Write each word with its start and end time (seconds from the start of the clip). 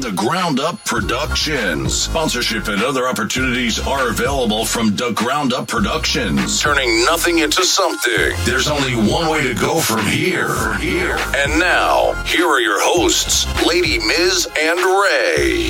the 0.00 0.12
Ground 0.12 0.60
Up 0.60 0.82
Productions. 0.84 1.94
Sponsorship 1.94 2.68
and 2.68 2.82
other 2.82 3.08
opportunities 3.08 3.78
are 3.86 4.08
available 4.08 4.64
from 4.64 4.94
the 4.96 5.12
Ground 5.12 5.52
Up 5.52 5.68
Productions. 5.68 6.60
Turning 6.60 7.04
nothing 7.04 7.38
into 7.38 7.64
something. 7.64 8.32
There's 8.44 8.68
only 8.68 8.94
one 8.94 9.28
way 9.28 9.42
to 9.42 9.54
go 9.54 9.80
from 9.80 10.04
here. 10.06 10.74
Here. 10.78 11.16
And 11.36 11.58
now, 11.58 12.14
here 12.24 12.46
are 12.46 12.60
your 12.60 12.80
hosts, 12.80 13.46
Lady 13.66 13.98
Miz 13.98 14.48
and 14.58 14.78
Ray. 14.78 15.68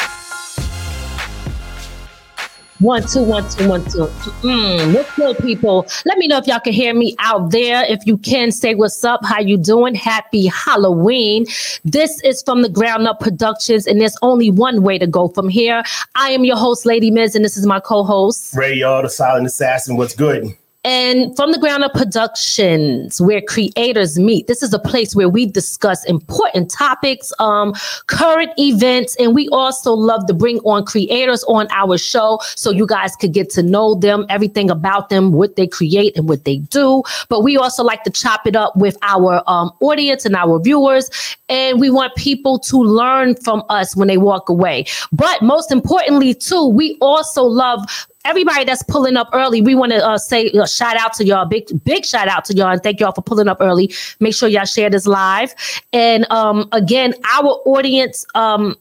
One, 2.84 3.08
two, 3.08 3.23
one, 3.23 3.50
two, 3.50 3.70
one, 3.70 3.81
two. 3.86 4.08
Mm, 4.44 4.94
what's 4.94 5.16
good, 5.16 5.38
people? 5.38 5.88
Let 6.06 6.17
me 6.17 6.28
know 6.28 6.38
if 6.38 6.48
y'all 6.48 6.59
can 6.59 6.73
hear 6.73 6.94
me 6.94 7.16
out 7.17 7.50
there. 7.50 7.86
If 7.86 8.06
you 8.06 8.17
can, 8.17 8.52
say 8.52 8.76
what's 8.76 9.06
up. 9.06 9.23
How 9.23 9.39
you 9.39 9.56
doing? 9.56 9.95
Happy 9.95 10.48
Halloween. 10.48 11.45
This 11.86 12.22
is 12.26 12.44
from 12.44 12.61
the 12.61 12.67
Ground 12.67 13.08
Up 13.08 13.22
Productions, 13.22 13.88
and 13.88 14.02
there's 14.02 14.17
only 14.22 14.52
one 14.52 14.84
way 14.84 14.98
to 14.98 15.08
go 15.08 15.30
from 15.30 15.48
here. 15.48 15.81
I 16.16 16.31
am 16.31 16.44
your 16.44 16.58
host, 16.58 16.86
Lady 16.86 17.09
Miz, 17.09 17.38
and 17.38 17.45
this 17.45 17.56
is 17.56 17.66
my 17.66 17.80
co-host. 17.80 18.54
Ray, 18.54 18.73
y'all, 18.73 19.02
the 19.02 19.09
silent 19.09 19.45
assassin. 19.45 19.95
What's 19.95 20.14
good? 20.14 20.54
And 20.86 21.34
from 21.38 21.53
the 21.53 21.58
ground 21.58 21.84
up 21.84 21.94
productions, 21.94 23.22
where 23.22 23.42
creators 23.42 24.20
meet. 24.20 24.48
This 24.48 24.62
is 24.62 24.73
a 24.73 24.80
place 24.80 25.16
where 25.16 25.30
we 25.30 25.45
discuss 25.45 26.03
important 26.06 26.70
topics, 26.70 27.31
um, 27.39 27.73
current 28.08 28.52
events, 28.58 29.16
and 29.17 29.34
we 29.34 29.48
also 29.50 29.94
love 29.94 30.26
to 30.28 30.34
bring 30.34 30.59
on 30.59 30.84
creators 30.86 31.44
on 31.45 31.67
our 31.72 31.98
show 31.98 32.39
so 32.44 32.70
you 32.70 32.86
guys 32.86 33.16
could 33.16 33.32
get 33.32 33.49
to 33.52 33.64
know 33.64 33.95
them, 33.95 34.26
everything 34.30 34.70
about 34.70 35.08
them, 35.08 35.32
what 35.32 35.55
they 35.55 35.67
create 35.67 36.17
and 36.17 36.27
what 36.27 36.44
they 36.44 36.58
do. 36.58 37.02
But 37.30 37.44
we 37.44 37.55
also 37.55 37.83
like 37.83 38.04
to 38.04 38.11
chop 38.11 38.45
it 38.45 38.55
up 38.55 38.76
with 38.76 38.98
our 39.04 39.42
um, 39.48 39.71
audience 39.80 40.26
and 40.26 40.36
our 40.36 40.60
viewers, 40.60 41.10
and 41.48 41.80
we 41.80 41.89
want 41.89 42.14
people 42.15 42.60
to 42.60 42.77
learn 42.77 43.36
from 43.36 43.64
us 43.70 43.95
when 43.95 44.10
they 44.10 44.17
walk 44.17 44.50
away. 44.50 44.86
But 45.14 45.42
most 45.42 45.71
importantly, 45.71 46.33
too, 46.33 46.67
we 46.67 46.98
also 47.00 47.44
love 47.44 47.86
everybody 48.26 48.64
that's 48.64 48.84
pulling 48.84 49.17
up 49.17 49.30
early, 49.34 49.61
we 49.61 49.76
want 49.76 49.92
to 49.92 50.06
uh, 50.06 50.17
say 50.17 50.50
uh, 50.52 50.66
shout 50.66 50.98
out 50.98 51.14
to 51.14 51.26
y'all, 51.26 51.45
big 51.45 51.67
big 51.84 52.06
shout 52.06 52.28
out 52.28 52.45
to 52.45 52.56
y'all, 52.56 52.70
and 52.70 52.82
thank 52.82 53.00
y'all 53.00 53.11
for 53.11 53.22
pulling 53.22 53.48
up 53.48 53.58
early. 53.60 53.94
Make 54.20 54.36
sure 54.36 54.50
y'all 54.50 54.66
share 54.66 54.89
this 54.89 55.08
live. 55.08 55.54
And 55.92 56.30
um, 56.32 56.67
again, 56.72 57.14
our 57.36 57.62
audience 57.66 58.26
um, 58.36 58.76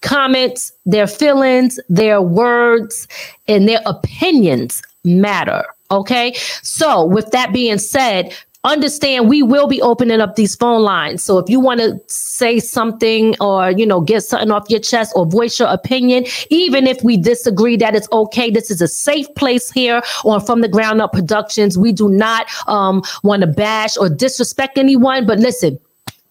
comments, 0.00 0.72
their 0.86 1.06
feelings, 1.06 1.78
their 1.88 2.20
words, 2.22 3.08
and 3.48 3.68
their 3.68 3.80
opinions 3.86 4.82
matter. 5.04 5.64
Okay, 5.90 6.34
so 6.62 7.04
with 7.04 7.30
that 7.30 7.52
being 7.52 7.78
said. 7.78 8.34
Understand 8.64 9.28
we 9.28 9.42
will 9.42 9.66
be 9.66 9.80
opening 9.82 10.20
up 10.20 10.36
these 10.36 10.56
phone 10.56 10.82
lines. 10.82 11.22
So 11.22 11.38
if 11.38 11.48
you 11.50 11.60
want 11.60 11.80
to 11.80 12.00
say 12.06 12.58
something 12.58 13.36
or 13.40 13.70
you 13.70 13.86
know 13.86 14.00
get 14.00 14.22
something 14.22 14.50
off 14.50 14.64
your 14.68 14.80
chest 14.80 15.12
or 15.14 15.26
voice 15.26 15.58
your 15.58 15.68
opinion, 15.68 16.24
even 16.50 16.86
if 16.86 17.02
we 17.02 17.16
disagree 17.16 17.76
that 17.76 17.94
it's 17.94 18.08
okay, 18.10 18.50
this 18.50 18.70
is 18.70 18.80
a 18.80 18.88
safe 18.88 19.26
place 19.34 19.70
here 19.70 20.02
on 20.24 20.40
From 20.40 20.60
the 20.60 20.68
Ground 20.68 21.00
Up 21.00 21.12
Productions. 21.12 21.76
We 21.76 21.92
do 21.92 22.08
not 22.08 22.46
um, 22.66 23.02
want 23.22 23.42
to 23.42 23.46
bash 23.46 23.96
or 23.96 24.08
disrespect 24.08 24.78
anyone, 24.78 25.26
but 25.26 25.38
listen, 25.38 25.78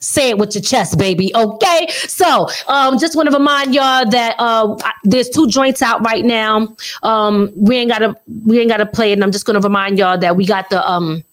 say 0.04 0.30
it 0.30 0.38
with 0.38 0.54
your 0.56 0.62
chest, 0.62 0.98
baby. 0.98 1.34
Okay. 1.36 1.88
So, 2.08 2.50
um, 2.68 3.00
just 3.00 3.16
want 3.16 3.30
to 3.30 3.36
remind 3.36 3.74
y'all 3.74 4.10
that 4.10 4.36
uh, 4.38 4.76
there's 5.04 5.30
two 5.30 5.48
joints 5.48 5.82
out 5.82 6.04
right 6.04 6.26
now. 6.26 6.76
Um, 7.04 7.52
we 7.56 7.78
ain't 7.78 7.90
gotta 7.90 8.16
we 8.46 8.60
ain't 8.60 8.70
gotta 8.70 8.86
play 8.86 9.12
it. 9.12 9.14
And 9.14 9.24
I'm 9.24 9.32
just 9.32 9.46
gonna 9.46 9.62
remind 9.62 9.98
y'all 9.98 10.18
that 10.18 10.36
we 10.36 10.46
got 10.46 10.70
the 10.70 10.88
um, 10.88 11.24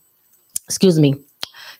excuse 0.70 1.00
me. 1.00 1.16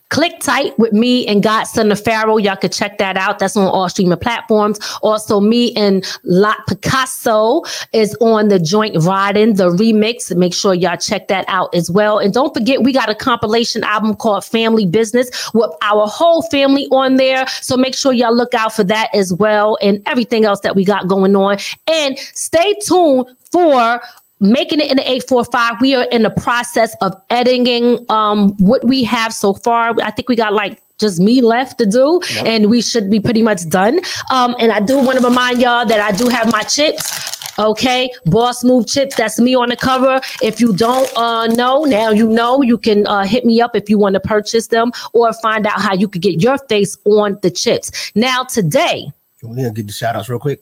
Click 0.09 0.41
tight 0.41 0.77
with 0.77 0.91
me 0.91 1.25
and 1.25 1.41
Godson 1.41 1.87
the 1.87 1.95
Pharaoh. 1.95 2.35
Y'all 2.35 2.57
could 2.57 2.73
check 2.73 2.97
that 2.97 3.15
out. 3.15 3.39
That's 3.39 3.55
on 3.55 3.65
all 3.65 3.87
streaming 3.87 4.17
platforms. 4.17 4.77
Also, 5.01 5.39
me 5.39 5.73
and 5.75 6.05
Lot 6.25 6.67
Picasso 6.67 7.61
is 7.93 8.13
on 8.19 8.49
the 8.49 8.59
joint 8.59 9.01
riding 9.05 9.53
the 9.53 9.69
remix. 9.69 10.35
Make 10.35 10.53
sure 10.53 10.73
y'all 10.73 10.97
check 10.97 11.29
that 11.29 11.45
out 11.47 11.73
as 11.73 11.89
well. 11.89 12.19
And 12.19 12.33
don't 12.33 12.53
forget, 12.53 12.83
we 12.83 12.91
got 12.91 13.07
a 13.07 13.15
compilation 13.15 13.85
album 13.85 14.17
called 14.17 14.43
Family 14.43 14.85
Business 14.85 15.29
with 15.53 15.71
our 15.81 16.05
whole 16.07 16.41
family 16.41 16.89
on 16.91 17.15
there. 17.15 17.47
So 17.47 17.77
make 17.77 17.95
sure 17.95 18.11
y'all 18.11 18.35
look 18.35 18.53
out 18.53 18.73
for 18.73 18.83
that 18.83 19.07
as 19.15 19.31
well 19.31 19.77
and 19.81 20.03
everything 20.07 20.43
else 20.43 20.59
that 20.59 20.75
we 20.75 20.83
got 20.83 21.07
going 21.07 21.37
on. 21.37 21.57
And 21.87 22.19
stay 22.19 22.75
tuned 22.85 23.27
for 23.49 24.01
making 24.41 24.79
it 24.79 24.89
in 24.89 24.97
the 24.97 25.03
845 25.03 25.79
we 25.81 25.95
are 25.95 26.03
in 26.05 26.23
the 26.23 26.29
process 26.31 26.95
of 26.99 27.13
editing 27.29 28.03
um 28.09 28.53
what 28.57 28.83
we 28.83 29.03
have 29.03 29.33
so 29.33 29.53
far 29.53 29.93
i 30.03 30.11
think 30.11 30.27
we 30.27 30.35
got 30.35 30.51
like 30.51 30.81
just 30.97 31.19
me 31.19 31.41
left 31.41 31.77
to 31.77 31.85
do 31.85 32.19
and 32.45 32.69
we 32.69 32.81
should 32.81 33.09
be 33.09 33.19
pretty 33.19 33.43
much 33.43 33.67
done 33.69 33.99
um 34.31 34.55
and 34.59 34.71
i 34.71 34.79
do 34.79 34.97
want 34.97 35.17
to 35.19 35.25
remind 35.25 35.61
y'all 35.61 35.85
that 35.85 35.99
i 35.99 36.15
do 36.15 36.27
have 36.27 36.51
my 36.51 36.63
chips 36.63 37.31
Okay, 37.59 38.09
Boss 38.25 38.63
Move 38.63 38.87
Chips, 38.87 39.15
that's 39.15 39.39
me 39.39 39.55
on 39.55 39.69
the 39.69 39.75
cover. 39.75 40.21
If 40.41 40.59
you 40.59 40.73
don't 40.75 41.11
uh, 41.15 41.47
know, 41.47 41.83
now 41.83 42.09
you 42.09 42.27
know. 42.27 42.61
You 42.61 42.77
can 42.77 43.05
uh, 43.05 43.23
hit 43.23 43.45
me 43.45 43.61
up 43.61 43.75
if 43.75 43.89
you 43.89 43.99
want 43.99 44.13
to 44.13 44.19
purchase 44.19 44.67
them 44.67 44.91
or 45.13 45.31
find 45.33 45.67
out 45.67 45.79
how 45.79 45.93
you 45.93 46.07
could 46.07 46.21
get 46.21 46.41
your 46.41 46.57
face 46.69 46.97
on 47.05 47.37
the 47.43 47.51
chips. 47.51 48.11
Now, 48.15 48.43
today, 48.43 49.11
Can 49.39 49.49
we 49.49 49.69
get 49.69 49.85
the 49.85 49.91
shout 49.91 50.15
outs 50.15 50.29
real 50.29 50.39
quick? 50.39 50.61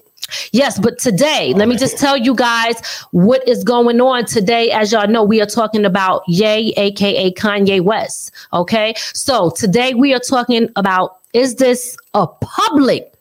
Yes, 0.51 0.79
but 0.79 0.99
today, 0.99 1.53
let 1.55 1.67
me 1.67 1.77
just 1.77 1.97
tell 1.97 2.17
you 2.17 2.35
guys 2.35 2.79
what 3.11 3.47
is 3.47 3.63
going 3.63 4.01
on 4.01 4.25
today. 4.25 4.71
As 4.71 4.91
y'all 4.91 5.07
know, 5.07 5.23
we 5.23 5.41
are 5.41 5.45
talking 5.45 5.85
about 5.85 6.23
Ye, 6.27 6.73
aka 6.77 7.31
Kanye 7.33 7.81
West. 7.81 8.31
Okay, 8.53 8.93
so 9.13 9.49
today 9.51 9.93
we 9.93 10.13
are 10.13 10.19
talking 10.19 10.69
about 10.75 11.17
is 11.33 11.55
this 11.55 11.95
a 12.13 12.27
public 12.27 13.13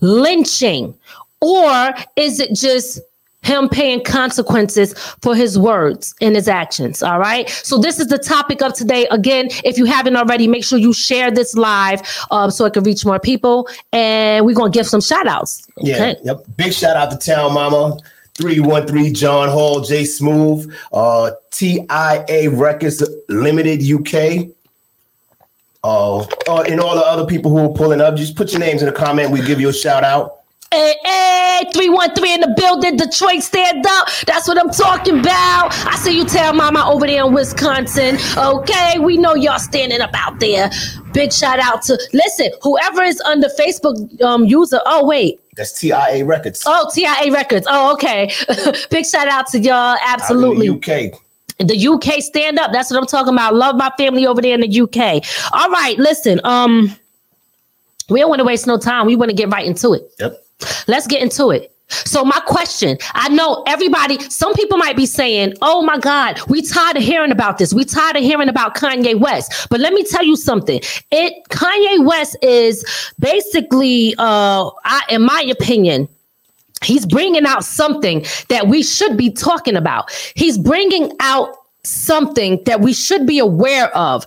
lynching 0.00 0.94
or 1.40 1.94
is 2.16 2.40
it 2.40 2.54
just 2.54 3.00
him 3.46 3.68
paying 3.68 4.02
consequences 4.02 4.92
for 5.22 5.34
his 5.34 5.58
words 5.58 6.14
and 6.20 6.34
his 6.34 6.48
actions. 6.48 7.02
All 7.02 7.18
right. 7.18 7.48
So 7.48 7.78
this 7.78 8.00
is 8.00 8.08
the 8.08 8.18
topic 8.18 8.60
of 8.60 8.74
today. 8.74 9.06
Again, 9.10 9.48
if 9.64 9.78
you 9.78 9.84
haven't 9.84 10.16
already, 10.16 10.48
make 10.48 10.64
sure 10.64 10.78
you 10.78 10.92
share 10.92 11.30
this 11.30 11.54
live 11.54 12.02
um, 12.30 12.50
so 12.50 12.64
it 12.64 12.72
can 12.72 12.82
reach 12.82 13.06
more 13.06 13.20
people. 13.20 13.68
And 13.92 14.44
we're 14.44 14.54
gonna 14.54 14.70
give 14.70 14.86
some 14.86 15.00
shout 15.00 15.28
outs. 15.28 15.66
Yeah. 15.78 16.14
Yep. 16.24 16.44
Big 16.56 16.72
shout 16.72 16.96
out 16.96 17.10
to 17.12 17.18
Town 17.18 17.54
Mama. 17.54 17.96
313 18.34 19.14
John 19.14 19.48
Hall, 19.48 19.80
J 19.80 20.04
Smooth, 20.04 20.70
uh, 20.92 21.30
TIA 21.52 22.50
Records 22.50 23.02
Limited 23.30 23.82
UK. 23.82 24.50
Uh, 25.82 26.18
uh, 26.46 26.64
and 26.68 26.78
all 26.78 26.94
the 26.94 27.00
other 27.00 27.24
people 27.24 27.50
who 27.50 27.58
are 27.58 27.72
pulling 27.72 28.02
up, 28.02 28.14
just 28.14 28.36
put 28.36 28.52
your 28.52 28.60
names 28.60 28.82
in 28.82 28.86
the 28.86 28.92
comment. 28.92 29.30
We 29.30 29.40
give 29.40 29.58
you 29.58 29.70
a 29.70 29.72
shout 29.72 30.04
out. 30.04 30.35
Hey, 30.72 30.96
hey, 31.04 31.70
313 31.72 32.34
in 32.34 32.40
the 32.40 32.54
building, 32.56 32.96
Detroit, 32.96 33.42
stand 33.42 33.86
up. 33.86 34.08
That's 34.26 34.48
what 34.48 34.58
I'm 34.58 34.70
talking 34.70 35.20
about. 35.20 35.72
I 35.86 35.96
see 35.96 36.16
you 36.16 36.24
tell 36.24 36.52
mama 36.54 36.84
over 36.88 37.06
there 37.06 37.24
in 37.24 37.32
Wisconsin. 37.32 38.18
Okay, 38.36 38.98
we 38.98 39.16
know 39.16 39.34
y'all 39.34 39.60
standing 39.60 40.00
up 40.00 40.10
out 40.14 40.40
there. 40.40 40.68
Big 41.12 41.32
shout 41.32 41.60
out 41.60 41.82
to, 41.82 41.98
listen, 42.12 42.50
whoever 42.62 43.02
is 43.02 43.20
under 43.20 43.48
Facebook 43.48 44.20
um, 44.22 44.44
user. 44.44 44.80
Oh, 44.86 45.06
wait. 45.06 45.40
That's 45.56 45.78
TIA 45.78 46.24
Records. 46.24 46.64
Oh, 46.66 46.90
TIA 46.92 47.32
Records. 47.32 47.66
Oh, 47.70 47.92
okay. 47.94 48.32
Big 48.90 49.06
shout 49.06 49.28
out 49.28 49.46
to 49.48 49.60
y'all. 49.60 49.96
Absolutely. 50.04 50.68
UK. 50.68 51.12
The 51.58 51.88
UK 51.88 52.20
stand 52.20 52.58
up. 52.58 52.72
That's 52.72 52.90
what 52.90 52.98
I'm 52.98 53.06
talking 53.06 53.32
about. 53.32 53.54
Love 53.54 53.76
my 53.76 53.90
family 53.96 54.26
over 54.26 54.42
there 54.42 54.54
in 54.54 54.60
the 54.60 54.80
UK. 54.80 55.24
All 55.52 55.70
right, 55.70 55.96
listen. 55.96 56.40
Um, 56.42 56.94
we 58.10 58.18
don't 58.18 58.28
want 58.28 58.40
to 58.40 58.44
waste 58.44 58.66
no 58.66 58.78
time. 58.78 59.06
We 59.06 59.14
want 59.14 59.30
to 59.30 59.36
get 59.36 59.48
right 59.48 59.64
into 59.64 59.92
it. 59.94 60.02
Yep. 60.18 60.42
Let's 60.86 61.06
get 61.06 61.22
into 61.22 61.50
it. 61.50 61.72
So 61.88 62.24
my 62.24 62.40
question, 62.46 62.98
I 63.14 63.28
know 63.28 63.62
everybody, 63.66 64.18
some 64.28 64.54
people 64.54 64.76
might 64.76 64.96
be 64.96 65.06
saying, 65.06 65.54
"Oh 65.62 65.82
my 65.82 65.98
God, 65.98 66.40
we 66.48 66.62
tired 66.62 66.96
of 66.96 67.02
hearing 67.02 67.30
about 67.30 67.58
this. 67.58 67.72
We 67.72 67.84
tired 67.84 68.16
of 68.16 68.22
hearing 68.22 68.48
about 68.48 68.74
Kanye 68.74 69.18
West." 69.18 69.68
But 69.70 69.80
let 69.80 69.92
me 69.92 70.02
tell 70.02 70.24
you 70.24 70.36
something. 70.36 70.80
It 71.12 71.34
Kanye 71.50 72.04
West 72.04 72.36
is 72.42 72.84
basically, 73.20 74.14
uh, 74.18 74.70
I, 74.84 75.02
in 75.10 75.22
my 75.22 75.42
opinion, 75.42 76.08
he's 76.82 77.06
bringing 77.06 77.46
out 77.46 77.64
something 77.64 78.26
that 78.48 78.66
we 78.66 78.82
should 78.82 79.16
be 79.16 79.30
talking 79.30 79.76
about. 79.76 80.10
He's 80.34 80.58
bringing 80.58 81.12
out 81.20 81.54
something 81.84 82.62
that 82.64 82.80
we 82.80 82.92
should 82.92 83.26
be 83.26 83.38
aware 83.38 83.96
of. 83.96 84.26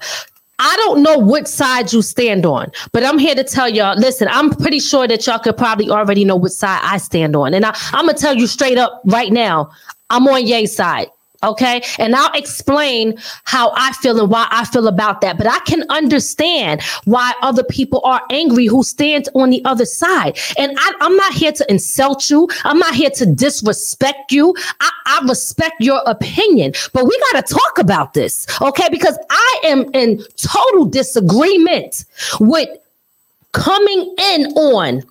I 0.59 0.75
don't 0.77 1.01
know 1.01 1.17
what 1.17 1.47
side 1.47 1.91
you 1.93 2.01
stand 2.01 2.45
on, 2.45 2.71
but 2.91 3.03
I'm 3.03 3.17
here 3.17 3.35
to 3.35 3.43
tell 3.43 3.69
y'all. 3.69 3.97
Listen, 3.97 4.27
I'm 4.29 4.51
pretty 4.51 4.79
sure 4.79 5.07
that 5.07 5.25
y'all 5.25 5.39
could 5.39 5.57
probably 5.57 5.89
already 5.89 6.25
know 6.25 6.35
what 6.35 6.51
side 6.51 6.81
I 6.83 6.97
stand 6.97 7.35
on, 7.35 7.53
and 7.53 7.65
I, 7.65 7.75
I'm 7.93 8.05
gonna 8.05 8.17
tell 8.17 8.35
you 8.35 8.45
straight 8.45 8.77
up 8.77 9.01
right 9.05 9.31
now. 9.31 9.71
I'm 10.09 10.27
on 10.27 10.45
Ye's 10.45 10.75
side. 10.75 11.07
Okay. 11.43 11.81
And 11.97 12.15
I'll 12.15 12.33
explain 12.33 13.17
how 13.45 13.71
I 13.75 13.93
feel 13.93 14.19
and 14.19 14.29
why 14.29 14.47
I 14.51 14.65
feel 14.65 14.87
about 14.87 15.21
that. 15.21 15.37
But 15.37 15.47
I 15.47 15.59
can 15.59 15.83
understand 15.89 16.81
why 17.05 17.33
other 17.41 17.63
people 17.63 18.01
are 18.03 18.21
angry 18.29 18.65
who 18.65 18.83
stand 18.83 19.29
on 19.35 19.49
the 19.49 19.63
other 19.63 19.85
side. 19.85 20.37
And 20.57 20.77
I, 20.77 20.93
am 21.01 21.15
not 21.15 21.33
here 21.33 21.53
to 21.53 21.71
insult 21.71 22.29
you. 22.29 22.49
I'm 22.65 22.77
not 22.77 22.93
here 22.93 23.09
to 23.11 23.25
disrespect 23.25 24.31
you. 24.31 24.53
I, 24.81 24.89
I 25.05 25.25
respect 25.27 25.75
your 25.79 26.01
opinion, 26.05 26.73
but 26.93 27.05
we 27.05 27.17
got 27.31 27.45
to 27.45 27.53
talk 27.53 27.77
about 27.77 28.13
this. 28.13 28.45
Okay. 28.61 28.89
Because 28.89 29.17
I 29.29 29.61
am 29.65 29.89
in 29.93 30.23
total 30.35 30.85
disagreement 30.85 32.03
with 32.39 32.69
coming 33.53 34.15
in 34.33 34.45
on 34.57 35.03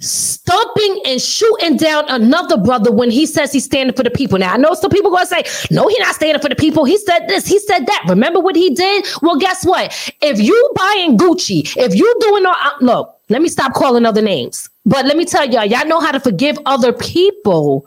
stumping 0.00 1.00
and 1.06 1.20
shooting 1.20 1.76
down 1.76 2.04
another 2.08 2.56
brother 2.56 2.90
when 2.90 3.10
he 3.10 3.26
says 3.26 3.52
he's 3.52 3.64
standing 3.64 3.94
for 3.94 4.02
the 4.02 4.10
people. 4.10 4.38
Now 4.38 4.54
I 4.54 4.56
know 4.56 4.74
some 4.74 4.90
people 4.90 5.10
gonna 5.10 5.26
say, 5.26 5.44
no, 5.70 5.86
he's 5.88 5.98
not 5.98 6.14
standing 6.14 6.40
for 6.40 6.48
the 6.48 6.56
people. 6.56 6.84
He 6.84 6.96
said 6.96 7.28
this, 7.28 7.46
he 7.46 7.58
said 7.58 7.86
that. 7.86 8.04
Remember 8.08 8.40
what 8.40 8.56
he 8.56 8.70
did? 8.74 9.06
Well, 9.22 9.36
guess 9.36 9.64
what? 9.64 10.12
If 10.20 10.40
you 10.40 10.70
buying 10.74 11.18
Gucci, 11.18 11.76
if 11.76 11.94
you 11.94 12.14
doing 12.20 12.46
all 12.46 12.54
uh, 12.54 12.72
look, 12.80 13.16
let 13.28 13.42
me 13.42 13.48
stop 13.48 13.74
calling 13.74 14.04
other 14.04 14.22
names. 14.22 14.68
But 14.86 15.04
let 15.04 15.16
me 15.16 15.24
tell 15.24 15.48
y'all, 15.48 15.64
y'all 15.64 15.86
know 15.86 16.00
how 16.00 16.10
to 16.10 16.18
forgive 16.18 16.58
other 16.66 16.92
people 16.92 17.86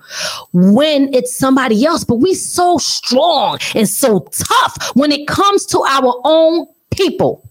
when 0.54 1.14
it's 1.14 1.36
somebody 1.36 1.86
else. 1.86 2.04
But 2.04 2.16
we 2.16 2.34
so 2.36 2.78
strong 2.78 3.58
and 3.76 3.90
so 3.90 4.20
tough 4.32 4.96
when 4.96 5.12
it 5.12 5.28
comes 5.28 5.66
to 5.68 5.82
our 5.82 6.22
own 6.24 6.68
people. 6.92 7.44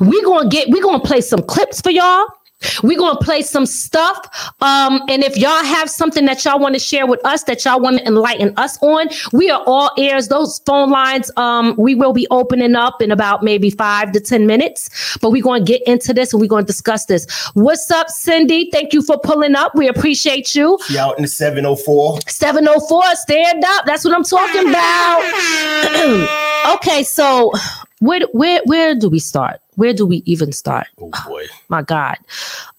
we 0.00 0.22
gonna 0.22 0.48
get, 0.48 0.70
we 0.70 0.80
gonna 0.80 1.00
play 1.00 1.20
some 1.20 1.42
clips 1.42 1.80
for 1.80 1.90
y'all. 1.90 2.26
We're 2.82 2.98
going 2.98 3.16
to 3.16 3.24
play 3.24 3.42
some 3.42 3.66
stuff. 3.66 4.18
Um, 4.60 5.00
and 5.08 5.22
if 5.22 5.36
y'all 5.36 5.64
have 5.64 5.88
something 5.88 6.24
that 6.26 6.44
y'all 6.44 6.58
want 6.58 6.74
to 6.74 6.80
share 6.80 7.06
with 7.06 7.24
us, 7.24 7.44
that 7.44 7.64
y'all 7.64 7.80
want 7.80 7.98
to 7.98 8.06
enlighten 8.06 8.52
us 8.56 8.78
on, 8.82 9.08
we 9.32 9.50
are 9.50 9.62
all 9.66 9.90
ears. 9.96 10.28
Those 10.28 10.58
phone 10.66 10.90
lines, 10.90 11.30
um, 11.36 11.74
we 11.78 11.94
will 11.94 12.12
be 12.12 12.26
opening 12.30 12.74
up 12.74 13.00
in 13.00 13.12
about 13.12 13.42
maybe 13.42 13.70
five 13.70 14.12
to 14.12 14.20
10 14.20 14.46
minutes. 14.46 15.16
But 15.20 15.30
we're 15.30 15.42
going 15.42 15.64
to 15.64 15.72
get 15.72 15.82
into 15.86 16.12
this 16.12 16.32
and 16.32 16.40
we're 16.40 16.48
going 16.48 16.64
to 16.64 16.66
discuss 16.66 17.06
this. 17.06 17.26
What's 17.54 17.90
up, 17.90 18.10
Cindy? 18.10 18.70
Thank 18.72 18.92
you 18.92 19.02
for 19.02 19.18
pulling 19.18 19.54
up. 19.54 19.74
We 19.74 19.88
appreciate 19.88 20.54
you. 20.54 20.78
She 20.86 20.98
out 20.98 21.16
in 21.16 21.22
the 21.22 21.28
704. 21.28 22.20
704, 22.26 23.16
stand 23.16 23.64
up. 23.64 23.86
That's 23.86 24.04
what 24.04 24.14
I'm 24.14 24.24
talking 24.24 24.68
about. 24.68 26.74
okay, 26.76 27.02
so 27.02 27.52
where 28.00 28.20
where 28.32 28.60
where 28.64 28.94
do 28.94 29.08
we 29.08 29.18
start? 29.18 29.60
Where 29.78 29.92
do 29.92 30.04
we 30.04 30.24
even 30.26 30.50
start? 30.50 30.88
Oh 31.00 31.12
boy. 31.24 31.46
My 31.68 31.82
God. 31.82 32.16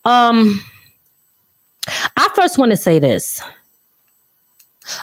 Um 0.03 0.61
I 2.17 2.29
first 2.35 2.57
want 2.57 2.71
to 2.71 2.77
say 2.77 2.99
this. 2.99 3.41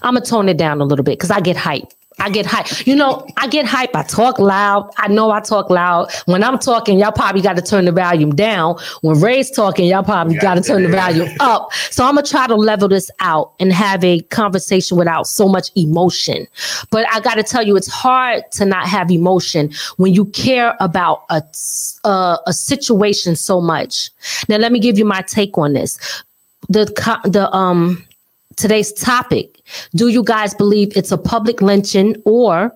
I'm 0.02 0.14
gonna 0.14 0.24
tone 0.24 0.50
it 0.50 0.58
down 0.58 0.82
a 0.82 0.84
little 0.84 1.04
bit 1.04 1.18
because 1.18 1.30
I 1.30 1.40
get 1.40 1.56
hype. 1.56 1.90
I 2.18 2.30
get 2.30 2.46
hype. 2.46 2.86
You 2.86 2.96
know, 2.96 3.26
I 3.36 3.46
get 3.46 3.66
hype. 3.66 3.94
I 3.94 4.02
talk 4.02 4.38
loud. 4.38 4.90
I 4.96 5.08
know 5.08 5.30
I 5.30 5.40
talk 5.40 5.68
loud. 5.68 6.10
When 6.24 6.42
I'm 6.42 6.58
talking, 6.58 6.98
y'all 6.98 7.12
probably 7.12 7.42
got 7.42 7.56
to 7.56 7.62
turn 7.62 7.84
the 7.84 7.92
volume 7.92 8.34
down. 8.34 8.78
When 9.02 9.20
Ray's 9.20 9.50
talking, 9.50 9.86
y'all 9.86 10.02
probably 10.02 10.38
got 10.38 10.54
to 10.54 10.62
turn 10.62 10.82
the 10.82 10.88
volume 10.88 11.28
up. 11.40 11.72
So 11.74 12.04
I'm 12.04 12.14
gonna 12.14 12.26
try 12.26 12.46
to 12.46 12.54
level 12.54 12.88
this 12.88 13.10
out 13.20 13.52
and 13.60 13.70
have 13.72 14.02
a 14.02 14.20
conversation 14.22 14.96
without 14.96 15.26
so 15.26 15.46
much 15.46 15.70
emotion. 15.76 16.46
But 16.90 17.06
I 17.12 17.20
got 17.20 17.34
to 17.34 17.42
tell 17.42 17.66
you, 17.66 17.76
it's 17.76 17.88
hard 17.88 18.50
to 18.52 18.64
not 18.64 18.86
have 18.88 19.10
emotion 19.10 19.70
when 19.98 20.14
you 20.14 20.24
care 20.26 20.74
about 20.80 21.24
a 21.28 21.42
uh, 22.04 22.38
a 22.46 22.52
situation 22.52 23.36
so 23.36 23.60
much. 23.60 24.10
Now, 24.48 24.56
let 24.56 24.72
me 24.72 24.80
give 24.80 24.98
you 24.98 25.04
my 25.04 25.20
take 25.20 25.58
on 25.58 25.74
this. 25.74 25.98
The 26.68 26.86
the 27.24 27.52
um 27.54 28.05
today's 28.56 28.92
topic. 28.92 29.60
Do 29.94 30.08
you 30.08 30.22
guys 30.22 30.54
believe 30.54 30.96
it's 30.96 31.12
a 31.12 31.18
public 31.18 31.62
lynching 31.62 32.20
or 32.24 32.72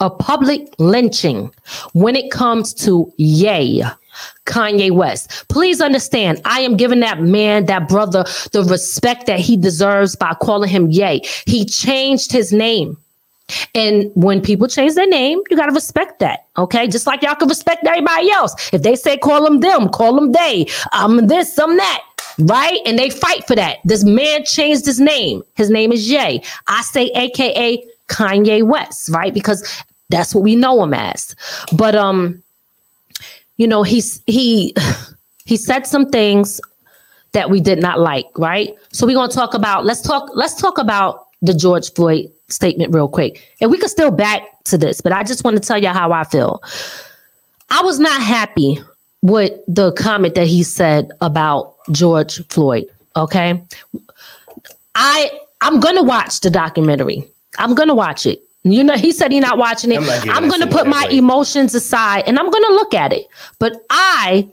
a 0.00 0.10
public 0.10 0.68
lynching 0.78 1.52
when 1.92 2.16
it 2.16 2.30
comes 2.30 2.74
to 2.74 3.12
Ye? 3.16 3.84
Kanye 4.46 4.90
West. 4.90 5.44
Please 5.48 5.80
understand, 5.80 6.40
I 6.44 6.60
am 6.60 6.76
giving 6.76 7.00
that 7.00 7.20
man, 7.20 7.66
that 7.66 7.88
brother, 7.88 8.24
the 8.52 8.64
respect 8.64 9.26
that 9.26 9.38
he 9.38 9.56
deserves 9.56 10.16
by 10.16 10.34
calling 10.34 10.68
him 10.68 10.90
Ye. 10.90 11.22
He 11.46 11.64
changed 11.64 12.32
his 12.32 12.52
name. 12.52 12.96
And 13.74 14.10
when 14.14 14.40
people 14.40 14.68
change 14.68 14.94
their 14.94 15.08
name, 15.08 15.40
you 15.50 15.56
got 15.56 15.66
to 15.66 15.72
respect 15.72 16.18
that. 16.20 16.46
Okay. 16.56 16.86
Just 16.86 17.06
like 17.06 17.22
y'all 17.22 17.34
can 17.34 17.48
respect 17.48 17.86
everybody 17.86 18.30
else. 18.30 18.54
If 18.72 18.82
they 18.82 18.94
say 18.94 19.16
call 19.16 19.44
them 19.44 19.60
them, 19.60 19.88
call 19.88 20.14
them 20.14 20.32
they, 20.32 20.66
I'm 20.92 21.26
this, 21.26 21.58
I'm 21.58 21.76
that 21.76 22.02
right? 22.40 22.80
And 22.86 22.98
they 22.98 23.10
fight 23.10 23.46
for 23.46 23.56
that. 23.56 23.78
This 23.84 24.04
man 24.04 24.44
changed 24.44 24.86
his 24.86 25.00
name. 25.00 25.42
His 25.54 25.70
name 25.70 25.92
is 25.92 26.06
Jay. 26.06 26.42
I 26.68 26.82
say 26.82 27.06
AKA 27.14 27.84
Kanye 28.08 28.62
West, 28.62 29.08
right? 29.08 29.34
Because 29.34 29.82
that's 30.08 30.34
what 30.34 30.44
we 30.44 30.56
know 30.56 30.82
him 30.82 30.94
as. 30.94 31.34
But 31.72 31.94
um, 31.94 32.42
you 33.56 33.66
know, 33.66 33.82
he's 33.82 34.22
he 34.26 34.74
he 35.44 35.56
said 35.56 35.86
some 35.86 36.08
things 36.10 36.60
that 37.32 37.50
we 37.50 37.60
did 37.60 37.80
not 37.80 38.00
like, 38.00 38.26
right? 38.36 38.74
So 38.92 39.06
we're 39.06 39.14
gonna 39.14 39.32
talk 39.32 39.54
about 39.54 39.84
let's 39.84 40.00
talk 40.00 40.30
let's 40.34 40.54
talk 40.54 40.78
about 40.78 41.26
the 41.42 41.54
George 41.54 41.92
Floyd 41.92 42.30
statement 42.48 42.94
real 42.94 43.08
quick. 43.08 43.42
And 43.60 43.70
we 43.70 43.78
could 43.78 43.90
still 43.90 44.10
back 44.10 44.42
to 44.64 44.78
this, 44.78 45.00
but 45.00 45.12
I 45.12 45.22
just 45.22 45.44
want 45.44 45.56
to 45.56 45.62
tell 45.66 45.78
you 45.78 45.88
how 45.88 46.12
I 46.12 46.24
feel. 46.24 46.62
I 47.70 47.82
was 47.82 47.98
not 47.98 48.20
happy 48.22 48.80
with 49.22 49.52
the 49.66 49.92
comment 49.92 50.34
that 50.34 50.46
he 50.46 50.62
said 50.62 51.10
about 51.20 51.74
George 51.92 52.46
Floyd. 52.48 52.86
Okay. 53.16 53.62
I 54.94 55.30
I'm 55.60 55.80
gonna 55.80 56.02
watch 56.02 56.40
the 56.40 56.50
documentary. 56.50 57.24
I'm 57.58 57.74
gonna 57.74 57.94
watch 57.94 58.26
it. 58.26 58.42
You 58.64 58.84
know, 58.84 58.96
he 58.96 59.12
said 59.12 59.32
he's 59.32 59.42
not 59.42 59.58
watching 59.58 59.92
it. 59.92 60.00
I'm, 60.00 60.30
I'm 60.30 60.48
gonna 60.48 60.66
put 60.66 60.86
my 60.86 61.06
way. 61.06 61.18
emotions 61.18 61.74
aside 61.74 62.24
and 62.26 62.38
I'm 62.38 62.50
gonna 62.50 62.74
look 62.74 62.94
at 62.94 63.12
it. 63.12 63.26
But 63.58 63.84
I 63.90 64.48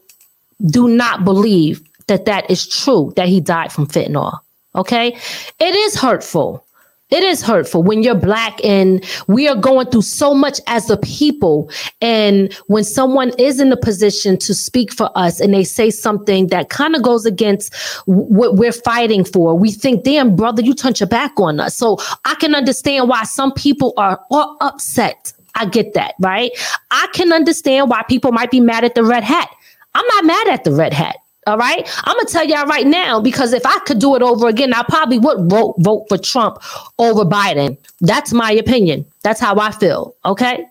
do 0.68 0.88
not 0.88 1.24
believe 1.24 1.82
that 2.08 2.26
that 2.26 2.50
is 2.50 2.68
true 2.68 3.14
that 3.16 3.28
he 3.28 3.40
died 3.40 3.72
from 3.72 3.88
fentanyl. 3.88 4.40
Okay, 4.76 5.18
it 5.60 5.76
is 5.76 5.96
hurtful. 5.96 6.65
It 7.12 7.22
is 7.22 7.44
hurtful 7.44 7.84
when 7.84 8.02
you're 8.02 8.16
black 8.16 8.60
and 8.64 9.06
we 9.28 9.48
are 9.48 9.56
going 9.56 9.88
through 9.88 10.02
so 10.02 10.34
much 10.34 10.60
as 10.66 10.90
a 10.90 10.98
people. 10.98 11.70
And 12.02 12.52
when 12.66 12.84
someone 12.84 13.32
is 13.38 13.60
in 13.60 13.72
a 13.72 13.78
position 13.78 14.38
to 14.40 14.56
speak 14.56 14.92
for 14.92 15.12
us 15.16 15.40
and 15.40 15.54
they 15.54 15.64
say 15.64 15.92
something 15.92 16.48
that 16.48 16.70
kind 16.70 16.96
of 16.96 17.04
goes 17.04 17.28
against 17.28 17.76
what 18.06 18.56
we're 18.56 18.72
fighting 18.72 19.24
for, 19.24 19.56
we 19.56 19.72
think, 19.72 20.04
damn, 20.04 20.36
brother, 20.36 20.64
you 20.64 20.74
turned 20.74 21.00
your 21.00 21.08
back 21.08 21.40
on 21.40 21.60
us. 21.60 21.76
So 21.76 22.00
I 22.26 22.34
can 22.36 22.56
understand 22.56 23.08
why 23.08 23.24
some 23.24 23.52
people 23.52 23.94
are, 23.98 24.20
are 24.32 24.58
upset. 24.62 25.32
I 25.54 25.66
get 25.68 25.94
that, 25.94 26.16
right? 26.20 26.52
I 26.90 27.08
can 27.14 27.32
understand 27.32 27.90
why 27.90 28.02
people 28.10 28.32
might 28.32 28.50
be 28.50 28.60
mad 28.60 28.84
at 28.84 28.96
the 28.96 29.04
red 29.04 29.24
hat. 29.24 29.50
I'm 29.94 30.06
not 30.08 30.26
mad 30.26 30.48
at 30.48 30.64
the 30.64 30.72
red 30.72 30.92
hat. 30.92 31.18
All 31.48 31.58
right. 31.58 31.88
I'm 32.06 32.18
gonna 32.18 32.28
tell 32.28 32.46
y'all 32.46 32.66
right 32.66 32.88
now 32.88 33.22
because 33.22 33.54
if 33.54 33.66
I 33.66 33.78
could 33.80 34.00
do 34.00 34.16
it 34.16 34.24
over 34.24 34.48
again, 34.48 34.74
I 34.74 34.84
probably 34.84 35.20
would 35.20 35.48
vote 35.50 35.76
vote 35.78 36.06
for 36.10 36.18
Trump 36.18 36.58
over 36.98 37.24
Biden. 37.24 37.78
That's 38.02 38.34
my 38.34 38.52
opinion. 38.52 39.06
That's 39.22 39.40
how 39.40 39.60
I 39.60 39.72
feel. 39.72 40.16
Okay. 40.26 40.66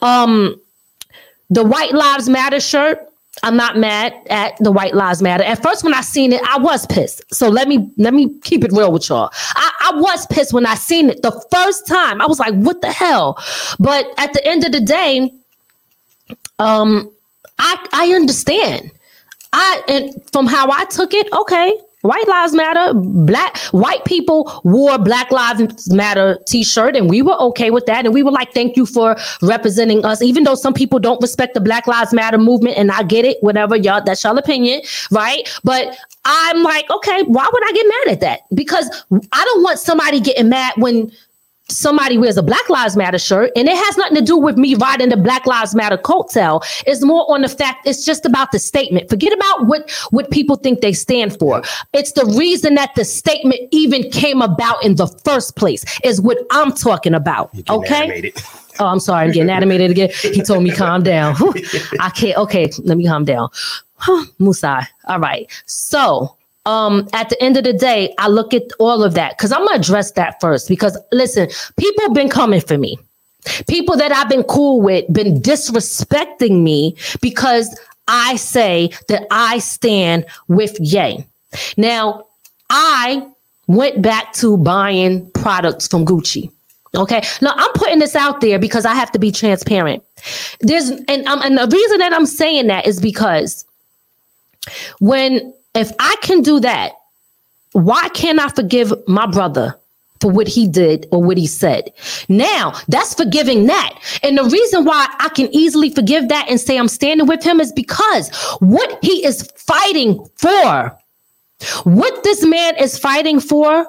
Um, 0.00 0.58
the 1.50 1.62
White 1.62 1.92
Lives 1.92 2.28
Matter 2.28 2.60
shirt. 2.60 2.98
I'm 3.42 3.56
not 3.56 3.76
mad 3.76 4.14
at 4.30 4.56
the 4.60 4.72
White 4.72 4.94
Lives 4.94 5.20
Matter. 5.20 5.44
At 5.44 5.62
first, 5.62 5.84
when 5.84 5.92
I 5.92 6.00
seen 6.00 6.32
it, 6.32 6.40
I 6.44 6.56
was 6.56 6.86
pissed. 6.86 7.22
So 7.34 7.50
let 7.50 7.68
me 7.68 7.90
let 7.98 8.14
me 8.14 8.38
keep 8.40 8.64
it 8.64 8.72
real 8.72 8.92
with 8.92 9.10
y'all. 9.10 9.30
I, 9.54 9.90
I 9.92 10.00
was 10.00 10.26
pissed 10.28 10.54
when 10.54 10.64
I 10.64 10.74
seen 10.74 11.10
it 11.10 11.20
the 11.20 11.32
first 11.52 11.86
time. 11.86 12.22
I 12.22 12.26
was 12.26 12.38
like, 12.40 12.54
"What 12.54 12.80
the 12.80 12.90
hell?" 12.90 13.36
But 13.78 14.06
at 14.16 14.32
the 14.32 14.46
end 14.46 14.64
of 14.64 14.72
the 14.72 14.80
day, 14.80 15.30
um, 16.58 17.10
I 17.58 17.86
I 17.92 18.14
understand 18.14 18.90
I 19.54 19.82
and 19.88 20.12
from 20.32 20.46
how 20.46 20.70
I 20.70 20.84
took 20.86 21.14
it, 21.14 21.32
okay, 21.32 21.78
White 22.02 22.28
Lives 22.28 22.52
Matter. 22.52 22.92
Black 22.92 23.56
white 23.70 24.04
people 24.04 24.60
wore 24.64 24.98
Black 24.98 25.30
Lives 25.30 25.90
Matter 25.90 26.38
t-shirt 26.46 26.96
and 26.96 27.08
we 27.08 27.22
were 27.22 27.40
okay 27.40 27.70
with 27.70 27.86
that. 27.86 28.04
And 28.04 28.12
we 28.12 28.22
were 28.22 28.30
like, 28.30 28.52
thank 28.52 28.76
you 28.76 28.84
for 28.84 29.16
representing 29.40 30.04
us. 30.04 30.20
Even 30.20 30.44
though 30.44 30.54
some 30.54 30.74
people 30.74 30.98
don't 30.98 31.20
respect 31.22 31.54
the 31.54 31.60
Black 31.62 31.86
Lives 31.86 32.12
Matter 32.12 32.36
movement, 32.36 32.76
and 32.76 32.90
I 32.90 33.04
get 33.04 33.24
it, 33.24 33.38
whatever, 33.40 33.74
y'all, 33.74 34.02
that's 34.04 34.22
y'all 34.22 34.36
opinion, 34.36 34.82
right? 35.10 35.48
But 35.64 35.96
I'm 36.26 36.62
like, 36.62 36.90
okay, 36.90 37.22
why 37.22 37.48
would 37.50 37.64
I 37.64 37.72
get 37.72 37.86
mad 37.86 38.12
at 38.12 38.20
that? 38.20 38.40
Because 38.54 39.04
I 39.32 39.44
don't 39.44 39.62
want 39.62 39.78
somebody 39.78 40.20
getting 40.20 40.50
mad 40.50 40.74
when 40.76 41.10
somebody 41.68 42.18
wears 42.18 42.36
a 42.36 42.42
Black 42.42 42.68
Lives 42.68 42.96
Matter 42.96 43.18
shirt, 43.18 43.50
and 43.56 43.68
it 43.68 43.76
has 43.76 43.96
nothing 43.96 44.16
to 44.16 44.22
do 44.22 44.36
with 44.36 44.56
me 44.56 44.74
riding 44.74 45.08
the 45.08 45.16
Black 45.16 45.46
Lives 45.46 45.74
Matter 45.74 45.96
coattail. 45.96 46.64
It's 46.86 47.02
more 47.02 47.30
on 47.32 47.42
the 47.42 47.48
fact 47.48 47.86
it's 47.86 48.04
just 48.04 48.26
about 48.26 48.52
the 48.52 48.58
statement. 48.58 49.08
Forget 49.08 49.32
about 49.32 49.66
what 49.66 49.90
what 50.10 50.30
people 50.30 50.56
think 50.56 50.80
they 50.80 50.92
stand 50.92 51.38
for. 51.38 51.62
It's 51.92 52.12
the 52.12 52.26
reason 52.36 52.74
that 52.74 52.94
the 52.94 53.04
statement 53.04 53.60
even 53.70 54.10
came 54.10 54.42
about 54.42 54.84
in 54.84 54.96
the 54.96 55.06
first 55.24 55.56
place. 55.56 55.84
Is 56.04 56.20
what 56.20 56.38
I'm 56.50 56.72
talking 56.72 57.14
about. 57.14 57.50
Okay. 57.68 58.32
Oh, 58.80 58.86
I'm 58.86 58.98
sorry. 58.98 59.26
I'm 59.26 59.30
getting 59.30 59.50
animated 59.50 59.92
again. 59.92 60.10
He 60.20 60.42
told 60.42 60.64
me 60.64 60.72
calm 60.72 61.04
down. 61.04 61.36
I 62.00 62.10
can't. 62.10 62.36
Okay, 62.38 62.68
let 62.82 62.98
me 62.98 63.06
calm 63.06 63.24
down. 63.24 63.48
Musai. 64.40 64.84
All 65.06 65.20
right. 65.20 65.48
So 65.66 66.36
um, 66.66 67.08
at 67.12 67.28
the 67.28 67.42
end 67.42 67.56
of 67.56 67.64
the 67.64 67.72
day, 67.72 68.14
I 68.18 68.28
look 68.28 68.54
at 68.54 68.62
all 68.78 69.02
of 69.02 69.14
that 69.14 69.36
because 69.36 69.52
I'm 69.52 69.66
gonna 69.66 69.78
address 69.78 70.12
that 70.12 70.40
first. 70.40 70.68
Because 70.68 70.98
listen, 71.12 71.48
people 71.76 72.12
been 72.14 72.28
coming 72.28 72.60
for 72.60 72.78
me. 72.78 72.98
People 73.68 73.96
that 73.96 74.10
I've 74.10 74.28
been 74.28 74.44
cool 74.44 74.80
with 74.80 75.10
been 75.12 75.40
disrespecting 75.40 76.62
me 76.62 76.96
because 77.20 77.78
I 78.08 78.36
say 78.36 78.90
that 79.08 79.26
I 79.30 79.58
stand 79.58 80.24
with 80.48 80.78
Ye. 80.80 81.26
Now, 81.76 82.24
I 82.70 83.26
went 83.66 84.02
back 84.02 84.32
to 84.34 84.56
buying 84.56 85.30
products 85.32 85.88
from 85.88 86.04
Gucci. 86.04 86.50
Okay. 86.94 87.22
Now 87.40 87.52
I'm 87.56 87.72
putting 87.72 87.98
this 87.98 88.14
out 88.14 88.40
there 88.40 88.58
because 88.58 88.86
I 88.86 88.94
have 88.94 89.10
to 89.12 89.18
be 89.18 89.32
transparent. 89.32 90.02
There's 90.60 90.90
and 90.90 91.26
um, 91.26 91.42
and 91.42 91.58
the 91.58 91.66
reason 91.66 91.98
that 91.98 92.12
I'm 92.12 92.26
saying 92.26 92.68
that 92.68 92.86
is 92.86 93.00
because 93.00 93.64
when 95.00 95.52
if 95.74 95.92
I 95.98 96.16
can 96.22 96.42
do 96.42 96.60
that, 96.60 96.92
why 97.72 98.08
can't 98.10 98.40
I 98.40 98.48
forgive 98.48 98.92
my 99.08 99.26
brother 99.26 99.78
for 100.24 100.30
what 100.30 100.48
he 100.48 100.66
did 100.66 101.06
or 101.10 101.22
what 101.22 101.36
he 101.36 101.46
said. 101.46 101.92
Now, 102.30 102.72
that's 102.88 103.12
forgiving 103.12 103.66
that. 103.66 103.98
And 104.22 104.38
the 104.38 104.44
reason 104.44 104.86
why 104.86 105.06
I 105.18 105.28
can 105.28 105.54
easily 105.54 105.90
forgive 105.90 106.30
that 106.30 106.48
and 106.48 106.58
say 106.58 106.78
I'm 106.78 106.88
standing 106.88 107.26
with 107.26 107.42
him 107.42 107.60
is 107.60 107.70
because 107.72 108.34
what 108.60 108.98
he 109.02 109.22
is 109.26 109.42
fighting 109.54 110.26
for, 110.36 110.98
what 111.82 112.24
this 112.24 112.42
man 112.42 112.74
is 112.76 112.98
fighting 112.98 113.38
for, 113.38 113.86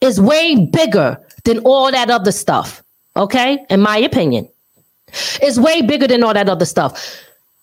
is 0.00 0.20
way 0.20 0.66
bigger 0.66 1.18
than 1.42 1.58
all 1.60 1.90
that 1.90 2.08
other 2.08 2.30
stuff. 2.30 2.80
Okay? 3.16 3.66
In 3.68 3.80
my 3.80 3.96
opinion, 3.96 4.48
it's 5.42 5.58
way 5.58 5.82
bigger 5.82 6.06
than 6.06 6.22
all 6.22 6.34
that 6.34 6.48
other 6.48 6.66
stuff 6.66 7.18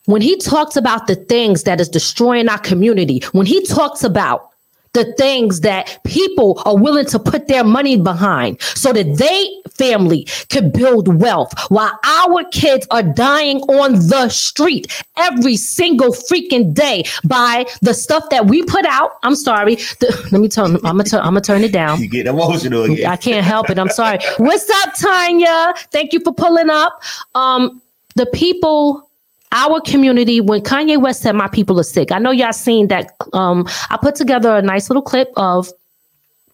when 0.09 0.21
he 0.23 0.35
talks 0.37 0.75
about 0.75 1.05
the 1.05 1.13
things 1.13 1.63
that 1.63 1.79
is 1.79 1.87
destroying 1.87 2.49
our 2.49 2.57
community, 2.57 3.21
when 3.31 3.45
he 3.45 3.63
talks 3.65 4.03
about 4.03 4.49
the 4.93 5.13
things 5.13 5.61
that 5.61 5.99
people 6.03 6.63
are 6.65 6.75
willing 6.75 7.05
to 7.05 7.19
put 7.19 7.47
their 7.47 7.63
money 7.63 7.95
behind 7.95 8.59
so 8.61 8.91
that 8.91 9.17
they 9.17 9.61
family 9.69 10.25
could 10.49 10.73
build 10.73 11.21
wealth 11.21 11.53
while 11.69 11.91
our 12.03 12.43
kids 12.45 12.87
are 12.89 13.03
dying 13.03 13.59
on 13.69 13.93
the 14.07 14.27
street 14.29 15.03
every 15.15 15.55
single 15.55 16.09
freaking 16.11 16.73
day 16.73 17.03
by 17.25 17.63
the 17.83 17.93
stuff 17.93 18.27
that 18.31 18.47
we 18.47 18.63
put 18.63 18.85
out. 18.87 19.11
I'm 19.21 19.35
sorry. 19.35 19.75
The, 19.75 20.27
let 20.31 20.41
me 20.41 20.49
turn 20.49 20.75
i'm 20.77 20.81
gonna 20.81 21.03
turn 21.03 21.19
i'm 21.19 21.33
gonna 21.33 21.41
turn 21.41 21.61
it 21.61 21.71
down. 21.71 22.01
You 22.01 22.09
get 22.09 22.25
emotional 22.25 22.83
again. 22.83 23.05
i 23.05 23.15
can't 23.15 23.45
help 23.45 23.69
it. 23.69 23.77
I'm 23.77 23.89
sorry. 23.89 24.17
What's 24.37 24.67
up 24.71 24.95
tanya? 24.95 25.75
Thank 25.91 26.13
you 26.13 26.19
for 26.21 26.33
pulling 26.33 26.71
up. 26.71 26.99
Um 27.35 27.79
the 28.15 28.25
people 28.25 29.08
our 29.51 29.81
community 29.81 30.41
when 30.41 30.61
Kanye 30.61 31.01
West 31.01 31.21
said 31.21 31.33
my 31.33 31.47
people 31.47 31.79
are 31.79 31.83
sick. 31.83 32.11
I 32.11 32.19
know 32.19 32.31
y'all 32.31 32.53
seen 32.53 32.87
that 32.87 33.13
um 33.33 33.65
I 33.89 33.97
put 33.97 34.15
together 34.15 34.55
a 34.55 34.61
nice 34.61 34.89
little 34.89 35.01
clip 35.01 35.31
of 35.35 35.71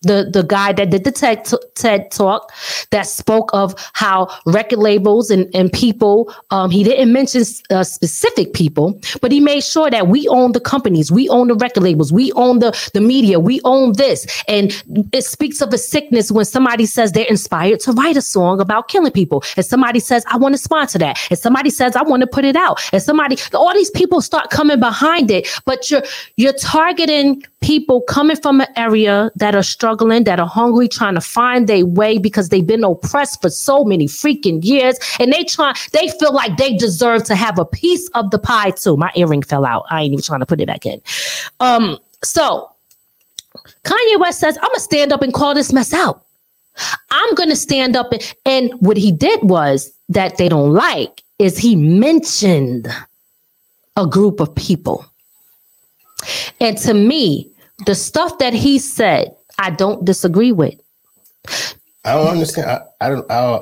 the 0.06 0.30
the 0.32 0.44
guy 0.44 0.74
that 0.74 0.90
did 0.90 1.04
the 1.04 1.12
TED, 1.12 1.46
TED 1.76 2.12
talk 2.12 2.52
that 2.92 3.08
spoke 3.08 3.50
of 3.54 3.76
how 3.94 4.28
record 4.46 4.80
labels 4.80 5.30
and, 5.30 5.54
and 5.54 5.72
people 5.72 6.34
um, 6.52 6.70
he 6.70 6.84
didn't 6.84 7.12
mention 7.12 7.44
uh, 7.70 7.84
specific 7.84 8.54
people 8.54 9.00
but 9.22 9.32
he 9.32 9.40
made 9.40 9.64
sure 9.64 9.90
that 9.90 10.08
we 10.08 10.28
own 10.28 10.52
the 10.52 10.60
companies 10.60 11.12
we 11.12 11.28
own 11.30 11.48
the 11.48 11.56
record 11.56 11.84
labels 11.84 12.12
we 12.12 12.32
own 12.34 12.60
the 12.60 12.72
the 12.94 13.02
media 13.02 13.40
we 13.40 13.62
own 13.64 13.94
this. 13.94 14.26
And 14.48 14.72
it 15.12 15.24
speaks 15.24 15.62
of 15.62 15.74
a 15.74 15.78
sickness 15.78 16.32
when 16.32 16.46
somebody 16.46 16.86
says 16.86 17.12
they're 17.12 17.26
inspired 17.26 17.80
to 17.82 17.92
write 17.92 18.18
a 18.18 18.22
song 18.22 18.60
about 18.60 18.88
killing 18.88 19.12
people. 19.12 19.44
And 19.56 19.66
somebody 19.66 20.00
says 20.00 20.24
I 20.28 20.38
want 20.38 20.54
to 20.54 20.58
sponsor 20.58 21.00
that. 21.00 21.20
And 21.30 21.40
somebody 21.40 21.70
says 21.70 21.96
I 21.96 22.04
want 22.04 22.22
to 22.22 22.28
put 22.28 22.46
it 22.46 22.56
out. 22.56 22.82
And 22.94 23.02
somebody 23.02 23.38
all 23.54 23.74
these 23.74 23.92
people 23.92 24.22
start 24.22 24.50
coming 24.50 24.80
behind 24.80 25.32
it 25.32 25.48
but 25.66 25.90
you're 25.90 26.04
you're 26.38 26.54
targeting 26.54 27.44
people 27.66 28.02
coming 28.02 28.36
from 28.36 28.62
an 28.62 28.68
area 28.76 29.32
that 29.36 29.56
are 29.56 29.64
struggling, 29.64 29.95
that 29.98 30.40
are 30.40 30.48
hungry, 30.48 30.88
trying 30.88 31.16
to 31.16 31.22
find 31.22 31.68
their 31.68 31.86
way 31.86 32.18
because 32.18 32.50
they've 32.50 32.66
been 32.66 32.84
oppressed 32.84 33.42
for 33.42 33.50
so 33.50 33.84
many 33.84 34.08
freaking 34.08 34.64
years. 34.64 34.98
And 35.20 35.32
they 35.32 35.44
try, 35.44 35.74
they 35.92 36.10
feel 36.20 36.34
like 36.34 36.58
they 36.58 36.76
deserve 36.76 37.24
to 37.26 37.36
have 37.36 37.60
a 37.60 37.66
piece 37.66 38.08
of 38.10 38.32
the 38.32 38.40
pie 38.40 38.72
too. 38.72 38.98
My 38.98 39.12
earring 39.16 39.44
fell 39.44 39.66
out. 39.66 39.86
I 39.90 40.02
ain't 40.02 40.14
even 40.14 40.24
trying 40.24 40.42
to 40.42 40.46
put 40.46 40.62
it 40.62 40.68
back 40.68 40.86
in. 40.86 41.02
Um, 41.60 41.98
so 42.24 42.70
Kanye 43.84 44.20
West 44.20 44.40
says, 44.40 44.58
I'm 44.58 44.70
gonna 44.70 44.80
stand 44.80 45.14
up 45.14 45.22
and 45.22 45.34
call 45.34 45.54
this 45.54 45.72
mess 45.72 45.94
out. 45.94 46.24
I'm 47.12 47.36
gonna 47.36 47.56
stand 47.56 47.96
up 47.96 48.12
and, 48.12 48.36
and 48.46 48.74
what 48.82 48.98
he 48.98 49.12
did 49.12 49.42
was 49.44 49.92
that 50.10 50.38
they 50.38 50.50
don't 50.50 50.74
like 50.74 51.24
is 51.40 51.58
he 51.58 51.76
mentioned 51.76 52.88
a 53.96 54.06
group 54.06 54.40
of 54.40 54.54
people. 54.56 55.06
And 56.60 56.78
to 56.80 56.94
me, 56.94 57.50
the 57.86 57.96
stuff 57.96 58.38
that 58.40 58.54
he 58.54 58.80
said, 58.80 59.36
I 59.58 59.70
don't 59.72 60.06
disagree 60.06 60.52
with. 60.52 60.76
I 62.04 62.16
don't 62.16 62.28
understand. 62.28 62.70
I, 62.70 62.82
I 63.06 63.10
don't. 63.10 63.32
I, 63.32 63.60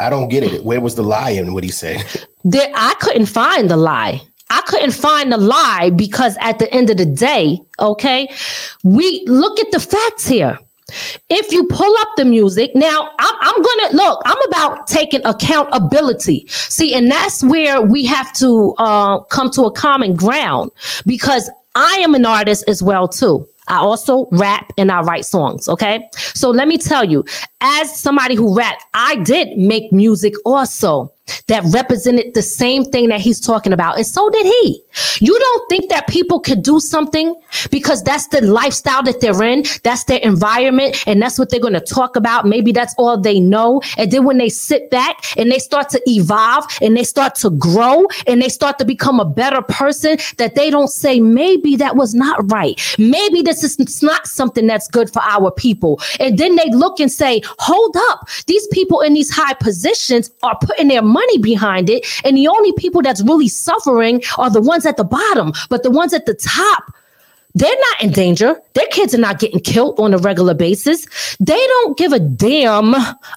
I 0.00 0.10
don't 0.10 0.28
get 0.28 0.42
it. 0.42 0.64
Where 0.64 0.80
was 0.80 0.96
the 0.96 1.02
lie 1.02 1.30
in 1.30 1.54
what 1.54 1.64
he 1.64 1.70
said? 1.70 2.04
There, 2.46 2.70
I 2.74 2.94
couldn't 3.00 3.26
find 3.26 3.70
the 3.70 3.76
lie. 3.76 4.20
I 4.50 4.60
couldn't 4.66 4.92
find 4.92 5.32
the 5.32 5.38
lie 5.38 5.90
because 5.96 6.36
at 6.40 6.58
the 6.58 6.70
end 6.74 6.90
of 6.90 6.98
the 6.98 7.06
day, 7.06 7.58
okay, 7.80 8.28
we 8.82 9.24
look 9.26 9.58
at 9.58 9.70
the 9.70 9.80
facts 9.80 10.26
here. 10.26 10.58
If 11.30 11.50
you 11.50 11.64
pull 11.68 11.96
up 12.00 12.08
the 12.16 12.26
music, 12.26 12.72
now 12.74 13.10
I'm, 13.18 13.34
I'm 13.40 13.62
gonna 13.62 13.96
look, 13.96 14.20
I'm 14.26 14.42
about 14.48 14.86
taking 14.86 15.22
accountability. 15.24 16.46
See, 16.48 16.94
and 16.94 17.10
that's 17.10 17.42
where 17.42 17.80
we 17.80 18.04
have 18.04 18.32
to 18.34 18.74
uh, 18.76 19.20
come 19.20 19.50
to 19.52 19.62
a 19.62 19.72
common 19.72 20.14
ground 20.14 20.70
because 21.06 21.50
I 21.74 21.96
am 22.02 22.14
an 22.14 22.26
artist 22.26 22.64
as 22.68 22.82
well 22.82 23.08
too. 23.08 23.48
I 23.68 23.78
also 23.78 24.28
rap 24.32 24.72
and 24.76 24.90
I 24.90 25.00
write 25.02 25.24
songs. 25.24 25.68
Okay. 25.68 26.08
So 26.12 26.50
let 26.50 26.68
me 26.68 26.78
tell 26.78 27.04
you, 27.04 27.24
as 27.60 27.98
somebody 27.98 28.34
who 28.34 28.56
rap, 28.56 28.78
I 28.92 29.16
did 29.16 29.56
make 29.56 29.92
music 29.92 30.34
also 30.44 31.12
that 31.46 31.64
represented 31.72 32.34
the 32.34 32.42
same 32.42 32.84
thing 32.84 33.08
that 33.08 33.20
he's 33.20 33.40
talking 33.40 33.72
about. 33.72 33.96
And 33.96 34.06
so 34.06 34.30
did 34.30 34.46
he. 34.46 34.82
You 35.20 35.38
don't 35.38 35.68
think 35.68 35.90
that 35.90 36.06
people 36.08 36.40
could 36.40 36.62
do 36.62 36.80
something 36.80 37.34
because 37.70 38.02
that's 38.02 38.28
the 38.28 38.40
lifestyle 38.40 39.02
that 39.02 39.20
they're 39.20 39.42
in, 39.42 39.64
that's 39.82 40.04
their 40.04 40.20
environment, 40.20 41.02
and 41.06 41.20
that's 41.20 41.38
what 41.38 41.50
they're 41.50 41.60
going 41.60 41.74
to 41.74 41.80
talk 41.80 42.16
about. 42.16 42.46
Maybe 42.46 42.72
that's 42.72 42.94
all 42.98 43.18
they 43.18 43.40
know. 43.40 43.82
And 43.98 44.10
then 44.10 44.24
when 44.24 44.38
they 44.38 44.48
sit 44.48 44.90
back 44.90 45.16
and 45.36 45.50
they 45.50 45.58
start 45.58 45.88
to 45.90 46.02
evolve 46.06 46.64
and 46.80 46.96
they 46.96 47.04
start 47.04 47.34
to 47.36 47.50
grow 47.50 48.06
and 48.26 48.40
they 48.40 48.48
start 48.48 48.78
to 48.78 48.84
become 48.84 49.20
a 49.20 49.24
better 49.24 49.62
person, 49.62 50.18
that 50.38 50.54
they 50.54 50.70
don't 50.70 50.88
say, 50.88 51.20
maybe 51.20 51.76
that 51.76 51.96
was 51.96 52.14
not 52.14 52.50
right. 52.50 52.80
Maybe 52.98 53.42
this 53.42 53.62
is 53.62 54.02
not 54.02 54.26
something 54.26 54.66
that's 54.66 54.88
good 54.88 55.10
for 55.10 55.22
our 55.22 55.50
people. 55.50 56.00
And 56.20 56.38
then 56.38 56.56
they 56.56 56.70
look 56.70 57.00
and 57.00 57.10
say, 57.10 57.42
hold 57.58 57.96
up, 58.10 58.28
these 58.46 58.66
people 58.68 59.00
in 59.00 59.14
these 59.14 59.30
high 59.30 59.54
positions 59.54 60.30
are 60.42 60.58
putting 60.60 60.88
their 60.88 61.02
money 61.14 61.38
behind 61.38 61.88
it. 61.88 62.04
And 62.24 62.36
the 62.36 62.48
only 62.48 62.72
people 62.72 63.00
that's 63.00 63.22
really 63.22 63.48
suffering 63.48 64.22
are 64.36 64.50
the 64.50 64.60
ones 64.60 64.84
at 64.84 64.96
the 64.96 65.04
bottom, 65.04 65.52
but 65.70 65.82
the 65.82 65.90
ones 65.90 66.12
at 66.12 66.26
the 66.26 66.34
top, 66.34 66.92
they're 67.54 67.82
not 67.88 68.02
in 68.02 68.10
danger. 68.10 68.56
Their 68.74 68.88
kids 68.88 69.14
are 69.14 69.18
not 69.18 69.38
getting 69.38 69.60
killed 69.60 69.98
on 70.00 70.12
a 70.12 70.18
regular 70.18 70.54
basis. 70.54 71.06
They 71.38 71.66
don't 71.74 71.96
give 71.96 72.12
a 72.12 72.18
damn 72.18 72.94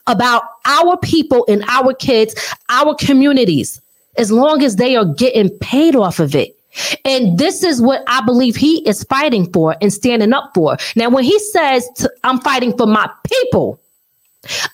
about 0.08 0.42
our 0.66 0.98
people 0.98 1.46
and 1.48 1.64
our 1.68 1.94
kids, 1.94 2.34
our 2.70 2.96
communities, 2.96 3.80
as 4.18 4.32
long 4.32 4.64
as 4.64 4.78
they 4.78 4.96
are 4.96 5.06
getting 5.06 5.50
paid 5.60 5.96
off 5.96 6.20
of 6.20 6.36
it. 6.36 6.58
And 7.06 7.38
this 7.38 7.64
is 7.64 7.82
what 7.82 8.04
I 8.08 8.22
believe 8.26 8.56
he 8.56 8.88
is 8.88 9.04
fighting 9.04 9.52
for 9.52 9.76
and 9.82 9.94
standing 9.94 10.34
up 10.34 10.52
for. 10.54 10.78
Now, 10.96 11.10
when 11.10 11.24
he 11.24 11.38
says, 11.40 11.88
I'm 12.24 12.40
fighting 12.42 12.76
for 12.78 12.88
my 12.88 13.10
people, 13.24 13.80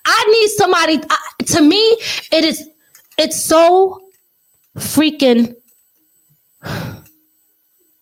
I 0.06 0.40
need 0.40 0.50
somebody, 0.50 1.00
uh, 1.10 1.46
to 1.46 1.62
me, 1.62 1.82
it 2.32 2.44
is 2.44 2.68
it's 3.18 3.44
so 3.44 4.02
freaking 4.78 5.56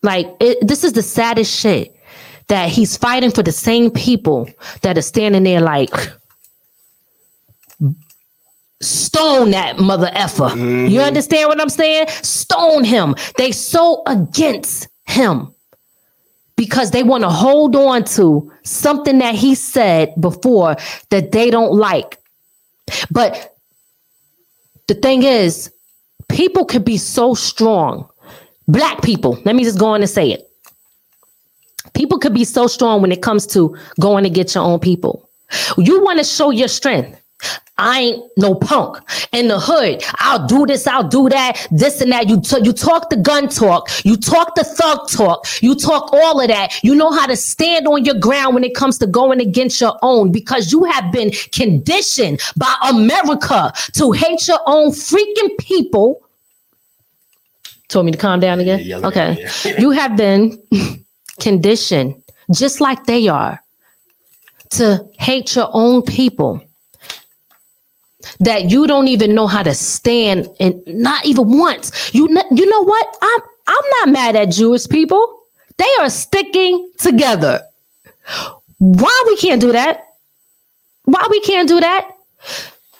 like 0.02 0.26
it, 0.40 0.66
this 0.66 0.84
is 0.84 0.92
the 0.92 1.02
saddest 1.02 1.58
shit 1.58 1.94
that 2.48 2.68
he's 2.68 2.96
fighting 2.96 3.30
for 3.30 3.42
the 3.42 3.52
same 3.52 3.90
people 3.90 4.48
that 4.82 4.98
are 4.98 5.02
standing 5.02 5.44
there 5.44 5.60
like 5.60 5.94
stone 8.80 9.52
that 9.52 9.78
mother 9.78 10.10
effer. 10.12 10.44
Mm-hmm. 10.44 10.86
You 10.86 11.00
understand 11.00 11.48
what 11.48 11.60
I'm 11.60 11.68
saying? 11.68 12.08
Stone 12.08 12.84
him. 12.84 13.14
They 13.38 13.52
so 13.52 14.02
against 14.06 14.88
him 15.06 15.54
because 16.56 16.90
they 16.90 17.02
want 17.02 17.22
to 17.22 17.30
hold 17.30 17.76
on 17.76 18.04
to 18.04 18.52
something 18.64 19.18
that 19.18 19.34
he 19.34 19.54
said 19.54 20.12
before 20.20 20.76
that 21.10 21.32
they 21.32 21.50
don't 21.50 21.72
like. 21.72 22.18
But 23.10 23.51
the 24.92 25.00
thing 25.00 25.22
is, 25.22 25.72
people 26.28 26.66
could 26.66 26.84
be 26.84 26.98
so 26.98 27.32
strong. 27.32 28.06
Black 28.68 29.00
people, 29.00 29.40
let 29.46 29.56
me 29.56 29.64
just 29.64 29.78
go 29.78 29.86
on 29.86 30.02
and 30.02 30.10
say 30.10 30.30
it. 30.30 30.50
People 31.94 32.18
could 32.18 32.34
be 32.34 32.44
so 32.44 32.66
strong 32.66 33.00
when 33.00 33.10
it 33.10 33.22
comes 33.22 33.46
to 33.48 33.74
going 34.00 34.22
to 34.24 34.28
get 34.28 34.54
your 34.54 34.64
own 34.64 34.78
people. 34.78 35.30
You 35.78 36.04
want 36.04 36.18
to 36.18 36.24
show 36.24 36.50
your 36.50 36.68
strength. 36.68 37.21
I 37.78 38.00
ain't 38.00 38.24
no 38.36 38.54
punk 38.54 38.98
in 39.32 39.48
the 39.48 39.58
hood. 39.58 40.04
I'll 40.18 40.46
do 40.46 40.66
this, 40.66 40.86
I'll 40.86 41.08
do 41.08 41.28
that, 41.30 41.66
this 41.70 42.00
and 42.00 42.12
that. 42.12 42.28
You 42.28 42.40
t- 42.40 42.60
you 42.62 42.72
talk 42.72 43.08
the 43.08 43.16
gun 43.16 43.48
talk, 43.48 43.88
you 44.04 44.16
talk 44.16 44.54
the 44.54 44.64
thug 44.64 45.08
talk, 45.08 45.46
you 45.62 45.74
talk 45.74 46.12
all 46.12 46.40
of 46.40 46.48
that. 46.48 46.82
You 46.84 46.94
know 46.94 47.10
how 47.10 47.26
to 47.26 47.34
stand 47.34 47.86
on 47.88 48.04
your 48.04 48.14
ground 48.16 48.54
when 48.54 48.62
it 48.62 48.74
comes 48.74 48.98
to 48.98 49.06
going 49.06 49.40
against 49.40 49.80
your 49.80 49.98
own 50.02 50.30
because 50.30 50.70
you 50.70 50.84
have 50.84 51.10
been 51.12 51.30
conditioned 51.52 52.40
by 52.56 52.74
America 52.88 53.72
to 53.94 54.12
hate 54.12 54.46
your 54.46 54.60
own 54.66 54.90
freaking 54.90 55.56
people. 55.58 56.20
Told 57.88 58.06
me 58.06 58.12
to 58.12 58.18
calm 58.18 58.40
down 58.40 58.60
again. 58.60 58.80
Yeah, 58.82 58.98
okay, 58.98 59.48
you 59.78 59.90
have 59.90 60.16
been 60.16 60.62
conditioned 61.40 62.22
just 62.52 62.80
like 62.80 63.06
they 63.06 63.28
are 63.28 63.58
to 64.70 65.06
hate 65.18 65.56
your 65.56 65.70
own 65.72 66.02
people 66.02 66.62
that 68.40 68.70
you 68.70 68.86
don't 68.86 69.08
even 69.08 69.34
know 69.34 69.46
how 69.46 69.62
to 69.62 69.74
stand 69.74 70.48
and 70.60 70.82
not 70.86 71.24
even 71.24 71.58
once. 71.58 72.14
You 72.14 72.28
know, 72.28 72.42
you 72.50 72.66
know 72.66 72.84
what? 72.84 73.16
I'm 73.22 73.40
I'm 73.66 73.84
not 74.00 74.12
mad 74.12 74.36
at 74.36 74.50
Jewish 74.50 74.88
people. 74.88 75.42
They 75.78 75.88
are 76.00 76.10
sticking 76.10 76.90
together. 76.98 77.62
Why 78.78 79.22
we 79.26 79.36
can't 79.36 79.60
do 79.60 79.72
that? 79.72 80.06
Why 81.04 81.26
we 81.30 81.40
can't 81.40 81.68
do 81.68 81.80
that? 81.80 82.10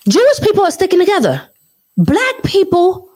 Jewish 0.09 0.41
people 0.41 0.65
are 0.65 0.71
sticking 0.71 0.99
together. 0.99 1.49
Black 1.97 2.43
people, 2.45 3.09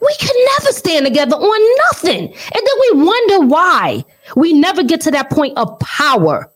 we 0.00 0.14
can 0.18 0.34
never 0.58 0.72
stand 0.72 1.06
together 1.06 1.36
on 1.36 1.76
nothing. 1.90 2.28
And 2.28 2.34
then 2.54 2.76
we 2.80 3.04
wonder 3.04 3.40
why 3.46 4.04
we 4.36 4.52
never 4.52 4.82
get 4.82 5.00
to 5.02 5.10
that 5.10 5.30
point 5.30 5.56
of 5.58 5.78
power. 5.80 6.50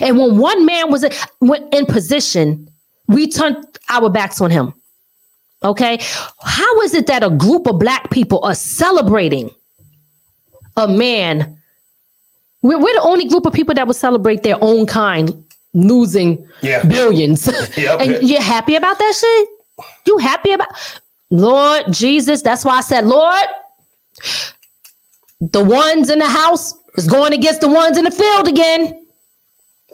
And 0.00 0.18
when 0.18 0.38
one 0.38 0.66
man 0.66 0.90
was 0.90 1.04
in 1.04 1.86
position, 1.86 2.65
we 3.08 3.28
turned 3.28 3.64
our 3.88 4.10
backs 4.10 4.40
on 4.40 4.50
him. 4.50 4.74
Okay. 5.62 5.98
How 6.42 6.80
is 6.82 6.94
it 6.94 7.06
that 7.06 7.22
a 7.22 7.30
group 7.30 7.66
of 7.66 7.78
black 7.78 8.10
people 8.10 8.44
are 8.44 8.54
celebrating 8.54 9.50
a 10.76 10.86
man? 10.86 11.58
We're, 12.62 12.78
we're 12.78 12.94
the 12.94 13.02
only 13.02 13.26
group 13.26 13.46
of 13.46 13.52
people 13.52 13.74
that 13.74 13.86
would 13.86 13.96
celebrate 13.96 14.42
their 14.42 14.56
own 14.60 14.86
kind 14.86 15.44
losing 15.74 16.46
yeah. 16.62 16.84
billions. 16.84 17.46
Yep. 17.76 18.00
and 18.00 18.28
you're 18.28 18.40
happy 18.40 18.74
about 18.74 18.98
that 18.98 19.14
shit? 19.14 19.48
You 20.06 20.18
happy 20.18 20.52
about 20.52 20.68
Lord 21.30 21.92
Jesus? 21.92 22.42
That's 22.42 22.64
why 22.64 22.78
I 22.78 22.80
said, 22.80 23.06
Lord, 23.06 23.44
the 25.40 25.62
ones 25.62 26.08
in 26.10 26.18
the 26.18 26.28
house 26.28 26.74
is 26.96 27.06
going 27.06 27.32
against 27.32 27.60
the 27.60 27.68
ones 27.68 27.98
in 27.98 28.04
the 28.04 28.10
field 28.10 28.48
again. 28.48 29.05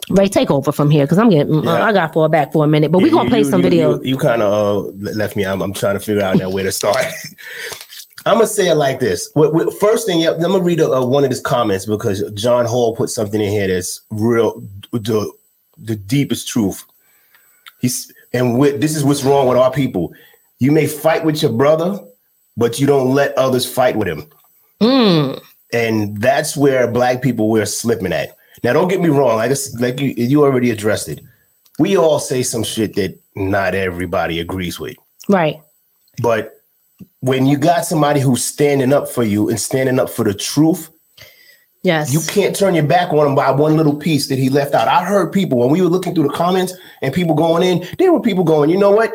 Ray, 0.09 0.27
take 0.27 0.51
over 0.51 0.71
from 0.71 0.89
here 0.89 1.05
because 1.05 1.17
I'm 1.17 1.29
getting. 1.29 1.63
Yeah. 1.63 1.85
I 1.85 1.93
got 1.93 2.13
fall 2.13 2.27
back 2.27 2.51
for 2.51 2.65
a 2.65 2.67
minute, 2.67 2.91
but 2.91 3.01
we're 3.01 3.11
gonna 3.11 3.29
play 3.29 3.39
you, 3.39 3.45
some 3.45 3.61
you, 3.61 3.63
video. 3.63 3.99
You, 3.99 4.11
you 4.11 4.17
kind 4.17 4.41
of 4.41 4.85
uh, 4.85 4.89
left 5.13 5.35
me. 5.35 5.45
I'm, 5.45 5.61
I'm, 5.61 5.73
trying 5.73 5.93
to 5.93 5.99
figure 5.99 6.21
out 6.23 6.37
now 6.37 6.49
where 6.49 6.63
to 6.63 6.71
start. 6.71 6.97
I'm 8.25 8.35
gonna 8.35 8.47
say 8.47 8.69
it 8.69 8.75
like 8.75 8.99
this. 8.99 9.31
First 9.79 10.07
thing, 10.07 10.19
yeah, 10.19 10.31
I'm 10.31 10.41
gonna 10.41 10.59
read 10.59 10.79
a, 10.79 10.91
a, 10.91 11.05
one 11.05 11.23
of 11.23 11.29
his 11.29 11.41
comments 11.41 11.85
because 11.85 12.23
John 12.33 12.65
Hall 12.65 12.95
put 12.95 13.09
something 13.09 13.39
in 13.39 13.49
here 13.49 13.67
that's 13.67 14.01
real, 14.11 14.61
the 14.91 15.31
the 15.77 15.95
deepest 15.95 16.47
truth. 16.47 16.83
He's 17.79 18.11
and 18.33 18.57
with, 18.57 18.81
this 18.81 18.95
is 18.95 19.03
what's 19.03 19.23
wrong 19.23 19.47
with 19.47 19.57
our 19.57 19.71
people. 19.71 20.13
You 20.59 20.71
may 20.71 20.87
fight 20.87 21.23
with 21.23 21.41
your 21.41 21.51
brother, 21.51 21.99
but 22.57 22.79
you 22.79 22.87
don't 22.87 23.13
let 23.13 23.37
others 23.37 23.71
fight 23.71 23.95
with 23.95 24.07
him. 24.07 24.29
Mm. 24.81 25.41
And 25.71 26.17
that's 26.17 26.55
where 26.55 26.89
black 26.89 27.21
people 27.21 27.49
we're 27.49 27.65
slipping 27.65 28.13
at 28.13 28.37
now, 28.63 28.71
don't 28.71 28.87
get 28.87 29.01
me 29.01 29.09
wrong. 29.09 29.39
I 29.39 29.49
just 29.49 29.79
like 29.81 29.99
you, 29.99 30.13
you 30.15 30.43
already 30.43 30.71
addressed 30.71 31.09
it. 31.09 31.21
We 31.79 31.97
all 31.97 32.19
say 32.19 32.43
some 32.43 32.63
shit 32.63 32.95
that 32.95 33.19
not 33.35 33.75
everybody 33.75 34.39
agrees 34.39 34.79
with. 34.79 34.95
Right. 35.27 35.61
But 36.21 36.53
when 37.19 37.45
you 37.45 37.57
got 37.57 37.85
somebody 37.85 38.21
who's 38.21 38.43
standing 38.43 38.93
up 38.93 39.09
for 39.09 39.23
you 39.23 39.49
and 39.49 39.59
standing 39.59 39.99
up 39.99 40.09
for 40.09 40.23
the 40.23 40.33
truth, 40.33 40.89
yes, 41.81 42.13
you 42.13 42.21
can't 42.31 42.55
turn 42.55 42.75
your 42.75 42.85
back 42.85 43.11
on 43.11 43.27
him 43.27 43.35
by 43.35 43.51
one 43.51 43.75
little 43.75 43.95
piece 43.95 44.27
that 44.27 44.37
he 44.37 44.49
left 44.49 44.73
out. 44.73 44.87
I 44.87 45.03
heard 45.03 45.33
people 45.33 45.57
when 45.57 45.69
we 45.69 45.81
were 45.81 45.89
looking 45.89 46.13
through 46.13 46.27
the 46.27 46.33
comments 46.33 46.73
and 47.01 47.13
people 47.13 47.35
going 47.35 47.63
in, 47.63 47.85
there 47.97 48.13
were 48.13 48.21
people 48.21 48.45
going, 48.45 48.69
you 48.69 48.77
know 48.77 48.91
what? 48.91 49.11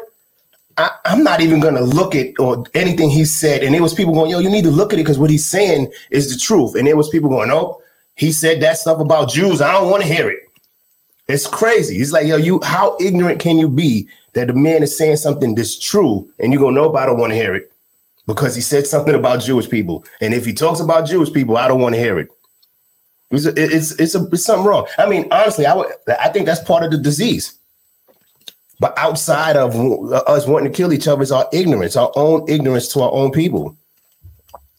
I, 0.77 0.91
am 1.07 1.25
not 1.25 1.41
even 1.41 1.61
gonna 1.61 1.81
look 1.81 2.15
at 2.15 2.39
or 2.39 2.65
anything 2.75 3.09
he 3.09 3.25
said. 3.25 3.63
And 3.63 3.75
there 3.75 3.83
was 3.83 3.95
people 3.95 4.13
going, 4.13 4.31
yo, 4.31 4.41
you 4.41 4.51
need 4.51 4.65
to 4.65 4.71
look 4.71 4.93
at 4.93 4.99
it 4.99 5.03
because 5.03 5.19
what 5.19 5.31
he's 5.31 5.47
saying 5.47 5.91
is 6.11 6.33
the 6.33 6.39
truth. 6.39 6.75
And 6.75 6.87
there 6.87 6.97
was 6.97 7.09
people 7.09 7.31
going, 7.31 7.51
oh, 7.51 7.81
he 8.19 8.33
said 8.33 8.61
that 8.61 8.79
stuff 8.79 8.99
about 8.99 9.31
Jews. 9.31 9.61
I 9.61 9.73
don't 9.73 9.91
want 9.91 10.03
to 10.03 10.09
hear 10.13 10.29
it. 10.29 10.41
It's 11.29 11.47
crazy. 11.47 11.97
He's 11.99 12.13
like, 12.13 12.27
yo, 12.27 12.37
you 12.37 12.61
how 12.65 12.97
ignorant 13.01 13.39
can 13.39 13.59
you 13.59 13.69
be 13.69 14.09
that 14.33 14.49
the 14.49 14.55
man 14.55 14.83
is 14.83 14.97
saying 14.97 15.17
something 15.17 15.55
that's 15.55 15.79
true 15.79 16.29
and 16.39 16.53
you 16.53 16.59
go, 16.59 16.71
nope, 16.71 16.97
I 16.97 17.07
don't 17.07 17.19
want 17.19 17.33
to 17.33 17.37
hear 17.37 17.55
it 17.55 17.71
because 18.27 18.55
he 18.55 18.61
said 18.61 18.87
something 18.87 19.15
about 19.15 19.41
Jewish 19.41 19.69
people. 19.69 20.05
And 20.21 20.35
if 20.35 20.45
he 20.45 20.53
talks 20.53 20.81
about 20.81 21.07
Jewish 21.07 21.33
people, 21.33 21.57
I 21.57 21.69
don't 21.69 21.81
want 21.81 21.95
to 21.95 22.01
hear 22.01 22.19
it. 22.19 22.29
It's 23.31 23.45
a, 23.45 23.53
it's 23.57 23.93
it's, 23.93 24.15
a, 24.15 24.27
it's 24.33 24.45
something 24.45 24.67
wrong. 24.67 24.87
I 24.99 25.09
mean, 25.09 25.29
honestly, 25.31 25.67
I 25.67 25.75
would 25.75 25.87
I 26.21 26.29
think 26.31 26.47
that's 26.47 26.65
part 26.65 26.83
of 26.83 26.91
the 26.91 26.99
disease. 26.99 27.55
But 28.81 28.99
outside 28.99 29.57
of 29.57 29.77
uh, 29.77 30.23
us 30.27 30.47
wanting 30.47 30.73
to 30.73 30.77
kill 30.77 30.93
each 30.93 31.07
other 31.07 31.23
is 31.23 31.33
our 31.33 31.49
ignorance, 31.53 31.95
our 31.95 32.13
own 32.17 32.49
ignorance 32.49 32.89
to 32.89 33.03
our 33.03 33.13
own 33.13 33.31
people. 33.31 33.77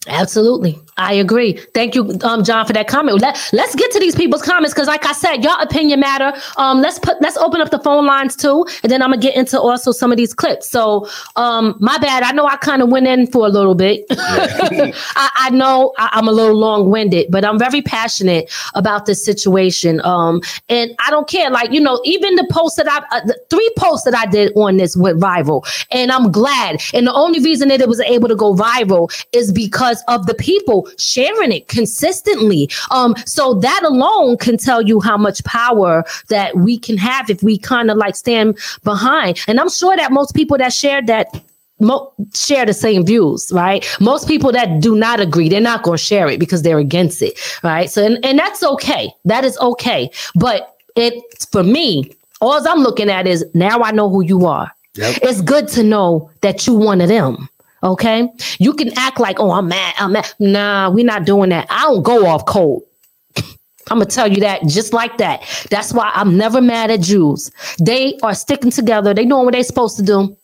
Absolutely. 0.08 0.80
I 1.00 1.14
agree. 1.14 1.54
Thank 1.74 1.96
you, 1.96 2.20
um, 2.24 2.44
John, 2.44 2.66
for 2.66 2.74
that 2.74 2.90
comment. 2.90 3.22
Let, 3.22 3.50
let's 3.54 3.74
get 3.74 3.90
to 3.92 4.00
these 4.00 4.16
people's 4.16 4.42
comments 4.42 4.74
because, 4.74 4.88
like 4.88 5.06
I 5.06 5.14
said, 5.14 5.42
your 5.42 5.60
opinion 5.62 6.02
matter. 6.02 6.34
Um, 6.58 6.82
let's 6.82 7.00
put 7.00 7.22
let's 7.22 7.38
open 7.38 7.62
up 7.62 7.72
the 7.72 7.80
phone 7.80 8.06
lines 8.06 8.36
too, 8.36 8.68
and 8.84 8.92
then 8.92 9.02
I'm 9.02 9.12
gonna 9.12 9.22
get 9.22 9.36
into 9.36 9.60
also 9.60 9.94
some 9.94 10.12
of 10.12 10.18
these 10.18 10.34
clips. 10.34 10.70
So, 10.70 11.08
um, 11.38 11.76
my 11.80 11.98
bad. 12.00 12.24
I 12.24 12.34
know 12.34 12.46
I 12.46 12.58
kind 12.58 12.82
of 12.82 12.90
went 12.90 13.08
in 13.08 13.28
for 13.28 13.46
a 13.46 13.50
little 13.50 13.76
bit. 13.76 14.06
I, 14.12 14.94
I, 15.36 15.50
know 15.52 15.94
I, 15.98 16.10
am 16.20 16.28
a 16.28 16.34
little 16.34 16.58
long 16.58 16.90
winded, 16.90 17.32
but 17.32 17.46
I'm 17.46 17.58
very 17.58 17.82
passionate 17.82 18.52
about 18.76 19.06
this 19.06 19.24
situation. 19.24 20.02
Um, 20.04 20.42
and 20.68 20.92
I 21.00 21.10
don't 21.12 21.30
care. 21.30 21.50
Like 21.50 21.72
you 21.72 21.80
know, 21.80 22.02
even 22.04 22.36
the 22.36 22.48
post 22.52 22.76
that 22.76 22.90
I, 22.90 22.98
uh, 23.16 23.26
the 23.26 23.40
three 23.50 23.72
posts 23.78 24.04
that 24.04 24.16
I 24.16 24.26
did 24.26 24.52
on 24.58 24.76
this 24.76 24.98
went 24.98 25.18
viral, 25.18 25.66
and 25.92 26.12
I'm 26.12 26.30
glad. 26.30 26.82
And 26.94 27.08
the 27.08 27.14
only 27.14 27.40
reason 27.40 27.70
that 27.70 27.80
it 27.80 27.88
was 27.88 28.02
able 28.02 28.28
to 28.28 28.36
go 28.36 28.54
viral 28.54 29.10
is 29.32 29.54
because 29.54 30.04
of 30.10 30.26
the 30.26 30.34
people 30.34 30.89
sharing 30.98 31.52
it 31.52 31.68
consistently. 31.68 32.70
Um, 32.92 33.16
so 33.26 33.54
that 33.56 33.82
alone 33.84 34.38
can 34.38 34.58
tell 34.58 34.82
you 34.82 35.00
how 35.00 35.18
much 35.18 35.44
power 35.44 36.04
that 36.30 36.58
we 36.58 36.78
can 36.78 36.98
have 36.98 37.30
if 37.30 37.44
we 37.44 37.58
kind 37.58 37.92
of 37.92 37.98
like 37.98 38.16
stand 38.16 38.58
behind. 38.84 39.40
And 39.48 39.60
I'm 39.60 39.70
sure 39.70 39.96
that 39.96 40.12
most 40.12 40.34
people 40.34 40.58
that 40.58 40.74
shared 40.74 41.08
that 41.08 41.44
Mo- 41.82 42.12
share 42.34 42.66
the 42.66 42.74
same 42.74 43.06
views, 43.06 43.54
right? 43.54 43.86
Most 44.02 44.28
people 44.28 44.52
that 44.52 44.82
do 44.82 44.98
not 44.98 45.22
agree, 45.22 45.48
they're 45.48 45.62
not 45.62 45.82
going 45.82 45.98
to 45.98 46.04
share 46.04 46.28
it 46.28 46.38
because 46.38 46.62
they're 46.62 46.78
against 46.78 47.22
it, 47.22 47.40
right? 47.64 47.90
So, 47.90 48.06
and, 48.06 48.20
and 48.26 48.38
that's 48.38 48.62
okay. 48.64 49.10
That 49.24 49.46
is 49.46 49.58
okay. 49.60 50.12
But 50.36 50.76
it, 50.98 51.24
for 51.54 51.64
me, 51.64 52.12
all 52.42 52.68
I'm 52.68 52.80
looking 52.80 53.10
at 53.10 53.28
is 53.28 53.46
now 53.54 53.82
I 53.82 53.92
know 53.92 54.10
who 54.10 54.22
you 54.22 54.46
are. 54.46 54.70
Yep. 54.96 55.20
It's 55.22 55.42
good 55.42 55.68
to 55.70 55.84
know 55.84 56.30
that 56.42 56.68
you 56.68 56.74
one 56.74 57.02
of 57.02 57.08
them. 57.08 57.49
Okay. 57.84 58.30
You 58.60 58.74
can 58.74 58.92
act 58.98 59.20
like, 59.20 59.40
oh, 59.40 59.52
I'm 59.52 59.68
mad. 59.68 59.94
I'm 59.98 60.14
mad. 60.14 60.34
Nah, 60.40 60.90
we're 60.90 61.06
not 61.06 61.26
doing 61.26 61.50
that. 61.50 61.68
I 61.70 61.84
don't 61.84 62.04
go 62.04 62.26
off 62.28 62.46
cold. 62.46 62.84
I'm 63.38 64.00
gonna 64.00 64.06
tell 64.06 64.28
you 64.28 64.42
that 64.42 64.64
just 64.68 64.94
like 64.94 65.18
that. 65.18 65.42
That's 65.70 65.94
why 65.94 66.12
I'm 66.14 66.38
never 66.38 66.62
mad 66.62 66.92
at 66.92 67.02
Jews. 67.02 67.52
They 67.80 68.18
are 68.22 68.36
sticking 68.36 68.72
together. 68.72 69.14
They 69.14 69.26
doing 69.26 69.46
what 69.46 69.54
they're 69.54 69.64
supposed 69.64 69.98
to 69.98 70.04
do. 70.04 70.38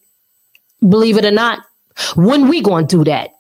Believe 0.88 1.18
it 1.18 1.26
or 1.26 1.32
not. 1.32 1.60
When 2.16 2.48
we 2.48 2.62
gonna 2.62 2.88
do 2.88 3.04
that? 3.06 3.32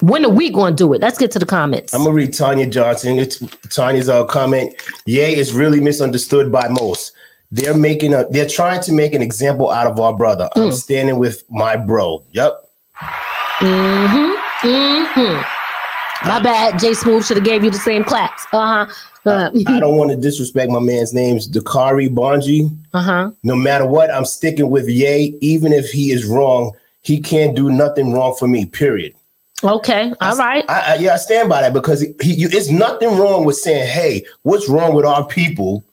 When 0.00 0.24
are 0.24 0.30
we 0.30 0.50
going 0.50 0.76
to 0.76 0.84
do 0.84 0.92
it? 0.94 1.02
Let's 1.02 1.18
get 1.18 1.30
to 1.32 1.38
the 1.38 1.46
comments. 1.46 1.92
I'm 1.92 2.04
gonna 2.04 2.14
read 2.14 2.32
Tanya 2.32 2.66
Johnson. 2.66 3.18
It's 3.18 3.38
Tanya's 3.68 4.08
uh, 4.08 4.24
comment. 4.24 4.74
Ye 5.04 5.36
is 5.36 5.52
really 5.52 5.80
misunderstood 5.80 6.50
by 6.50 6.68
most. 6.68 7.12
They're 7.50 7.76
making 7.76 8.14
a. 8.14 8.26
They're 8.30 8.48
trying 8.48 8.82
to 8.84 8.92
make 8.92 9.12
an 9.12 9.22
example 9.22 9.70
out 9.70 9.86
of 9.86 10.00
our 10.00 10.16
brother. 10.16 10.48
Mm. 10.56 10.66
I'm 10.66 10.72
standing 10.72 11.18
with 11.18 11.44
my 11.50 11.76
bro. 11.76 12.24
Yep. 12.32 12.69
Mm-hmm. 13.60 14.68
Mm-hmm. 14.68 16.28
My 16.28 16.40
bad. 16.40 16.78
Jay 16.78 16.94
Smooth 16.94 17.24
should 17.24 17.36
have 17.36 17.46
gave 17.46 17.64
you 17.64 17.70
the 17.70 17.78
same 17.78 18.04
claps. 18.04 18.46
Uh 18.52 18.86
huh. 18.86 18.94
Uh, 19.26 19.50
I 19.66 19.80
don't 19.80 19.96
want 19.96 20.10
to 20.10 20.16
disrespect 20.16 20.70
my 20.70 20.80
man's 20.80 21.12
name's 21.12 21.48
Dakari 21.48 22.08
Bonji. 22.08 22.74
Uh 22.94 23.02
huh. 23.02 23.30
No 23.42 23.54
matter 23.54 23.86
what, 23.86 24.10
I'm 24.10 24.24
sticking 24.24 24.70
with 24.70 24.88
Ye. 24.88 25.36
Even 25.40 25.72
if 25.72 25.90
he 25.90 26.10
is 26.12 26.24
wrong, 26.24 26.72
he 27.02 27.20
can't 27.20 27.54
do 27.54 27.70
nothing 27.70 28.12
wrong 28.12 28.34
for 28.38 28.48
me. 28.48 28.66
Period. 28.66 29.14
Okay. 29.62 30.12
All 30.20 30.36
right. 30.36 30.64
I, 30.68 30.80
I, 30.80 30.94
yeah, 30.96 31.14
I 31.14 31.16
stand 31.16 31.50
by 31.50 31.60
that 31.60 31.74
because 31.74 32.00
he, 32.00 32.14
he, 32.22 32.44
it's 32.44 32.70
nothing 32.70 33.18
wrong 33.18 33.44
with 33.44 33.56
saying, 33.56 33.88
"Hey, 33.88 34.24
what's 34.42 34.68
wrong 34.68 34.94
with 34.94 35.04
our 35.04 35.26
people 35.26 35.84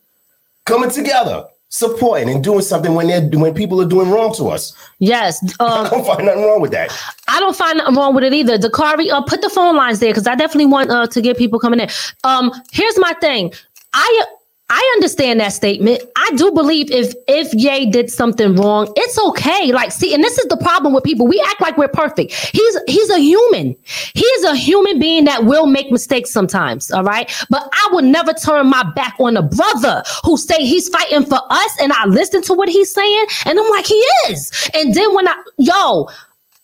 coming 0.65 0.89
together?" 0.89 1.45
Supporting 1.69 2.29
and 2.29 2.43
doing 2.43 2.61
something 2.61 2.93
when 2.93 3.07
they're 3.07 3.27
when 3.39 3.53
people 3.53 3.81
are 3.81 3.87
doing 3.87 4.09
wrong 4.09 4.33
to 4.35 4.45
us. 4.45 4.73
Yes, 4.99 5.43
um, 5.59 5.85
I 5.85 5.89
don't 5.89 6.05
find 6.05 6.25
nothing 6.25 6.43
wrong 6.43 6.61
with 6.61 6.71
that. 6.71 6.91
I 7.27 7.39
don't 7.39 7.55
find 7.55 7.77
nothing 7.77 7.95
wrong 7.95 8.15
with 8.15 8.23
it 8.23 8.33
either. 8.33 8.57
Dakari, 8.57 9.09
uh, 9.09 9.21
put 9.21 9.41
the 9.41 9.49
phone 9.49 9.75
lines 9.75 9.99
there 9.99 10.11
because 10.11 10.27
I 10.27 10.35
definitely 10.35 10.67
want 10.67 10.89
uh, 10.89 11.07
to 11.07 11.21
get 11.21 11.37
people 11.37 11.59
coming 11.59 11.79
in. 11.79 11.89
Um, 12.23 12.51
here's 12.71 12.97
my 12.97 13.13
thing. 13.13 13.53
I 13.93 14.25
I 14.69 14.91
understand 14.97 15.39
that 15.39 15.53
statement. 15.53 16.01
I 16.17 16.31
do 16.35 16.51
believe 16.51 16.91
if 16.91 17.13
if 17.29 17.53
Ye 17.53 17.89
did 17.89 18.11
something 18.11 18.55
wrong, 18.55 18.91
it's 18.97 19.17
okay. 19.17 19.71
Like, 19.71 19.93
see, 19.93 20.13
and 20.13 20.21
this 20.21 20.37
is 20.37 20.45
the 20.47 20.57
problem 20.57 20.93
with 20.93 21.05
people. 21.05 21.25
We 21.25 21.41
act 21.47 21.61
like 21.61 21.77
we're 21.77 21.87
perfect. 21.87 22.33
He's 22.33 22.77
he's 22.85 23.09
a 23.09 23.19
human. 23.19 23.77
He's 24.13 24.43
a 24.43 24.57
human 24.57 24.99
being 24.99 25.23
that 25.23 25.45
will 25.45 25.67
make 25.67 25.89
mistakes 25.89 26.31
sometimes. 26.31 26.91
All 26.91 27.03
right. 27.03 27.31
But 27.49 27.69
I 27.71 27.89
would 27.93 28.03
never 28.03 28.33
turn 28.33 28.69
my 28.69 28.83
back 28.93 29.15
on 29.19 29.37
a 29.37 29.41
brother 29.41 30.03
who 30.25 30.35
say 30.35 30.57
he's 30.57 30.89
fighting 30.89 31.23
for 31.23 31.39
us 31.49 31.77
and 31.79 31.93
I 31.93 32.05
listen 32.05 32.41
to 32.43 32.53
what 32.53 32.67
he's 32.67 32.93
saying, 32.93 33.25
and 33.45 33.57
I'm 33.57 33.69
like, 33.69 33.85
he 33.85 34.03
is. 34.29 34.69
And 34.73 34.93
then 34.93 35.15
when 35.15 35.29
I 35.29 35.43
yo, 35.57 36.09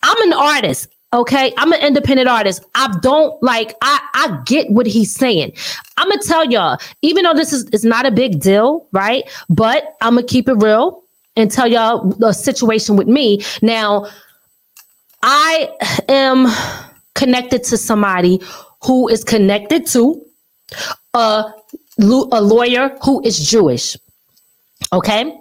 I'm 0.02 0.22
an 0.30 0.34
artist. 0.34 0.88
Okay, 1.14 1.54
I'm 1.56 1.72
an 1.72 1.80
independent 1.80 2.28
artist. 2.28 2.64
I 2.74 2.92
don't 3.00 3.40
like. 3.40 3.76
I 3.82 4.00
I 4.14 4.40
get 4.46 4.68
what 4.70 4.84
he's 4.84 5.14
saying. 5.14 5.52
I'm 5.96 6.08
gonna 6.08 6.20
tell 6.20 6.44
y'all, 6.44 6.76
even 7.02 7.22
though 7.22 7.34
this 7.34 7.52
is 7.52 7.66
is 7.70 7.84
not 7.84 8.04
a 8.04 8.10
big 8.10 8.40
deal, 8.40 8.88
right? 8.90 9.22
But 9.48 9.94
I'm 10.00 10.16
gonna 10.16 10.26
keep 10.26 10.48
it 10.48 10.54
real 10.54 11.04
and 11.36 11.52
tell 11.52 11.68
y'all 11.68 12.10
the 12.18 12.32
situation 12.32 12.96
with 12.96 13.06
me. 13.06 13.42
Now, 13.62 14.06
I 15.22 15.70
am 16.08 16.48
connected 17.14 17.62
to 17.64 17.76
somebody 17.76 18.42
who 18.82 19.08
is 19.08 19.22
connected 19.22 19.86
to 19.86 20.20
a 21.14 21.44
a 22.00 22.42
lawyer 22.42 22.90
who 23.04 23.22
is 23.24 23.38
Jewish. 23.48 23.96
Okay, 24.92 25.32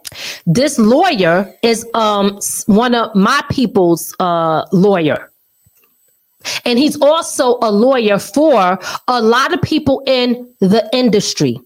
this 0.46 0.78
lawyer 0.78 1.52
is 1.64 1.84
um 1.96 2.40
one 2.68 2.94
of 2.94 3.16
my 3.16 3.44
people's 3.50 4.16
uh 4.20 4.68
lawyer 4.72 5.32
and 6.66 6.80
he's 6.80 7.00
also 7.02 7.58
a 7.62 7.72
lawyer 7.72 8.20
for 8.20 8.80
a 9.08 9.22
lot 9.22 9.54
of 9.54 9.62
people 9.62 10.02
in 10.06 10.50
the 10.60 10.88
industry. 10.94 11.60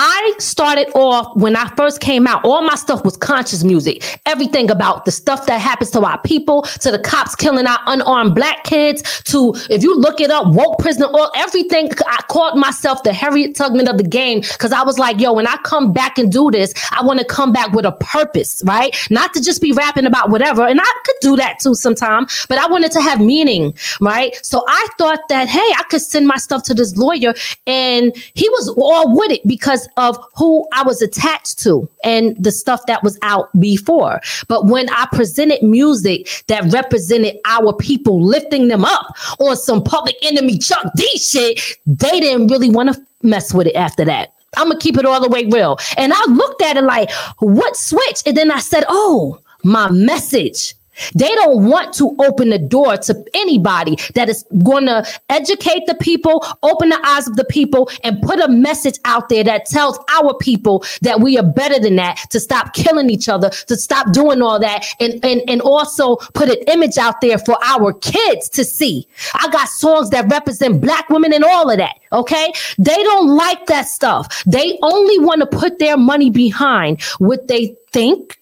I 0.00 0.32
started 0.38 0.92
off 0.94 1.34
when 1.34 1.56
I 1.56 1.68
first 1.74 2.00
came 2.00 2.28
out, 2.28 2.44
all 2.44 2.62
my 2.62 2.76
stuff 2.76 3.04
was 3.04 3.16
conscious 3.16 3.64
music. 3.64 4.20
Everything 4.26 4.70
about 4.70 5.04
the 5.04 5.10
stuff 5.10 5.46
that 5.46 5.60
happens 5.60 5.90
to 5.90 6.00
our 6.02 6.20
people, 6.22 6.62
to 6.62 6.92
the 6.92 7.00
cops 7.00 7.34
killing 7.34 7.66
our 7.66 7.80
unarmed 7.86 8.36
black 8.36 8.62
kids, 8.62 9.02
to 9.24 9.54
if 9.68 9.82
you 9.82 9.98
look 9.98 10.20
it 10.20 10.30
up, 10.30 10.54
woke 10.54 10.78
prisoner, 10.78 11.06
all 11.06 11.32
everything. 11.34 11.90
I 12.06 12.22
called 12.28 12.56
myself 12.56 13.02
the 13.02 13.12
Harriet 13.12 13.56
Tubman 13.56 13.88
of 13.88 13.98
the 13.98 14.04
game 14.04 14.42
because 14.42 14.70
I 14.70 14.84
was 14.84 15.00
like, 15.00 15.20
yo, 15.20 15.32
when 15.32 15.48
I 15.48 15.56
come 15.64 15.92
back 15.92 16.16
and 16.16 16.30
do 16.30 16.52
this, 16.52 16.72
I 16.92 17.04
want 17.04 17.18
to 17.18 17.26
come 17.26 17.52
back 17.52 17.72
with 17.72 17.84
a 17.84 17.92
purpose, 17.92 18.62
right? 18.64 18.96
Not 19.10 19.34
to 19.34 19.42
just 19.42 19.60
be 19.60 19.72
rapping 19.72 20.06
about 20.06 20.30
whatever. 20.30 20.64
And 20.64 20.80
I 20.80 20.92
could 21.06 21.16
do 21.22 21.34
that 21.38 21.58
too 21.58 21.74
sometime, 21.74 22.28
but 22.48 22.58
I 22.58 22.68
wanted 22.68 22.92
to 22.92 23.00
have 23.00 23.20
meaning, 23.20 23.74
right? 24.00 24.38
So 24.46 24.64
I 24.68 24.86
thought 24.96 25.28
that, 25.28 25.48
hey, 25.48 25.58
I 25.58 25.82
could 25.90 26.02
send 26.02 26.28
my 26.28 26.36
stuff 26.36 26.62
to 26.64 26.74
this 26.74 26.96
lawyer 26.96 27.34
and 27.66 28.16
he 28.34 28.48
was 28.50 28.68
all 28.78 29.16
with 29.16 29.32
it 29.32 29.44
because 29.44 29.87
of 29.96 30.18
who 30.34 30.66
I 30.72 30.82
was 30.82 31.02
attached 31.02 31.58
to 31.60 31.88
and 32.04 32.36
the 32.42 32.52
stuff 32.52 32.86
that 32.86 33.02
was 33.02 33.18
out 33.22 33.48
before. 33.60 34.20
But 34.48 34.66
when 34.66 34.88
I 34.90 35.06
presented 35.12 35.62
music 35.62 36.44
that 36.48 36.72
represented 36.72 37.38
our 37.46 37.72
people, 37.72 38.22
lifting 38.22 38.68
them 38.68 38.84
up 38.84 39.16
on 39.38 39.56
some 39.56 39.82
public 39.82 40.16
enemy 40.22 40.58
Chuck 40.58 40.92
D 40.96 41.06
shit, 41.18 41.60
they 41.86 42.20
didn't 42.20 42.48
really 42.48 42.70
want 42.70 42.94
to 42.94 43.00
mess 43.22 43.52
with 43.52 43.66
it 43.66 43.76
after 43.76 44.04
that. 44.04 44.32
I'm 44.56 44.68
gonna 44.68 44.80
keep 44.80 44.96
it 44.96 45.04
all 45.04 45.20
the 45.20 45.28
way 45.28 45.44
real. 45.46 45.78
And 45.96 46.12
I 46.14 46.24
looked 46.28 46.62
at 46.62 46.76
it 46.76 46.82
like, 46.82 47.10
what 47.38 47.76
switch? 47.76 48.22
And 48.26 48.36
then 48.36 48.50
I 48.50 48.60
said, 48.60 48.84
oh, 48.88 49.40
my 49.64 49.90
message 49.90 50.74
they 51.14 51.28
don't 51.28 51.66
want 51.66 51.94
to 51.94 52.14
open 52.18 52.50
the 52.50 52.58
door 52.58 52.96
to 52.96 53.24
anybody 53.34 53.96
that 54.14 54.28
is 54.28 54.44
going 54.64 54.86
to 54.86 55.06
educate 55.28 55.86
the 55.86 55.94
people, 55.94 56.44
open 56.62 56.88
the 56.88 57.00
eyes 57.06 57.28
of 57.28 57.36
the 57.36 57.44
people, 57.44 57.90
and 58.04 58.20
put 58.22 58.40
a 58.40 58.48
message 58.48 58.98
out 59.04 59.28
there 59.28 59.44
that 59.44 59.66
tells 59.66 59.98
our 60.14 60.34
people 60.38 60.84
that 61.02 61.20
we 61.20 61.38
are 61.38 61.44
better 61.44 61.78
than 61.78 61.96
that, 61.96 62.18
to 62.30 62.40
stop 62.40 62.74
killing 62.74 63.10
each 63.10 63.28
other, 63.28 63.50
to 63.50 63.76
stop 63.76 64.12
doing 64.12 64.42
all 64.42 64.58
that, 64.58 64.84
and, 65.00 65.24
and, 65.24 65.42
and 65.48 65.60
also 65.60 66.16
put 66.34 66.48
an 66.48 66.62
image 66.68 66.98
out 66.98 67.20
there 67.20 67.38
for 67.38 67.56
our 67.64 67.92
kids 67.92 68.48
to 68.48 68.64
see. 68.64 69.06
I 69.34 69.48
got 69.50 69.68
songs 69.68 70.10
that 70.10 70.30
represent 70.30 70.80
black 70.80 71.08
women 71.10 71.32
and 71.32 71.44
all 71.44 71.70
of 71.70 71.78
that. 71.78 71.96
Okay. 72.12 72.52
They 72.78 73.02
don't 73.02 73.28
like 73.28 73.66
that 73.66 73.88
stuff. 73.88 74.44
They 74.44 74.78
only 74.82 75.18
want 75.18 75.40
to 75.40 75.46
put 75.46 75.78
their 75.78 75.96
money 75.96 76.30
behind 76.30 77.02
what 77.18 77.48
they 77.48 77.76
think. 77.90 78.38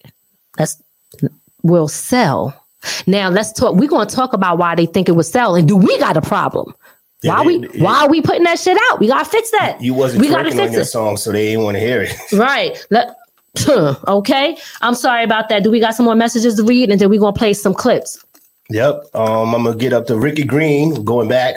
That's 0.57 0.81
will 1.63 1.87
sell. 1.87 2.65
Now 3.05 3.29
let's 3.29 3.51
talk. 3.51 3.75
We're 3.75 3.89
going 3.89 4.07
to 4.07 4.15
talk 4.15 4.33
about 4.33 4.57
why 4.57 4.75
they 4.75 4.85
think 4.85 5.09
it 5.09 5.13
will 5.13 5.23
sell, 5.23 5.55
and 5.55 5.67
do 5.67 5.75
we 5.75 5.97
got 5.99 6.17
a 6.17 6.21
problem? 6.21 6.73
Yeah, 7.23 7.37
why 7.37 7.43
they, 7.43 7.57
we 7.57 7.81
why 7.81 8.03
are 8.03 8.09
we 8.09 8.21
putting 8.21 8.43
that 8.43 8.59
shit 8.59 8.77
out? 8.91 8.99
We 8.99 9.07
gotta 9.07 9.25
fix 9.25 9.49
that. 9.51 9.81
You 9.81 9.93
wasn't 9.93 10.21
we 10.21 10.29
gotta 10.29 10.51
fix 10.51 10.67
on 10.67 10.71
your 10.71 10.81
it. 10.81 10.85
song, 10.85 11.17
so 11.17 11.31
they 11.31 11.47
didn't 11.47 11.63
want 11.63 11.75
to 11.75 11.79
hear 11.79 12.03
it. 12.03 12.15
Right. 12.33 12.85
Let, 12.91 13.15
okay. 14.07 14.57
I'm 14.81 14.93
sorry 14.93 15.23
about 15.23 15.49
that. 15.49 15.63
Do 15.63 15.71
we 15.71 15.79
got 15.79 15.95
some 15.95 16.05
more 16.05 16.15
messages 16.15 16.55
to 16.55 16.63
read, 16.63 16.91
and 16.91 17.01
then 17.01 17.09
we're 17.09 17.19
gonna 17.19 17.33
play 17.33 17.53
some 17.53 17.73
clips? 17.73 18.23
Yep. 18.69 19.03
Um, 19.15 19.55
I'm 19.55 19.63
gonna 19.63 19.75
get 19.75 19.93
up 19.93 20.05
to 20.07 20.17
Ricky 20.17 20.43
Green. 20.43 21.03
Going 21.03 21.27
back, 21.27 21.55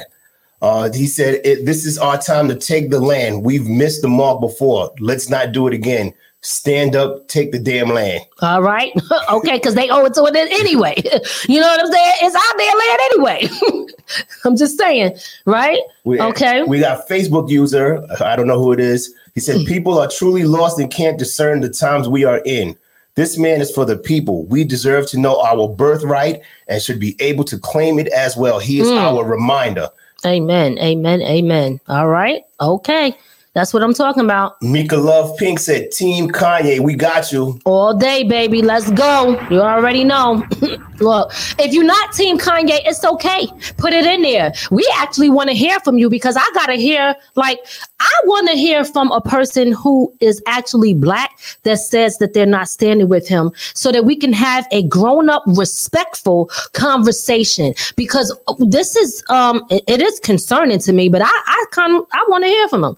uh, 0.63 0.91
he 0.93 1.07
said, 1.07 1.43
"This 1.45 1.85
is 1.85 1.99
our 1.99 2.17
time 2.17 2.49
to 2.49 2.55
take 2.55 2.89
the 2.89 3.01
land. 3.01 3.45
We've 3.45 3.67
missed 3.67 4.01
the 4.01 4.09
mark 4.09 4.41
before. 4.41 4.91
Let's 4.99 5.29
not 5.29 5.53
do 5.53 5.67
it 5.69 5.75
again." 5.75 6.15
Stand 6.43 6.97
up, 6.97 7.29
take 7.29 7.53
the 7.53 7.59
damn 7.59 7.89
land. 7.89 8.25
All 8.41 8.63
right. 8.63 8.93
okay, 9.31 9.55
because 9.55 9.75
they 9.75 9.89
owe 9.91 10.05
it 10.05 10.15
to 10.15 10.25
it 10.25 10.37
anyway. 10.37 10.95
you 11.49 11.61
know 11.61 11.67
what 11.67 11.81
I'm 11.81 11.93
saying? 11.93 12.13
It's 12.23 12.35
our 12.35 12.59
damn 12.59 12.79
land 12.79 13.01
anyway. 13.13 13.89
I'm 14.45 14.57
just 14.57 14.79
saying, 14.79 15.17
right? 15.47 15.81
We, 16.05 16.21
okay. 16.21 16.63
We 16.63 16.81
got 16.81 17.09
Facebook 17.09 17.51
user. 17.51 18.05
I 18.21 18.37
don't 18.37 18.47
know 18.47 18.61
who 18.61 18.73
it 18.73 18.81
is. 18.81 19.15
He 19.35 19.41
said, 19.41 19.67
People 19.67 19.99
are 19.99 20.09
truly 20.09 20.45
lost 20.45 20.79
and 20.79 20.91
can't 20.91 21.19
discern 21.19 21.61
the 21.61 21.69
times 21.69 22.09
we 22.09 22.25
are 22.25 22.41
in. 22.45 22.77
This 23.17 23.39
man 23.39 23.61
is 23.61 23.71
for 23.71 23.85
the 23.85 23.97
people. 23.97 24.45
We 24.47 24.65
deserve 24.65 25.09
to 25.11 25.19
know 25.19 25.41
our 25.43 25.69
birthright 25.69 26.41
and 26.69 26.81
should 26.81 26.99
be 26.99 27.17
able 27.21 27.45
to 27.45 27.59
claim 27.59 27.99
it 27.99 28.09
as 28.09 28.37
well. 28.37 28.59
He 28.59 28.81
is 28.81 28.89
mm. 28.89 28.97
our 28.97 29.25
reminder. 29.25 29.89
Amen. 30.25 30.79
Amen. 30.79 31.23
Amen. 31.23 31.81
All 31.89 32.09
right. 32.09 32.43
Okay. 32.61 33.17
That's 33.61 33.75
what 33.75 33.83
I'm 33.83 33.93
talking 33.93 34.25
about. 34.25 34.63
Mika 34.63 34.97
Love 34.97 35.37
Pink 35.37 35.59
said, 35.59 35.91
Team 35.91 36.31
Kanye, 36.31 36.81
we 36.81 36.95
got 36.95 37.31
you. 37.31 37.61
All 37.67 37.93
day, 37.93 38.23
baby. 38.23 38.63
Let's 38.63 38.91
go. 38.91 39.39
You 39.51 39.61
already 39.61 40.03
know. 40.03 40.43
Look, 41.01 41.31
if 41.59 41.75
you're 41.75 41.85
not 41.85 42.15
Team 42.15 42.39
Kanye, 42.39 42.81
it's 42.87 43.05
okay. 43.05 43.49
Put 43.77 43.93
it 43.93 44.07
in 44.07 44.23
there. 44.23 44.55
We 44.71 44.91
actually 44.97 45.29
want 45.29 45.51
to 45.51 45.55
hear 45.55 45.79
from 45.81 45.99
you 45.99 46.09
because 46.09 46.39
I 46.39 46.51
got 46.55 46.67
to 46.67 46.75
hear, 46.75 47.15
like, 47.37 47.59
I 48.01 48.21
want 48.25 48.49
to 48.49 48.55
hear 48.55 48.83
from 48.83 49.13
a 49.13 49.21
person 49.21 49.73
who 49.73 50.11
is 50.21 50.43
actually 50.47 50.95
black 50.95 51.39
that 51.65 51.81
says 51.81 52.17
that 52.19 52.33
they're 52.33 52.47
not 52.47 52.69
standing 52.69 53.09
with 53.09 53.29
him 53.29 53.53
so 53.75 53.93
that 53.93 54.07
we 54.07 54.17
can 54.17 54.33
have 54.33 54.67
a 54.73 54.85
grown 54.85 55.29
up, 55.29 55.43
respectful 55.47 56.51
conversation 56.73 57.75
because 57.97 58.35
this 58.59 58.97
is, 58.97 59.23
um, 59.29 59.65
it, 59.69 59.85
it 59.87 60.01
is 60.01 60.19
concerning 60.21 60.79
to 60.79 60.95
me, 60.95 61.11
but 61.11 61.21
I, 61.21 61.29
I 61.29 61.65
kind 61.73 61.97
of, 61.97 62.07
I 62.13 62.25
want 62.29 62.45
to 62.45 62.49
hear 62.49 62.69
from 62.69 62.85
him. 62.85 62.97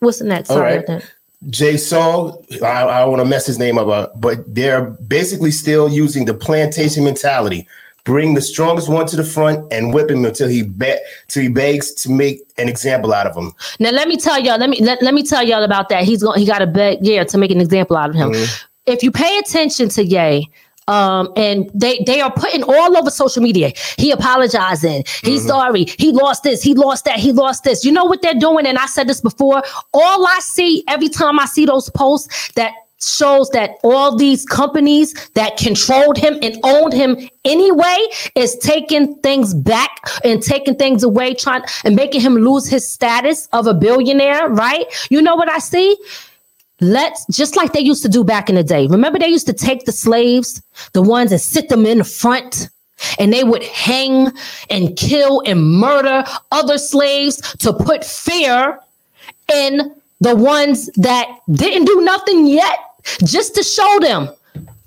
What's 0.00 0.18
the 0.18 0.24
next? 0.24 0.48
Sorry 0.48 0.78
All 0.78 0.84
right. 0.86 1.04
Jay 1.48 1.78
Saul, 1.78 2.44
I, 2.62 2.82
I 2.82 3.04
want 3.06 3.20
to 3.20 3.24
mess 3.24 3.46
his 3.46 3.58
name 3.58 3.78
up, 3.78 3.88
uh, 3.88 4.08
but 4.16 4.38
they're 4.46 4.90
basically 4.90 5.50
still 5.50 5.88
using 5.88 6.26
the 6.26 6.34
plantation 6.34 7.04
mentality. 7.04 7.66
Bring 8.04 8.34
the 8.34 8.42
strongest 8.42 8.88
one 8.88 9.06
to 9.06 9.16
the 9.16 9.24
front 9.24 9.70
and 9.72 9.94
whip 9.94 10.10
him 10.10 10.24
until 10.24 10.48
he 10.48 10.62
be- 10.62 10.98
till 11.28 11.42
he 11.42 11.48
begs 11.48 11.92
to 11.94 12.10
make 12.10 12.40
an 12.58 12.68
example 12.68 13.12
out 13.12 13.26
of 13.26 13.36
him. 13.36 13.52
Now 13.78 13.90
let 13.90 14.08
me 14.08 14.16
tell 14.16 14.38
y'all. 14.38 14.58
Let 14.58 14.70
me 14.70 14.82
let, 14.82 15.02
let 15.02 15.14
me 15.14 15.22
tell 15.22 15.42
y'all 15.42 15.62
about 15.62 15.90
that. 15.90 16.04
He's 16.04 16.22
going. 16.22 16.40
He 16.40 16.46
got 16.46 16.62
a 16.62 16.66
beg. 16.66 16.98
Yeah, 17.02 17.24
to 17.24 17.38
make 17.38 17.50
an 17.50 17.60
example 17.60 17.96
out 17.96 18.10
of 18.10 18.16
him. 18.16 18.32
Mm-hmm. 18.32 18.66
If 18.86 19.02
you 19.02 19.10
pay 19.10 19.38
attention 19.38 19.90
to 19.90 20.04
Ye, 20.04 20.50
um, 20.90 21.32
and 21.36 21.70
they 21.72 22.02
they 22.04 22.20
are 22.20 22.32
putting 22.32 22.64
all 22.64 22.96
over 22.96 23.10
social 23.10 23.42
media. 23.42 23.72
He 23.96 24.10
apologizing. 24.10 25.04
He's 25.22 25.40
mm-hmm. 25.40 25.48
sorry. 25.48 25.84
He 25.98 26.10
lost 26.10 26.42
this. 26.42 26.62
He 26.62 26.74
lost 26.74 27.04
that. 27.04 27.18
He 27.18 27.32
lost 27.32 27.62
this. 27.62 27.84
You 27.84 27.92
know 27.92 28.04
what 28.04 28.22
they're 28.22 28.34
doing? 28.34 28.66
And 28.66 28.76
I 28.76 28.86
said 28.86 29.08
this 29.08 29.20
before. 29.20 29.62
All 29.94 30.26
I 30.26 30.40
see 30.40 30.82
every 30.88 31.08
time 31.08 31.38
I 31.38 31.46
see 31.46 31.64
those 31.64 31.88
posts 31.90 32.52
that 32.52 32.72
shows 33.02 33.48
that 33.50 33.78
all 33.82 34.16
these 34.16 34.44
companies 34.44 35.14
that 35.30 35.56
controlled 35.56 36.18
him 36.18 36.38
and 36.42 36.58
owned 36.64 36.92
him 36.92 37.16
anyway 37.44 37.96
is 38.34 38.56
taking 38.58 39.14
things 39.20 39.54
back 39.54 39.90
and 40.24 40.42
taking 40.42 40.74
things 40.74 41.02
away, 41.02 41.34
trying 41.34 41.62
and 41.84 41.96
making 41.96 42.20
him 42.20 42.34
lose 42.34 42.68
his 42.68 42.86
status 42.86 43.48
of 43.52 43.66
a 43.66 43.74
billionaire, 43.74 44.48
right? 44.48 44.84
You 45.08 45.22
know 45.22 45.36
what 45.36 45.48
I 45.48 45.58
see? 45.58 45.96
Let's 46.80 47.26
just 47.26 47.56
like 47.56 47.72
they 47.72 47.80
used 47.80 48.02
to 48.02 48.08
do 48.08 48.24
back 48.24 48.48
in 48.48 48.54
the 48.54 48.64
day. 48.64 48.86
Remember, 48.86 49.18
they 49.18 49.28
used 49.28 49.46
to 49.46 49.52
take 49.52 49.84
the 49.84 49.92
slaves, 49.92 50.62
the 50.92 51.02
ones 51.02 51.30
and 51.30 51.40
sit 51.40 51.68
them 51.68 51.84
in 51.84 51.98
the 51.98 52.04
front, 52.04 52.70
and 53.18 53.32
they 53.32 53.44
would 53.44 53.62
hang 53.64 54.32
and 54.70 54.96
kill 54.96 55.42
and 55.46 55.62
murder 55.62 56.24
other 56.52 56.78
slaves 56.78 57.36
to 57.58 57.72
put 57.72 58.04
fear 58.04 58.78
in 59.52 59.94
the 60.20 60.36
ones 60.36 60.90
that 60.96 61.26
didn't 61.52 61.86
do 61.86 62.00
nothing 62.02 62.46
yet 62.46 62.78
just 63.24 63.54
to 63.54 63.62
show 63.62 63.98
them 64.00 64.28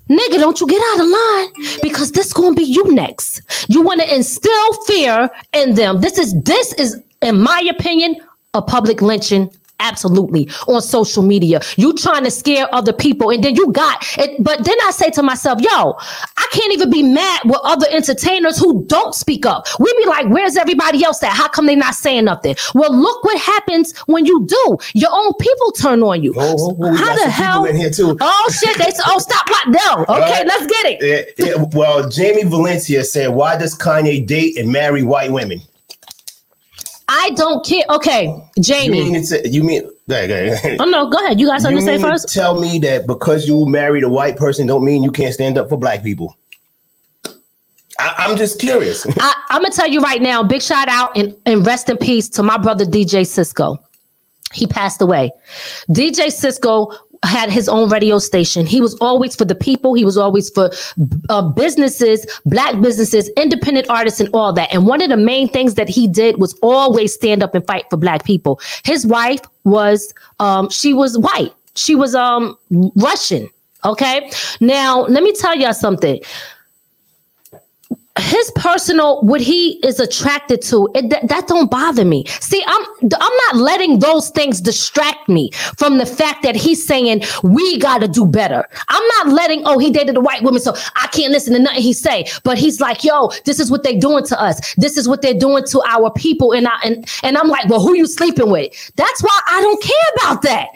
nigga 0.08 0.38
don't 0.38 0.60
you 0.60 0.66
get 0.66 0.82
out 0.92 1.00
of 1.00 1.08
line 1.08 1.80
because 1.82 2.12
this 2.12 2.32
gonna 2.32 2.54
be 2.54 2.62
you 2.62 2.92
next 2.92 3.40
you 3.68 3.82
want 3.82 4.00
to 4.00 4.14
instill 4.14 4.72
fear 4.84 5.28
in 5.54 5.74
them 5.74 6.00
this 6.00 6.18
is 6.18 6.40
this 6.42 6.72
is 6.74 7.02
in 7.22 7.40
my 7.40 7.60
opinion 7.70 8.14
a 8.52 8.62
public 8.62 9.00
lynching 9.00 9.50
Absolutely. 9.80 10.48
On 10.66 10.80
social 10.80 11.22
media. 11.22 11.60
You 11.76 11.94
trying 11.94 12.24
to 12.24 12.30
scare 12.30 12.72
other 12.74 12.92
people. 12.92 13.30
And 13.30 13.42
then 13.42 13.54
you 13.54 13.70
got 13.72 14.04
it. 14.18 14.42
But 14.42 14.64
then 14.64 14.76
I 14.86 14.90
say 14.90 15.10
to 15.10 15.22
myself, 15.22 15.60
yo, 15.60 15.94
I 16.36 16.46
can't 16.52 16.72
even 16.72 16.90
be 16.90 17.02
mad 17.02 17.40
with 17.44 17.60
other 17.64 17.86
entertainers 17.90 18.58
who 18.58 18.84
don't 18.86 19.14
speak 19.14 19.44
up. 19.44 19.66
We 19.78 19.92
be 19.98 20.06
like, 20.06 20.28
where's 20.28 20.56
everybody 20.56 21.04
else 21.04 21.22
at? 21.22 21.32
How 21.32 21.48
come 21.48 21.66
they 21.66 21.76
not 21.76 21.94
saying 21.94 22.24
nothing? 22.24 22.56
Well, 22.74 22.94
look 22.96 23.24
what 23.24 23.40
happens 23.40 23.96
when 24.06 24.26
you 24.26 24.46
do. 24.46 24.78
Your 24.94 25.10
own 25.12 25.32
people 25.40 25.72
turn 25.72 26.02
on 26.02 26.22
you. 26.22 26.34
Oh, 26.36 26.56
oh, 26.58 26.76
oh 26.80 26.94
How 26.94 27.14
the 27.16 27.30
hell? 27.30 27.64
In 27.64 27.76
here 27.76 27.90
too. 27.90 28.16
Oh 28.20 28.50
shit. 28.52 28.78
They 28.78 28.92
oh 29.06 29.18
stop 29.18 29.46
right 29.48 29.68
no. 29.68 30.04
Okay, 30.08 30.42
uh, 30.42 30.44
let's 30.46 30.66
get 30.66 30.86
it. 30.86 31.34
Yeah, 31.38 31.64
well, 31.72 32.08
Jamie 32.08 32.44
Valencia 32.44 33.04
said, 33.04 33.28
why 33.28 33.56
does 33.56 33.76
Kanye 33.76 34.26
date 34.26 34.56
and 34.56 34.70
marry 34.70 35.02
white 35.02 35.32
women? 35.32 35.60
I 37.16 37.30
don't 37.30 37.64
care. 37.64 37.84
Okay, 37.90 38.34
Jamie. 38.60 38.98
You 38.98 39.12
mean, 39.12 39.26
to, 39.26 39.48
you 39.48 39.62
mean 39.62 39.88
go 40.08 40.14
ahead, 40.14 40.80
Oh 40.80 40.84
no, 40.84 41.08
go 41.08 41.24
ahead. 41.24 41.38
You 41.38 41.46
got 41.46 41.60
something 41.60 41.80
you 41.80 41.86
to 41.86 41.98
say 41.98 42.02
first? 42.02 42.32
Tell 42.32 42.60
me 42.60 42.78
that 42.80 43.06
because 43.06 43.46
you 43.46 43.66
married 43.66 44.02
a 44.02 44.08
white 44.08 44.36
person 44.36 44.66
don't 44.66 44.84
mean 44.84 45.02
you 45.02 45.12
can't 45.12 45.32
stand 45.32 45.56
up 45.56 45.68
for 45.68 45.78
black 45.78 46.02
people. 46.02 46.36
I, 47.98 48.28
am 48.28 48.36
just 48.36 48.58
curious. 48.58 49.06
I, 49.20 49.34
am 49.50 49.62
gonna 49.62 49.72
tell 49.72 49.88
you 49.88 50.00
right 50.00 50.20
now, 50.20 50.42
big 50.42 50.60
shout 50.60 50.88
out 50.88 51.16
and, 51.16 51.34
and 51.46 51.64
rest 51.64 51.88
in 51.88 51.96
peace 51.96 52.28
to 52.30 52.42
my 52.42 52.58
brother 52.58 52.84
DJ 52.84 53.24
Cisco. 53.24 53.78
He 54.52 54.66
passed 54.66 55.00
away. 55.00 55.30
DJ 55.88 56.32
Cisco 56.32 56.90
had 57.24 57.50
his 57.50 57.68
own 57.68 57.88
radio 57.90 58.18
station. 58.18 58.66
He 58.66 58.80
was 58.80 58.94
always 59.00 59.34
for 59.34 59.44
the 59.44 59.54
people. 59.54 59.94
He 59.94 60.04
was 60.04 60.16
always 60.16 60.50
for 60.50 60.70
uh, 61.28 61.42
businesses, 61.42 62.26
black 62.46 62.80
businesses, 62.80 63.30
independent 63.36 63.88
artists, 63.88 64.20
and 64.20 64.28
all 64.32 64.52
that. 64.52 64.72
And 64.72 64.86
one 64.86 65.02
of 65.02 65.08
the 65.08 65.16
main 65.16 65.48
things 65.48 65.74
that 65.74 65.88
he 65.88 66.06
did 66.06 66.38
was 66.38 66.58
always 66.62 67.14
stand 67.14 67.42
up 67.42 67.54
and 67.54 67.66
fight 67.66 67.84
for 67.90 67.96
black 67.96 68.24
people. 68.24 68.60
His 68.84 69.06
wife 69.06 69.40
was, 69.64 70.12
um, 70.40 70.68
she 70.70 70.94
was 70.94 71.18
white. 71.18 71.52
She 71.74 71.94
was 71.94 72.14
um 72.14 72.56
Russian. 72.96 73.48
Okay. 73.84 74.30
Now 74.60 75.02
let 75.02 75.22
me 75.22 75.32
tell 75.32 75.54
y'all 75.56 75.74
something 75.74 76.20
his 78.20 78.48
personal 78.54 79.20
what 79.22 79.40
he 79.40 79.72
is 79.84 79.98
attracted 79.98 80.62
to 80.62 80.88
it, 80.94 81.10
that, 81.10 81.26
that 81.26 81.48
don't 81.48 81.68
bother 81.68 82.04
me. 82.04 82.24
See 82.26 82.62
i'm 82.64 82.86
i'm 83.02 83.36
not 83.48 83.56
letting 83.56 83.98
those 83.98 84.30
things 84.30 84.60
distract 84.60 85.28
me 85.28 85.50
from 85.76 85.98
the 85.98 86.06
fact 86.06 86.44
that 86.44 86.54
he's 86.54 86.86
saying 86.86 87.22
we 87.42 87.78
got 87.78 87.98
to 87.98 88.08
do 88.08 88.24
better. 88.24 88.64
I'm 88.88 89.06
not 89.18 89.34
letting 89.34 89.62
oh 89.66 89.78
he 89.78 89.90
dated 89.90 90.16
a 90.16 90.20
white 90.20 90.42
woman 90.42 90.60
so 90.60 90.74
i 90.94 91.08
can't 91.08 91.32
listen 91.32 91.54
to 91.54 91.58
nothing 91.58 91.82
he 91.82 91.92
say. 91.92 92.26
But 92.44 92.56
he's 92.56 92.80
like 92.80 93.02
yo 93.02 93.30
this 93.44 93.58
is 93.58 93.68
what 93.68 93.82
they're 93.82 93.98
doing 93.98 94.24
to 94.26 94.40
us. 94.40 94.74
This 94.76 94.96
is 94.96 95.08
what 95.08 95.20
they're 95.20 95.34
doing 95.38 95.64
to 95.66 95.82
our 95.84 96.12
people. 96.12 96.52
And 96.52 96.68
i 96.68 96.78
and, 96.84 97.08
and 97.24 97.36
i'm 97.36 97.48
like 97.48 97.68
well 97.68 97.80
who 97.80 97.96
you 97.96 98.06
sleeping 98.06 98.48
with? 98.48 98.92
That's 98.94 99.22
why 99.24 99.40
i 99.48 99.60
don't 99.60 99.82
care 99.82 100.14
about 100.18 100.42
that. 100.42 100.68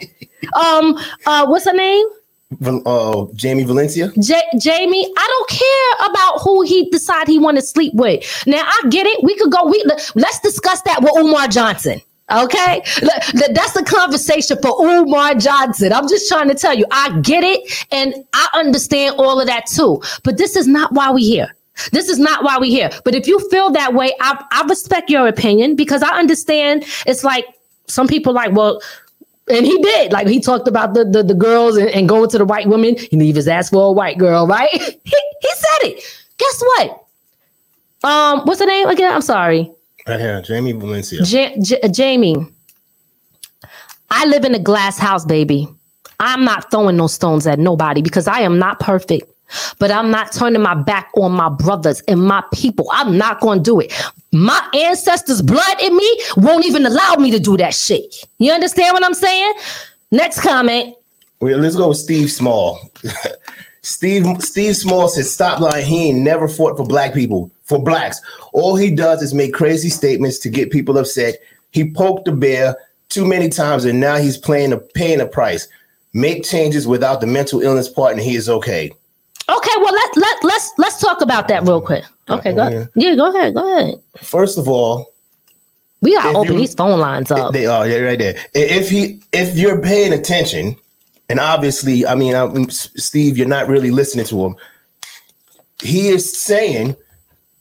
Um 0.61 0.97
uh 1.25 1.45
what's 1.47 1.63
her 1.63 1.73
name 1.73 2.05
uh, 2.85 3.25
Jamie 3.35 3.63
Valencia? 3.63 4.11
J- 4.19 4.49
Jamie, 4.57 5.13
I 5.17 5.27
don't 5.27 5.49
care 5.49 6.09
about 6.09 6.41
who 6.41 6.63
he 6.63 6.89
decide 6.89 7.27
he 7.27 7.39
want 7.39 7.57
to 7.57 7.61
sleep 7.61 7.93
with. 7.93 8.23
Now 8.47 8.63
I 8.65 8.89
get 8.89 9.05
it. 9.05 9.23
We 9.23 9.35
could 9.37 9.51
go. 9.51 9.65
We 9.65 9.83
let's 10.15 10.39
discuss 10.39 10.81
that 10.83 11.01
with 11.01 11.15
Umar 11.17 11.47
Johnson. 11.47 12.01
Okay, 12.31 12.83
that's 13.53 13.75
a 13.75 13.83
conversation 13.83 14.57
for 14.61 14.85
Umar 14.85 15.33
Johnson. 15.33 15.91
I'm 15.91 16.07
just 16.07 16.29
trying 16.29 16.47
to 16.49 16.53
tell 16.53 16.75
you, 16.77 16.85
I 16.91 17.19
get 17.21 17.43
it, 17.43 17.87
and 17.91 18.13
I 18.33 18.47
understand 18.53 19.15
all 19.17 19.39
of 19.39 19.47
that 19.47 19.65
too. 19.65 20.01
But 20.23 20.37
this 20.37 20.55
is 20.55 20.67
not 20.67 20.91
why 20.93 21.11
we 21.11 21.23
here. 21.23 21.55
This 21.91 22.07
is 22.07 22.19
not 22.19 22.43
why 22.43 22.59
we 22.59 22.69
here. 22.69 22.91
But 23.03 23.15
if 23.15 23.25
you 23.25 23.39
feel 23.49 23.71
that 23.71 23.93
way, 23.93 24.13
I, 24.19 24.43
I 24.51 24.65
respect 24.67 25.09
your 25.09 25.27
opinion 25.27 25.75
because 25.75 26.03
I 26.03 26.19
understand. 26.19 26.85
It's 27.07 27.23
like 27.23 27.45
some 27.87 28.07
people 28.07 28.33
like, 28.33 28.51
well, 28.51 28.79
and 29.49 29.65
he 29.65 29.77
did. 29.81 30.11
Like 30.11 30.27
he 30.27 30.39
talked 30.39 30.67
about 30.67 30.93
the 30.93 31.05
the, 31.05 31.23
the 31.23 31.33
girls 31.33 31.77
and, 31.77 31.89
and, 31.89 32.07
going 32.07 32.29
to 32.29 32.37
the 32.37 32.45
white 32.45 32.67
women. 32.67 32.95
He 32.97 33.17
leave 33.17 33.35
his 33.35 33.47
ass 33.47 33.69
for 33.69 33.87
a 33.87 33.91
white 33.91 34.17
girl, 34.17 34.47
right? 34.47 34.69
he, 34.71 34.79
he 35.41 35.49
said 35.55 35.89
it. 35.89 36.03
Guess 36.37 36.61
what? 36.61 37.05
Um, 38.03 38.41
what's 38.45 38.59
the 38.59 38.65
name 38.65 38.87
again? 38.87 39.13
I'm 39.13 39.21
sorry. 39.21 39.71
Right 40.07 40.19
here, 40.19 40.41
Jamie 40.41 40.71
Valencia. 40.71 41.21
J- 41.23 41.57
J- 41.61 41.87
Jamie. 41.89 42.47
I 44.11 44.25
live 44.25 44.45
in 44.45 44.55
a 44.55 44.59
glass 44.59 44.97
house, 44.97 45.25
baby. 45.25 45.67
I'm 46.19 46.43
not 46.43 46.71
throwing 46.71 46.97
no 46.97 47.07
stones 47.07 47.45
at 47.45 47.59
nobody 47.59 48.01
because 48.01 48.27
I 48.27 48.39
am 48.39 48.57
not 48.57 48.79
perfect. 48.79 49.31
But 49.79 49.91
I'm 49.91 50.11
not 50.11 50.31
turning 50.31 50.61
my 50.61 50.75
back 50.75 51.09
on 51.15 51.31
my 51.31 51.49
brothers 51.49 52.01
and 52.01 52.23
my 52.23 52.43
people. 52.53 52.87
I'm 52.91 53.17
not 53.17 53.41
going 53.41 53.59
to 53.59 53.63
do 53.63 53.79
it. 53.79 53.93
My 54.31 54.67
ancestors' 54.73 55.41
blood 55.41 55.81
in 55.81 55.95
me 55.95 56.21
won't 56.37 56.65
even 56.65 56.85
allow 56.85 57.15
me 57.15 57.31
to 57.31 57.39
do 57.39 57.57
that 57.57 57.73
shit. 57.73 58.15
You 58.37 58.51
understand 58.51 58.93
what 58.93 59.03
I'm 59.03 59.13
saying? 59.13 59.53
Next 60.11 60.41
comment. 60.41 60.95
Well, 61.39 61.57
let's 61.57 61.75
go 61.75 61.89
with 61.89 61.97
Steve 61.97 62.31
Small. 62.31 62.79
Steve 63.81 64.25
Steve 64.39 64.75
Small 64.75 65.07
said, 65.07 65.25
"Stop 65.25 65.59
lying. 65.59 65.85
He 65.85 66.09
ain't 66.09 66.19
never 66.19 66.47
fought 66.47 66.77
for 66.77 66.85
black 66.85 67.13
people, 67.13 67.49
for 67.63 67.81
blacks. 67.81 68.21
All 68.53 68.75
he 68.75 68.91
does 68.91 69.21
is 69.21 69.33
make 69.33 69.53
crazy 69.53 69.89
statements 69.89 70.37
to 70.39 70.49
get 70.49 70.71
people 70.71 70.97
upset. 70.97 71.35
He 71.71 71.91
poked 71.91 72.25
the 72.25 72.33
bear 72.33 72.75
too 73.07 73.25
many 73.25 73.49
times, 73.49 73.85
and 73.85 73.99
now 73.99 74.17
he's 74.17 74.37
playing 74.37 74.73
a 74.73 74.77
paying 74.77 75.21
a 75.21 75.25
price. 75.25 75.67
Make 76.13 76.43
changes 76.43 76.87
without 76.87 77.21
the 77.21 77.27
mental 77.27 77.61
illness 77.61 77.87
part, 77.87 78.11
and 78.13 78.21
he 78.21 78.35
is 78.35 78.49
okay." 78.49 78.91
Okay, 79.49 79.71
well 79.77 79.93
let 79.93 80.17
let 80.17 80.43
let's 80.43 80.71
let's 80.77 80.99
talk 80.99 81.21
about 81.21 81.47
that 81.47 81.63
real 81.63 81.81
quick. 81.81 82.05
Okay, 82.29 82.53
go 82.53 82.67
ahead. 82.67 82.89
Yeah, 82.95 83.15
go 83.15 83.35
ahead. 83.35 83.53
Go 83.55 83.79
ahead. 83.79 83.95
First 84.17 84.59
of 84.59 84.67
all, 84.67 85.11
we 86.01 86.13
gotta 86.13 86.37
open 86.37 86.53
you, 86.53 86.59
these 86.59 86.75
phone 86.75 86.99
lines 86.99 87.31
up. 87.31 87.51
They 87.51 87.65
are 87.65 87.87
yeah, 87.87 87.97
right 87.99 88.19
there. 88.19 88.37
If 88.53 88.89
he 88.89 89.21
if 89.33 89.57
you're 89.57 89.81
paying 89.81 90.13
attention, 90.13 90.75
and 91.29 91.39
obviously, 91.39 92.05
I 92.05 92.15
mean, 92.15 92.35
I'm, 92.35 92.69
Steve, 92.69 93.37
you're 93.37 93.47
not 93.47 93.67
really 93.67 93.91
listening 93.91 94.25
to 94.25 94.45
him. 94.45 94.55
He 95.81 96.09
is 96.09 96.39
saying 96.39 96.95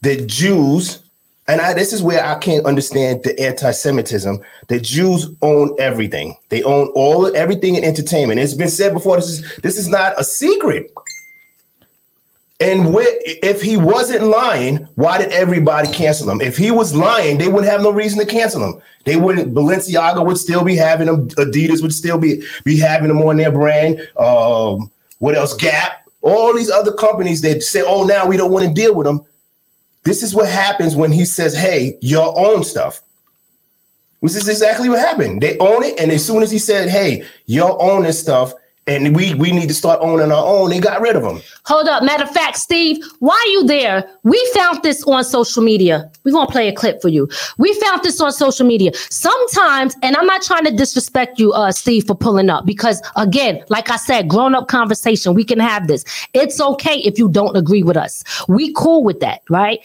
that 0.03 0.27
Jews, 0.27 1.03
and 1.47 1.61
I, 1.61 1.73
this 1.73 1.93
is 1.93 2.03
where 2.03 2.25
I 2.25 2.39
can't 2.39 2.67
understand 2.67 3.23
the 3.25 3.39
anti-Semitism. 3.41 4.41
That 4.69 4.83
Jews 4.83 5.27
own 5.41 5.75
everything. 5.79 6.37
They 6.51 6.63
own 6.65 6.89
all 6.95 7.35
everything 7.35 7.77
in 7.77 7.85
entertainment. 7.85 8.41
It's 8.41 8.55
been 8.55 8.69
said 8.69 8.93
before. 8.93 9.17
This 9.17 9.29
is 9.29 9.57
this 9.63 9.79
is 9.79 9.89
not 9.89 10.21
a 10.21 10.25
secret. 10.25 10.93
And 12.61 12.93
if 12.93 13.63
he 13.63 13.77
wasn't 13.77 14.25
lying, 14.25 14.89
why 14.97 15.19
did 15.19 15.31
everybody 15.31 15.93
cancel 15.93 16.29
him? 16.29 16.41
If 16.41 16.57
he 16.57 16.73
was 16.73 16.93
lying, 16.93 17.39
they 17.39 17.47
wouldn't 17.47 17.71
have 17.71 17.83
no 17.83 17.93
reason 17.93 18.19
to 18.19 18.27
cancel 18.27 18.65
him. 18.65 18.83
They 19.05 19.15
wouldn't. 19.15 19.55
Balenciaga 19.55 20.27
would 20.27 20.39
still 20.39 20.65
be 20.65 20.75
having 20.75 21.07
them. 21.07 21.29
Adidas 21.31 21.83
would 21.83 21.95
still 21.95 22.19
be 22.19 22.43
be 22.65 22.77
having 22.77 23.09
them 23.09 23.23
on 23.23 23.37
their 23.37 23.53
brand. 23.53 24.01
Um, 24.19 24.91
what 25.19 25.37
else? 25.37 25.55
Gap. 25.55 26.05
All 26.21 26.53
these 26.53 26.69
other 26.69 26.93
companies 26.93 27.43
that 27.43 27.63
say, 27.63 27.83
"Oh, 27.87 28.05
now 28.05 28.27
we 28.27 28.37
don't 28.37 28.51
want 28.51 28.67
to 28.67 28.75
deal 28.75 28.93
with 28.93 29.07
them." 29.07 29.25
This 30.03 30.25
is 30.25 30.35
what 30.35 30.49
happens 30.49 30.97
when 30.97 31.13
he 31.13 31.25
says, 31.25 31.55
"Hey, 31.55 31.97
your 32.01 32.37
own 32.37 32.65
stuff." 32.65 33.03
Which 34.19 34.35
is 34.35 34.49
exactly 34.49 34.89
what 34.89 34.99
happened. 34.99 35.43
They 35.43 35.57
own 35.59 35.85
it, 35.85 36.01
and 36.01 36.11
as 36.11 36.25
soon 36.27 36.43
as 36.43 36.51
he 36.51 36.59
said, 36.59 36.89
"Hey, 36.89 37.23
your 37.47 37.81
own 37.81 38.03
this 38.03 38.19
stuff," 38.19 38.53
and 38.89 39.15
we 39.15 39.35
we 39.35 39.53
need 39.53 39.69
to 39.69 39.75
start 39.75 40.01
owning 40.01 40.33
our 40.33 40.45
own. 40.45 40.71
They 40.71 40.81
got 40.81 41.01
rid 41.01 41.15
of 41.15 41.23
them. 41.23 41.41
Hold 41.67 41.87
up. 41.87 42.03
Matter 42.03 42.25
of 42.25 42.31
fact, 42.31 42.57
Steve, 42.57 43.05
why 43.21 43.35
are 43.35 43.53
you 43.53 43.65
there? 43.65 44.11
We 44.25 44.51
found 44.55 44.83
this 44.83 45.05
on 45.05 45.23
social 45.25 45.63
media. 45.63 46.11
We're 46.25 46.33
gonna 46.33 46.51
play 46.51 46.69
a 46.69 46.73
clip 46.73 47.03
for 47.03 47.09
you. 47.09 47.29
We 47.59 47.75
found 47.81 48.03
this 48.03 48.21
on 48.21 48.33
social 48.33 48.67
media. 48.67 48.93
Sometimes, 49.11 49.95
and 50.03 50.17
I'm 50.17 50.27
not 50.27 50.43
trying 50.43 50.65
to 50.65 50.71
disrespect 50.71 51.39
you, 51.39 51.53
uh, 51.53 51.71
Steve, 51.71 52.07
for 52.07 52.15
pulling 52.15 52.49
up 52.49 52.65
because 52.65 53.03
again, 53.17 53.63
like 53.69 53.91
I 53.91 53.97
said, 53.97 54.29
grown 54.29 54.55
up 54.55 54.69
conversation. 54.69 55.35
We 55.35 55.45
can 55.45 55.61
have 55.61 55.87
this. 55.87 56.05
It's 56.33 56.61
okay 56.61 56.99
if 57.01 57.19
you 57.19 57.29
don't 57.29 57.57
agree 57.57 57.83
with 57.83 57.97
us. 57.97 58.25
We 58.49 58.73
cool 58.73 59.05
with 59.05 59.21
that, 59.21 59.43
right? 59.51 59.81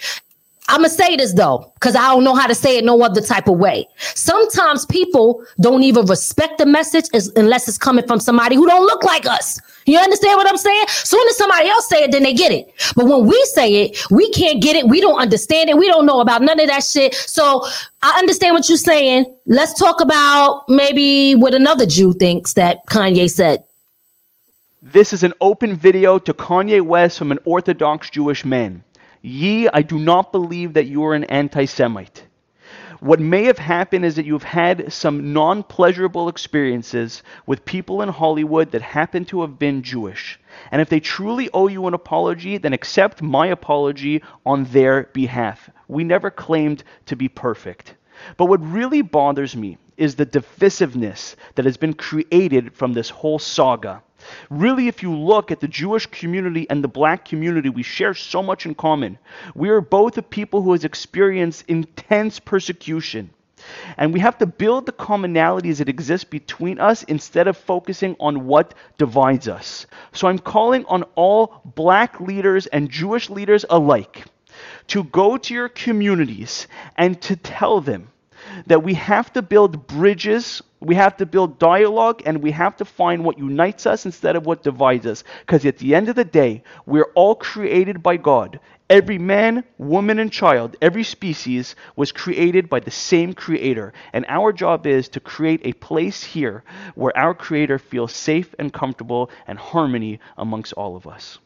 I'm 0.69 0.77
gonna 0.77 0.89
say 0.89 1.15
this 1.17 1.33
though, 1.33 1.71
because 1.73 1.95
I 1.95 2.07
don't 2.09 2.23
know 2.23 2.35
how 2.35 2.47
to 2.47 2.55
say 2.55 2.77
it 2.77 2.85
no 2.85 3.01
other 3.01 3.19
type 3.21 3.47
of 3.47 3.57
way. 3.57 3.87
Sometimes 3.97 4.85
people 4.85 5.43
don't 5.59 5.83
even 5.83 6.05
respect 6.05 6.57
the 6.57 6.65
message 6.65 7.05
as, 7.13 7.31
unless 7.35 7.67
it's 7.67 7.77
coming 7.77 8.07
from 8.07 8.19
somebody 8.19 8.55
who 8.55 8.65
don't 8.65 8.83
look 8.85 9.03
like 9.03 9.25
us. 9.25 9.59
You 9.85 9.99
understand 9.99 10.37
what 10.37 10.47
I'm 10.47 10.57
saying? 10.57 10.85
Soon 10.87 11.27
as 11.27 11.37
somebody 11.37 11.67
else 11.67 11.89
say 11.89 12.05
it, 12.05 12.11
then 12.11 12.23
they 12.23 12.33
get 12.33 12.53
it. 12.53 12.71
But 12.95 13.05
when 13.05 13.27
we 13.27 13.43
say 13.53 13.83
it, 13.83 14.05
we 14.09 14.31
can't 14.31 14.61
get 14.61 14.77
it. 14.77 14.87
We 14.87 15.01
don't 15.01 15.19
understand 15.19 15.69
it. 15.69 15.77
We 15.77 15.87
don't 15.87 16.05
know 16.05 16.21
about 16.21 16.41
none 16.41 16.59
of 16.59 16.67
that 16.67 16.83
shit. 16.85 17.13
So 17.13 17.65
I 18.01 18.17
understand 18.17 18.55
what 18.55 18.69
you're 18.69 18.77
saying. 18.77 19.25
Let's 19.45 19.77
talk 19.77 19.99
about 19.99 20.63
maybe 20.69 21.35
what 21.35 21.53
another 21.53 21.85
Jew 21.85 22.13
thinks 22.13 22.53
that 22.53 22.85
Kanye 22.85 23.29
said. 23.29 23.65
This 24.81 25.11
is 25.11 25.23
an 25.23 25.33
open 25.41 25.75
video 25.75 26.19
to 26.19 26.33
Kanye 26.33 26.81
West 26.81 27.17
from 27.17 27.31
an 27.31 27.39
Orthodox 27.43 28.09
Jewish 28.09 28.45
man. 28.45 28.83
Ye, 29.25 29.69
I 29.73 29.83
do 29.83 29.97
not 29.97 30.33
believe 30.33 30.73
that 30.73 30.87
you 30.87 31.05
are 31.05 31.13
an 31.13 31.23
anti 31.23 31.63
Semite. 31.63 32.27
What 32.99 33.21
may 33.21 33.45
have 33.45 33.57
happened 33.57 34.03
is 34.03 34.17
that 34.17 34.25
you've 34.25 34.43
had 34.43 34.91
some 34.91 35.31
non 35.31 35.63
pleasurable 35.63 36.27
experiences 36.27 37.23
with 37.45 37.63
people 37.63 38.01
in 38.01 38.09
Hollywood 38.09 38.71
that 38.71 38.81
happen 38.81 39.23
to 39.25 39.39
have 39.39 39.57
been 39.57 39.81
Jewish. 39.81 40.41
And 40.71 40.81
if 40.81 40.89
they 40.89 40.99
truly 40.99 41.49
owe 41.53 41.69
you 41.69 41.87
an 41.87 41.93
apology, 41.93 42.57
then 42.57 42.73
accept 42.73 43.21
my 43.21 43.47
apology 43.47 44.21
on 44.45 44.65
their 44.65 45.03
behalf. 45.13 45.69
We 45.87 46.03
never 46.03 46.29
claimed 46.29 46.83
to 47.05 47.15
be 47.15 47.29
perfect. 47.29 47.95
But 48.35 48.47
what 48.47 48.61
really 48.61 49.01
bothers 49.01 49.55
me 49.55 49.77
is 49.97 50.15
the 50.15 50.25
divisiveness 50.25 51.35
that 51.55 51.65
has 51.65 51.77
been 51.77 51.93
created 51.93 52.73
from 52.73 52.93
this 52.93 53.09
whole 53.09 53.39
saga. 53.39 54.01
Really, 54.49 54.87
if 54.87 55.03
you 55.03 55.15
look 55.15 55.51
at 55.51 55.59
the 55.59 55.67
Jewish 55.67 56.05
community 56.05 56.69
and 56.69 56.83
the 56.83 56.87
black 56.87 57.25
community, 57.25 57.69
we 57.69 57.83
share 57.83 58.13
so 58.13 58.41
much 58.41 58.65
in 58.65 58.75
common. 58.75 59.17
We 59.53 59.69
are 59.69 59.81
both 59.81 60.17
a 60.17 60.21
people 60.21 60.61
who 60.61 60.71
has 60.71 60.85
experienced 60.85 61.65
intense 61.67 62.39
persecution. 62.39 63.31
And 63.97 64.13
we 64.13 64.19
have 64.19 64.37
to 64.39 64.45
build 64.45 64.85
the 64.85 64.91
commonalities 64.91 65.77
that 65.77 65.89
exist 65.89 66.29
between 66.29 66.79
us 66.79 67.03
instead 67.03 67.47
of 67.47 67.57
focusing 67.57 68.15
on 68.19 68.45
what 68.45 68.73
divides 68.97 69.47
us. 69.47 69.85
So 70.11 70.27
I'm 70.27 70.39
calling 70.39 70.85
on 70.85 71.03
all 71.15 71.61
black 71.63 72.19
leaders 72.19 72.65
and 72.67 72.89
Jewish 72.89 73.29
leaders 73.29 73.65
alike 73.69 74.25
to 74.87 75.03
go 75.05 75.37
to 75.37 75.53
your 75.53 75.69
communities 75.69 76.67
and 76.97 77.21
to 77.21 77.35
tell 77.35 77.79
them 77.81 78.09
that 78.67 78.83
we 78.83 78.93
have 78.95 79.31
to 79.33 79.41
build 79.41 79.87
bridges, 79.87 80.61
we 80.79 80.95
have 80.95 81.17
to 81.17 81.25
build 81.25 81.59
dialogue, 81.59 82.21
and 82.25 82.43
we 82.43 82.51
have 82.51 82.75
to 82.77 82.85
find 82.85 83.23
what 83.23 83.37
unites 83.37 83.85
us 83.85 84.05
instead 84.05 84.35
of 84.35 84.45
what 84.45 84.63
divides 84.63 85.05
us. 85.05 85.23
Because 85.41 85.65
at 85.65 85.77
the 85.77 85.95
end 85.95 86.09
of 86.09 86.15
the 86.15 86.25
day, 86.25 86.63
we're 86.85 87.11
all 87.15 87.35
created 87.35 88.03
by 88.03 88.17
God. 88.17 88.59
Every 88.89 89.17
man, 89.17 89.63
woman, 89.77 90.19
and 90.19 90.31
child, 90.31 90.75
every 90.81 91.03
species 91.03 91.75
was 91.95 92.11
created 92.11 92.69
by 92.69 92.79
the 92.81 92.91
same 92.91 93.33
creator. 93.33 93.93
And 94.11 94.25
our 94.27 94.51
job 94.53 94.85
is 94.85 95.09
to 95.09 95.19
create 95.19 95.61
a 95.63 95.73
place 95.73 96.23
here 96.23 96.63
where 96.95 97.17
our 97.17 97.33
creator 97.33 97.79
feels 97.79 98.13
safe 98.13 98.53
and 98.59 98.71
comfortable 98.71 99.31
and 99.47 99.57
harmony 99.57 100.19
amongst 100.37 100.73
all 100.73 100.95
of 100.95 101.07
us. 101.07 101.39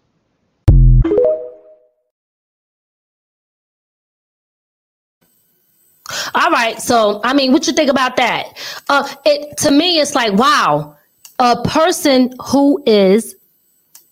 All 6.35 6.51
right. 6.51 6.79
So, 6.81 7.21
I 7.23 7.33
mean, 7.33 7.51
what 7.51 7.67
you 7.67 7.73
think 7.73 7.89
about 7.89 8.15
that? 8.17 8.57
Uh, 8.89 9.07
it 9.25 9.57
to 9.57 9.71
me, 9.71 9.99
it's 9.99 10.15
like, 10.15 10.33
wow, 10.33 10.95
a 11.39 11.61
person 11.63 12.33
who 12.45 12.81
is 12.85 13.35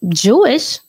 Jewish 0.10 0.80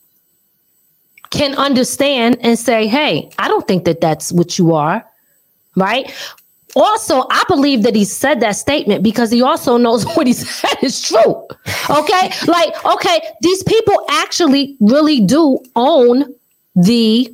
can 1.30 1.54
understand 1.56 2.38
and 2.40 2.58
say, 2.58 2.86
hey, 2.86 3.30
I 3.38 3.48
don't 3.48 3.66
think 3.66 3.84
that 3.84 4.00
that's 4.00 4.32
what 4.32 4.58
you 4.58 4.74
are. 4.74 5.04
Right. 5.74 6.12
Also, 6.74 7.26
I 7.30 7.42
believe 7.48 7.82
that 7.84 7.94
he 7.94 8.04
said 8.04 8.40
that 8.40 8.52
statement 8.52 9.02
because 9.02 9.30
he 9.30 9.42
also 9.42 9.76
knows 9.76 10.04
what 10.16 10.26
he 10.26 10.32
said 10.32 10.76
is 10.82 11.00
true. 11.00 11.46
Okay. 11.88 12.32
like, 12.46 12.84
okay, 12.84 13.20
these 13.40 13.62
people 13.62 13.94
actually 14.10 14.76
really 14.80 15.20
do 15.20 15.58
own 15.74 16.34
the 16.74 17.32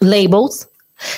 labels, 0.00 0.66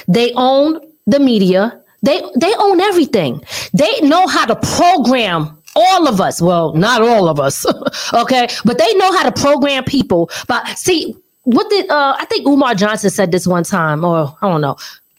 they 0.06 0.32
own 0.34 0.80
the 1.06 1.20
media. 1.20 1.80
They 2.02 2.20
they 2.36 2.54
own 2.56 2.80
everything. 2.80 3.42
They 3.72 4.00
know 4.02 4.26
how 4.26 4.44
to 4.46 4.56
program 4.76 5.56
all 5.74 6.06
of 6.06 6.20
us. 6.20 6.40
Well, 6.40 6.74
not 6.74 7.02
all 7.02 7.28
of 7.28 7.40
us, 7.40 7.66
okay, 8.14 8.48
but 8.64 8.78
they 8.78 8.94
know 8.94 9.10
how 9.12 9.28
to 9.28 9.32
program 9.40 9.84
people. 9.84 10.30
But 10.46 10.66
see, 10.78 11.16
what 11.44 11.68
did 11.70 11.88
uh, 11.90 12.16
I 12.18 12.26
think 12.26 12.46
Umar 12.46 12.74
Johnson 12.74 13.10
said 13.10 13.32
this 13.32 13.46
one 13.46 13.64
time, 13.64 14.04
or 14.04 14.36
I 14.42 14.50
don't 14.50 14.60
know, 14.60 14.76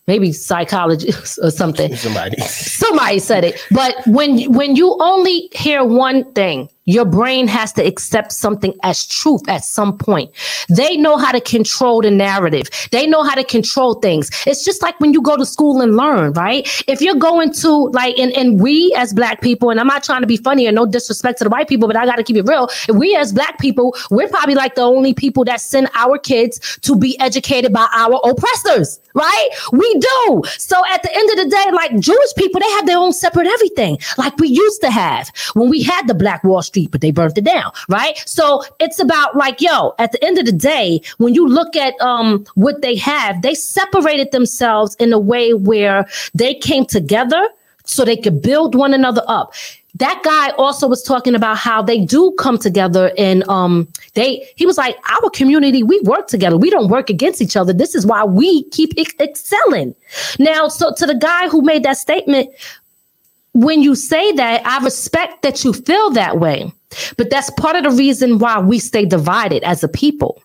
maybe 0.07 0.31
psychologist 0.31 1.39
or 1.43 1.51
something. 1.51 1.95
Somebody. 1.95 2.39
Somebody 2.41 3.19
said 3.19 3.43
it. 3.43 3.65
But 3.71 3.95
when 4.07 4.51
when 4.53 4.75
you 4.75 4.95
only 4.99 5.49
hear 5.53 5.83
one 5.83 6.31
thing, 6.33 6.69
your 6.85 7.05
brain 7.05 7.47
has 7.47 7.73
to 7.73 7.85
accept 7.85 8.31
something 8.31 8.73
as 8.83 9.05
truth 9.07 9.41
at 9.49 9.63
some 9.63 9.97
point. 9.97 10.31
They 10.69 10.97
know 10.97 11.17
how 11.17 11.31
to 11.31 11.41
control 11.41 12.01
the 12.01 12.11
narrative. 12.11 12.69
They 12.91 13.07
know 13.07 13.23
how 13.23 13.33
to 13.35 13.43
control 13.43 13.95
things. 13.95 14.29
It's 14.45 14.63
just 14.63 14.81
like 14.81 14.99
when 14.99 15.11
you 15.11 15.21
go 15.21 15.35
to 15.35 15.45
school 15.45 15.81
and 15.81 15.97
learn, 15.97 16.33
right? 16.33 16.67
If 16.87 17.01
you're 17.01 17.15
going 17.15 17.53
to 17.53 17.69
like, 17.89 18.17
and, 18.19 18.31
and 18.33 18.59
we 18.59 18.93
as 18.97 19.13
black 19.13 19.41
people, 19.41 19.71
and 19.71 19.79
I'm 19.79 19.87
not 19.87 20.03
trying 20.03 20.21
to 20.21 20.27
be 20.27 20.37
funny 20.37 20.67
or 20.67 20.71
no 20.71 20.85
disrespect 20.85 21.39
to 21.39 21.43
the 21.43 21.49
white 21.49 21.67
people, 21.67 21.87
but 21.87 21.97
I 21.97 22.05
got 22.05 22.17
to 22.17 22.23
keep 22.23 22.35
it 22.35 22.45
real. 22.47 22.69
We 22.93 23.15
as 23.15 23.33
black 23.33 23.59
people, 23.59 23.95
we're 24.11 24.29
probably 24.29 24.55
like 24.55 24.75
the 24.75 24.81
only 24.81 25.13
people 25.13 25.43
that 25.45 25.61
send 25.61 25.89
our 25.95 26.19
kids 26.19 26.77
to 26.81 26.95
be 26.95 27.19
educated 27.19 27.73
by 27.73 27.87
our 27.93 28.21
oppressors, 28.23 28.99
right? 29.15 29.49
We 29.71 29.91
do. 29.99 30.43
So 30.57 30.83
at 30.91 31.01
the 31.01 31.15
end 31.15 31.29
of 31.31 31.37
the 31.37 31.49
day, 31.49 31.71
like 31.71 31.99
Jewish 31.99 32.35
people, 32.37 32.61
they 32.61 32.69
have 32.71 32.85
their 32.85 32.97
own 32.97 33.11
separate 33.11 33.47
everything, 33.47 33.97
like 34.19 34.37
we 34.37 34.49
used 34.49 34.81
to 34.81 34.91
have 34.91 35.31
when 35.55 35.69
we 35.69 35.81
had 35.81 36.07
the 36.07 36.13
Black 36.13 36.43
Wall 36.43 36.61
Street 36.61 36.74
Street, 36.75 36.91
but 36.91 36.99
they 37.01 37.11
burnt 37.11 37.37
it 37.37 37.45
down, 37.45 37.71
right? 37.87 38.21
So 38.25 38.63
it's 38.79 38.99
about 38.99 39.35
like, 39.35 39.61
yo, 39.61 39.93
at 39.97 40.11
the 40.11 40.23
end 40.23 40.37
of 40.37 40.45
the 40.45 40.51
day, 40.51 41.01
when 41.19 41.33
you 41.33 41.47
look 41.47 41.75
at 41.75 41.93
um 42.01 42.45
what 42.55 42.81
they 42.81 42.95
have, 42.97 43.41
they 43.41 43.55
separated 43.55 44.31
themselves 44.31 44.95
in 44.95 45.13
a 45.13 45.19
way 45.19 45.53
where 45.53 46.05
they 46.33 46.53
came 46.53 46.85
together 46.85 47.47
so 47.85 48.03
they 48.03 48.17
could 48.17 48.41
build 48.41 48.75
one 48.75 48.93
another 48.93 49.23
up. 49.27 49.53
That 49.97 50.21
guy 50.25 50.49
also 50.57 50.89
was 50.89 51.01
talking 51.01 51.35
about 51.35 51.57
how 51.57 51.81
they 51.81 52.03
do 52.03 52.33
come 52.37 52.57
together 52.57 53.13
and 53.17 53.47
um 53.47 53.87
they 54.13 54.45
he 54.57 54.65
was 54.65 54.77
like 54.77 54.97
our 55.09 55.29
community 55.29 55.83
we 55.83 56.01
work 56.01 56.27
together. 56.27 56.57
We 56.57 56.69
don't 56.69 56.89
work 56.89 57.09
against 57.09 57.41
each 57.41 57.55
other. 57.55 57.71
This 57.71 57.95
is 57.95 58.05
why 58.05 58.25
we 58.25 58.63
keep 58.71 58.91
ex- 58.97 59.15
excelling. 59.21 59.95
Now 60.39 60.67
so 60.67 60.93
to 60.99 61.05
the 61.05 61.15
guy 61.15 61.47
who 61.47 61.61
made 61.61 61.83
that 61.83 61.97
statement 61.97 62.49
when 63.55 63.81
you 63.81 63.95
say 63.95 64.33
that, 64.33 64.67
I 64.67 64.83
respect 64.83 65.41
that 65.43 65.63
you 65.63 65.71
feel 65.71 66.11
that 66.11 66.39
way, 66.39 66.71
but 67.17 67.29
that's 67.29 67.49
part 67.51 67.77
of 67.77 67.83
the 67.83 67.91
reason 67.91 68.37
why 68.37 68.59
we 68.59 68.79
stay 68.79 69.05
divided 69.05 69.63
as 69.63 69.81
a 69.83 69.87
people. 69.87 70.41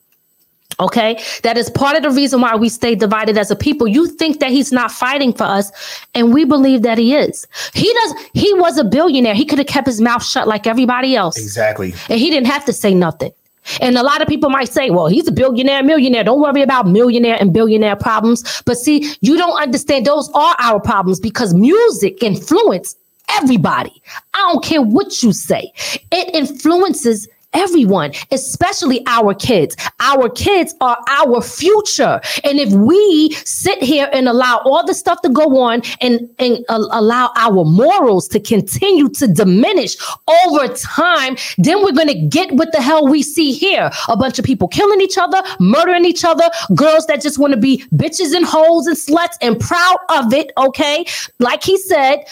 Okay, 0.79 1.21
that 1.43 1.59
is 1.59 1.69
part 1.69 1.97
of 1.97 2.05
the 2.05 2.11
reason 2.11 2.41
why 2.41 2.55
we 2.55 2.71
stay 2.71 2.95
divided 2.95 3.37
as 3.37 3.51
a 3.51 3.57
people. 3.57 3.87
You 3.87 4.07
think 4.07 4.41
that 4.41 4.51
he's 4.51 4.73
not 4.73 4.91
fighting 4.91 5.35
for 5.35 5.45
us, 5.45 5.71
and 6.15 6.33
we 6.33 6.45
believe 6.45 6.83
that 6.83 6.97
he 6.97 7.15
is. 7.15 7.47
He 7.75 7.93
does. 7.93 8.15
He 8.33 8.55
was 8.55 8.79
a 8.79 8.85
billionaire. 8.85 9.35
He 9.35 9.45
could 9.45 9.59
have 9.59 9.67
kept 9.67 9.89
his 9.89 10.01
mouth 10.01 10.25
shut 10.25 10.49
like 10.49 10.67
everybody 10.67 11.17
else. 11.17 11.37
Exactly. 11.37 11.93
And 12.09 12.19
he 12.19 12.31
didn't 12.31 12.47
have 12.47 12.65
to 12.65 12.73
say 12.73 12.95
nothing. 12.95 13.33
And 13.81 13.99
a 13.99 14.03
lot 14.03 14.23
of 14.23 14.29
people 14.29 14.49
might 14.49 14.69
say, 14.69 14.89
well, 14.91 15.07
he's 15.09 15.29
a 15.29 15.33
billionaire, 15.33 15.83
millionaire. 15.83 16.25
Don't 16.25 16.41
worry 16.41 16.63
about 16.63 16.89
millionaire 16.89 17.37
and 17.39 17.53
billionaire 17.53 17.97
problems. 17.97 18.63
But 18.65 18.79
see, 18.79 19.15
you 19.21 19.37
don't 19.37 19.61
understand 19.61 20.07
those 20.07 20.31
are 20.31 20.57
our 20.61 20.81
problems 20.81 21.21
because 21.21 21.53
music 21.53 22.23
influence 22.23 22.97
everybody. 23.31 24.03
I 24.35 24.39
don't 24.53 24.65
care 24.65 24.83
what 24.83 25.23
you 25.23 25.33
say. 25.33 25.73
It 26.11 26.35
influences 26.35 27.29
everyone, 27.53 28.13
especially 28.31 29.03
our 29.07 29.35
kids. 29.35 29.77
Our 30.01 30.29
kids 30.29 30.75
are 30.81 30.99
our 31.09 31.41
future. 31.43 32.21
And 32.45 32.59
if 32.59 32.73
we 32.73 33.33
sit 33.45 33.83
here 33.83 34.09
and 34.13 34.29
allow 34.29 34.59
all 34.65 34.87
the 34.87 34.95
stuff 34.95 35.21
to 35.23 35.29
go 35.29 35.59
on 35.59 35.83
and, 36.01 36.29
and 36.39 36.65
uh, 36.69 36.87
allow 36.91 37.33
our 37.37 37.65
morals 37.65 38.29
to 38.29 38.41
continue 38.41 39.09
to 39.11 39.27
diminish 39.27 39.97
over 40.45 40.69
time, 40.75 41.37
then 41.59 41.83
we're 41.83 41.93
going 41.93 42.09
to 42.09 42.27
get 42.29 42.53
what 42.53 42.73
the 42.73 42.81
hell 42.81 43.07
we 43.09 43.23
see 43.23 43.53
here. 43.53 43.91
A 44.09 44.17
bunch 44.17 44.39
of 44.39 44.45
people 44.45 44.69
killing 44.69 45.01
each 45.01 45.19
other, 45.19 45.43
murdering 45.59 46.05
each 46.05 46.25
other, 46.25 46.49
girls 46.75 47.07
that 47.07 47.21
just 47.21 47.39
want 47.39 47.53
to 47.53 47.61
be 47.61 47.85
bitches 47.95 48.35
and 48.35 48.45
hoes 48.45 48.87
and 48.87 48.97
sluts 48.97 49.37
and 49.41 49.59
proud 49.59 49.97
of 50.09 50.33
it. 50.33 50.53
Okay. 50.57 51.05
Like 51.39 51.63
he 51.63 51.77
said, 51.79 52.25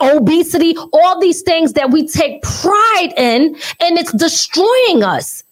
obesity, 0.00 0.76
all 0.92 1.20
these 1.20 1.42
things 1.42 1.74
that 1.74 1.90
we 1.90 2.06
take 2.06 2.42
pride 2.42 3.12
in, 3.16 3.56
and 3.80 3.98
it's 3.98 4.12
destroying 4.12 5.02
us. 5.02 5.42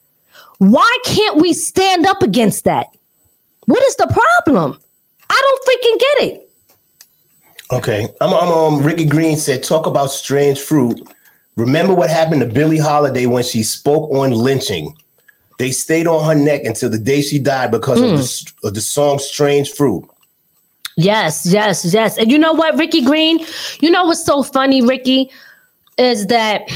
Why 0.58 0.98
can't 1.04 1.38
we 1.38 1.52
stand 1.52 2.06
up 2.06 2.22
against 2.22 2.64
that? 2.64 2.86
What 3.66 3.82
is 3.84 3.96
the 3.96 4.06
problem? 4.06 4.78
I 5.28 5.40
don't 5.40 5.64
freaking 5.64 5.98
get 5.98 6.28
it. 6.28 6.50
Okay, 7.72 8.08
I'm, 8.20 8.34
I'm 8.34 8.48
um, 8.48 8.82
Ricky 8.82 9.06
Green 9.06 9.36
said, 9.36 9.62
talk 9.62 9.86
about 9.86 10.10
strange 10.10 10.60
fruit. 10.60 11.00
Remember 11.56 11.94
what 11.94 12.10
happened 12.10 12.40
to 12.42 12.46
Billie 12.46 12.78
Holiday 12.78 13.26
when 13.26 13.44
she 13.44 13.62
spoke 13.62 14.10
on 14.10 14.30
lynching? 14.30 14.94
They 15.58 15.70
stayed 15.70 16.06
on 16.06 16.24
her 16.24 16.34
neck 16.34 16.64
until 16.64 16.90
the 16.90 16.98
day 16.98 17.22
she 17.22 17.38
died 17.38 17.70
because 17.70 18.00
mm. 18.00 18.12
of, 18.12 18.18
the, 18.18 18.68
of 18.68 18.74
the 18.74 18.80
song 18.80 19.18
Strange 19.18 19.70
Fruit. 19.70 20.08
Yes, 20.96 21.46
yes, 21.46 21.92
yes. 21.92 22.18
And 22.18 22.30
you 22.30 22.38
know 22.38 22.52
what, 22.52 22.76
Ricky 22.76 23.02
Green? 23.02 23.44
You 23.80 23.90
know 23.90 24.04
what's 24.04 24.24
so 24.24 24.42
funny, 24.42 24.82
Ricky, 24.82 25.30
is 25.98 26.26
that 26.26 26.68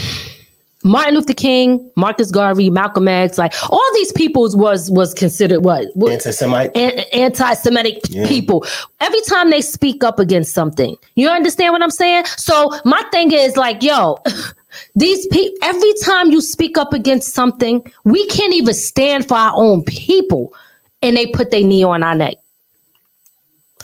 Martin 0.86 1.14
Luther 1.14 1.34
King, 1.34 1.90
Marcus 1.96 2.30
Garvey, 2.30 2.70
Malcolm 2.70 3.08
X, 3.08 3.38
like 3.38 3.52
all 3.70 3.90
these 3.94 4.12
peoples 4.12 4.56
was 4.56 4.90
was 4.90 5.12
considered 5.12 5.60
what 5.60 5.88
anti-Semite, 6.08 6.76
anti-Semitic 6.76 8.00
yeah. 8.08 8.26
people. 8.28 8.64
Every 9.00 9.20
time 9.22 9.50
they 9.50 9.60
speak 9.60 10.04
up 10.04 10.18
against 10.18 10.54
something, 10.54 10.96
you 11.16 11.28
understand 11.28 11.72
what 11.72 11.82
I'm 11.82 11.90
saying? 11.90 12.24
So 12.36 12.70
my 12.84 13.02
thing 13.10 13.32
is 13.32 13.56
like, 13.56 13.82
yo, 13.82 14.18
these 14.94 15.26
people. 15.26 15.58
Every 15.62 15.92
time 16.04 16.30
you 16.30 16.40
speak 16.40 16.78
up 16.78 16.92
against 16.92 17.34
something, 17.34 17.84
we 18.04 18.24
can't 18.28 18.54
even 18.54 18.74
stand 18.74 19.26
for 19.26 19.34
our 19.34 19.52
own 19.56 19.82
people, 19.82 20.54
and 21.02 21.16
they 21.16 21.26
put 21.26 21.50
their 21.50 21.64
knee 21.64 21.82
on 21.82 22.02
our 22.02 22.14
neck. 22.14 22.36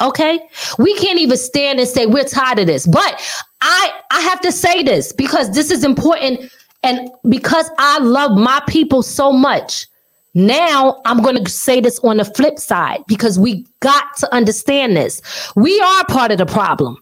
Okay, 0.00 0.40
we 0.78 0.94
can't 0.96 1.18
even 1.18 1.36
stand 1.36 1.78
and 1.78 1.88
say 1.88 2.06
we're 2.06 2.24
tired 2.24 2.58
of 2.58 2.66
this. 2.66 2.86
But 2.86 3.20
I 3.60 3.92
I 4.10 4.20
have 4.22 4.40
to 4.40 4.52
say 4.52 4.82
this 4.82 5.12
because 5.12 5.52
this 5.54 5.70
is 5.70 5.84
important 5.84 6.50
and 6.82 7.10
because 7.28 7.70
I 7.78 7.98
love 7.98 8.36
my 8.36 8.62
people 8.66 9.02
so 9.02 9.32
much, 9.32 9.86
now 10.34 11.00
I'm 11.04 11.22
going 11.22 11.42
to 11.42 11.50
say 11.50 11.80
this 11.80 11.98
on 12.00 12.16
the 12.16 12.24
flip 12.24 12.58
side 12.58 13.04
because 13.06 13.38
we 13.38 13.66
got 13.80 14.16
to 14.18 14.34
understand 14.34 14.96
this. 14.96 15.20
We 15.54 15.78
are 15.80 16.04
part 16.06 16.32
of 16.32 16.38
the 16.38 16.46
problem. 16.46 16.96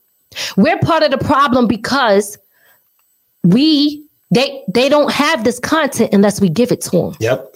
We're 0.57 0.79
part 0.79 1.03
of 1.03 1.11
the 1.11 1.19
problem 1.19 1.67
because 1.67 2.39
we 3.43 4.05
they 4.31 4.63
they 4.73 4.89
don't 4.89 5.13
have 5.13 5.45
this 5.45 5.59
content 5.59 6.13
unless 6.13 6.41
we 6.41 6.49
give 6.49 6.71
it 6.71 6.81
to 6.83 6.91
them. 6.91 7.17
Yep. 7.21 7.55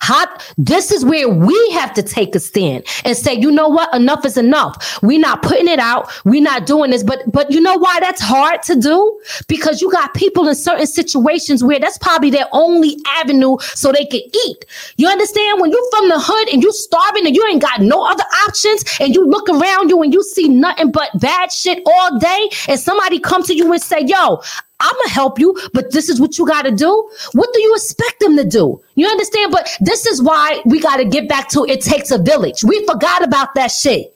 How, 0.00 0.26
this 0.58 0.90
is 0.90 1.04
where 1.04 1.28
we 1.28 1.70
have 1.72 1.92
to 1.94 2.02
take 2.02 2.34
a 2.34 2.40
stand 2.40 2.86
and 3.04 3.16
say, 3.16 3.34
you 3.34 3.50
know 3.50 3.68
what, 3.68 3.92
enough 3.94 4.24
is 4.24 4.36
enough. 4.36 5.02
We're 5.02 5.18
not 5.18 5.42
putting 5.42 5.68
it 5.68 5.78
out. 5.78 6.10
We're 6.24 6.42
not 6.42 6.66
doing 6.66 6.90
this. 6.90 7.02
But 7.02 7.30
but 7.30 7.50
you 7.50 7.60
know 7.60 7.76
why 7.76 8.00
that's 8.00 8.20
hard 8.20 8.62
to 8.64 8.76
do? 8.76 9.20
Because 9.48 9.80
you 9.80 9.90
got 9.90 10.14
people 10.14 10.48
in 10.48 10.54
certain 10.54 10.86
situations 10.86 11.62
where 11.62 11.78
that's 11.78 11.98
probably 11.98 12.30
their 12.30 12.46
only 12.52 12.96
avenue 13.06 13.56
so 13.60 13.92
they 13.92 14.04
can 14.04 14.20
eat. 14.46 14.64
You 14.96 15.08
understand? 15.08 15.60
When 15.60 15.70
you're 15.70 15.90
from 15.90 16.08
the 16.08 16.20
hood 16.20 16.48
and 16.52 16.62
you're 16.62 16.72
starving 16.72 17.26
and 17.26 17.34
you 17.34 17.46
ain't 17.46 17.62
got 17.62 17.80
no 17.80 18.04
other 18.04 18.24
options 18.46 18.84
and 19.00 19.14
you 19.14 19.26
look 19.26 19.48
around 19.48 19.88
you 19.88 20.02
and 20.02 20.12
you 20.12 20.22
see 20.22 20.48
nothing 20.48 20.90
but 20.90 21.10
bad 21.20 21.52
shit 21.52 21.82
all 21.86 22.18
day, 22.18 22.48
and 22.68 22.78
somebody 22.78 23.18
come 23.18 23.42
to 23.44 23.54
you 23.54 23.72
and 23.72 23.82
say, 23.82 24.02
yo, 24.04 24.40
I'm 24.80 24.92
gonna 24.92 25.08
help 25.10 25.38
you, 25.38 25.58
but 25.72 25.92
this 25.92 26.08
is 26.08 26.20
what 26.20 26.36
you 26.36 26.46
gotta 26.46 26.70
do. 26.70 27.10
What 27.32 27.52
do 27.54 27.60
you 27.60 27.74
expect 27.74 28.20
them 28.20 28.36
to 28.36 28.44
do? 28.44 28.80
You 28.96 29.06
understand? 29.06 29.52
But 29.52 29.68
this 29.80 30.04
is 30.06 30.20
why 30.20 30.60
we 30.64 30.80
gotta 30.80 31.04
get 31.04 31.28
back 31.28 31.48
to 31.50 31.64
it 31.64 31.80
takes 31.80 32.10
a 32.10 32.18
village. 32.18 32.64
We 32.64 32.84
forgot 32.86 33.22
about 33.22 33.54
that 33.54 33.68
shit. 33.68 34.14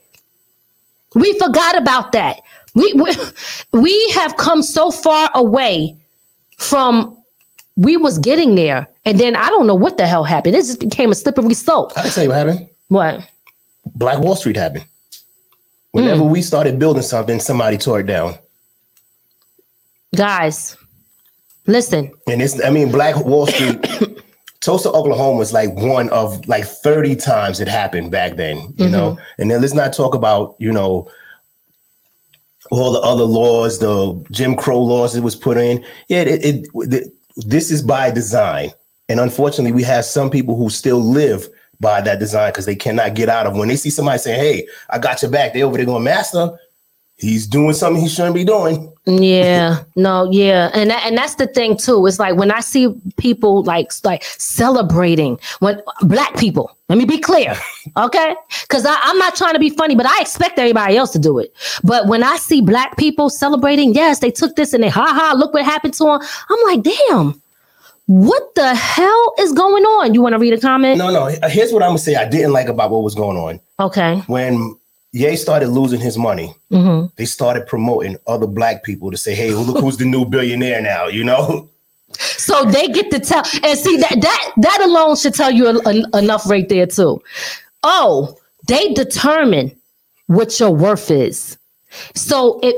We 1.14 1.38
forgot 1.38 1.78
about 1.78 2.12
that. 2.12 2.40
We 2.74 2.92
we, 2.94 3.12
we 3.80 4.10
have 4.10 4.36
come 4.36 4.62
so 4.62 4.90
far 4.90 5.30
away 5.34 5.96
from 6.58 7.16
we 7.76 7.96
was 7.96 8.18
getting 8.18 8.56
there, 8.56 8.88
and 9.04 9.20
then 9.20 9.36
I 9.36 9.48
don't 9.50 9.68
know 9.68 9.76
what 9.76 9.96
the 9.96 10.06
hell 10.06 10.24
happened. 10.24 10.56
It 10.56 10.64
just 10.64 10.80
became 10.80 11.12
a 11.12 11.14
slippery 11.14 11.54
slope. 11.54 11.92
I 11.96 12.08
tell 12.08 12.24
you 12.24 12.30
what 12.30 12.38
happened. 12.38 12.68
What? 12.88 13.30
Black 13.94 14.18
Wall 14.18 14.34
Street 14.34 14.56
happened. 14.56 14.84
Whenever 15.92 16.22
mm. 16.22 16.30
we 16.30 16.42
started 16.42 16.78
building 16.78 17.02
something, 17.02 17.38
somebody 17.40 17.78
tore 17.78 18.00
it 18.00 18.06
down 18.06 18.34
guys, 20.14 20.76
listen. 21.66 22.12
And 22.26 22.42
it's, 22.42 22.62
I 22.64 22.70
mean, 22.70 22.90
Black 22.90 23.16
Wall 23.24 23.46
Street, 23.46 23.86
Tulsa, 24.60 24.90
Oklahoma 24.90 25.38
was 25.38 25.52
like 25.52 25.74
one 25.74 26.08
of 26.10 26.46
like 26.48 26.64
30 26.64 27.16
times 27.16 27.60
it 27.60 27.68
happened 27.68 28.10
back 28.10 28.36
then, 28.36 28.56
you 28.56 28.86
mm-hmm. 28.86 28.92
know? 28.92 29.18
And 29.38 29.50
then 29.50 29.60
let's 29.60 29.74
not 29.74 29.92
talk 29.92 30.14
about, 30.14 30.56
you 30.58 30.72
know, 30.72 31.10
all 32.70 32.92
the 32.92 33.00
other 33.00 33.24
laws, 33.24 33.78
the 33.78 34.22
Jim 34.30 34.54
Crow 34.56 34.80
laws 34.80 35.14
that 35.14 35.22
was 35.22 35.36
put 35.36 35.56
in. 35.56 35.84
Yeah, 36.08 36.22
it, 36.22 36.44
it, 36.44 36.66
it 36.74 37.12
this 37.36 37.70
is 37.70 37.82
by 37.82 38.10
design. 38.10 38.70
And 39.08 39.20
unfortunately, 39.20 39.72
we 39.72 39.82
have 39.84 40.04
some 40.04 40.28
people 40.28 40.54
who 40.56 40.68
still 40.68 40.98
live 40.98 41.48
by 41.80 42.00
that 42.02 42.18
design 42.18 42.50
because 42.50 42.66
they 42.66 42.76
cannot 42.76 43.14
get 43.14 43.28
out 43.28 43.46
of 43.46 43.56
when 43.56 43.68
they 43.68 43.76
see 43.76 43.90
somebody 43.90 44.18
saying, 44.18 44.40
Hey, 44.40 44.68
I 44.90 44.98
got 44.98 45.22
your 45.22 45.30
back, 45.30 45.52
they 45.52 45.62
over 45.62 45.76
there 45.76 45.86
going, 45.86 46.04
Master, 46.04 46.58
he's 47.18 47.46
doing 47.46 47.74
something 47.74 48.00
he 48.00 48.08
shouldn't 48.08 48.34
be 48.34 48.44
doing. 48.44 48.92
Yeah, 49.06 49.82
no, 49.96 50.30
yeah, 50.30 50.70
and 50.72 50.90
that, 50.90 51.04
and 51.06 51.16
that's 51.16 51.34
the 51.34 51.46
thing 51.46 51.76
too. 51.76 52.06
It's 52.06 52.18
like 52.18 52.36
when 52.36 52.50
I 52.50 52.60
see 52.60 52.94
people 53.16 53.62
like 53.64 53.92
like 54.04 54.22
celebrating 54.22 55.38
when 55.60 55.82
black 56.02 56.36
people. 56.36 56.74
Let 56.88 56.96
me 56.96 57.04
be 57.04 57.18
clear, 57.18 57.54
okay? 57.98 58.34
Because 58.62 58.86
I'm 58.88 59.18
not 59.18 59.36
trying 59.36 59.52
to 59.52 59.58
be 59.58 59.68
funny, 59.68 59.94
but 59.94 60.06
I 60.06 60.20
expect 60.22 60.58
everybody 60.58 60.96
else 60.96 61.10
to 61.10 61.18
do 61.18 61.38
it. 61.38 61.54
But 61.84 62.06
when 62.06 62.22
I 62.22 62.36
see 62.36 62.62
black 62.62 62.96
people 62.96 63.28
celebrating, 63.28 63.92
yes, 63.92 64.20
they 64.20 64.30
took 64.30 64.56
this 64.56 64.72
and 64.72 64.82
they 64.82 64.88
ha 64.88 65.04
ha, 65.04 65.34
look 65.36 65.52
what 65.52 65.66
happened 65.66 65.92
to 65.94 66.04
them. 66.04 66.20
I'm 66.48 66.64
like, 66.64 66.82
damn. 66.82 67.42
What 68.06 68.54
the 68.54 68.74
hell 68.74 69.34
is 69.38 69.52
going 69.52 69.84
on? 69.84 70.14
You 70.14 70.22
want 70.22 70.32
to 70.32 70.38
read 70.38 70.54
a 70.54 70.58
comment? 70.58 70.96
No, 70.96 71.10
no. 71.10 71.26
Here's 71.48 71.74
what 71.74 71.82
I'm 71.82 71.90
gonna 71.90 71.98
say. 71.98 72.14
I 72.14 72.26
didn't 72.26 72.54
like 72.54 72.68
about 72.68 72.90
what 72.90 73.02
was 73.02 73.14
going 73.14 73.36
on. 73.36 73.60
Okay. 73.78 74.20
When 74.28 74.77
Ye 75.12 75.36
started 75.36 75.68
losing 75.68 76.00
his 76.00 76.18
money. 76.18 76.54
Mm-hmm. 76.70 77.06
They 77.16 77.24
started 77.24 77.66
promoting 77.66 78.16
other 78.26 78.46
black 78.46 78.84
people 78.84 79.10
to 79.10 79.16
say, 79.16 79.34
"Hey, 79.34 79.52
look 79.52 79.78
who's 79.78 79.96
the 79.96 80.04
new 80.04 80.24
billionaire 80.24 80.82
now," 80.82 81.06
you 81.06 81.24
know. 81.24 81.68
So 82.12 82.64
they 82.64 82.88
get 82.88 83.10
to 83.10 83.20
tell, 83.20 83.42
and 83.62 83.78
see 83.78 83.96
that 83.98 84.18
that 84.20 84.52
that 84.56 84.80
alone 84.82 85.16
should 85.16 85.34
tell 85.34 85.50
you 85.50 85.66
a, 85.66 85.76
a, 85.86 86.18
enough 86.18 86.48
right 86.48 86.68
there 86.68 86.86
too. 86.86 87.22
Oh, 87.82 88.36
they 88.66 88.92
determine 88.94 89.74
what 90.26 90.58
your 90.58 90.70
worth 90.70 91.10
is. 91.10 91.58
So 92.14 92.60
it 92.62 92.76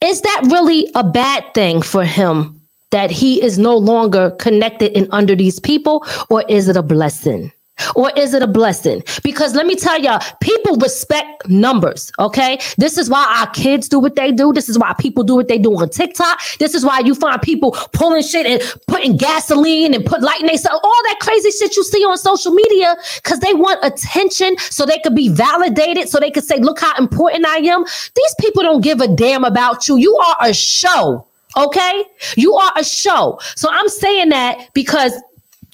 is 0.00 0.22
that 0.22 0.48
really 0.50 0.90
a 0.94 1.04
bad 1.04 1.52
thing 1.54 1.82
for 1.82 2.04
him 2.04 2.60
that 2.90 3.10
he 3.10 3.42
is 3.42 3.58
no 3.58 3.76
longer 3.76 4.30
connected 4.32 4.96
and 4.96 5.08
under 5.12 5.36
these 5.36 5.60
people, 5.60 6.04
or 6.28 6.44
is 6.48 6.68
it 6.68 6.76
a 6.76 6.82
blessing? 6.82 7.52
Or 7.94 8.10
is 8.16 8.34
it 8.34 8.42
a 8.42 8.46
blessing? 8.46 9.02
Because 9.22 9.54
let 9.54 9.66
me 9.66 9.74
tell 9.74 9.98
y'all, 10.00 10.20
people 10.40 10.76
respect 10.76 11.48
numbers. 11.48 12.12
Okay. 12.18 12.58
This 12.76 12.98
is 12.98 13.08
why 13.08 13.38
our 13.40 13.50
kids 13.52 13.88
do 13.88 13.98
what 13.98 14.16
they 14.16 14.32
do. 14.32 14.52
This 14.52 14.68
is 14.68 14.78
why 14.78 14.94
people 14.98 15.24
do 15.24 15.36
what 15.36 15.48
they 15.48 15.58
do 15.58 15.72
on 15.78 15.88
TikTok. 15.88 16.40
This 16.58 16.74
is 16.74 16.84
why 16.84 17.00
you 17.00 17.14
find 17.14 17.40
people 17.40 17.72
pulling 17.92 18.22
shit 18.22 18.46
and 18.46 18.62
putting 18.86 19.16
gasoline 19.16 19.94
and 19.94 20.04
put 20.04 20.22
lighting 20.22 20.46
they 20.46 20.56
sell 20.56 20.80
all 20.82 21.02
that 21.04 21.18
crazy 21.20 21.50
shit 21.50 21.76
you 21.76 21.84
see 21.84 22.04
on 22.04 22.18
social 22.18 22.52
media 22.52 22.96
because 23.22 23.40
they 23.40 23.54
want 23.54 23.78
attention 23.84 24.56
so 24.58 24.84
they 24.84 24.98
could 24.98 25.14
be 25.14 25.28
validated, 25.28 26.08
so 26.08 26.18
they 26.18 26.30
could 26.30 26.44
say, 26.44 26.58
look 26.58 26.80
how 26.80 26.96
important 26.96 27.46
I 27.46 27.58
am. 27.58 27.84
These 27.84 28.34
people 28.40 28.62
don't 28.62 28.82
give 28.82 29.00
a 29.00 29.08
damn 29.08 29.44
about 29.44 29.88
you. 29.88 29.96
You 29.96 30.16
are 30.16 30.36
a 30.40 30.54
show. 30.54 31.26
Okay. 31.56 32.04
You 32.36 32.54
are 32.54 32.72
a 32.76 32.84
show. 32.84 33.38
So 33.56 33.68
I'm 33.70 33.88
saying 33.88 34.28
that 34.30 34.68
because 34.74 35.12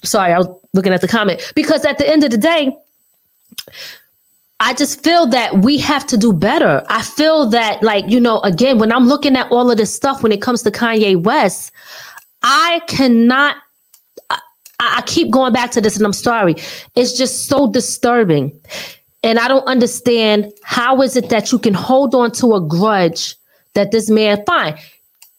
sorry, 0.04 0.32
I 0.32 0.38
was 0.38 0.48
looking 0.72 0.92
at 0.92 1.00
the 1.00 1.08
comment 1.08 1.52
because 1.54 1.84
at 1.84 1.98
the 1.98 2.08
end 2.08 2.24
of 2.24 2.30
the 2.30 2.38
day, 2.38 2.76
I 4.58 4.72
just 4.72 5.04
feel 5.04 5.26
that 5.28 5.58
we 5.58 5.78
have 5.78 6.06
to 6.06 6.16
do 6.16 6.32
better. 6.32 6.82
I 6.88 7.02
feel 7.02 7.46
that, 7.50 7.82
like, 7.82 8.08
you 8.08 8.18
know, 8.18 8.40
again, 8.40 8.78
when 8.78 8.90
I'm 8.90 9.06
looking 9.06 9.36
at 9.36 9.50
all 9.52 9.70
of 9.70 9.76
this 9.76 9.94
stuff 9.94 10.22
when 10.22 10.32
it 10.32 10.40
comes 10.40 10.62
to 10.62 10.70
Kanye 10.70 11.22
West, 11.22 11.72
I 12.42 12.80
cannot. 12.86 13.56
I, 14.30 14.38
I 14.80 15.02
keep 15.06 15.30
going 15.30 15.52
back 15.52 15.70
to 15.72 15.80
this 15.80 15.96
and 15.96 16.06
I'm 16.06 16.12
sorry. 16.12 16.54
It's 16.94 17.16
just 17.16 17.46
so 17.46 17.70
disturbing. 17.70 18.58
And 19.22 19.38
I 19.38 19.48
don't 19.48 19.66
understand 19.66 20.52
how 20.62 21.02
is 21.02 21.16
it 21.16 21.30
that 21.30 21.50
you 21.50 21.58
can 21.58 21.74
hold 21.74 22.14
on 22.14 22.30
to 22.32 22.54
a 22.54 22.60
grudge 22.60 23.34
that 23.74 23.90
this 23.90 24.08
man, 24.08 24.44
fine, 24.46 24.78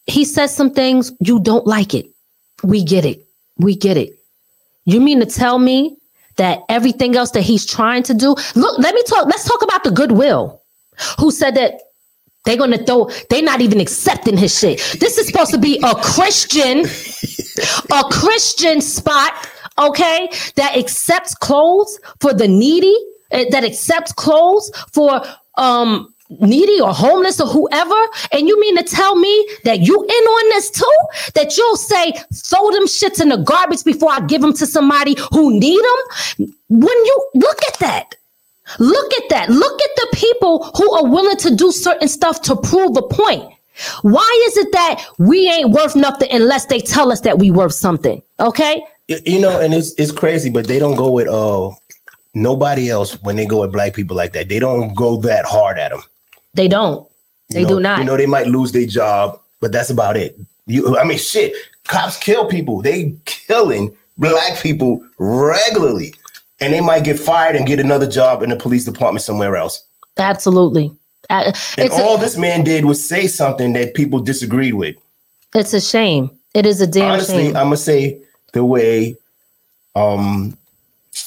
he 0.06 0.24
says 0.24 0.54
some 0.54 0.70
things, 0.70 1.12
you 1.20 1.40
don't 1.40 1.66
like 1.66 1.94
it. 1.94 2.06
We 2.62 2.84
get 2.84 3.04
it. 3.04 3.26
We 3.56 3.76
get 3.76 3.96
it. 3.96 4.17
You 4.88 5.02
mean 5.02 5.20
to 5.20 5.26
tell 5.26 5.58
me 5.58 5.98
that 6.36 6.60
everything 6.70 7.14
else 7.14 7.32
that 7.32 7.42
he's 7.42 7.66
trying 7.66 8.02
to 8.04 8.14
do? 8.14 8.34
Look, 8.54 8.78
let 8.78 8.94
me 8.94 9.02
talk. 9.02 9.26
Let's 9.26 9.44
talk 9.44 9.60
about 9.60 9.84
the 9.84 9.90
goodwill. 9.90 10.62
Who 11.20 11.30
said 11.30 11.56
that 11.56 11.74
they're 12.46 12.56
gonna 12.56 12.78
throw? 12.78 13.10
They're 13.28 13.42
not 13.42 13.60
even 13.60 13.80
accepting 13.80 14.38
his 14.38 14.58
shit. 14.58 14.78
This 14.98 15.18
is 15.18 15.26
supposed 15.26 15.50
to 15.50 15.58
be 15.58 15.78
a 15.84 15.94
Christian, 15.94 16.86
a 17.92 18.02
Christian 18.10 18.80
spot, 18.80 19.34
okay, 19.78 20.30
that 20.56 20.74
accepts 20.74 21.34
clothes 21.34 22.00
for 22.20 22.32
the 22.32 22.48
needy, 22.48 22.96
eh, 23.30 23.44
that 23.50 23.64
accepts 23.64 24.12
clothes 24.12 24.72
for 24.94 25.20
um 25.58 26.14
needy 26.30 26.80
or 26.80 26.92
homeless 26.92 27.40
or 27.40 27.46
whoever, 27.46 27.96
and 28.32 28.46
you 28.46 28.60
mean 28.60 28.76
to 28.76 28.82
tell 28.82 29.16
me 29.16 29.48
that 29.64 29.80
you 29.80 30.02
in 30.02 30.08
on 30.08 30.48
this 30.50 30.70
too? 30.70 30.98
That 31.34 31.56
you'll 31.56 31.76
say, 31.76 32.12
throw 32.34 32.70
them 32.70 32.86
shits 32.86 33.20
in 33.20 33.28
the 33.30 33.38
garbage 33.38 33.84
before 33.84 34.12
I 34.12 34.20
give 34.20 34.40
them 34.40 34.52
to 34.54 34.66
somebody 34.66 35.16
who 35.32 35.58
need 35.58 35.82
them? 35.82 36.48
When 36.68 36.82
you 36.82 37.30
look 37.34 37.58
at 37.68 37.78
that, 37.80 38.14
look 38.78 39.12
at 39.14 39.28
that. 39.30 39.48
Look 39.48 39.82
at 39.82 39.90
the 39.96 40.08
people 40.16 40.64
who 40.76 40.90
are 40.92 41.06
willing 41.06 41.36
to 41.38 41.54
do 41.54 41.72
certain 41.72 42.08
stuff 42.08 42.42
to 42.42 42.56
prove 42.56 42.96
a 42.96 43.02
point. 43.02 43.52
Why 44.02 44.44
is 44.48 44.56
it 44.56 44.72
that 44.72 45.04
we 45.18 45.48
ain't 45.48 45.70
worth 45.70 45.94
nothing 45.94 46.28
unless 46.32 46.66
they 46.66 46.80
tell 46.80 47.12
us 47.12 47.20
that 47.20 47.38
we 47.38 47.50
worth 47.50 47.74
something? 47.74 48.20
Okay. 48.40 48.82
You 49.06 49.40
know, 49.40 49.60
and 49.60 49.72
it's 49.72 49.94
it's 49.98 50.12
crazy, 50.12 50.50
but 50.50 50.66
they 50.66 50.78
don't 50.78 50.96
go 50.96 51.12
with 51.12 51.28
uh 51.28 51.70
nobody 52.34 52.90
else 52.90 53.14
when 53.22 53.36
they 53.36 53.46
go 53.46 53.64
at 53.64 53.72
black 53.72 53.94
people 53.94 54.16
like 54.16 54.32
that. 54.32 54.48
They 54.48 54.58
don't 54.58 54.94
go 54.94 55.16
that 55.18 55.44
hard 55.44 55.78
at 55.78 55.92
them. 55.92 56.02
They 56.54 56.68
don't. 56.68 57.08
They 57.50 57.60
You 57.60 57.66
know, 57.66 57.74
do 57.76 57.80
not. 57.80 57.98
You 57.98 58.04
know, 58.04 58.16
they 58.16 58.26
might 58.26 58.46
lose 58.46 58.72
their 58.72 58.86
job, 58.86 59.40
but 59.60 59.72
that's 59.72 59.90
about 59.90 60.16
it. 60.16 60.38
You, 60.66 60.98
I 60.98 61.04
mean, 61.04 61.18
shit. 61.18 61.54
Cops 61.86 62.18
kill 62.18 62.46
people. 62.46 62.82
They 62.82 63.14
killing 63.24 63.96
black 64.18 64.60
people 64.60 65.02
regularly, 65.18 66.14
and 66.60 66.72
they 66.72 66.80
might 66.80 67.04
get 67.04 67.18
fired 67.18 67.56
and 67.56 67.66
get 67.66 67.80
another 67.80 68.06
job 68.06 68.42
in 68.42 68.50
the 68.50 68.56
police 68.56 68.84
department 68.84 69.22
somewhere 69.22 69.56
else. 69.56 69.82
Absolutely. 70.18 70.92
And 71.30 71.48
It's 71.78 71.96
a, 71.96 72.02
all 72.02 72.18
this 72.18 72.36
man 72.36 72.64
did 72.64 72.84
was 72.84 73.06
say 73.06 73.26
something 73.26 73.72
that 73.74 73.94
people 73.94 74.18
disagreed 74.20 74.74
with. 74.74 74.96
it's 75.54 75.72
a 75.74 75.80
shame. 75.80 76.30
It 76.54 76.66
is 76.66 76.80
a 76.80 76.86
damn 76.86 77.12
Honestly, 77.12 77.44
shame. 77.46 77.56
I'm 77.56 77.66
gonna 77.66 77.76
say 77.76 78.20
the 78.52 78.64
way. 78.64 79.16
Um, 79.94 80.56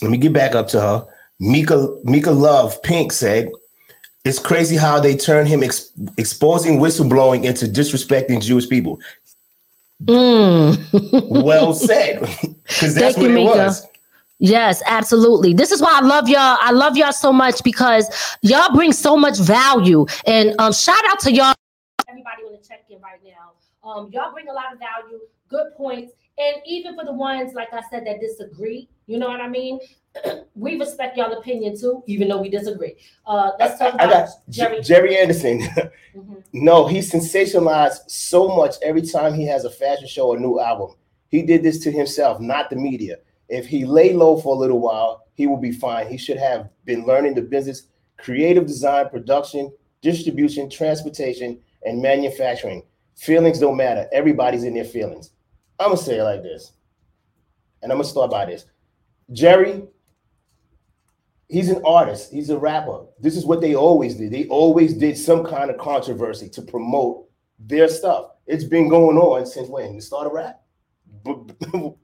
let 0.01 0.11
me 0.11 0.17
get 0.17 0.34
back 0.34 0.55
up 0.55 0.67
to 0.69 0.82
her. 0.82 1.05
Mika 1.39 1.88
Mika 2.03 2.32
Love 2.32 2.82
Pink 2.84 3.11
said, 3.11 3.49
"It's 4.24 4.39
crazy 4.39 4.76
how 4.76 4.99
they 4.99 5.15
turn 5.15 5.45
him 5.45 5.63
ex- 5.63 5.91
exposing 6.17 6.80
whistleblowing 6.80 7.43
into 7.43 7.65
disrespecting 7.65 8.41
Jewish 8.41 8.67
people." 8.69 8.99
Mm. 10.05 11.43
Well 11.43 11.74
said, 11.74 12.19
because 12.19 12.95
that's 12.95 13.15
Thank 13.15 13.17
you, 13.17 13.30
it 13.30 13.34
Mika. 13.34 13.57
was. 13.57 13.88
Yes, 14.39 14.82
absolutely. 14.88 15.53
This 15.53 15.72
is 15.72 15.82
why 15.82 15.99
I 15.99 16.01
love 16.01 16.28
y'all. 16.28 16.57
I 16.59 16.72
love 16.72 16.97
y'all 16.97 17.11
so 17.11 17.32
much 17.32 17.63
because 17.63 18.09
y'all 18.41 18.74
bring 18.74 18.91
so 18.91 19.15
much 19.15 19.38
value. 19.38 20.07
And 20.26 20.55
um, 20.59 20.74
shout 20.74 20.97
out 21.05 21.19
to 21.22 21.32
y'all. 21.32 21.53
Everybody 22.09 22.43
on 22.47 22.53
the 22.53 22.67
check 22.67 22.86
in 22.89 22.99
right 23.01 23.19
now. 23.24 23.51
Um, 23.88 24.09
y'all 24.11 24.34
bring 24.34 24.47
a 24.47 24.53
lot 24.53 24.74
of 24.74 24.80
value, 24.80 25.19
good 25.47 25.67
points, 25.78 26.13
and 26.39 26.57
even 26.65 26.95
for 26.95 27.05
the 27.05 27.13
ones 27.13 27.53
like 27.53 27.72
I 27.72 27.82
said 27.91 28.05
that 28.07 28.19
disagree. 28.19 28.89
You 29.12 29.18
know 29.20 29.28
what 29.28 29.41
I 29.41 29.49
mean? 29.49 29.78
we 30.55 30.80
respect 30.80 31.18
y'all 31.18 31.34
opinion 31.34 31.78
too, 31.78 32.01
even 32.07 32.30
though 32.30 32.41
we 32.41 32.49
disagree. 32.49 32.95
Uh, 33.26 33.51
let's 33.59 33.78
talk 33.78 33.95
I 33.99 34.05
about 34.05 34.28
got 34.28 34.30
Jerry. 34.49 34.82
Jerry, 34.82 35.18
Anderson. 35.18 35.62
Mhm. 36.14 36.43
no, 36.51 36.88
he 36.88 36.99
sensationalized 36.99 37.99
so 38.09 38.49
much 38.49 38.76
every 38.82 39.01
time 39.01 39.34
he 39.34 39.45
has 39.45 39.64
a 39.64 39.70
fashion 39.70 40.07
show 40.09 40.28
or 40.28 40.38
new 40.38 40.59
album. 40.59 40.95
He 41.30 41.41
did 41.41 41.64
this 41.64 41.80
to 41.86 41.91
himself, 41.91 42.41
not 42.41 42.70
the 42.70 42.76
media. 42.76 43.16
If 43.47 43.66
he 43.66 43.86
lay 43.86 44.12
low 44.12 44.36
for 44.36 44.53
a 44.53 44.59
little 44.59 44.80
while, 44.80 45.24
he 45.36 45.47
will 45.47 45.55
be 45.55 45.72
fine. 45.72 46.09
He 46.09 46.18
should 46.18 46.36
have 46.38 46.68
been 46.84 47.05
learning 47.05 47.36
the 47.36 47.41
business, 47.43 47.88
creative 48.18 48.66
design, 48.68 49.07
production, 49.07 49.72
distribution, 50.01 50.70
transportation, 50.70 51.62
and 51.86 52.01
manufacturing. 52.01 52.84
Feelings 53.16 53.59
don't 53.59 53.78
matter. 53.78 54.09
Everybody's 54.12 54.66
in 54.66 54.74
their 54.74 54.84
feelings. 54.84 55.32
I'm 55.80 55.91
gonna 55.91 55.97
say 55.97 56.18
it 56.20 56.24
like 56.24 56.43
this, 56.43 56.74
and 57.82 57.89
I'm 57.89 57.99
gonna 57.99 58.09
start 58.09 58.32
by 58.32 58.47
this. 58.47 58.66
Jerry, 59.32 59.84
he's 61.47 61.69
an 61.69 61.82
artist. 61.86 62.32
He's 62.32 62.49
a 62.49 62.57
rapper. 62.57 63.05
This 63.19 63.38
is 63.38 63.45
what 63.45 63.61
they 63.61 63.75
always 63.75 64.15
did. 64.15 64.32
They 64.32 64.47
always 64.47 64.93
did 64.93 65.17
some 65.17 65.45
kind 65.45 65.69
of 65.69 65.77
controversy 65.77 66.49
to 66.49 66.61
promote 66.61 67.29
their 67.59 67.88
stuff. 67.88 68.32
It's 68.45 68.63
been 68.63 68.89
going 68.89 69.17
on 69.17 69.45
since 69.45 69.69
when? 69.69 69.95
The 69.95 70.01
start 70.01 70.27
of 70.27 70.34
rap? 70.34 70.61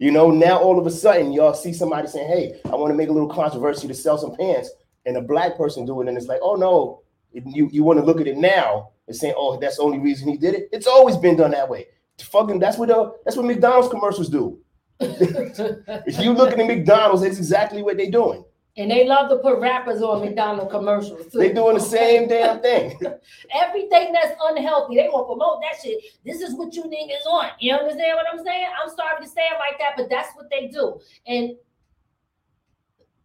You 0.00 0.10
know, 0.10 0.30
now 0.30 0.58
all 0.58 0.78
of 0.78 0.86
a 0.86 0.90
sudden 0.90 1.30
y'all 1.30 1.52
see 1.52 1.74
somebody 1.74 2.08
saying, 2.08 2.26
"Hey, 2.26 2.60
I 2.64 2.74
want 2.74 2.90
to 2.90 2.96
make 2.96 3.10
a 3.10 3.12
little 3.12 3.28
controversy 3.28 3.86
to 3.86 3.92
sell 3.92 4.16
some 4.16 4.34
pants," 4.34 4.70
and 5.04 5.14
a 5.18 5.20
black 5.20 5.58
person 5.58 5.84
doing 5.84 6.06
it, 6.06 6.10
and 6.10 6.18
it's 6.18 6.26
like, 6.26 6.40
"Oh 6.42 6.56
no." 6.56 7.02
You, 7.32 7.68
you 7.70 7.84
want 7.84 8.00
to 8.00 8.04
look 8.04 8.20
at 8.20 8.26
it 8.26 8.38
now 8.38 8.92
and 9.06 9.14
saying, 9.14 9.34
"Oh, 9.36 9.60
that's 9.60 9.76
the 9.76 9.82
only 9.82 9.98
reason 9.98 10.26
he 10.28 10.38
did 10.38 10.54
it." 10.54 10.70
It's 10.72 10.86
always 10.86 11.18
been 11.18 11.36
done 11.36 11.50
that 11.50 11.68
way. 11.68 11.86
Fucking, 12.18 12.58
that's 12.58 12.78
what 12.78 12.90
uh, 12.90 13.10
that's 13.26 13.36
what 13.36 13.44
McDonald's 13.44 13.90
commercials 13.90 14.30
do. 14.30 14.58
If 15.00 16.18
you 16.20 16.32
look 16.32 16.52
at 16.52 16.58
the 16.58 16.64
McDonald's, 16.64 17.22
it's 17.22 17.38
exactly 17.38 17.82
what 17.82 17.96
they're 17.96 18.10
doing. 18.10 18.44
and 18.76 18.90
they 18.90 19.06
love 19.06 19.28
to 19.30 19.36
put 19.38 19.58
rappers 19.58 20.00
on 20.02 20.20
McDonald's 20.20 20.70
commercials 20.70 21.26
too. 21.32 21.38
They're 21.38 21.54
doing 21.54 21.74
the 21.74 21.80
same 21.80 22.28
damn 22.28 22.60
thing. 22.60 22.98
Everything 23.54 24.12
that's 24.12 24.34
unhealthy, 24.42 24.96
they 24.96 25.08
want 25.08 25.24
to 25.24 25.32
promote 25.34 25.60
that 25.62 25.80
shit. 25.82 26.00
This 26.24 26.40
is 26.40 26.54
what 26.54 26.74
you 26.74 26.84
niggas 26.84 27.24
want. 27.26 27.52
You 27.60 27.74
understand 27.74 28.16
what 28.16 28.26
I'm 28.32 28.44
saying? 28.44 28.66
I'm 28.82 28.88
sorry 28.94 29.22
to 29.22 29.28
say 29.28 29.42
it 29.42 29.58
like 29.58 29.78
that, 29.78 29.92
but 29.96 30.08
that's 30.08 30.34
what 30.36 30.46
they 30.50 30.68
do. 30.68 31.00
And 31.26 31.56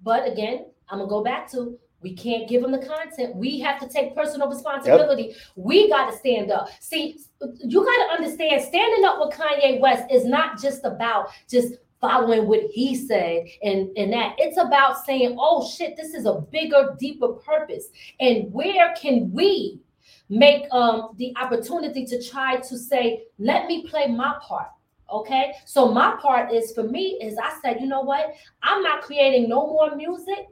but 0.02 0.28
again, 0.32 0.68
I'm 0.90 1.00
gonna 1.00 1.10
go 1.10 1.24
back 1.24 1.50
to 1.52 1.78
we 2.06 2.14
can't 2.14 2.48
give 2.48 2.62
them 2.62 2.72
the 2.72 2.86
content. 2.86 3.36
We 3.36 3.60
have 3.62 3.80
to 3.80 3.90
take 3.90 4.14
personal 4.14 4.48
responsibility. 4.48 5.36
We 5.56 5.90
got 5.90 6.12
to 6.12 6.16
stand 6.16 6.52
up. 6.52 6.70
See, 6.80 7.18
you 7.58 7.84
got 7.84 8.08
to 8.08 8.14
understand 8.14 8.62
standing 8.62 9.04
up 9.04 9.18
with 9.20 9.34
Kanye 9.34 9.80
West 9.80 10.04
is 10.12 10.24
not 10.24 10.62
just 10.62 10.86
about 10.86 11.30
just 11.50 11.74
following 12.00 12.48
what 12.48 12.60
he 12.72 12.94
said 12.94 13.48
and, 13.64 13.90
and 13.98 14.14
that. 14.14 14.36
It's 14.38 14.60
about 14.60 15.04
saying, 15.04 15.36
oh 15.40 15.68
shit, 15.68 15.98
this 15.98 16.14
is 16.14 16.28
a 16.28 16.42
bigger, 16.52 16.96
deeper 17.00 17.30
purpose. 17.30 17.88
And 18.20 18.54
where 18.54 18.94
can 18.94 19.32
we 19.32 19.80
make 20.30 20.66
um, 20.72 21.16
the 21.18 21.34
opportunity 21.42 22.06
to 22.06 22.22
try 22.22 22.58
to 22.58 22.78
say, 22.78 23.24
let 23.40 23.66
me 23.66 23.88
play 23.88 24.06
my 24.10 24.36
part? 24.44 24.68
Okay, 25.12 25.54
so 25.66 25.92
my 25.92 26.18
part 26.22 26.52
is 26.52 26.72
for 26.74 26.84
me 26.84 27.18
is 27.20 27.36
I 27.40 27.60
said, 27.64 27.82
you 27.82 27.88
know 27.88 28.02
what? 28.02 28.36
I'm 28.62 28.84
not 28.84 29.02
creating 29.02 29.50
no 29.50 29.66
more 29.66 29.96
music 29.96 30.48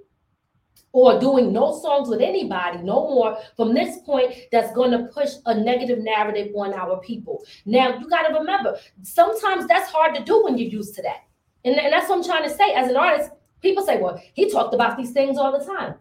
or 0.94 1.20
doing 1.20 1.52
no 1.52 1.78
songs 1.80 2.08
with 2.08 2.22
anybody 2.22 2.78
no 2.78 3.10
more 3.10 3.38
from 3.58 3.74
this 3.74 3.98
point 4.06 4.34
that's 4.52 4.72
going 4.74 4.92
to 4.92 5.10
push 5.12 5.32
a 5.48 5.54
negative 5.54 6.00
narrative 6.00 6.54
on 6.56 6.74
our 6.74 7.00
people. 7.02 7.44
Now, 7.66 7.98
you 7.98 8.08
got 8.08 8.28
to 8.28 8.34
remember, 8.36 8.78
sometimes 9.02 9.68
that's 9.68 9.92
hard 9.92 10.16
to 10.16 10.24
do 10.24 10.44
when 10.44 10.58
you're 10.58 10.70
used 10.70 10.96
to 10.96 11.02
that. 11.02 11.26
And, 11.66 11.76
and 11.80 11.92
that's 11.92 12.08
what 12.08 12.20
I'm 12.20 12.24
trying 12.24 12.44
to 12.44 12.56
say. 12.56 12.74
As 12.74 12.90
an 12.90 12.96
artist, 12.96 13.32
people 13.62 13.84
say, 13.84 14.00
well, 14.00 14.22
he 14.34 14.52
talked 14.52 14.76
about 14.76 14.96
these 14.96 15.12
things 15.12 15.38
all 15.38 15.58
the 15.58 15.66
time. 15.66 15.96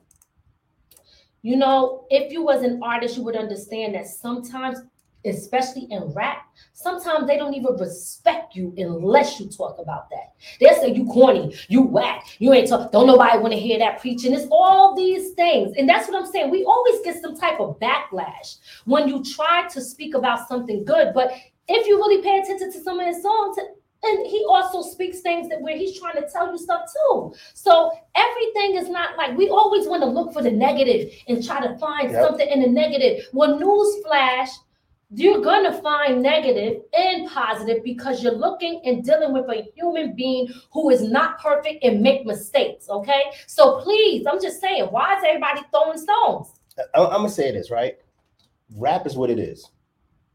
You 1.40 1.56
know, 1.56 2.06
if 2.10 2.30
you 2.30 2.42
was 2.42 2.62
an 2.62 2.80
artist, 2.82 3.16
you 3.16 3.22
would 3.24 3.36
understand 3.36 3.94
that 3.94 4.06
sometimes, 4.06 4.78
especially 5.24 5.86
in 5.90 6.02
rap, 6.14 6.46
sometimes 6.72 7.26
they 7.26 7.36
don't 7.36 7.54
even 7.54 7.76
respect 7.76 8.54
you 8.54 8.74
unless 8.76 9.38
you 9.38 9.48
talk 9.48 9.78
about 9.78 10.10
that. 10.10 10.34
They'll 10.60 10.74
say 10.74 10.92
you 10.92 11.06
corny, 11.06 11.54
you 11.68 11.82
whack, 11.82 12.24
you 12.38 12.52
ain't 12.52 12.68
talk. 12.68 12.92
Don't 12.92 13.06
nobody 13.06 13.38
want 13.38 13.52
to 13.52 13.58
hear 13.60 13.78
that 13.78 14.00
preaching. 14.00 14.32
It's 14.34 14.46
all 14.50 14.94
these 14.96 15.30
things, 15.32 15.74
and 15.76 15.88
that's 15.88 16.08
what 16.08 16.20
I'm 16.20 16.30
saying. 16.30 16.50
We 16.50 16.64
always 16.64 17.00
get 17.04 17.20
some 17.20 17.36
type 17.36 17.60
of 17.60 17.78
backlash 17.78 18.56
when 18.84 19.08
you 19.08 19.22
try 19.24 19.68
to 19.68 19.80
speak 19.80 20.14
about 20.14 20.48
something 20.48 20.84
good. 20.84 21.12
But 21.14 21.32
if 21.68 21.86
you 21.86 21.96
really 21.96 22.22
pay 22.22 22.38
attention 22.38 22.72
to 22.72 22.80
some 22.82 22.98
of 23.00 23.06
his 23.06 23.22
songs, 23.22 23.56
and 24.04 24.26
he 24.26 24.44
also 24.48 24.82
speaks 24.82 25.20
things 25.20 25.48
that 25.48 25.60
where 25.60 25.76
he's 25.76 25.98
trying 25.98 26.20
to 26.20 26.28
tell 26.28 26.50
you 26.50 26.58
stuff 26.58 26.82
too. 26.92 27.32
So 27.54 27.92
everything 28.16 28.74
is 28.74 28.88
not 28.88 29.16
like 29.16 29.36
we 29.36 29.48
always 29.48 29.86
want 29.86 30.02
to 30.02 30.08
look 30.08 30.32
for 30.32 30.42
the 30.42 30.50
negative 30.50 31.12
and 31.28 31.44
try 31.44 31.64
to 31.64 31.78
find 31.78 32.10
Yep. 32.10 32.24
something 32.24 32.48
in 32.48 32.62
the 32.62 32.66
negative. 32.68 33.24
Well, 33.32 33.56
newsflash, 33.60 34.48
you're 35.14 35.42
gonna 35.42 35.80
find 35.82 36.22
negative 36.22 36.82
and 36.96 37.28
positive 37.28 37.84
because 37.84 38.22
you're 38.22 38.34
looking 38.34 38.80
and 38.84 39.04
dealing 39.04 39.32
with 39.32 39.48
a 39.50 39.70
human 39.74 40.14
being 40.14 40.48
who 40.72 40.90
is 40.90 41.02
not 41.02 41.38
perfect 41.38 41.84
and 41.84 42.00
make 42.00 42.24
mistakes. 42.24 42.88
Okay, 42.88 43.22
so 43.46 43.80
please, 43.82 44.26
I'm 44.26 44.40
just 44.40 44.60
saying, 44.60 44.84
why 44.84 45.16
is 45.16 45.24
everybody 45.26 45.60
throwing 45.70 45.98
stones? 45.98 46.48
I'm 46.94 47.10
gonna 47.10 47.28
say 47.28 47.52
this 47.52 47.70
right. 47.70 47.96
Rap 48.76 49.06
is 49.06 49.16
what 49.16 49.28
it 49.28 49.38
is. 49.38 49.68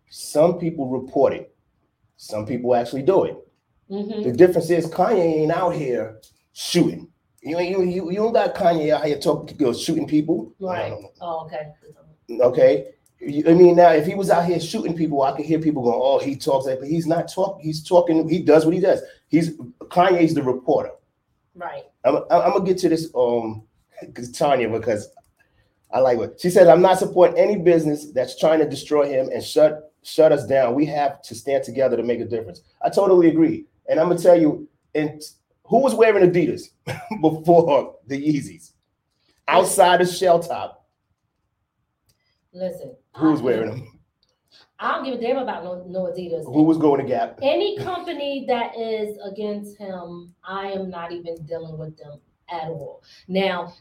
Some 0.09 0.59
people 0.59 0.87
report 0.87 1.33
it. 1.33 1.55
Some 2.17 2.45
people 2.45 2.75
actually 2.75 3.01
do 3.01 3.23
it. 3.23 3.37
Mhm. 3.89 4.23
The 4.23 4.31
difference 4.31 4.69
is 4.69 4.87
Kanye 4.87 5.41
ain't 5.41 5.51
out 5.51 5.73
here 5.73 6.21
shooting. 6.53 7.07
You 7.41 7.59
you 7.59 7.81
you, 7.83 8.11
you 8.11 8.17
don't 8.17 8.33
got 8.33 8.53
Kanye 8.53 8.91
out 8.91 9.05
here 9.05 9.17
talking, 9.17 9.73
shooting 9.73 10.07
people. 10.07 10.53
Right. 10.59 10.93
Oh, 11.21 11.45
okay. 11.45 11.73
Okay. 12.29 12.93
I 13.21 13.53
mean, 13.53 13.75
now 13.75 13.91
if 13.91 14.05
he 14.05 14.13
was 14.13 14.29
out 14.29 14.45
here 14.45 14.59
shooting 14.59 14.95
people, 14.95 15.23
I 15.23 15.35
could 15.35 15.45
hear 15.45 15.59
people 15.59 15.83
going, 15.83 15.99
"Oh, 16.01 16.19
he 16.19 16.35
talks 16.35 16.67
like," 16.67 16.79
but 16.79 16.87
he's 16.87 17.07
not 17.07 17.27
talking. 17.27 17.65
He's 17.65 17.83
talking. 17.83 18.29
He 18.29 18.41
does 18.41 18.63
what 18.63 18.75
he 18.75 18.79
does. 18.79 19.01
He's 19.27 19.57
Kanye's 19.89 20.35
the 20.35 20.43
reporter. 20.43 20.91
Right. 21.55 21.85
I'm, 22.05 22.17
I'm 22.29 22.53
gonna 22.53 22.65
get 22.65 22.77
to 22.79 22.89
this 22.89 23.09
um 23.15 23.63
Tanya 24.33 24.69
because 24.69 25.09
I 25.91 25.99
like 25.99 26.17
what 26.17 26.39
she 26.39 26.49
said. 26.49 26.67
I'm 26.67 26.81
not 26.81 26.99
supporting 26.99 27.37
any 27.37 27.57
business 27.57 28.11
that's 28.11 28.39
trying 28.39 28.59
to 28.59 28.69
destroy 28.69 29.09
him 29.09 29.29
and 29.33 29.43
shut 29.43 29.91
shut 30.03 30.31
us 30.31 30.45
down. 30.45 30.75
We 30.75 30.85
have 30.85 31.21
to 31.23 31.35
stand 31.35 31.63
together 31.63 31.97
to 31.97 32.03
make 32.03 32.19
a 32.19 32.25
difference. 32.25 32.61
I 32.83 32.89
totally 32.89 33.29
agree, 33.29 33.65
and 33.89 33.99
I'm 33.99 34.09
gonna 34.09 34.19
tell 34.19 34.39
you, 34.39 34.67
and 34.93 35.21
who 35.65 35.79
was 35.79 35.95
wearing 35.95 36.29
Adidas 36.29 36.69
before 37.21 37.95
the 38.05 38.15
Yeezys? 38.15 38.73
Outside 39.47 40.01
of 40.01 40.09
Shell 40.09 40.43
Toe, 40.43 40.73
Listen. 42.57 42.95
who 43.15 43.31
was 43.31 43.41
I- 43.41 43.43
wearing 43.43 43.69
them? 43.69 43.93
I 44.79 44.91
don't 44.95 45.05
give 45.05 45.15
a 45.15 45.21
damn 45.21 45.37
about 45.37 45.63
no, 45.63 45.83
no 45.87 46.03
Adidas. 46.05 46.45
Who 46.45 46.63
was 46.63 46.77
going 46.77 47.01
to 47.01 47.07
Gap? 47.07 47.39
any 47.41 47.77
company 47.79 48.45
that 48.47 48.77
is 48.77 49.17
against 49.23 49.77
him, 49.77 50.33
I 50.43 50.67
am 50.71 50.89
not 50.89 51.11
even 51.11 51.35
dealing 51.45 51.77
with 51.79 51.97
them 51.97 52.19
at 52.49 52.69
all. 52.69 53.01
Now, 53.27 53.73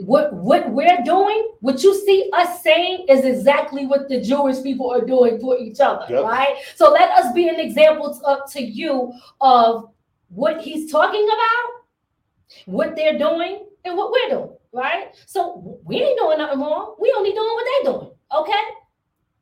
what 0.00 0.32
what 0.32 0.70
we're 0.70 1.02
doing, 1.04 1.52
what 1.60 1.82
you 1.84 1.94
see 2.04 2.28
us 2.32 2.62
saying, 2.62 3.06
is 3.08 3.24
exactly 3.24 3.86
what 3.86 4.08
the 4.08 4.20
Jewish 4.20 4.60
people 4.62 4.90
are 4.92 5.04
doing 5.04 5.38
for 5.40 5.56
each 5.56 5.80
other, 5.80 6.06
Yep. 6.12 6.24
right? 6.24 6.56
So 6.74 6.90
let 6.90 7.10
us 7.10 7.32
be 7.32 7.48
an 7.48 7.58
example 7.60 8.12
to, 8.14 8.24
up 8.26 8.42
uh, 8.44 8.46
to 8.52 8.60
you 8.62 9.12
of 9.40 9.90
what 10.28 10.60
he's 10.60 10.90
talking 10.92 11.24
about, 11.24 12.66
what 12.66 12.94
they're 12.96 13.18
doing, 13.18 13.66
and 13.84 13.96
what 13.96 14.10
we're 14.12 14.28
doing, 14.30 14.56
right? 14.72 15.14
So 15.26 15.78
we 15.84 16.02
ain't 16.02 16.18
doing 16.18 16.38
nothing 16.38 16.60
wrong. 16.60 16.96
We 17.00 17.12
only 17.16 17.32
doing 17.32 17.50
what 17.54 17.66
they're 17.70 17.92
doing. 17.92 18.09
Okay, 18.32 18.62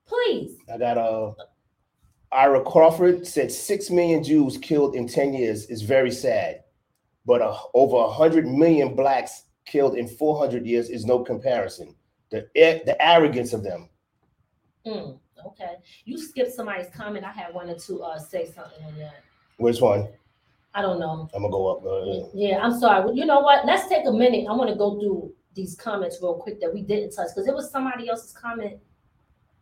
please. 0.06 0.56
I 0.72 0.78
got 0.78 0.98
uh 0.98 1.32
Ira 2.30 2.62
Crawford 2.62 3.26
said 3.26 3.50
six 3.50 3.90
million 3.90 4.22
Jews 4.22 4.58
killed 4.58 4.94
in 4.94 5.08
10 5.08 5.32
years 5.32 5.66
is 5.66 5.82
very 5.82 6.10
sad, 6.10 6.62
but 7.24 7.40
uh, 7.40 7.56
over 7.72 7.96
100 7.96 8.46
million 8.46 8.94
blacks 8.94 9.44
killed 9.64 9.96
in 9.96 10.06
400 10.06 10.66
years 10.66 10.90
is 10.90 11.06
no 11.06 11.24
comparison. 11.24 11.94
The, 12.30 12.46
the 12.54 12.96
arrogance 13.00 13.54
of 13.54 13.62
them. 13.62 13.88
Mm, 14.86 15.18
okay. 15.46 15.76
You 16.04 16.18
skipped 16.18 16.52
somebody's 16.52 16.90
comment. 16.94 17.24
I 17.24 17.32
had 17.32 17.54
wanted 17.54 17.78
to 17.80 18.02
uh, 18.02 18.18
say 18.18 18.44
something 18.44 18.84
on 18.84 18.98
that. 18.98 19.22
Which 19.56 19.80
one? 19.80 20.08
I 20.74 20.82
don't 20.82 21.00
know. 21.00 21.28
I'm 21.34 21.42
gonna 21.42 21.50
go 21.50 21.66
up. 21.68 21.84
Uh, 21.84 22.28
yeah, 22.34 22.58
I'm 22.58 22.78
sorry. 22.78 23.14
You 23.14 23.24
know 23.24 23.40
what? 23.40 23.64
Let's 23.64 23.88
take 23.88 24.06
a 24.06 24.12
minute. 24.12 24.46
I 24.48 24.52
want 24.52 24.68
to 24.68 24.76
go 24.76 25.00
through 25.00 25.32
these 25.58 25.74
comments 25.74 26.18
real 26.22 26.34
quick 26.34 26.60
that 26.60 26.72
we 26.72 26.82
didn't 26.82 27.10
touch 27.10 27.28
because 27.34 27.48
it 27.48 27.54
was 27.54 27.70
somebody 27.70 28.08
else's 28.08 28.32
comment 28.32 28.78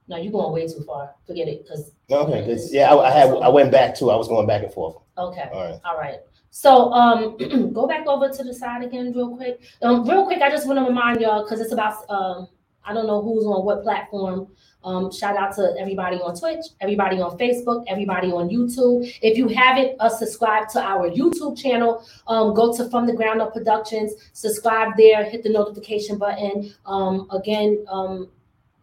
no, 0.08 0.16
you're 0.16 0.32
going 0.32 0.52
way 0.52 0.66
too 0.68 0.84
far. 0.86 1.14
Forget 1.26 1.48
it, 1.48 1.62
because. 1.62 1.90
Okay, 2.10 2.56
yeah, 2.70 2.94
I, 2.94 3.08
I 3.08 3.10
had 3.10 3.28
I 3.28 3.48
went 3.48 3.72
back 3.72 3.96
too. 3.96 4.10
I 4.10 4.16
was 4.16 4.28
going 4.28 4.46
back 4.46 4.62
and 4.62 4.72
forth. 4.72 4.96
Okay. 5.18 5.48
All 5.52 5.64
right. 5.64 5.80
All 5.84 5.96
right. 5.98 6.18
So 6.50 6.92
um, 6.92 7.36
go 7.72 7.86
back 7.86 8.06
over 8.06 8.28
to 8.28 8.44
the 8.44 8.54
side 8.54 8.84
again, 8.84 9.12
real 9.14 9.36
quick. 9.36 9.60
Um, 9.82 10.08
real 10.08 10.24
quick, 10.24 10.42
I 10.42 10.48
just 10.48 10.66
want 10.66 10.78
to 10.78 10.84
remind 10.84 11.20
y'all 11.20 11.42
because 11.42 11.60
it's 11.60 11.72
about 11.72 12.08
um, 12.08 12.48
I 12.86 12.94
don't 12.94 13.06
know 13.06 13.22
who's 13.22 13.44
on 13.44 13.64
what 13.64 13.82
platform. 13.82 14.48
Um, 14.84 15.10
shout 15.10 15.36
out 15.36 15.54
to 15.56 15.74
everybody 15.78 16.18
on 16.18 16.36
Twitch, 16.38 16.64
everybody 16.80 17.20
on 17.20 17.36
Facebook, 17.36 17.84
everybody 17.88 18.30
on 18.30 18.48
YouTube. 18.48 19.12
If 19.20 19.36
you 19.36 19.48
haven't 19.48 19.96
uh, 19.98 20.08
subscribed 20.08 20.70
to 20.70 20.80
our 20.80 21.10
YouTube 21.10 21.58
channel, 21.58 22.06
um, 22.28 22.54
go 22.54 22.74
to 22.76 22.88
From 22.88 23.04
the 23.06 23.12
Ground 23.12 23.42
Up 23.42 23.52
Productions, 23.52 24.12
subscribe 24.32 24.96
there, 24.96 25.24
hit 25.24 25.42
the 25.42 25.50
notification 25.50 26.18
button. 26.18 26.72
Um, 26.86 27.26
again, 27.32 27.84
um, 27.88 28.28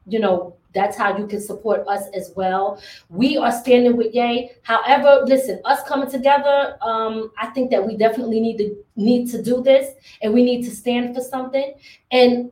you 0.06 0.20
know, 0.20 0.58
that's 0.74 0.98
how 0.98 1.18
you 1.18 1.26
can 1.28 1.40
support 1.40 1.88
us 1.88 2.08
as 2.14 2.34
well. 2.36 2.82
We 3.10 3.38
are 3.38 3.52
standing 3.52 3.96
with 3.96 4.14
Ye. 4.14 4.52
However, 4.64 5.24
listen, 5.26 5.62
us 5.64 5.88
coming 5.88 6.10
together, 6.10 6.78
um, 6.82 7.32
I 7.38 7.48
think 7.48 7.72
that 7.72 7.86
we 7.86 7.96
definitely 7.96 8.42
need 8.42 8.58
to 8.58 8.76
need 8.98 9.30
to 9.32 9.42
do 9.42 9.64
this, 9.64 9.94
and 10.22 10.34
we 10.34 10.44
need 10.44 10.64
to 10.66 10.72
stand 10.72 11.16
for 11.16 11.22
something, 11.22 11.76
and 12.12 12.52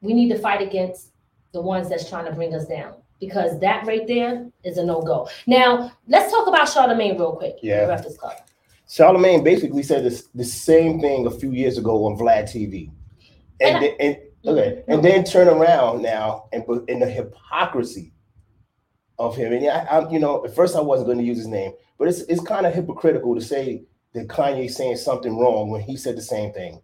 we 0.00 0.14
need 0.14 0.28
to 0.30 0.38
fight 0.38 0.62
against 0.62 1.12
the 1.52 1.60
ones 1.60 1.88
that's 1.88 2.08
trying 2.08 2.26
to 2.26 2.32
bring 2.32 2.54
us 2.54 2.66
down 2.66 2.94
because 3.20 3.58
that 3.60 3.86
right 3.86 4.06
there 4.06 4.46
is 4.64 4.78
a 4.78 4.84
no 4.84 5.00
go. 5.00 5.28
Now, 5.46 5.92
let's 6.06 6.30
talk 6.30 6.46
about 6.48 6.68
Charlemagne 6.68 7.18
real 7.18 7.36
quick. 7.36 7.56
Yeah. 7.62 7.86
Breakfast 7.86 8.18
Club. 8.18 8.36
Charlemagne 8.88 9.42
basically 9.42 9.82
said 9.82 10.04
this, 10.04 10.28
the 10.34 10.44
same 10.44 11.00
thing 11.00 11.26
a 11.26 11.30
few 11.30 11.52
years 11.52 11.78
ago 11.78 12.04
on 12.04 12.16
Vlad 12.16 12.44
TV. 12.44 12.90
And, 13.60 13.76
and, 13.76 13.84
I, 13.84 13.96
and 14.00 14.16
Okay, 14.46 14.76
mm-hmm. 14.76 14.92
and 14.92 15.04
then 15.04 15.24
turn 15.24 15.48
around 15.48 16.02
now 16.02 16.48
and 16.52 16.64
put 16.64 16.88
in 16.88 17.00
the 17.00 17.06
hypocrisy 17.06 18.12
of 19.18 19.36
him. 19.36 19.52
And 19.52 19.62
yeah, 19.62 19.86
I, 19.90 19.98
I, 19.98 20.10
you 20.10 20.20
know, 20.20 20.44
at 20.44 20.54
first 20.54 20.76
I 20.76 20.80
wasn't 20.80 21.08
going 21.08 21.18
to 21.18 21.24
use 21.24 21.38
his 21.38 21.48
name, 21.48 21.72
but 21.98 22.06
it's 22.08 22.20
it's 22.22 22.42
kind 22.42 22.64
of 22.64 22.72
hypocritical 22.72 23.34
to 23.34 23.40
say 23.40 23.82
that 24.14 24.28
Kanye's 24.28 24.76
saying 24.76 24.96
something 24.96 25.36
wrong 25.36 25.70
when 25.70 25.80
he 25.80 25.96
said 25.96 26.16
the 26.16 26.22
same 26.22 26.52
thing. 26.52 26.80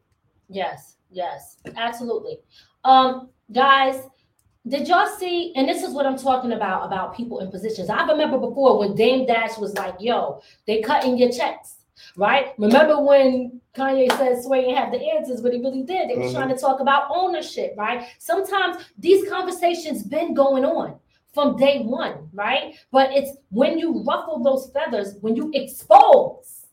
Yes, 0.49 0.97
yes, 1.11 1.59
absolutely. 1.77 2.39
Um, 2.85 3.29
guys, 3.53 4.03
did 4.67 4.89
y'all 4.89 5.09
see? 5.19 5.53
And 5.57 5.69
this 5.69 5.83
is 5.83 5.93
what 5.93 6.07
I'm 6.07 6.19
talking 6.19 6.53
about 6.53 6.87
about 6.87 7.17
people 7.17 7.41
in 7.41 7.51
positions. 7.51 7.91
I 7.91 8.07
remember 8.07 8.39
before 8.39 8.79
when 8.79 8.95
Dame 8.95 9.27
Dash 9.27 9.59
was 9.59 9.75
like, 9.75 9.97
"Yo, 10.01 10.41
they 10.67 10.81
cutting 10.81 11.19
your 11.19 11.31
checks." 11.31 11.77
right? 12.17 12.53
Remember 12.59 13.01
when 13.01 13.61
Kanye 13.75 14.11
said 14.17 14.43
Sway 14.43 14.67
ain't 14.67 14.79
have 14.79 14.93
the 14.93 15.01
answers, 15.01 15.41
but 15.41 15.53
he 15.53 15.61
really 15.61 15.83
did. 15.83 16.09
They 16.09 16.17
were 16.17 16.25
mm-hmm. 16.25 16.35
trying 16.35 16.49
to 16.49 16.61
talk 16.61 16.81
about 16.81 17.09
ownership, 17.11 17.75
right? 17.77 18.07
Sometimes 18.19 18.85
these 18.99 19.29
conversations 19.29 20.03
been 20.03 20.35
going 20.35 20.65
on 20.65 20.99
from 21.33 21.57
day 21.57 21.81
one, 21.83 22.29
right? 22.33 22.77
But 22.91 23.13
it's 23.13 23.37
when 23.51 23.79
you 23.79 24.03
ruffle 24.03 24.43
those 24.43 24.71
feathers, 24.73 25.17
when 25.21 25.37
you 25.37 25.51
expose, 25.55 26.67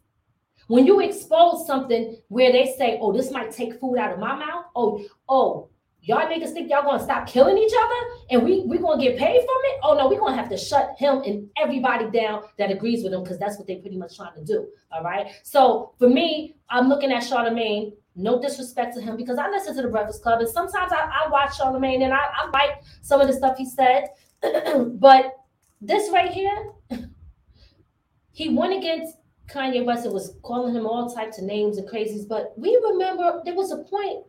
when 0.68 0.86
you 0.86 1.00
expose 1.00 1.66
something 1.66 2.18
where 2.28 2.52
they 2.52 2.76
say, 2.78 3.00
"Oh, 3.02 3.14
this 3.14 3.32
might 3.32 3.52
take 3.52 3.80
food 3.80 3.98
out 3.98 4.14
of 4.14 4.20
my 4.20 4.36
mouth." 4.36 4.66
Oh, 4.76 5.04
oh, 5.28 5.70
y'all 6.02 6.28
niggas 6.28 6.54
think 6.54 6.70
y'all 6.70 6.84
gonna 6.84 7.04
stop 7.04 7.28
killing 7.28 7.58
each 7.58 7.74
other 7.78 7.96
and 8.32 8.44
we 8.44 8.62
we 8.62 8.78
gonna 8.78 9.02
get 9.02 9.18
paid 9.18 9.40
from 9.40 9.62
it? 9.66 9.80
Oh 9.84 9.96
no, 9.98 10.08
we're 10.08 10.20
gonna 10.20 10.36
have 10.36 10.50
to 10.50 10.58
shut 10.58 10.96
him 10.98 11.22
and 11.26 11.50
everybody 11.62 12.10
down 12.10 12.44
that 12.58 12.72
agrees 12.72 13.04
with 13.04 13.14
him 13.14 13.24
because 13.24 13.40
that's 13.40 13.58
what 13.58 13.68
they 13.68 13.78
pretty 13.78 13.98
much 13.98 14.16
trying 14.16 14.34
to 14.36 14.44
do. 14.44 14.68
All 14.92 15.04
right. 15.04 15.28
So 15.44 15.94
for 16.00 16.10
me, 16.10 16.56
I'm 16.70 16.88
looking 16.88 17.12
at 17.12 17.24
Charlemagne. 17.24 17.94
No 18.16 18.42
disrespect 18.42 18.96
to 18.96 19.02
him 19.02 19.16
because 19.16 19.38
I 19.38 19.50
listen 19.50 19.76
to 19.76 19.82
the 19.82 19.88
Breakfast 19.88 20.24
Club 20.24 20.40
and 20.42 20.50
sometimes 20.50 20.92
I, 20.92 21.10
I 21.26 21.30
watch 21.30 21.56
Charlemagne 21.56 22.02
and 22.02 22.14
I, 22.14 22.18
I 22.18 22.50
like 22.50 22.82
some 23.02 23.22
of 23.22 23.28
the 23.28 23.34
stuff 23.34 23.58
he 23.58 23.66
said. 23.66 24.08
but 25.00 25.38
this 25.80 26.10
right 26.12 26.32
here, 26.32 26.74
he 28.32 28.50
went 28.50 28.74
against 28.78 29.18
Kanye 29.50 29.84
West 29.84 30.06
and 30.06 30.14
was 30.14 30.36
calling 30.44 30.74
him 30.74 30.86
all 30.86 31.10
types 31.10 31.40
of 31.40 31.46
names 31.46 31.78
and 31.78 31.90
crazies. 31.90 32.28
But 32.28 32.54
we 32.58 32.76
remember 32.92 33.42
there 33.46 33.56
was 33.56 33.72
a 33.72 33.78
point, 33.78 34.26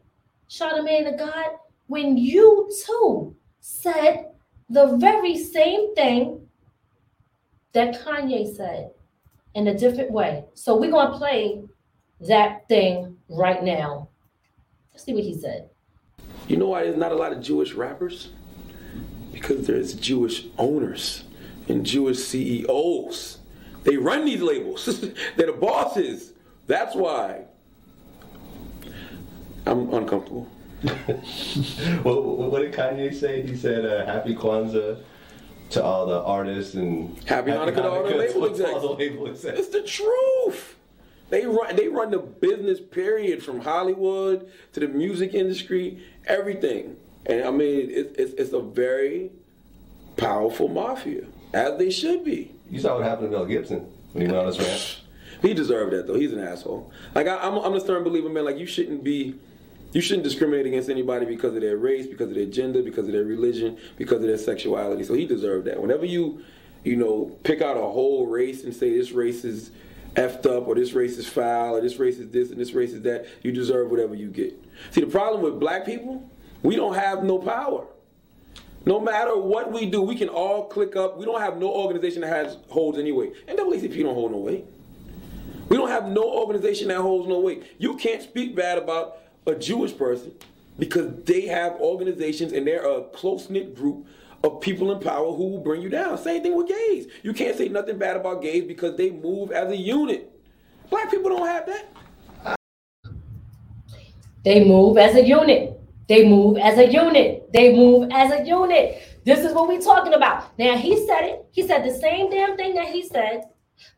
Charlemagne 0.51 1.05
the 1.05 1.12
God, 1.12 1.59
when 1.86 2.16
you 2.16 2.68
too 2.84 3.36
said 3.61 4.32
the 4.68 4.96
very 4.96 5.38
same 5.38 5.94
thing 5.94 6.48
that 7.72 8.05
Kanye 8.05 8.57
said 8.57 8.90
in 9.55 9.68
a 9.68 9.78
different 9.78 10.11
way. 10.11 10.44
So 10.55 10.76
we're 10.76 10.90
going 10.90 11.12
to 11.12 11.18
play 11.18 11.62
that 12.22 12.66
thing 12.66 13.16
right 13.28 13.62
now. 13.62 14.09
Let's 14.92 15.05
see 15.05 15.14
what 15.14 15.22
he 15.22 15.38
said. 15.38 15.70
You 16.48 16.57
know 16.57 16.66
why 16.66 16.82
there's 16.82 16.96
not 16.96 17.12
a 17.12 17.16
lot 17.16 17.32
of 17.32 17.40
Jewish 17.40 17.74
rappers? 17.74 18.30
Because 19.32 19.68
there's 19.68 19.94
Jewish 19.94 20.46
owners 20.59 21.22
and 21.68 21.86
Jewish 21.86 22.18
CEOs. 22.24 23.38
They 23.84 23.96
run 23.96 24.24
these 24.24 24.42
labels. 24.42 24.84
They're 25.36 25.46
the 25.46 25.53
bosses. 25.53 26.32
That's 26.66 26.96
why 26.96 27.44
I'm 29.71 29.93
uncomfortable. 29.95 30.49
what, 32.03 32.25
what, 32.25 32.61
did 32.61 32.73
Kanye 32.73 33.14
say? 33.14 33.43
He 33.43 33.57
said, 33.57 33.85
uh, 33.87 34.05
"Happy 34.05 34.35
Kwanzaa." 34.35 35.03
To 35.71 35.85
all 35.85 36.05
the 36.05 36.21
artists 36.21 36.75
and 36.75 37.16
happy, 37.29 37.53
happy 37.53 37.71
Hanukkah, 37.71 37.77
to 37.77 37.89
all 37.89 38.03
the 38.03 38.16
label 38.97 39.29
execs. 39.29 39.61
It's 39.61 39.68
the 39.68 39.83
truth. 39.83 40.75
They 41.29 41.47
run 41.47 41.77
they 41.77 41.87
run 41.87 42.11
the 42.11 42.18
business 42.18 42.81
period 42.81 43.41
from 43.41 43.61
Hollywood 43.61 44.51
to 44.73 44.81
the 44.81 44.89
music 44.89 45.33
industry, 45.33 46.03
everything. 46.27 46.97
And 47.25 47.45
I 47.45 47.53
mean, 47.53 47.89
it, 47.89 48.16
it's 48.18 48.33
it's 48.33 48.53
a 48.53 48.61
very 48.61 49.31
powerful 50.16 50.66
mafia, 50.66 51.27
as 51.55 51.79
they 51.79 51.91
should 51.91 52.25
be. 52.25 52.53
You 52.68 52.81
saw 52.81 52.97
what 52.97 53.05
happened 53.05 53.31
to 53.31 53.37
Mel 53.39 53.47
Gibson 53.47 53.87
when 54.12 54.27
he 54.27 54.33
went 54.33 54.41
on 54.41 54.47
his 54.47 54.59
rant. 54.59 55.01
He 55.43 55.55
deserved 55.55 55.93
that 55.93 56.07
though. 56.07 56.18
He's 56.18 56.33
an 56.33 56.41
asshole. 56.41 56.93
Like 57.14 57.27
I, 57.27 57.47
am 57.47 57.55
I'm, 57.55 57.64
I'm 57.64 57.75
a 57.75 57.81
stern 57.81 58.05
believer, 58.05 58.29
man. 58.29 58.45
Like 58.45 58.59
you 58.59 58.66
shouldn't 58.66 59.03
be 59.03 59.37
you 59.93 60.01
shouldn't 60.01 60.24
discriminate 60.24 60.66
against 60.66 60.88
anybody 60.88 61.26
because 61.26 61.55
of 61.55 61.62
their 61.62 61.76
race, 61.76 62.07
because 62.07 62.28
of 62.28 62.34
their 62.34 62.47
gender, 62.47 62.82
because 62.82 63.07
of 63.07 63.12
their 63.12 63.24
religion, 63.24 63.76
because 63.97 64.16
of 64.18 64.22
their 64.22 64.38
sexuality. 64.38 65.03
So 65.05 65.14
he 65.14 65.26
deserved 65.26 65.66
that. 65.66 65.80
Whenever 65.80 66.05
you, 66.05 66.43
you 66.84 66.97
know, 66.97 67.36
pick 67.43 67.61
out 67.61 67.76
a 67.76 67.80
whole 67.80 68.26
race 68.26 68.64
and 68.64 68.74
say 68.74 68.97
this 68.97 69.11
race 69.11 69.45
is 69.45 69.70
effed 70.14 70.47
up 70.47 70.66
or 70.66 70.74
this 70.74 70.93
race 70.93 71.18
is 71.18 71.28
foul 71.28 71.76
or 71.76 71.80
this 71.80 71.99
race 71.99 72.18
is 72.18 72.30
this 72.30 72.51
and 72.51 72.61
this 72.61 72.72
race 72.72 72.93
is 72.93 73.03
that, 73.03 73.26
you 73.43 73.53
deserve 73.53 73.91
whatever 73.91 74.14
you 74.14 74.28
get. 74.28 74.55
See, 74.91 75.01
the 75.01 75.07
problem 75.07 75.43
with 75.43 75.59
black 75.59 75.84
people, 75.84 76.28
we 76.62 76.76
don't 76.76 76.95
have 76.95 77.24
no 77.24 77.38
power. 77.38 77.86
No 78.86 78.99
matter 78.99 79.36
what 79.36 79.72
we 79.72 79.86
do, 79.86 80.01
we 80.01 80.16
can 80.16 80.28
all 80.28 80.66
click 80.66 80.97
up. 80.97 81.18
We 81.18 81.26
don't 81.26 81.41
have 81.41 81.59
no 81.59 81.68
organization 81.68 82.22
that 82.22 82.28
has 82.28 82.57
holds 82.68 82.99
any 82.99 83.12
weight. 83.12 83.47
NAACP 83.47 84.03
don't 84.03 84.14
hold 84.14 84.32
no 84.32 84.38
weight. 84.38 84.64
We 85.68 85.76
don't 85.76 85.91
have 85.91 86.09
no 86.09 86.22
organization 86.22 86.88
that 86.88 86.99
holds 86.99 87.28
no 87.28 87.41
weight. 87.41 87.62
You 87.78 87.97
can't 87.97 88.22
speak 88.22 88.57
bad 88.57 88.78
about 88.78 89.18
a 89.51 89.59
Jewish 89.59 89.96
person 89.96 90.32
because 90.78 91.24
they 91.24 91.42
have 91.42 91.74
organizations 91.74 92.53
and 92.53 92.66
they're 92.66 92.88
a 92.88 93.05
close 93.05 93.51
knit 93.51 93.74
group 93.74 94.07
of 94.42 94.61
people 94.61 94.90
in 94.92 95.01
power 95.01 95.32
who 95.32 95.48
will 95.48 95.61
bring 95.61 95.82
you 95.82 95.88
down. 95.90 96.16
Same 96.16 96.42
thing 96.42 96.57
with 96.57 96.68
gays. 96.68 97.09
You 97.22 97.32
can't 97.32 97.57
say 97.57 97.68
nothing 97.68 97.98
bad 97.98 98.16
about 98.16 98.42
gays 98.42 98.64
because 98.64 98.96
they 98.96 99.11
move 99.11 99.53
as 99.53 99.70
a 99.70 99.76
unit. 99.76 100.30
Black 100.88 101.11
people 101.11 101.30
don't 101.30 101.46
have 101.46 101.66
that. 101.66 102.57
They 104.42 104.64
move 104.64 104.96
as 104.96 105.14
a 105.14 105.24
unit. 105.24 105.78
They 106.09 106.26
move 106.26 106.57
as 106.57 106.78
a 106.78 106.90
unit. 106.90 107.53
They 107.53 107.74
move 107.74 108.09
as 108.11 108.32
a 108.32 108.44
unit. 108.44 109.20
This 109.24 109.44
is 109.44 109.53
what 109.53 109.68
we're 109.68 109.80
talking 109.80 110.14
about. 110.14 110.59
Now, 110.59 110.76
he 110.76 111.07
said 111.07 111.24
it. 111.24 111.44
He 111.53 111.66
said 111.66 111.84
the 111.84 111.94
same 111.94 112.30
damn 112.30 112.57
thing 112.57 112.74
that 112.74 112.88
he 112.88 113.07
said, 113.07 113.42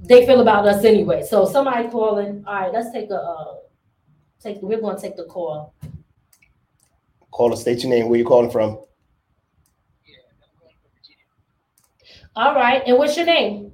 they 0.00 0.26
feel 0.26 0.40
about 0.40 0.66
us 0.66 0.84
anyway. 0.84 1.22
So 1.22 1.46
somebody 1.46 1.88
calling. 1.88 2.44
All 2.46 2.54
right, 2.54 2.72
let's 2.72 2.92
take 2.92 3.10
a 3.10 3.16
uh, 3.16 3.54
take. 4.40 4.58
We're 4.62 4.80
to 4.80 5.00
take 5.00 5.16
the 5.16 5.24
call. 5.24 5.74
Call 7.30 7.52
a 7.52 7.56
state 7.56 7.82
your 7.82 7.90
name. 7.90 8.08
Where 8.08 8.18
you 8.18 8.24
calling 8.24 8.50
from? 8.50 8.78
All 12.36 12.54
right, 12.54 12.82
and 12.86 12.98
what's 12.98 13.16
your 13.16 13.26
name? 13.26 13.72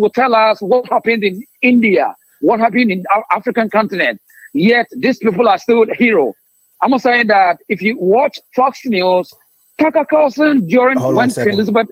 Will 0.00 0.10
tell 0.10 0.34
us 0.34 0.60
what 0.60 0.88
happened 0.88 1.22
in 1.24 1.44
India, 1.62 2.14
what 2.40 2.60
happened 2.60 2.90
in 2.90 3.04
our 3.14 3.24
African 3.30 3.70
continent. 3.70 4.20
Yet 4.52 4.86
these 4.96 5.18
people 5.18 5.48
are 5.48 5.58
still 5.58 5.86
hero. 5.94 6.34
I'm 6.82 6.98
saying 6.98 7.28
that 7.28 7.58
if 7.68 7.82
you 7.82 7.96
watch 7.98 8.38
Fox 8.56 8.80
News, 8.84 9.32
Tucker 9.78 10.04
Carlson 10.08 10.66
during 10.66 10.98
Hold 10.98 11.16
when 11.16 11.30
on 11.30 11.38
a 11.38 11.48
Elizabeth 11.50 11.88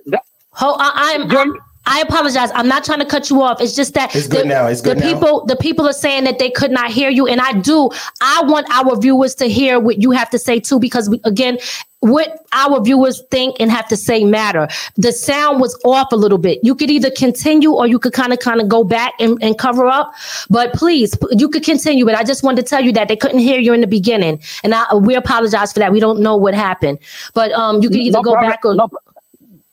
Oh, 0.60 0.76
I, 0.78 1.16
I'm. 1.20 1.54
During, 1.88 1.98
I 1.98 2.00
apologize. 2.02 2.50
I'm 2.54 2.68
not 2.68 2.84
trying 2.84 3.00
to 3.00 3.06
cut 3.06 3.30
you 3.30 3.42
off. 3.42 3.60
It's 3.60 3.74
just 3.74 3.94
that 3.94 4.14
It's 4.14 4.26
good 4.28 4.44
the, 4.44 4.48
now. 4.48 4.66
It's 4.66 4.80
good 4.80 4.98
the 4.98 5.00
now. 5.00 5.14
people 5.14 5.46
the 5.46 5.56
people 5.56 5.86
are 5.86 5.92
saying 5.92 6.24
that 6.24 6.38
they 6.38 6.50
could 6.50 6.70
not 6.70 6.90
hear 6.90 7.10
you, 7.10 7.26
and 7.26 7.40
I 7.40 7.52
do. 7.52 7.90
I 8.20 8.42
want 8.44 8.66
our 8.70 8.96
viewers 8.98 9.34
to 9.36 9.46
hear 9.46 9.80
what 9.80 10.00
you 10.02 10.10
have 10.10 10.30
to 10.30 10.38
say 10.38 10.60
too, 10.60 10.78
because 10.78 11.08
we, 11.08 11.20
again, 11.24 11.58
what 12.00 12.44
our 12.52 12.80
viewers 12.80 13.22
think 13.30 13.56
and 13.58 13.70
have 13.72 13.88
to 13.88 13.96
say 13.96 14.24
matter. 14.24 14.68
The 14.96 15.10
sound 15.12 15.60
was 15.60 15.76
off 15.84 16.12
a 16.12 16.16
little 16.16 16.38
bit. 16.38 16.60
You 16.62 16.76
could 16.76 16.90
either 16.90 17.10
continue 17.10 17.72
or 17.72 17.88
you 17.88 17.98
could 17.98 18.12
kind 18.12 18.32
of 18.32 18.38
kind 18.38 18.60
of 18.60 18.68
go 18.68 18.84
back 18.84 19.14
and, 19.18 19.36
and 19.42 19.58
cover 19.58 19.86
up. 19.86 20.14
But 20.48 20.72
please, 20.74 21.16
you 21.32 21.48
could 21.48 21.64
continue. 21.64 22.04
But 22.04 22.14
I 22.14 22.22
just 22.22 22.44
wanted 22.44 22.62
to 22.62 22.68
tell 22.68 22.84
you 22.84 22.92
that 22.92 23.08
they 23.08 23.16
couldn't 23.16 23.40
hear 23.40 23.58
you 23.58 23.72
in 23.72 23.80
the 23.80 23.86
beginning, 23.88 24.40
and 24.62 24.74
I, 24.74 24.94
we 24.94 25.14
apologize 25.16 25.72
for 25.72 25.80
that. 25.80 25.92
We 25.92 26.00
don't 26.00 26.20
know 26.20 26.36
what 26.36 26.54
happened, 26.54 27.00
but 27.34 27.50
um, 27.52 27.82
you 27.82 27.88
could 27.88 27.98
either 27.98 28.18
no 28.18 28.22
go 28.22 28.32
problem, 28.32 28.50
back 28.50 28.64
or 28.64 28.74
no- 28.74 28.90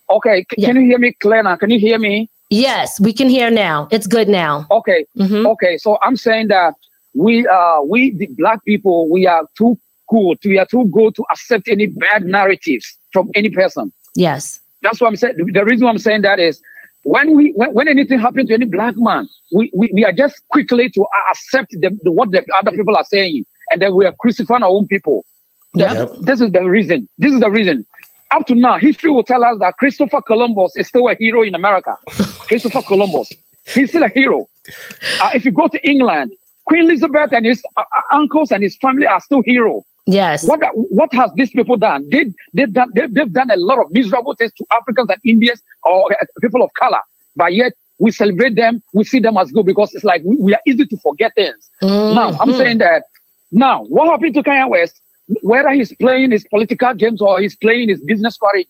okay, 0.10 0.46
c- 0.50 0.56
Yeah. 0.62 0.68
can 0.68 0.78
you 0.78 0.86
hear 0.86 1.00
me 1.00 1.14
clear? 1.14 1.44
Can 1.58 1.70
you 1.70 1.80
hear 1.80 2.00
me? 2.00 2.30
yes, 2.52 3.00
we 3.00 3.12
can 3.12 3.28
hear 3.28 3.50
now. 3.50 3.88
It's 3.92 4.08
good 4.08 4.28
now. 4.30 4.66
Okay, 4.72 5.06
Mhm. 5.18 5.46
okay. 5.54 5.78
So 5.78 5.98
I'm 6.04 6.16
saying 6.16 6.48
that 6.50 6.74
we 7.16 7.48
uh 7.48 7.82
we 7.82 8.12
the 8.12 8.28
black 8.38 8.64
people 8.66 9.10
we 9.10 9.26
are 9.28 9.44
too 9.58 9.78
good. 10.10 10.38
We 10.46 10.60
are 10.60 10.66
too 10.68 10.86
good 10.98 11.16
to 11.16 11.24
accept 11.32 11.68
any 11.68 11.88
bad 11.88 12.24
narratives 12.26 12.86
from 13.14 13.30
any 13.36 13.50
person. 13.50 13.92
Yes. 14.16 14.60
That's 14.84 15.02
what 15.02 15.08
I'm 15.08 15.16
saying. 15.16 15.36
The 15.38 15.66
reason 15.66 15.86
why 15.86 15.92
I'm 15.92 15.98
saying 15.98 16.22
that 16.22 16.40
is 16.40 16.62
when 17.04 17.36
we 17.36 17.52
when, 17.56 17.74
when 17.74 17.88
anything 17.88 18.20
happens 18.20 18.50
to 18.50 18.54
any 18.54 18.66
black 18.66 18.96
man, 18.98 19.28
we, 19.52 19.72
we, 19.74 19.90
we 19.94 20.06
are 20.06 20.12
just 20.12 20.36
quickly 20.50 20.90
to 20.92 21.06
accept 21.32 21.72
the, 21.72 21.90
the, 22.04 22.12
what 22.12 22.32
the 22.32 22.46
other 22.60 22.72
people 22.72 22.96
are 22.96 23.04
saying, 23.06 23.46
and 23.72 23.82
then 23.82 23.96
we 23.96 24.06
are 24.06 24.14
crucifying 24.20 24.64
our 24.64 24.70
own 24.70 24.88
people. 24.88 25.26
Yep. 25.76 25.94
Yep. 25.94 26.10
This 26.22 26.42
is 26.42 26.52
the 26.52 26.64
reason. 26.64 27.10
This 27.18 27.34
is 27.34 27.40
the 27.40 27.50
reason. 27.50 27.86
Up 28.32 28.46
to 28.48 28.56
now, 28.56 28.78
history 28.78 29.12
will 29.12 29.24
tell 29.24 29.44
us 29.44 29.58
that 29.60 29.78
Christopher 29.78 30.22
Columbus 30.22 30.76
is 30.76 30.88
still 30.88 31.08
a 31.08 31.16
hero 31.16 31.44
in 31.44 31.56
America. 31.56 31.96
Christopher 32.48 32.82
Columbus, 32.82 33.32
he's 33.66 33.90
still 33.90 34.04
a 34.04 34.10
hero. 34.10 34.48
Uh, 35.22 35.30
if 35.34 35.46
you 35.46 35.52
go 35.52 35.68
to 35.68 35.88
England, 35.88 36.32
Queen 36.66 36.86
Elizabeth 36.86 37.32
and 37.32 37.46
his 37.46 37.64
uh, 37.78 37.82
uh, 37.82 38.16
uncles 38.16 38.52
and 38.52 38.64
his 38.64 38.76
family 38.78 39.06
are 39.06 39.20
still 39.22 39.42
heroes. 39.44 39.84
Yes. 40.08 40.48
What 40.48 40.60
what 40.74 41.12
has 41.14 41.32
these 41.36 41.50
people 41.52 41.78
done? 41.78 42.08
They 42.10 42.26
they've 42.54 42.72
done 42.72 42.92
they've, 42.94 43.12
they've 43.14 43.32
done 43.32 43.50
a 43.50 43.58
lot 43.58 43.80
of 43.80 43.92
miserable 43.92 44.36
things 44.36 44.54
to 44.54 44.66
Africans 44.80 45.10
and 45.10 45.20
Indians 45.24 45.62
or 45.84 46.12
uh, 46.12 46.26
people 46.42 46.62
of 46.64 46.70
color, 46.78 47.00
but 47.36 47.54
yet 47.54 47.74
we 47.98 48.12
celebrate 48.12 48.56
them. 48.56 48.84
We 48.94 49.04
see 49.04 49.20
them 49.20 49.38
as 49.38 49.52
good 49.52 49.66
because 49.66 49.94
it's 49.96 50.04
like 50.04 50.22
we, 50.24 50.36
we 50.38 50.54
are 50.54 50.60
easy 50.68 50.86
to 50.86 50.98
forget 50.98 51.34
things. 51.36 51.70
Now 51.82 52.34
I'm 52.40 52.50
Mhm. 52.50 52.58
saying 52.58 52.78
that 52.80 53.04
now 53.52 53.84
what 53.86 54.10
happened 54.10 54.36
to 54.36 54.44
Kanye 54.44 54.70
West? 54.70 55.02
Whether 55.42 55.72
he's 55.72 55.96
playing 55.96 56.32
his 56.32 56.46
political 56.48 56.94
games 56.94 57.22
or 57.22 57.40
he's 57.40 57.56
playing 57.56 57.90
his 57.90 58.02
business 58.02 58.36
strategy, 58.36 58.70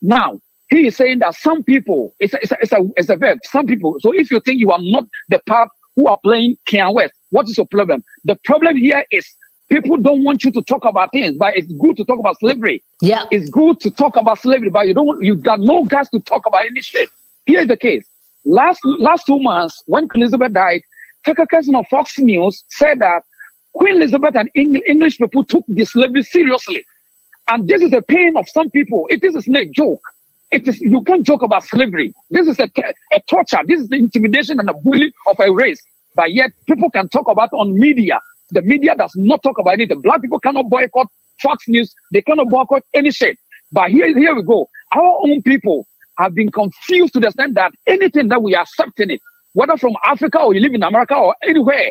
now 0.00 0.40
he 0.70 0.86
is 0.86 0.96
saying 0.96 1.18
that 1.20 1.34
some 1.34 1.62
people 1.62 2.14
it's 2.20 2.34
a, 2.34 2.38
it's 2.42 2.52
a, 2.52 2.56
it's 2.60 2.72
a, 2.72 2.78
it's 2.96 3.08
a 3.10 3.16
verb. 3.16 3.38
Some 3.44 3.66
people. 3.66 3.96
So 4.00 4.12
if 4.12 4.30
you 4.30 4.40
think 4.40 4.60
you 4.60 4.70
are 4.70 4.80
not 4.80 5.04
the 5.28 5.40
part 5.46 5.68
who 5.96 6.06
are 6.06 6.18
playing 6.18 6.56
Kanye 6.68 6.94
West, 6.94 7.12
what 7.30 7.48
is 7.48 7.56
your 7.56 7.66
problem? 7.66 8.02
The 8.24 8.36
problem 8.44 8.76
here 8.76 9.04
is 9.10 9.26
people 9.68 9.96
don't 9.96 10.24
want 10.24 10.44
you 10.44 10.50
to 10.52 10.62
talk 10.62 10.84
about 10.84 11.12
things, 11.12 11.36
but 11.36 11.56
it's 11.56 11.70
good 11.72 11.96
to 11.96 12.04
talk 12.04 12.18
about 12.18 12.38
slavery. 12.38 12.82
Yeah. 13.00 13.24
It's 13.30 13.50
good 13.50 13.80
to 13.80 13.90
talk 13.90 14.16
about 14.16 14.38
slavery, 14.38 14.70
but 14.70 14.86
you 14.88 14.94
don't 14.94 15.22
you 15.22 15.34
got 15.34 15.60
no 15.60 15.84
guts 15.84 16.10
to 16.10 16.20
talk 16.20 16.46
about 16.46 16.64
any 16.64 16.80
shit. 16.80 17.10
Here's 17.46 17.68
the 17.68 17.76
case. 17.76 18.06
Last 18.44 18.80
last 18.84 19.26
two 19.26 19.38
months, 19.38 19.82
when 19.86 20.08
Elizabeth 20.14 20.52
died, 20.52 20.82
Tucker 21.24 21.46
Carlson 21.46 21.74
of 21.74 21.86
Fox 21.88 22.18
News 22.18 22.64
said 22.68 22.98
that 23.00 23.22
Queen 23.74 23.96
Elizabeth 23.96 24.36
and 24.36 24.50
Eng- 24.56 24.82
English 24.88 25.18
people 25.18 25.44
took 25.44 25.64
the 25.68 25.84
slavery 25.86 26.22
seriously. 26.24 26.84
And 27.48 27.68
this 27.68 27.82
is 27.82 27.90
the 27.92 28.02
pain 28.02 28.36
of 28.36 28.48
some 28.48 28.70
people. 28.70 29.06
It 29.10 29.24
is 29.24 29.36
a 29.36 29.66
joke. 29.66 30.02
It 30.52 30.68
is 30.68 30.80
you 30.80 31.02
can't 31.02 31.24
joke 31.26 31.42
about 31.42 31.64
slavery. 31.64 32.14
This 32.30 32.48
is 32.48 32.60
a, 32.60 32.68
a 33.12 33.20
torture. 33.28 33.58
This 33.66 33.80
is 33.82 33.88
the 33.88 33.96
intimidation 33.96 34.60
and 34.60 34.68
the 34.68 34.74
bullying 34.74 35.12
of 35.28 35.38
a 35.40 35.52
race. 35.52 35.82
But 36.16 36.32
yet 36.34 36.52
people 36.66 36.90
can 36.90 37.08
talk 37.08 37.28
about 37.28 37.50
on 37.52 37.78
media. 37.78 38.20
The 38.52 38.62
media 38.62 38.94
does 38.96 39.12
not 39.16 39.42
talk 39.42 39.58
about 39.58 39.80
it. 39.80 39.90
The 39.90 39.96
black 39.96 40.22
people 40.22 40.40
cannot 40.40 40.70
boycott 40.70 41.08
Fox 41.42 41.66
News. 41.68 41.94
They 42.12 42.22
cannot 42.22 42.50
boycott 42.50 42.84
any 42.94 43.10
shit. 43.12 43.38
But 43.72 43.90
here, 43.90 44.16
here 44.16 44.34
we 44.36 44.44
go. 44.44 44.68
Our 44.94 45.20
own 45.24 45.42
people 45.42 45.86
have 46.18 46.34
been 46.34 46.52
confused 46.52 47.14
to 47.14 47.20
the 47.20 47.28
extent 47.28 47.54
that 47.56 47.72
anything 47.86 48.28
that 48.28 48.42
we 48.42 48.54
are 48.54 48.62
accepting 48.62 49.10
it, 49.10 49.20
whether 49.54 49.76
from 49.76 49.96
Africa 50.04 50.40
or 50.40 50.54
you 50.54 50.60
live 50.60 50.74
in 50.74 50.84
America 50.84 51.16
or 51.16 51.34
anywhere, 51.44 51.90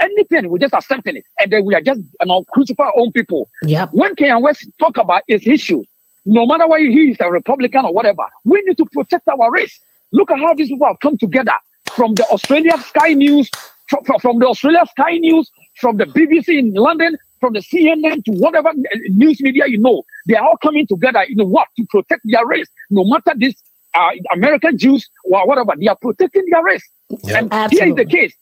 anything, 0.00 0.48
we're 0.48 0.58
just 0.58 0.74
accepting 0.74 1.16
it. 1.16 1.24
And 1.38 1.52
then 1.52 1.64
we 1.64 1.74
are 1.74 1.80
just 1.80 2.00
you 2.00 2.26
know, 2.26 2.44
crucify 2.52 2.84
our 2.84 2.92
own 2.96 3.12
people. 3.12 3.48
Yep. 3.62 3.90
When 3.92 4.14
Kanye 4.14 4.40
West 4.40 4.68
talk 4.78 4.96
about 4.96 5.22
his 5.28 5.46
issues, 5.46 5.86
no 6.24 6.46
matter 6.46 6.66
whether 6.68 6.84
he 6.84 7.10
is 7.10 7.16
a 7.20 7.30
Republican 7.30 7.84
or 7.86 7.92
whatever, 7.92 8.22
we 8.44 8.62
need 8.66 8.76
to 8.76 8.86
protect 8.86 9.28
our 9.28 9.50
race. 9.50 9.80
Look 10.12 10.30
at 10.30 10.38
how 10.38 10.54
these 10.54 10.68
people 10.68 10.86
have 10.86 11.00
come 11.00 11.16
together 11.16 11.54
from 11.94 12.14
the 12.14 12.24
Australia 12.26 12.76
Sky 12.78 13.14
News, 13.14 13.50
from, 13.88 14.04
from 14.20 14.38
the 14.38 14.46
Australia 14.46 14.82
Sky 14.90 15.18
News, 15.18 15.50
from 15.76 15.96
the 15.96 16.04
BBC 16.04 16.58
in 16.58 16.74
London, 16.74 17.16
from 17.40 17.54
the 17.54 17.60
CNN 17.60 18.24
to 18.24 18.32
whatever 18.32 18.70
news 19.08 19.40
media 19.40 19.64
you 19.66 19.78
know. 19.78 20.02
They 20.26 20.36
are 20.36 20.46
all 20.46 20.58
coming 20.58 20.86
together, 20.86 21.24
you 21.28 21.36
know 21.36 21.46
what, 21.46 21.68
to 21.78 21.86
protect 21.88 22.22
their 22.24 22.46
race. 22.46 22.68
No 22.90 23.04
matter 23.04 23.32
this 23.36 23.54
uh, 23.94 24.10
American 24.32 24.78
Jews 24.78 25.08
or 25.24 25.46
whatever, 25.46 25.72
they 25.78 25.86
are 25.88 25.96
protecting 25.96 26.44
their 26.50 26.62
race. 26.62 26.86
And 27.34 27.52
here 27.72 27.88
is 27.88 27.94
the 27.94 28.04
case. 28.04 28.34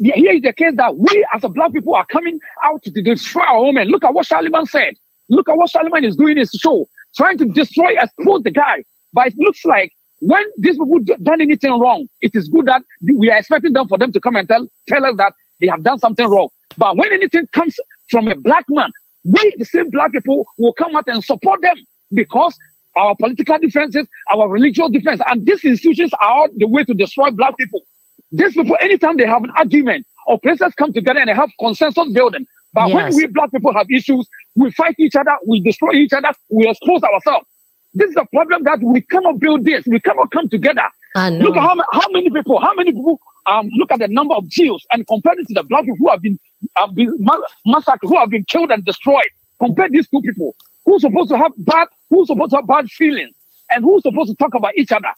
Here 0.00 0.32
is 0.32 0.42
the 0.42 0.52
case 0.52 0.74
that 0.76 0.96
we 0.96 1.26
as 1.34 1.42
a 1.42 1.48
black 1.48 1.72
people 1.72 1.94
are 1.94 2.06
coming 2.06 2.38
out 2.64 2.82
to 2.84 2.90
destroy 2.90 3.42
our 3.42 3.64
women. 3.64 3.88
Look 3.88 4.04
at 4.04 4.14
what 4.14 4.26
Charlemagne 4.26 4.66
said. 4.66 4.94
Look 5.28 5.48
at 5.48 5.56
what 5.56 5.70
Charlemagne 5.70 6.04
is 6.04 6.16
doing 6.16 6.32
in 6.32 6.38
his 6.38 6.50
show, 6.50 6.88
trying 7.16 7.36
to 7.38 7.44
destroy, 7.46 7.94
expose 8.00 8.42
the 8.44 8.52
guy. 8.52 8.84
But 9.12 9.28
it 9.28 9.34
looks 9.38 9.64
like 9.64 9.92
when 10.20 10.44
these 10.56 10.78
people 10.78 11.00
done 11.22 11.40
anything 11.40 11.78
wrong, 11.78 12.08
it 12.20 12.34
is 12.34 12.48
good 12.48 12.66
that 12.66 12.82
we 13.02 13.30
are 13.30 13.38
expecting 13.38 13.72
them 13.72 13.88
for 13.88 13.98
them 13.98 14.12
to 14.12 14.20
come 14.20 14.36
and 14.36 14.48
tell, 14.48 14.68
tell 14.86 15.04
us 15.04 15.16
that 15.16 15.32
they 15.60 15.66
have 15.66 15.82
done 15.82 15.98
something 15.98 16.28
wrong. 16.28 16.48
But 16.76 16.96
when 16.96 17.12
anything 17.12 17.48
comes 17.52 17.76
from 18.08 18.28
a 18.28 18.36
black 18.36 18.66
man, 18.68 18.90
we, 19.24 19.54
the 19.58 19.64
same 19.64 19.90
black 19.90 20.12
people, 20.12 20.46
will 20.58 20.72
come 20.74 20.94
out 20.94 21.08
and 21.08 21.24
support 21.24 21.60
them 21.60 21.76
because 22.12 22.56
our 22.96 23.16
political 23.16 23.58
differences, 23.58 24.06
our 24.32 24.48
religious 24.48 24.88
differences, 24.90 25.24
and 25.28 25.44
these 25.44 25.64
institutions 25.64 26.12
are 26.20 26.48
the 26.56 26.66
way 26.66 26.84
to 26.84 26.94
destroy 26.94 27.30
black 27.30 27.56
people. 27.56 27.82
These 28.30 28.54
people, 28.54 28.76
anytime 28.80 29.16
they 29.16 29.26
have 29.26 29.44
an 29.44 29.50
argument 29.56 30.06
or 30.26 30.38
places 30.38 30.74
come 30.76 30.92
together 30.92 31.20
and 31.20 31.28
they 31.28 31.34
have 31.34 31.50
consensus 31.58 32.08
building, 32.12 32.46
but 32.72 32.88
yes. 32.88 32.94
when 32.94 33.16
we 33.16 33.26
black 33.26 33.50
people 33.50 33.72
have 33.72 33.90
issues, 33.90 34.28
we 34.54 34.70
fight 34.72 34.94
each 34.98 35.16
other, 35.16 35.32
we 35.46 35.60
destroy 35.60 35.92
each 35.92 36.12
other, 36.12 36.30
we 36.50 36.68
expose 36.68 37.02
ourselves. 37.02 37.46
This 37.94 38.10
is 38.10 38.16
a 38.16 38.26
problem 38.26 38.64
that 38.64 38.80
we 38.82 39.00
cannot 39.00 39.40
build 39.40 39.64
this. 39.64 39.86
We 39.86 39.98
cannot 40.00 40.30
come 40.30 40.48
together. 40.48 40.82
Look 41.16 41.56
at 41.56 41.62
how, 41.62 41.74
how 41.92 42.08
many 42.10 42.30
people, 42.30 42.60
how 42.60 42.74
many 42.74 42.92
people 42.92 43.18
um, 43.46 43.70
look 43.76 43.90
at 43.90 43.98
the 43.98 44.08
number 44.08 44.34
of 44.34 44.46
Jews 44.48 44.84
and 44.92 45.06
compare 45.06 45.32
it 45.32 45.48
to 45.48 45.54
the 45.54 45.62
black 45.62 45.84
people 45.84 45.96
who 45.98 46.10
have 46.10 46.20
been, 46.20 46.38
have 46.76 46.94
been 46.94 47.16
massacred, 47.64 48.08
who 48.08 48.18
have 48.18 48.30
been 48.30 48.44
killed 48.44 48.70
and 48.70 48.84
destroyed. 48.84 49.30
Compare 49.58 49.88
these 49.88 50.08
two 50.08 50.20
people. 50.20 50.54
Who's 50.84 51.00
supposed 51.02 51.30
to 51.30 51.38
have 51.38 51.52
bad, 51.56 51.88
who's 52.10 52.28
supposed 52.28 52.50
to 52.50 52.56
have 52.56 52.66
bad 52.66 52.88
feelings, 52.90 53.34
and 53.70 53.82
who's 53.82 54.02
supposed 54.02 54.30
to 54.30 54.36
talk 54.36 54.54
about 54.54 54.76
each 54.76 54.92
other. 54.92 55.08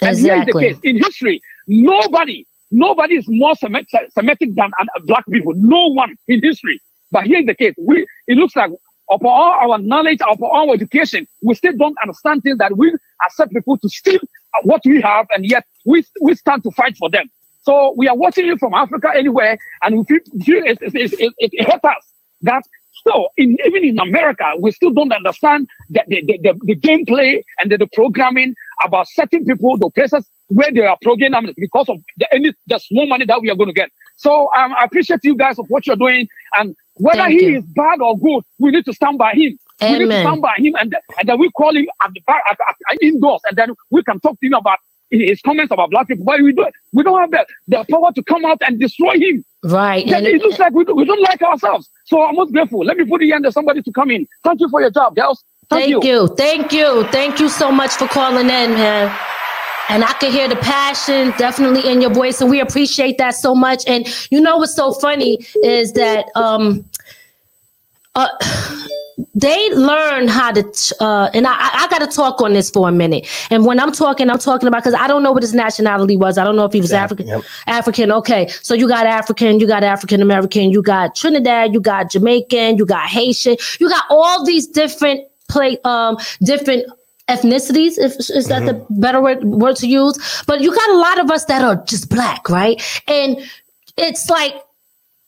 Exactly. 0.00 0.08
And 0.08 0.18
here 0.18 0.36
is 0.36 0.46
the 0.46 0.60
case. 0.60 0.76
In 0.82 0.96
history, 0.98 1.42
nobody, 1.66 2.46
nobody 2.72 3.16
is 3.16 3.26
more 3.28 3.54
Semitic 3.54 4.54
than 4.54 4.70
black 5.04 5.24
people. 5.30 5.52
No 5.56 5.88
one 5.88 6.16
in 6.28 6.42
history. 6.42 6.80
But 7.10 7.24
here 7.24 7.40
is 7.40 7.46
the 7.46 7.54
case. 7.54 7.74
We, 7.78 8.06
it 8.26 8.36
looks 8.36 8.56
like 8.56 8.70
upon 9.10 9.30
all 9.30 9.70
our 9.70 9.78
knowledge, 9.78 10.20
upon 10.22 10.50
our 10.50 10.74
education, 10.74 11.26
we 11.42 11.54
still 11.54 11.76
don't 11.76 11.96
understand 12.02 12.42
things 12.42 12.58
that 12.58 12.76
we 12.76 12.92
accept 13.24 13.52
people 13.52 13.78
to 13.78 13.88
steal 13.88 14.16
uh, 14.16 14.60
what 14.62 14.80
we 14.84 15.00
have, 15.00 15.26
and 15.34 15.44
yet 15.46 15.64
we, 15.84 16.04
we 16.20 16.34
stand 16.34 16.62
to 16.64 16.70
fight 16.72 16.96
for 16.96 17.10
them. 17.10 17.30
So 17.62 17.94
we 17.96 18.08
are 18.08 18.16
watching 18.16 18.46
you 18.46 18.56
from 18.58 18.74
Africa 18.74 19.10
anywhere, 19.14 19.58
and 19.82 19.98
we 19.98 20.04
feel, 20.04 20.20
it, 20.64 20.78
it, 20.80 21.12
it, 21.20 21.34
it 21.38 21.70
hurts 21.70 21.84
us 21.84 22.12
that 22.42 22.62
still, 22.92 23.28
in, 23.36 23.56
even 23.64 23.84
in 23.84 23.98
America, 23.98 24.52
we 24.58 24.72
still 24.72 24.90
don't 24.90 25.12
understand 25.12 25.68
the, 25.90 26.02
the, 26.08 26.22
the, 26.22 26.58
the 26.62 26.76
gameplay 26.76 27.42
and 27.60 27.70
the, 27.70 27.78
the, 27.78 27.86
programming 27.92 28.54
about 28.84 29.06
certain 29.08 29.44
people, 29.44 29.76
the 29.76 29.90
places 29.90 30.26
where 30.54 30.70
they 30.72 30.84
are 30.86 30.98
programming 31.02 31.54
because 31.56 31.88
of 31.88 31.98
the, 32.16 32.34
any, 32.34 32.52
the 32.66 32.78
small 32.78 33.06
money 33.06 33.24
that 33.24 33.40
we 33.40 33.50
are 33.50 33.56
going 33.56 33.68
to 33.68 33.74
get. 33.74 33.90
So 34.16 34.50
um, 34.54 34.74
I 34.78 34.84
appreciate 34.84 35.20
you 35.22 35.36
guys 35.36 35.58
of 35.58 35.66
what 35.68 35.86
you're 35.86 35.96
doing, 35.96 36.28
and 36.58 36.76
whether 36.94 37.22
Thank 37.22 37.40
he 37.40 37.46
you. 37.46 37.58
is 37.58 37.64
bad 37.74 38.00
or 38.00 38.18
good, 38.18 38.44
we 38.58 38.70
need 38.70 38.84
to 38.84 38.92
stand 38.92 39.18
by 39.18 39.32
him. 39.32 39.58
Amen. 39.82 39.92
We 39.92 40.04
need 40.04 40.14
to 40.14 40.20
stand 40.20 40.42
by 40.42 40.54
him, 40.58 40.74
and, 40.78 40.94
and 41.18 41.28
then 41.28 41.38
we 41.38 41.50
call 41.50 41.74
him 41.74 41.86
at 42.04 42.12
the 42.12 42.20
back, 42.26 42.42
at, 42.50 42.58
at, 42.68 42.76
at 42.92 43.02
indoors, 43.02 43.40
and 43.48 43.56
then 43.56 43.74
we 43.90 44.02
can 44.02 44.20
talk 44.20 44.38
to 44.38 44.46
him 44.46 44.54
about 44.54 44.78
his 45.10 45.40
comments 45.42 45.70
about 45.70 45.90
black 45.90 46.08
people, 46.08 46.24
but 46.24 46.40
we 46.40 46.52
don't, 46.52 46.74
we 46.92 47.02
don't 47.02 47.20
have 47.20 47.30
the, 47.30 47.46
the 47.68 47.84
power 47.90 48.12
to 48.12 48.22
come 48.22 48.44
out 48.44 48.58
and 48.66 48.80
destroy 48.80 49.12
him. 49.14 49.44
Right. 49.64 50.06
and 50.06 50.26
it, 50.26 50.36
it 50.36 50.42
looks 50.42 50.58
like 50.58 50.72
we, 50.72 50.84
we 50.84 51.04
don't 51.04 51.22
like 51.22 51.42
ourselves. 51.42 51.88
So 52.06 52.22
I'm 52.22 52.34
most 52.34 52.52
grateful. 52.52 52.80
Let 52.80 52.96
me 52.96 53.04
put 53.04 53.20
the 53.20 53.30
in 53.30 53.44
of 53.44 53.52
somebody 53.52 53.82
to 53.82 53.92
come 53.92 54.10
in. 54.10 54.26
Thank 54.42 54.60
you 54.60 54.68
for 54.70 54.80
your 54.80 54.90
job, 54.90 55.14
girls. 55.14 55.44
Thank, 55.68 55.92
Thank 55.92 56.04
you. 56.04 56.10
you. 56.10 56.28
Thank 56.28 56.72
you. 56.72 57.04
Thank 57.08 57.40
you 57.40 57.48
so 57.48 57.70
much 57.70 57.92
for 57.92 58.08
calling 58.08 58.48
in, 58.48 58.72
man. 58.72 59.31
And 59.88 60.04
I 60.04 60.12
could 60.14 60.32
hear 60.32 60.48
the 60.48 60.56
passion 60.56 61.32
definitely 61.38 61.90
in 61.90 62.00
your 62.00 62.12
voice, 62.12 62.40
and 62.40 62.50
we 62.50 62.60
appreciate 62.60 63.18
that 63.18 63.34
so 63.34 63.54
much. 63.54 63.84
And 63.86 64.06
you 64.30 64.40
know 64.40 64.56
what's 64.56 64.74
so 64.74 64.92
funny 64.92 65.38
is 65.62 65.92
that 65.94 66.26
um 66.34 66.84
uh 68.14 68.28
they 69.34 69.74
learn 69.74 70.28
how 70.28 70.52
to 70.52 70.62
uh, 71.00 71.30
and 71.34 71.46
i, 71.46 71.54
I 71.56 71.88
got 71.88 71.98
to 71.98 72.06
talk 72.06 72.40
on 72.40 72.52
this 72.52 72.70
for 72.70 72.88
a 72.88 72.92
minute 72.92 73.26
and 73.50 73.64
when 73.64 73.78
i'm 73.78 73.92
talking 73.92 74.30
i'm 74.30 74.38
talking 74.38 74.68
about 74.68 74.82
because 74.82 74.94
i 74.94 75.06
don't 75.06 75.22
know 75.22 75.32
what 75.32 75.42
his 75.42 75.54
nationality 75.54 76.16
was 76.16 76.38
i 76.38 76.44
don't 76.44 76.56
know 76.56 76.64
if 76.64 76.72
he 76.72 76.80
was 76.80 76.92
african 76.92 77.26
yep. 77.26 77.42
african 77.66 78.10
okay 78.12 78.48
so 78.48 78.74
you 78.74 78.88
got 78.88 79.06
african 79.06 79.60
you 79.60 79.66
got 79.66 79.82
african 79.82 80.22
american 80.22 80.70
you 80.70 80.82
got 80.82 81.14
trinidad 81.14 81.72
you 81.72 81.80
got 81.80 82.10
jamaican 82.10 82.76
you 82.76 82.86
got 82.86 83.08
haitian 83.08 83.56
you 83.80 83.88
got 83.88 84.04
all 84.10 84.44
these 84.44 84.66
different 84.66 85.26
play 85.48 85.78
um 85.84 86.16
different 86.42 86.84
ethnicities 87.34 87.98
if 87.98 88.12
is 88.30 88.46
that 88.48 88.62
mm-hmm. 88.62 88.78
the 88.78 88.86
better 88.90 89.20
word, 89.20 89.42
word 89.44 89.76
to 89.76 89.86
use 89.86 90.16
but 90.46 90.60
you 90.60 90.74
got 90.74 90.90
a 90.90 90.98
lot 90.98 91.18
of 91.18 91.30
us 91.30 91.44
that 91.46 91.62
are 91.62 91.76
just 91.84 92.08
black 92.08 92.48
right 92.48 92.82
and 93.08 93.38
it's 93.96 94.28
like 94.28 94.54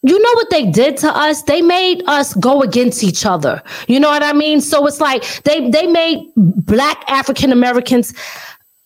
you 0.05 0.21
know 0.21 0.33
what 0.35 0.51
they 0.51 0.67
did 0.71 0.99
to 0.99 1.09
us? 1.09 1.43
They 1.45 1.63
made 1.63 2.03
us 2.07 2.35
go 2.35 2.61
against 2.61 3.03
each 3.03 3.25
other. 3.25 3.63
You 3.89 3.99
know 3.99 4.11
what 4.11 4.23
I 4.23 4.35
mean? 4.35 4.61
So 4.61 4.87
it's 4.87 5.01
like 5.01 5.25
they 5.45 5.71
they 5.71 5.87
made 5.87 6.31
black 6.37 7.03
African 7.09 7.51
Americans 7.51 8.13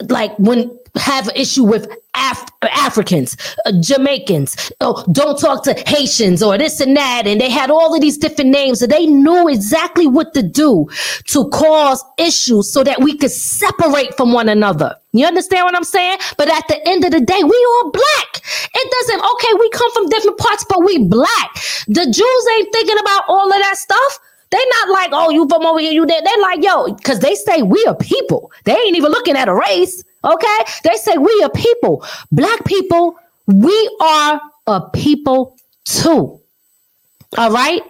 like 0.09 0.39
when 0.39 0.71
have 0.99 1.29
an 1.29 1.37
issue 1.37 1.65
with 1.65 1.89
Af- 2.15 2.47
Africans, 2.63 3.37
uh, 3.67 3.73
Jamaicans, 3.81 4.73
oh, 4.81 5.05
don't 5.13 5.39
talk 5.39 5.63
to 5.65 5.75
Haitians 5.87 6.43
or 6.43 6.59
this 6.59 6.81
and 6.81 6.97
that. 6.97 7.27
And 7.27 7.41
they 7.41 7.51
had 7.51 7.71
all 7.71 7.95
of 7.95 8.01
these 8.01 8.19
different 8.19 8.51
names 8.51 8.83
and 8.83 8.91
they 8.91 9.07
knew 9.07 9.49
exactly 9.49 10.07
what 10.07 10.35
to 10.35 10.43
do 10.43 10.89
to 11.27 11.49
cause 11.51 12.05
issues 12.19 12.73
so 12.73 12.83
that 12.83 13.01
we 13.01 13.17
could 13.17 13.31
separate 13.31 14.17
from 14.17 14.33
one 14.33 14.49
another. 14.49 14.97
You 15.13 15.27
understand 15.27 15.65
what 15.65 15.77
I'm 15.77 15.85
saying? 15.85 16.19
But 16.37 16.49
at 16.49 16.67
the 16.69 16.87
end 16.89 17.05
of 17.05 17.13
the 17.13 17.21
day, 17.21 17.43
we 17.43 17.67
all 17.71 17.91
black. 17.91 18.43
It 18.75 18.91
doesn't, 18.91 19.25
okay, 19.33 19.55
we 19.59 19.71
come 19.71 19.93
from 19.93 20.09
different 20.09 20.39
parts, 20.39 20.65
but 20.69 20.85
we 20.85 20.99
black. 20.99 21.55
The 21.87 22.05
Jews 22.05 22.57
ain't 22.57 22.73
thinking 22.73 22.99
about 22.99 23.25
all 23.29 23.47
of 23.47 23.61
that 23.63 23.77
stuff. 23.77 24.19
They 24.51 24.59
not 24.81 24.91
like, 24.91 25.11
oh, 25.13 25.31
you 25.31 25.47
from 25.49 25.67
over 25.67 25.79
here, 25.79 25.93
you 25.93 26.07
there. 26.07 26.23
They're 26.23 26.43
like, 26.43 26.63
yo, 26.63 26.95
because 26.95 27.21
they 27.21 27.35
say 27.35 27.63
we 27.63 27.85
are 27.87 27.95
people. 27.95 28.51
They 28.65 28.75
ain't 28.75 28.97
even 28.97 29.11
looking 29.13 29.37
at 29.37 29.49
a 29.49 29.55
race. 29.55 30.03
Okay. 30.25 30.59
They 30.85 30.95
say 30.97 31.17
we 31.17 31.43
are 31.43 31.51
people. 31.51 32.05
Black 32.33 32.65
people, 32.65 33.17
we 33.47 33.97
are 34.01 34.41
a 34.67 34.81
people 34.91 35.57
too. 35.85 36.41
All 37.37 37.51
right. 37.51 37.83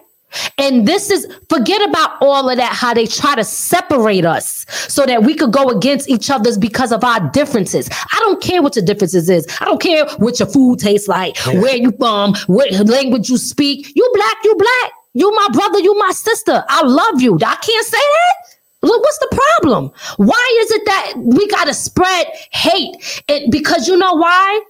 And 0.59 0.87
this 0.87 1.11
is 1.11 1.27
forget 1.49 1.89
about 1.89 2.21
all 2.21 2.51
of 2.51 2.59
that, 2.59 2.75
how 2.75 2.93
they 2.93 3.07
try 3.07 3.35
to 3.35 3.45
separate 3.45 4.27
us 4.27 4.67
so 4.69 5.07
that 5.07 5.23
we 5.23 5.35
could 5.35 5.53
go 5.53 5.71
against 5.71 6.09
each 6.09 6.31
other's 6.31 6.59
because 6.59 6.93
of 6.93 7.03
our 7.03 7.31
differences. 7.31 7.89
I 7.91 8.19
don't 8.21 8.43
care 8.43 8.63
what 8.63 8.77
your 8.77 8.85
differences 8.85 9.31
is. 9.31 9.47
I 9.61 9.65
don't 9.65 9.81
care 9.81 10.07
what 10.19 10.39
your 10.39 10.49
food 10.49 10.81
tastes 10.81 11.09
like, 11.09 11.37
yeah. 11.47 11.61
where 11.61 11.77
you 11.77 11.93
from, 11.93 12.35
what 12.47 12.71
language 12.87 13.31
you 13.31 13.39
speak. 13.39 13.91
You 13.97 14.11
black, 14.15 14.37
you 14.45 14.55
black. 14.55 14.93
You 15.15 15.35
my 15.35 15.49
brother, 15.53 15.79
you 15.79 15.99
my 15.99 16.11
sister. 16.11 16.63
I 16.69 16.83
love 16.83 17.23
you. 17.23 17.37
I 17.37 17.57
can't 17.57 17.87
say 17.87 17.99
that. 17.99 18.58
Look, 18.81 19.03
what's 19.03 19.19
the 19.19 19.41
problem? 19.57 19.91
Why 20.19 20.59
is 20.63 20.71
it 20.71 20.85
that 20.85 21.13
we 21.17 21.49
got 21.49 21.67
to 21.67 21.75
spread 21.75 22.27
hate? 22.53 23.23
It, 23.27 23.51
because 23.51 23.89
you 23.89 23.97
know 23.97 24.15
why? 24.15 24.61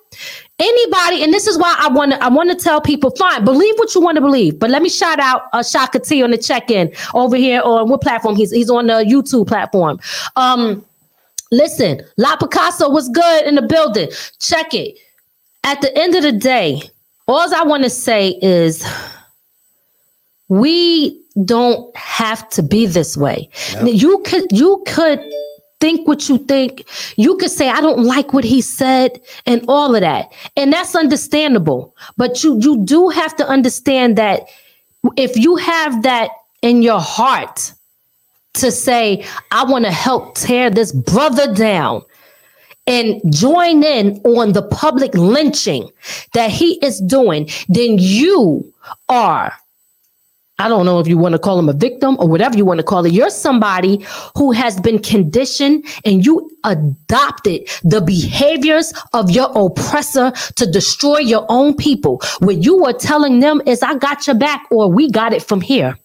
Anybody, 0.59 1.23
and 1.23 1.33
this 1.33 1.47
is 1.47 1.59
why 1.59 1.77
I 1.79 1.89
want 1.89 2.13
to 2.13 2.25
I 2.25 2.29
want 2.29 2.51
to 2.51 2.57
tell 2.57 2.81
people, 2.81 3.11
fine, 3.11 3.45
believe 3.45 3.75
what 3.77 3.95
you 3.95 4.01
want 4.01 4.17
to 4.17 4.21
believe. 4.23 4.59
But 4.59 4.71
let 4.71 4.83
me 4.83 4.89
shout 4.89 5.21
out 5.21 5.43
uh, 5.53 5.63
Shaka 5.63 6.01
T 6.01 6.23
on 6.23 6.31
the 6.31 6.39
check-in 6.39 6.93
over 7.15 7.37
here 7.37 7.61
on 7.63 7.89
what 7.91 8.01
platform? 8.01 8.35
He's 8.35 8.51
he's 8.51 8.71
on 8.71 8.87
the 8.87 9.05
YouTube 9.05 9.47
platform. 9.47 10.01
Um, 10.37 10.85
listen, 11.53 12.01
La 12.17 12.35
Picasso 12.37 12.91
was 12.91 13.09
good 13.11 13.45
in 13.45 13.57
the 13.57 13.63
building. 13.63 14.09
Check 14.41 14.73
it. 14.75 14.99
At 15.65 15.81
the 15.83 15.97
end 15.97 16.15
of 16.15 16.23
the 16.23 16.33
day, 16.33 16.81
all 17.29 17.55
I 17.55 17.63
want 17.63 17.85
to 17.85 17.91
say 17.91 18.39
is 18.41 18.85
we 20.49 21.23
don't 21.45 21.95
have 21.97 22.49
to 22.51 22.63
be 22.63 22.87
this 22.87 23.17
way. 23.17 23.49
Yep. 23.73 23.89
You 23.95 24.19
could 24.25 24.51
you 24.53 24.83
could 24.87 25.21
think 25.81 26.09
what 26.09 26.29
you 26.29 26.39
think. 26.39 26.85
You 27.17 27.37
could 27.37 27.51
say 27.51 27.69
I 27.69 27.81
don't 27.81 28.05
like 28.05 28.33
what 28.33 28.45
he 28.45 28.61
said 28.61 29.21
and 29.47 29.65
all 29.69 29.95
of 29.95 30.01
that. 30.01 30.33
And 30.57 30.73
that's 30.73 30.95
understandable. 30.95 31.95
But 32.17 32.43
you 32.43 32.59
you 32.61 32.85
do 32.85 33.09
have 33.09 33.37
to 33.37 33.47
understand 33.47 34.17
that 34.17 34.43
if 35.17 35.37
you 35.37 35.57
have 35.57 36.03
that 36.03 36.31
in 36.63 36.83
your 36.83 37.01
heart 37.01 37.73
to 38.55 38.71
say 38.73 39.25
I 39.51 39.65
want 39.65 39.85
to 39.85 39.93
help 39.93 40.37
tear 40.37 40.71
this 40.71 40.93
brother 40.93 41.53
down 41.55 42.03
and 42.87 43.21
join 43.33 43.85
in 43.85 44.17
on 44.25 44.53
the 44.53 44.63
public 44.63 45.15
lynching 45.15 45.91
that 46.33 46.51
he 46.51 46.85
is 46.85 47.01
doing, 47.01 47.49
then 47.69 47.99
you 47.99 48.73
are 49.09 49.53
I 50.61 50.67
don't 50.67 50.85
know 50.85 50.99
if 50.99 51.07
you 51.07 51.17
want 51.17 51.35
to 51.35 51.39
call 51.39 51.57
him 51.57 51.69
a 51.69 51.73
victim 51.73 52.17
or 52.19 52.27
whatever 52.27 52.57
you 52.57 52.65
want 52.65 52.79
to 52.79 52.85
call 52.85 53.07
it. 53.07 53.13
You're 53.13 53.31
somebody 53.31 54.05
who 54.37 54.51
has 54.51 54.81
been 54.81 54.99
conditioned 54.99 55.85
and 56.05 56.27
you 56.27 56.51
adopted 56.65 57.69
the 57.85 58.01
behaviors 58.01 58.93
of 59.13 59.31
your 59.31 59.53
oppressor 59.55 60.33
to 60.57 60.71
destroy 60.71 61.19
your 61.19 61.47
own 61.49 61.75
people. 61.75 62.21
What 62.41 62.65
you 62.65 62.83
were 62.83 62.93
telling 62.93 63.39
them 63.39 63.63
is, 63.67 63.85
I 63.85 63.95
got 63.99 64.27
your 64.27 64.37
back 64.37 64.67
or 64.73 64.91
we 64.91 65.11
got 65.11 65.33
it 65.33 65.45
from 65.45 65.61
here. 65.61 65.97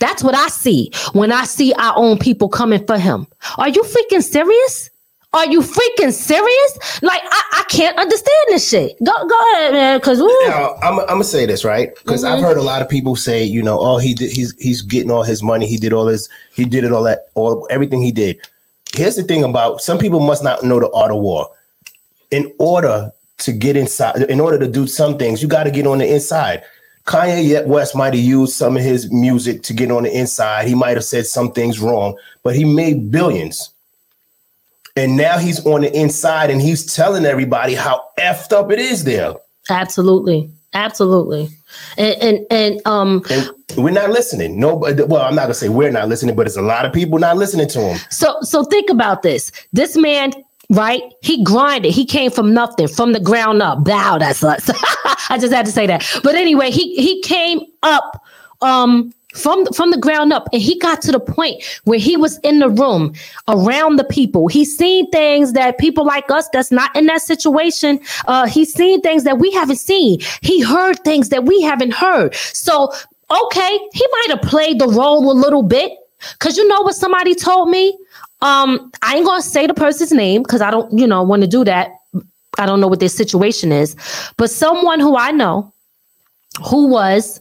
That's 0.00 0.24
what 0.24 0.34
I 0.34 0.48
see 0.48 0.90
when 1.12 1.30
I 1.30 1.44
see 1.44 1.72
our 1.74 1.92
own 1.96 2.18
people 2.18 2.48
coming 2.48 2.84
for 2.84 2.98
him. 2.98 3.26
Are 3.58 3.68
you 3.68 3.82
freaking 3.82 4.22
serious? 4.22 4.90
Are 5.34 5.46
you 5.46 5.60
freaking 5.60 6.12
serious? 6.12 7.02
Like 7.02 7.20
I, 7.22 7.42
I 7.58 7.64
can't 7.68 7.98
understand 7.98 8.46
this 8.48 8.66
shit. 8.66 8.96
Go 9.04 9.12
go 9.26 9.52
ahead, 9.52 9.72
man. 9.74 9.98
Because 9.98 10.20
now 10.20 10.74
I'm, 10.82 11.00
I'm 11.00 11.06
gonna 11.06 11.24
say 11.24 11.44
this 11.44 11.64
right 11.64 11.94
because 11.96 12.24
mm-hmm. 12.24 12.34
I've 12.34 12.40
heard 12.42 12.56
a 12.56 12.62
lot 12.62 12.80
of 12.80 12.88
people 12.88 13.14
say, 13.14 13.44
you 13.44 13.62
know, 13.62 13.78
oh 13.78 13.98
he 13.98 14.14
did, 14.14 14.30
he's 14.32 14.58
he's 14.58 14.80
getting 14.80 15.10
all 15.10 15.22
his 15.22 15.42
money. 15.42 15.66
He 15.66 15.76
did 15.76 15.92
all 15.92 16.06
his 16.06 16.30
he 16.54 16.64
did 16.64 16.84
it 16.84 16.92
all 16.92 17.02
that 17.02 17.26
all 17.34 17.66
everything 17.70 18.00
he 18.00 18.10
did. 18.10 18.38
Here's 18.94 19.16
the 19.16 19.22
thing 19.22 19.44
about 19.44 19.82
some 19.82 19.98
people 19.98 20.20
must 20.20 20.42
not 20.42 20.62
know 20.62 20.80
the 20.80 20.90
art 20.92 21.10
of 21.10 21.18
war. 21.18 21.50
In 22.30 22.50
order 22.58 23.12
to 23.38 23.52
get 23.52 23.76
inside, 23.76 24.22
in 24.22 24.40
order 24.40 24.58
to 24.58 24.66
do 24.66 24.86
some 24.86 25.18
things, 25.18 25.42
you 25.42 25.48
got 25.48 25.64
to 25.64 25.70
get 25.70 25.86
on 25.86 25.98
the 25.98 26.10
inside. 26.10 26.62
Kanye 27.04 27.66
West 27.66 27.94
might 27.94 28.14
have 28.14 28.22
used 28.22 28.54
some 28.54 28.76
of 28.76 28.82
his 28.82 29.10
music 29.10 29.62
to 29.62 29.72
get 29.72 29.90
on 29.90 30.02
the 30.02 30.18
inside. 30.18 30.68
He 30.68 30.74
might 30.74 30.96
have 30.96 31.04
said 31.04 31.26
some 31.26 31.52
things 31.52 31.80
wrong, 31.80 32.18
but 32.42 32.54
he 32.54 32.64
made 32.64 33.10
billions 33.10 33.72
and 34.98 35.16
now 35.16 35.38
he's 35.38 35.64
on 35.64 35.82
the 35.82 35.96
inside 35.96 36.50
and 36.50 36.60
he's 36.60 36.94
telling 36.94 37.24
everybody 37.24 37.74
how 37.74 38.04
effed 38.18 38.52
up 38.52 38.70
it 38.70 38.78
is 38.78 39.04
there. 39.04 39.34
Absolutely. 39.70 40.50
Absolutely. 40.74 41.48
And 41.96 42.22
and, 42.22 42.46
and 42.50 42.86
um 42.86 43.22
and 43.30 43.50
we're 43.76 43.90
not 43.90 44.10
listening. 44.10 44.58
No 44.60 44.74
well, 44.74 45.22
I'm 45.22 45.34
not 45.34 45.42
gonna 45.42 45.54
say 45.54 45.68
we're 45.68 45.90
not 45.90 46.08
listening, 46.08 46.36
but 46.36 46.46
it's 46.46 46.56
a 46.56 46.62
lot 46.62 46.84
of 46.84 46.92
people 46.92 47.18
not 47.18 47.36
listening 47.36 47.68
to 47.68 47.80
him. 47.80 47.98
So 48.10 48.36
so 48.42 48.64
think 48.64 48.90
about 48.90 49.22
this. 49.22 49.50
This 49.72 49.96
man 49.96 50.32
right? 50.70 51.02
He 51.22 51.42
grinded. 51.44 51.92
He 51.92 52.04
came 52.04 52.30
from 52.30 52.52
nothing, 52.52 52.88
from 52.88 53.12
the 53.12 53.20
ground 53.20 53.62
up. 53.62 53.84
Bow, 53.84 54.18
that's 54.18 54.44
us. 54.44 54.70
I 55.30 55.38
just 55.38 55.52
had 55.52 55.64
to 55.64 55.72
say 55.72 55.86
that. 55.86 56.06
But 56.22 56.34
anyway, 56.34 56.70
he 56.70 56.94
he 56.96 57.22
came 57.22 57.60
up 57.82 58.22
um 58.60 59.12
from 59.38 59.66
from 59.66 59.90
the 59.90 59.98
ground 59.98 60.32
up. 60.32 60.48
And 60.52 60.60
he 60.60 60.78
got 60.78 61.00
to 61.02 61.12
the 61.12 61.20
point 61.20 61.62
where 61.84 61.98
he 61.98 62.16
was 62.16 62.38
in 62.38 62.58
the 62.58 62.68
room 62.68 63.14
around 63.46 63.96
the 63.96 64.04
people. 64.04 64.48
He's 64.48 64.76
seen 64.76 65.10
things 65.10 65.52
that 65.52 65.78
people 65.78 66.04
like 66.04 66.30
us 66.30 66.48
that's 66.52 66.70
not 66.70 66.94
in 66.96 67.06
that 67.06 67.22
situation 67.22 68.00
uh 68.26 68.46
he's 68.46 68.72
seen 68.72 69.00
things 69.00 69.24
that 69.24 69.38
we 69.38 69.50
haven't 69.52 69.76
seen. 69.76 70.20
He 70.42 70.60
heard 70.62 70.98
things 71.04 71.28
that 71.30 71.44
we 71.44 71.60
haven't 71.62 71.92
heard. 71.92 72.34
So 72.34 72.92
okay 73.30 73.78
he 73.92 74.06
might 74.12 74.26
have 74.30 74.42
played 74.42 74.78
the 74.78 74.88
role 74.88 75.30
a 75.30 75.34
little 75.34 75.62
bit. 75.62 75.92
Because 76.32 76.56
you 76.56 76.66
know 76.66 76.82
what 76.82 76.94
somebody 76.94 77.34
told 77.34 77.70
me? 77.70 77.96
Um 78.42 78.90
i 79.02 79.16
ain't 79.16 79.26
gonna 79.26 79.42
say 79.42 79.66
the 79.66 79.74
person's 79.74 80.12
name 80.12 80.42
because 80.42 80.60
i 80.60 80.70
don't 80.70 80.96
you 80.96 81.06
know 81.06 81.22
want 81.22 81.42
to 81.42 81.48
do 81.48 81.64
that. 81.64 81.90
I 82.58 82.66
don't 82.66 82.80
know 82.80 82.88
what 82.88 82.98
their 82.98 83.08
situation 83.08 83.70
is. 83.70 83.94
But 84.36 84.50
someone 84.50 85.00
who 85.00 85.16
i 85.16 85.30
know 85.30 85.72
who 86.66 86.88
was 86.88 87.40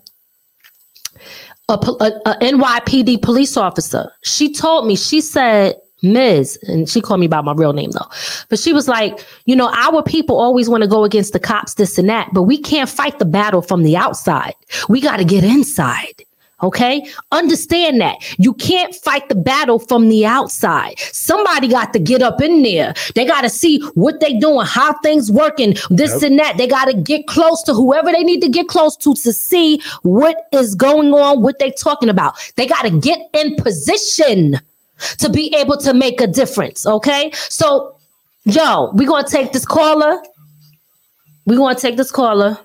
a, 1.70 1.74
a, 1.74 2.12
a 2.26 2.36
NYPD 2.40 3.22
police 3.22 3.58
officer. 3.58 4.12
She 4.24 4.54
told 4.54 4.88
me, 4.88 4.96
she 4.96 5.22
said, 5.22 5.76
Ms. 6.04 6.60
And 6.64 6.88
she 6.88 7.02
called 7.02 7.20
me 7.20 7.28
by 7.28 7.42
my 7.42 7.54
real 7.54 7.74
name 7.74 7.92
though. 7.92 8.08
But 8.50 8.60
she 8.60 8.72
was 8.72 8.88
like, 8.88 9.26
you 9.46 9.56
know, 9.56 9.72
our 9.74 10.04
people 10.04 10.38
always 10.38 10.70
want 10.70 10.84
to 10.84 10.90
go 10.90 11.04
against 11.04 11.34
the 11.34 11.40
cops, 11.40 11.74
this 11.74 11.98
and 11.98 12.08
that, 12.10 12.30
but 12.34 12.44
we 12.44 12.58
can't 12.58 12.90
fight 12.90 13.20
the 13.20 13.26
battle 13.26 13.62
from 13.62 13.84
the 13.84 13.98
outside. 13.98 14.54
We 14.90 15.02
got 15.02 15.18
to 15.18 15.26
get 15.26 15.44
inside. 15.44 16.24
Okay. 16.64 17.08
Understand 17.32 18.02
that 18.02 18.18
you 18.40 18.54
can't 18.56 18.96
fight 18.96 19.30
the 19.30 19.36
battle 19.36 19.78
from 19.78 20.10
the 20.10 20.26
outside. 20.26 20.98
Somebody 21.00 21.68
got 21.68 21.94
to 21.94 22.00
get 22.00 22.24
up 22.24 22.42
in 22.42 22.64
there. 22.64 22.96
They 23.14 23.26
got 23.26 23.42
to 23.42 23.50
see 23.50 23.80
what 23.94 24.20
they 24.22 24.34
doing, 24.34 24.66
how 24.66 24.94
things 25.00 25.32
working, 25.32 25.76
this 25.92 26.14
yep. 26.14 26.24
and 26.24 26.40
that. 26.40 26.58
They 26.58 26.68
got 26.68 26.86
to 26.86 26.96
get 26.96 27.28
close 27.28 27.62
to 27.64 27.76
whoever 27.76 28.12
they 28.12 28.24
need 28.24 28.42
to 28.42 28.50
get 28.50 28.68
close 28.68 28.98
to 28.98 29.14
to 29.14 29.34
see 29.34 29.82
what 30.02 30.48
is 30.52 30.74
going 30.74 31.14
on, 31.14 31.44
what 31.44 31.60
they 31.60 31.70
talking 31.72 32.10
about. 32.10 32.36
They 32.56 32.66
got 32.66 32.82
to 32.84 32.90
get 32.90 33.20
in 33.34 33.56
position 33.58 34.60
to 35.20 35.30
be 35.30 35.54
able 35.56 35.78
to 35.78 35.94
make 35.94 36.22
a 36.22 36.28
difference. 36.28 36.88
Okay. 36.88 37.30
So, 37.34 37.96
yo, 38.46 38.90
we're 38.94 39.08
going 39.08 39.26
to 39.26 39.32
take 39.32 39.52
this 39.52 39.66
caller. 39.66 40.24
We're 41.46 41.58
going 41.58 41.76
to 41.76 41.82
take 41.82 41.98
this 41.98 42.12
caller. 42.12 42.58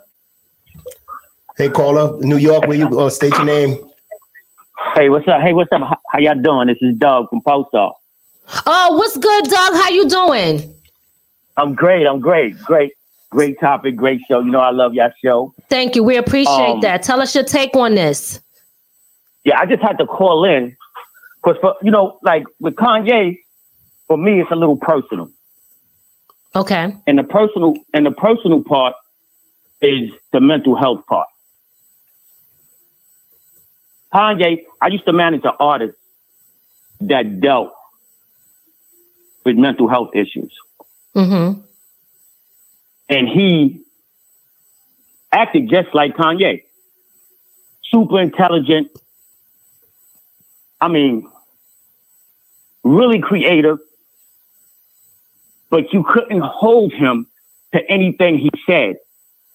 Hey, 1.59 1.69
caller, 1.69 2.19
New 2.21 2.39
York, 2.39 2.67
where 2.67 2.79
you 2.79 2.99
uh, 2.99 3.11
state 3.11 3.33
your 3.35 3.45
name? 3.45 3.77
Hey, 4.95 5.11
what's 5.11 5.29
up? 5.29 5.43
Hey, 5.43 5.53
what's 5.53 5.71
up? 5.71 5.83
How, 6.11 6.19
y'all 6.19 6.35
doing? 6.35 6.69
This 6.69 6.79
is 6.81 6.97
Doug 6.97 7.29
from 7.29 7.43
Post 7.43 7.75
Off. 7.75 7.97
Oh, 8.65 8.97
what's 8.97 9.19
good, 9.19 9.45
Doug? 9.45 9.75
How 9.75 9.91
you 9.91 10.09
doing? 10.09 10.75
I'm 11.59 11.75
great. 11.75 12.07
I'm 12.07 12.21
great. 12.21 12.59
Great. 12.61 12.93
Great 13.29 13.61
topic. 13.61 13.97
Great 13.97 14.23
show. 14.27 14.41
You 14.41 14.51
know, 14.51 14.61
I 14.61 14.71
love 14.71 14.95
y'all 14.95 15.13
show. 15.23 15.55
Thank 15.69 15.95
you. 15.95 16.03
We 16.03 16.17
appreciate 16.17 16.55
um, 16.55 16.81
that. 16.81 17.03
Tell 17.03 17.21
us 17.21 17.35
your 17.35 17.45
take 17.45 17.77
on 17.77 17.97
this. 17.97 18.41
Yeah, 19.45 19.59
I 19.59 19.67
just 19.67 19.83
had 19.83 19.99
to 19.99 20.07
call 20.07 20.45
in 20.45 20.75
because, 21.43 21.59
for 21.61 21.77
you 21.83 21.91
know, 21.91 22.19
like 22.23 22.45
with 22.61 22.77
Kanye, 22.77 23.39
for 24.07 24.17
me, 24.17 24.41
it's 24.41 24.51
a 24.51 24.57
little 24.57 24.79
personal. 24.79 25.31
Okay. 26.57 26.97
And 27.07 27.19
the 27.19 27.25
personal 27.25 27.75
and 27.93 28.07
the 28.07 28.11
personal 28.11 28.65
part 28.65 28.95
is 29.83 30.11
the 30.33 30.41
mental 30.41 30.77
health 30.77 31.05
part. 31.07 31.29
Kanye, 34.13 34.65
I 34.81 34.89
used 34.89 35.07
to 35.07 35.13
manage 35.13 35.45
an 35.45 35.53
artist 35.59 35.97
that 37.01 37.41
dealt 37.41 37.73
with 39.45 39.57
mental 39.57 39.89
health 39.89 40.11
issues. 40.15 40.53
Mm-hmm. 41.17 41.61
And 43.09 43.29
he 43.29 43.83
acted 45.33 45.69
just 45.69 45.95
like 45.95 46.17
Kanye. 46.17 46.63
Super 47.85 48.21
intelligent. 48.21 48.91
I 50.81 50.89
mean, 50.89 51.29
really 52.85 53.21
creative. 53.21 53.79
But 55.71 55.93
you 55.93 56.05
couldn't 56.05 56.43
hold 56.43 56.93
him 56.93 57.27
to 57.73 57.91
anything 57.91 58.39
he 58.39 58.51
said 58.67 58.97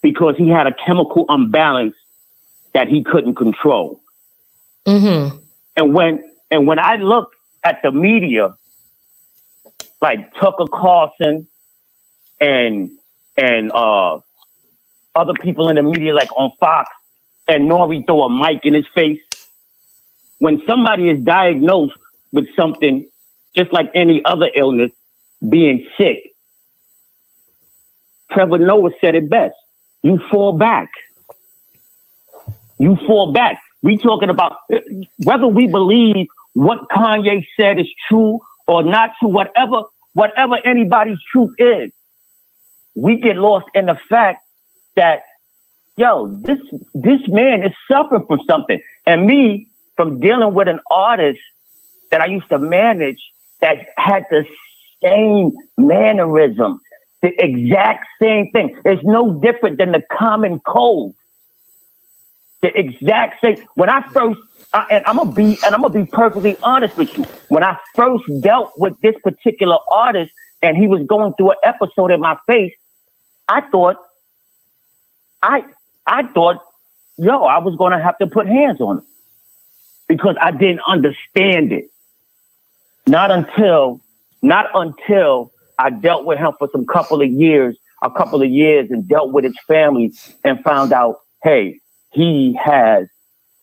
because 0.02 0.36
he 0.38 0.50
had 0.50 0.66
a 0.66 0.74
chemical 0.74 1.26
imbalance 1.30 1.96
that 2.74 2.88
he 2.88 3.04
couldn't 3.04 3.36
control. 3.36 4.02
Mm-hmm. 4.88 5.38
And 5.78 5.94
when 5.94 6.24
and 6.52 6.68
when 6.68 6.80
I 6.80 6.96
look 6.98 7.32
at 7.64 7.82
the 7.84 7.92
media, 7.92 8.56
like 10.02 10.34
Tucker 10.36 10.68
Carlson 10.72 11.48
and 12.40 12.92
and 13.38 13.72
uh, 13.72 14.20
other 15.16 15.34
people 15.42 15.70
in 15.70 15.76
the 15.76 15.84
media, 15.84 16.14
like 16.16 16.32
on 16.38 16.52
Fox, 16.60 16.90
and 17.48 17.66
N.O.R.E. 17.66 18.04
throw 18.08 18.24
a 18.24 18.30
mic 18.30 18.66
in 18.66 18.74
his 18.74 18.88
face. 18.96 19.22
When 20.40 20.62
somebody 20.68 21.10
is 21.10 21.24
diagnosed 21.24 21.96
with 22.32 22.48
something, 22.56 23.10
just 23.56 23.74
like 23.74 23.92
any 23.96 24.24
other 24.26 24.50
illness, 24.56 24.92
being 25.48 25.88
sick, 25.98 26.32
Trevor 28.32 28.60
Noah 28.60 28.92
said 29.02 29.16
it 29.16 29.30
best. 29.30 29.56
You 30.04 30.20
fall 30.32 30.54
back. 30.54 30.90
You 32.80 32.96
fall 33.08 33.34
back. 33.34 33.60
We 33.88 33.96
talking 33.96 34.30
about 34.30 34.58
whether 35.24 35.48
we 35.48 35.66
believe 35.68 36.28
what 36.52 36.90
Kanye 36.90 37.48
said 37.56 37.80
is 37.80 37.88
true 38.10 38.42
or 38.68 38.84
not 38.84 39.12
true, 39.18 39.30
whatever, 39.30 39.84
whatever 40.12 40.58
anybody's 40.66 41.20
truth 41.32 41.56
is. 41.58 41.94
We 42.96 43.16
get 43.16 43.38
lost 43.38 43.68
in 43.74 43.86
the 43.86 43.98
fact 44.10 44.44
that, 44.98 45.22
yo, 45.96 46.28
this 46.28 46.60
this 46.96 47.22
man 47.30 47.64
is 47.64 47.72
suffering 47.90 48.26
from 48.28 48.42
something. 48.46 48.82
And 49.06 49.26
me, 49.26 49.70
from 49.96 50.20
dealing 50.20 50.54
with 50.54 50.68
an 50.68 50.82
artist 50.92 51.40
that 52.12 52.20
I 52.20 52.26
used 52.26 52.50
to 52.50 52.60
manage 52.60 53.24
that 53.62 53.78
had 53.96 54.26
the 54.30 54.44
same 55.02 55.54
mannerism, 55.78 56.82
the 57.22 57.32
exact 57.42 58.06
same 58.22 58.52
thing. 58.52 58.78
It's 58.84 59.02
no 59.06 59.40
different 59.40 59.78
than 59.78 59.94
the 59.94 60.04
common 60.12 60.60
cold 60.68 61.16
the 62.68 62.80
exact 62.80 63.42
same. 63.42 63.66
When 63.76 63.90
I 63.90 64.02
first, 64.12 64.40
uh, 64.74 64.86
and 64.90 65.06
I'm 65.06 65.18
gonna 65.18 65.32
be, 65.32 65.58
and 65.66 65.74
I'm 65.74 65.82
gonna 65.82 65.94
be 65.94 66.06
perfectly 66.06 66.58
honest 66.64 66.98
with 66.98 67.18
you. 67.18 67.24
When 67.50 67.64
I 67.64 67.78
first 67.96 68.24
dealt 68.42 68.74
with 68.78 69.00
this 69.02 69.16
particular 69.24 69.78
artist, 69.92 70.32
and 70.62 70.76
he 70.76 70.88
was 70.88 71.06
going 71.08 71.34
through 71.36 71.52
an 71.52 71.58
episode 71.64 72.12
in 72.12 72.20
my 72.20 72.38
face, 72.48 72.74
I 73.48 73.62
thought, 73.62 73.98
I, 75.42 75.64
I 76.06 76.24
thought, 76.24 76.58
yo, 77.18 77.44
I 77.44 77.60
was 77.60 77.76
gonna 77.78 78.02
have 78.02 78.18
to 78.18 78.28
put 78.28 78.48
hands 78.48 78.82
on 78.82 78.98
him 78.98 79.06
because 80.08 80.36
I 80.42 80.52
didn't 80.52 80.82
understand 80.88 81.72
it. 81.72 81.86
Not 83.06 83.32
until, 83.32 84.02
not 84.42 84.66
until 84.74 85.52
I 85.80 85.92
dealt 85.92 86.26
with 86.26 86.40
him 86.40 86.52
for 86.60 86.68
some 86.72 86.86
couple 86.86 87.22
of 87.22 87.30
years, 87.30 87.78
a 88.04 88.12
couple 88.12 88.42
of 88.42 88.50
years, 88.50 88.92
and 88.92 89.08
dealt 89.08 89.32
with 89.32 89.46
his 89.46 89.58
family, 89.68 90.12
and 90.44 90.62
found 90.64 90.92
out, 90.92 91.22
hey, 91.44 91.80
he 92.18 92.58
has 92.62 93.08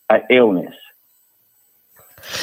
an 0.09 0.21
illness. 0.29 0.73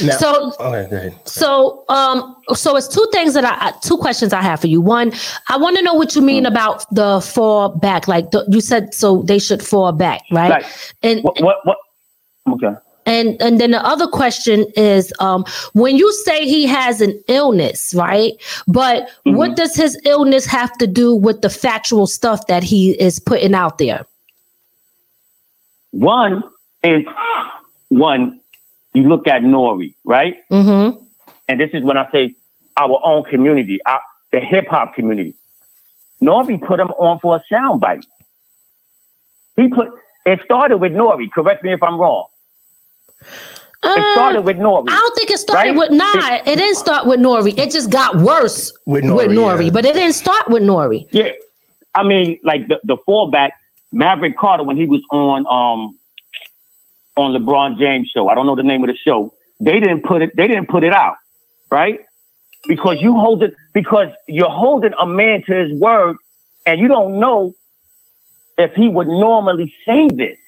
Now, 0.04 0.16
So- 0.16 0.52
okay, 0.60 0.86
go 0.90 0.96
ahead. 0.96 1.14
So, 1.24 1.84
um, 1.88 2.36
so 2.52 2.76
it's 2.76 2.86
two 2.86 3.08
things 3.12 3.34
that 3.34 3.44
I, 3.44 3.68
I- 3.68 3.74
two 3.82 3.96
questions 3.96 4.32
I 4.32 4.42
have 4.42 4.60
for 4.60 4.68
you. 4.68 4.80
One, 4.80 5.12
I 5.48 5.56
want 5.56 5.76
to 5.78 5.82
know 5.82 5.94
what 5.94 6.14
you 6.14 6.22
mean 6.22 6.46
about 6.46 6.84
the 6.94 7.20
fall 7.20 7.70
back. 7.70 8.06
Like 8.06 8.30
the, 8.30 8.44
you 8.48 8.60
said, 8.60 8.94
so 8.94 9.22
they 9.22 9.38
should 9.40 9.62
fall 9.64 9.90
back, 9.92 10.22
right? 10.30 10.50
Like, 10.50 10.66
and 11.02 11.22
What? 11.24 11.40
What? 11.42 11.56
what? 11.64 11.78
Okay. 12.52 12.74
and 13.06 13.40
and 13.40 13.60
then 13.60 13.70
the 13.72 13.84
other 13.84 14.06
question 14.06 14.66
is, 14.76 15.12
um, 15.18 15.44
when 15.72 15.96
you 15.96 16.12
say 16.24 16.44
he 16.46 16.64
has 16.66 17.00
an 17.00 17.20
illness, 17.28 17.92
right? 17.94 18.32
But 18.68 19.08
what 19.24 19.56
does 19.56 19.74
his 19.74 19.98
illness 20.04 20.44
have 20.46 20.76
to 20.78 20.86
do 20.86 21.14
with 21.14 21.40
the 21.40 21.50
factual 21.50 22.06
stuff 22.06 22.46
that 22.48 22.62
he 22.62 22.92
is 23.00 23.18
putting 23.18 23.54
out 23.54 23.78
there? 23.78 24.04
One 25.92 26.42
is 26.82 27.04
one. 27.88 28.40
You 28.94 29.08
look 29.08 29.26
at 29.26 29.42
N.O.R.E., 29.42 29.94
right? 30.04 30.36
Mm-hmm. 30.50 31.02
and 31.48 31.60
this 31.60 31.70
is 31.72 31.82
when 31.82 31.96
I 31.96 32.10
say 32.12 32.34
our 32.76 33.00
own 33.04 33.24
community, 33.24 33.78
our, 33.86 34.00
the 34.32 34.40
hip 34.40 34.66
hop 34.68 34.94
community. 34.94 35.34
N.O.R.E. 36.20 36.58
put 36.58 36.78
him 36.80 36.88
on 36.90 37.18
for 37.20 37.36
a 37.36 37.42
soundbite. 37.54 38.04
He 39.56 39.68
put 39.68 39.88
it 40.26 40.40
started 40.44 40.76
with 40.78 40.92
Nori. 40.92 41.30
Correct 41.30 41.64
me 41.64 41.72
if 41.72 41.82
I'm 41.82 41.98
wrong. 41.98 42.26
It 43.84 44.12
started 44.14 44.42
with 44.42 44.56
Nori. 44.58 44.88
Uh, 44.88 44.92
I 44.92 44.96
don't 44.96 45.14
think 45.16 45.30
it 45.30 45.38
started 45.38 45.70
Right? 45.70 45.78
with 45.78 45.90
nah. 45.90 46.36
It 46.46 46.56
didn't 46.56 46.76
start 46.76 47.06
with 47.06 47.18
Nori. 47.18 47.58
It 47.58 47.70
just 47.72 47.90
got 47.90 48.16
worse 48.16 48.72
With 48.86 49.02
with 49.04 49.30
N.O.R.E., 49.30 49.32
N.O.R.E., 49.32 49.64
yeah. 49.64 49.70
but 49.72 49.84
it 49.84 49.94
didn't 49.94 50.12
start 50.14 50.48
with 50.48 50.62
Nori. 50.62 51.08
Yeah, 51.10 51.30
I 51.94 52.04
mean, 52.04 52.38
like 52.44 52.68
the, 52.68 52.78
the 52.84 52.96
fallback, 53.08 53.50
Maverick 53.92 54.38
Carter 54.38 54.64
when 54.64 54.76
he 54.76 54.86
was 54.86 55.02
on 55.10 55.46
um 55.46 55.98
on 57.16 57.32
LeBron 57.34 57.78
James 57.78 58.08
show. 58.14 58.28
I 58.28 58.34
don't 58.34 58.46
know 58.46 58.56
the 58.56 58.62
name 58.62 58.82
of 58.84 58.88
the 58.88 58.96
show. 58.96 59.34
They 59.60 59.80
didn't 59.80 60.02
put 60.04 60.22
it. 60.22 60.32
They 60.36 60.48
didn't 60.48 60.68
put 60.68 60.84
it 60.84 60.92
out, 60.92 61.16
right? 61.70 62.00
Because 62.68 63.00
you 63.02 63.14
hold 63.14 63.42
it. 63.42 63.54
Because 63.74 64.08
you're 64.28 64.50
holding 64.50 64.92
a 65.00 65.06
man 65.06 65.44
to 65.46 65.54
his 65.54 65.80
word, 65.80 66.16
and 66.66 66.80
you 66.80 66.88
don't 66.88 67.20
know 67.20 67.54
if 68.58 68.72
he 68.74 68.88
would 68.88 69.08
normally 69.08 69.74
say 69.86 70.08
this 70.08 70.38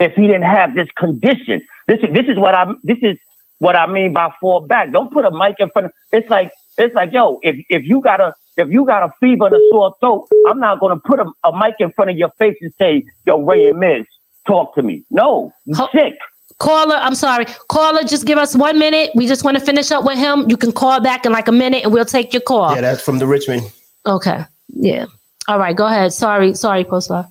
if 0.00 0.14
he 0.14 0.22
didn't 0.26 0.42
have 0.42 0.74
this 0.74 0.88
condition. 0.96 1.62
This 1.88 2.00
is 2.00 2.14
this 2.14 2.26
is 2.28 2.38
what 2.38 2.54
I 2.54 2.72
this 2.84 2.98
is 3.02 3.18
what 3.60 3.76
I 3.76 3.86
mean 3.86 4.12
by 4.14 4.32
fall 4.40 4.60
back. 4.66 4.92
Don't 4.92 5.12
put 5.12 5.24
a 5.26 5.32
mic 5.32 5.56
in 5.60 5.70
front 5.70 5.86
of 5.86 5.92
it's 6.12 6.30
like 6.30 6.52
it's 6.78 6.94
like 6.94 7.12
yo, 7.12 7.40
if 7.42 7.56
if 7.70 7.84
you 7.84 8.00
got 8.02 8.20
a 8.20 8.34
if 8.56 8.68
you 8.70 8.84
got 8.84 9.02
a 9.02 9.12
fever 9.20 9.46
and 9.46 9.54
a 9.54 9.60
sore 9.70 9.94
throat, 10.00 10.28
I'm 10.48 10.60
not 10.60 10.80
gonna 10.80 10.98
put 10.98 11.20
a, 11.20 11.26
a 11.44 11.56
mic 11.58 11.76
in 11.80 11.92
front 11.92 12.10
of 12.10 12.16
your 12.16 12.30
face 12.38 12.56
and 12.60 12.72
say, 12.78 13.04
yo, 13.26 13.40
Ray 13.42 13.68
and 13.68 13.78
Miz, 13.78 14.06
talk 14.46 14.74
to 14.76 14.82
me. 14.82 15.04
No, 15.10 15.52
you 15.64 15.74
Ho- 15.74 15.88
sick. 15.92 16.14
Caller, 16.58 16.94
I'm 16.96 17.16
sorry. 17.16 17.46
Caller, 17.68 18.04
just 18.04 18.26
give 18.26 18.38
us 18.38 18.54
one 18.54 18.78
minute. 18.78 19.10
We 19.16 19.26
just 19.26 19.42
want 19.44 19.58
to 19.58 19.64
finish 19.64 19.90
up 19.90 20.04
with 20.04 20.16
him. 20.18 20.48
You 20.48 20.56
can 20.56 20.70
call 20.70 21.00
back 21.00 21.26
in 21.26 21.32
like 21.32 21.48
a 21.48 21.52
minute 21.52 21.82
and 21.82 21.92
we'll 21.92 22.04
take 22.04 22.32
your 22.32 22.42
call. 22.42 22.74
Yeah, 22.74 22.80
that's 22.80 23.02
from 23.02 23.18
the 23.18 23.26
Richmond. 23.26 23.72
Okay. 24.06 24.44
Yeah. 24.68 25.06
All 25.48 25.58
right. 25.58 25.74
Go 25.74 25.86
ahead. 25.86 26.12
Sorry. 26.12 26.54
Sorry, 26.54 26.84
Postlar. 26.84 27.28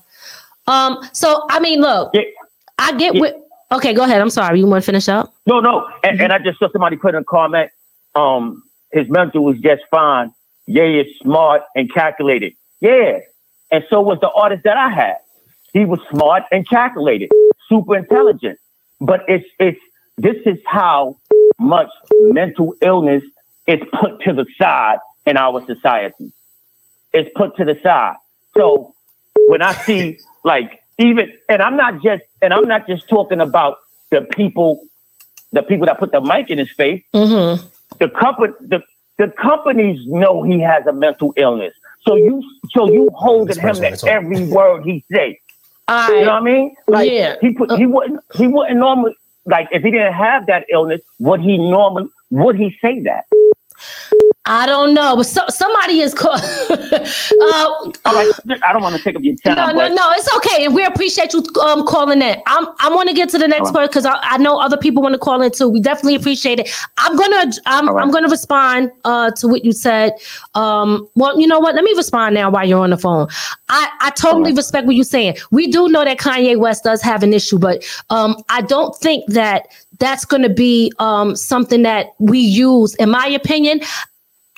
Um, 0.68 0.98
so 1.14 1.46
I 1.50 1.60
mean, 1.62 1.80
look, 1.80 2.12
Yeah. 2.14 2.22
I 2.80 2.98
get 2.98 3.16
Yeah. 3.16 3.22
what 3.22 3.48
okay, 3.72 3.94
go 3.94 4.04
ahead. 4.04 4.22
I'm 4.22 4.30
sorry. 4.30 4.60
You 4.60 4.68
want 4.68 4.84
to 4.84 4.86
finish 4.86 5.08
up? 5.08 5.34
No, 5.46 5.62
no. 5.62 5.88
And, 6.04 6.20
and 6.22 6.34
I 6.34 6.40
just 6.40 6.60
saw 6.60 6.70
somebody 6.72 6.98
put 6.98 7.16
in 7.16 7.22
a 7.22 7.24
comment, 7.24 7.72
um, 8.16 8.62
his 8.92 9.10
mental 9.10 9.44
was 9.46 9.58
just 9.60 9.84
fine. 9.90 10.34
Yeah, 10.66 10.84
is 10.84 11.08
smart 11.22 11.64
and 11.76 11.92
calculated. 11.94 12.54
Yeah. 12.80 13.20
And 13.72 13.84
so 13.90 14.02
was 14.02 14.20
the 14.22 14.30
artist 14.30 14.64
that 14.64 14.78
I 14.78 14.90
had. 14.90 15.18
He 15.74 15.86
was 15.86 16.00
smart 16.12 16.44
and 16.52 16.68
calculated, 16.70 17.32
super 17.68 17.98
intelligent. 17.98 18.60
But 19.02 19.26
it's 19.28 19.46
it's 19.60 19.80
this 20.18 20.38
is 20.46 20.60
how 20.66 21.18
much 21.60 21.90
mental 22.12 22.76
illness 22.82 23.24
is 23.68 23.80
put 24.00 24.22
to 24.22 24.34
the 24.34 24.46
side 24.58 25.00
in 25.26 25.38
our 25.38 25.66
society. 25.66 26.32
It's 27.12 27.30
put 27.36 27.56
to 27.58 27.66
the 27.66 27.80
side. 27.82 28.16
So 28.56 28.94
when 29.48 29.62
I 29.62 29.74
see 29.74 30.20
like 30.44 30.84
even 31.00 31.34
and 31.50 31.62
I'm 31.62 31.76
not 31.76 32.04
just 32.04 32.24
and 32.42 32.54
I'm 32.54 32.68
not 32.68 32.88
just 32.88 33.10
talking 33.10 33.42
about 33.42 33.78
the 34.12 34.22
people 34.22 34.86
the 35.52 35.64
people 35.64 35.88
that 35.88 36.00
put 36.00 36.12
the 36.12 36.22
mic 36.22 36.50
in 36.50 36.58
his 36.58 36.72
face. 36.72 37.04
Mm-hmm. 37.14 37.68
The 38.00 38.10
company 38.10 38.54
the, 38.62 38.82
the 39.18 39.28
companies 39.30 40.00
know 40.08 40.44
he 40.44 40.60
has 40.60 40.86
a 40.88 40.94
mental 40.94 41.34
illness. 41.38 41.74
So 42.08 42.16
you 42.16 42.44
so 42.72 42.92
you 42.92 43.10
holding 43.14 43.60
him 43.60 43.76
to 43.76 44.10
every 44.10 44.46
word 44.46 44.84
he 44.84 45.04
say. 45.12 45.40
All 45.88 46.10
You 46.14 46.26
know 46.26 46.34
what 46.34 46.42
I 46.42 46.46
mean? 46.46 46.76
Like 46.88 47.12
Yeah. 47.12 47.36
he 47.42 47.54
put 47.54 47.72
he 47.74 47.86
wouldn't 47.86 48.20
he 48.36 48.48
wouldn't 48.48 48.80
normally 48.80 49.16
like 49.46 49.68
if 49.72 49.84
he 49.84 49.92
didn't 49.92 50.14
have 50.14 50.46
that 50.48 50.66
illness, 50.72 51.02
would 51.20 51.42
he 51.42 51.58
normally 51.58 52.08
would 52.30 52.56
he 52.56 52.76
say 52.82 53.02
that? 53.02 53.26
I 54.46 54.66
don't 54.66 54.94
know, 54.94 55.16
but 55.16 55.26
so, 55.26 55.42
somebody 55.48 56.02
is 56.02 56.14
called. 56.14 56.42
uh, 56.70 57.92
right, 58.06 58.32
I 58.68 58.74
don't 58.74 58.82
want 58.82 58.94
to 58.94 59.02
take 59.02 59.16
up 59.16 59.24
your 59.24 59.36
time. 59.38 59.56
no, 59.56 59.72
no, 59.72 59.94
no. 59.94 60.12
It's 60.16 60.36
okay, 60.36 60.66
and 60.66 60.76
we 60.76 60.84
appreciate 60.84 61.32
you 61.32 61.46
um, 61.62 61.86
calling 61.88 62.22
in. 62.22 62.42
I'm, 62.46 62.68
I 62.80 62.94
want 62.94 63.08
to 63.08 63.16
get 63.16 63.30
to 63.30 63.38
the 63.38 63.48
next 63.48 63.68
right. 63.68 63.74
part 63.74 63.90
because 63.92 64.06
I, 64.06 64.18
I 64.22 64.38
know 64.40 64.60
other 64.60 64.76
people 64.76 65.02
want 65.02 65.14
to 65.14 65.20
call 65.20 65.42
in 65.42 65.50
too. 65.50 65.70
We 65.70 65.80
definitely 65.80 66.16
appreciate 66.16 66.60
it. 66.60 66.70
I'm 66.98 67.16
gonna, 67.16 67.54
I'm, 67.68 67.88
right. 67.88 68.02
I'm 68.02 68.12
gonna 68.12 68.28
respond 68.28 68.92
uh, 69.06 69.32
to 69.32 69.48
what 69.48 69.64
you 69.64 69.72
said. 69.72 70.12
Um, 70.56 71.08
well, 71.16 71.40
you 71.40 71.48
know 71.48 71.62
what? 71.62 71.76
Let 71.76 71.86
me 71.86 71.94
respond 71.96 72.36
now 72.36 72.52
while 72.52 72.68
you're 72.68 72.84
on 72.84 72.90
the 72.90 72.98
phone. 72.98 73.30
I, 73.70 73.90
I 74.02 74.10
totally 74.10 74.52
respect 74.52 74.86
what 74.88 74.96
you're 74.98 75.06
saying. 75.06 75.38
We 75.52 75.68
do 75.68 75.88
know 75.88 76.04
that 76.04 76.20
Kanye 76.20 76.58
West 76.58 76.84
does 76.84 77.02
have 77.02 77.24
an 77.24 77.34
issue, 77.34 77.60
but 77.60 77.86
um, 78.10 78.36
I 78.50 78.62
don't 78.62 78.94
think 78.98 79.26
that 79.32 79.70
that's 80.00 80.26
going 80.26 80.44
to 80.44 80.50
be 80.50 80.92
um, 81.00 81.36
something 81.36 81.84
that 81.84 82.08
we 82.20 82.40
use. 82.40 82.94
In 82.96 83.10
my 83.10 83.28
opinion, 83.28 83.80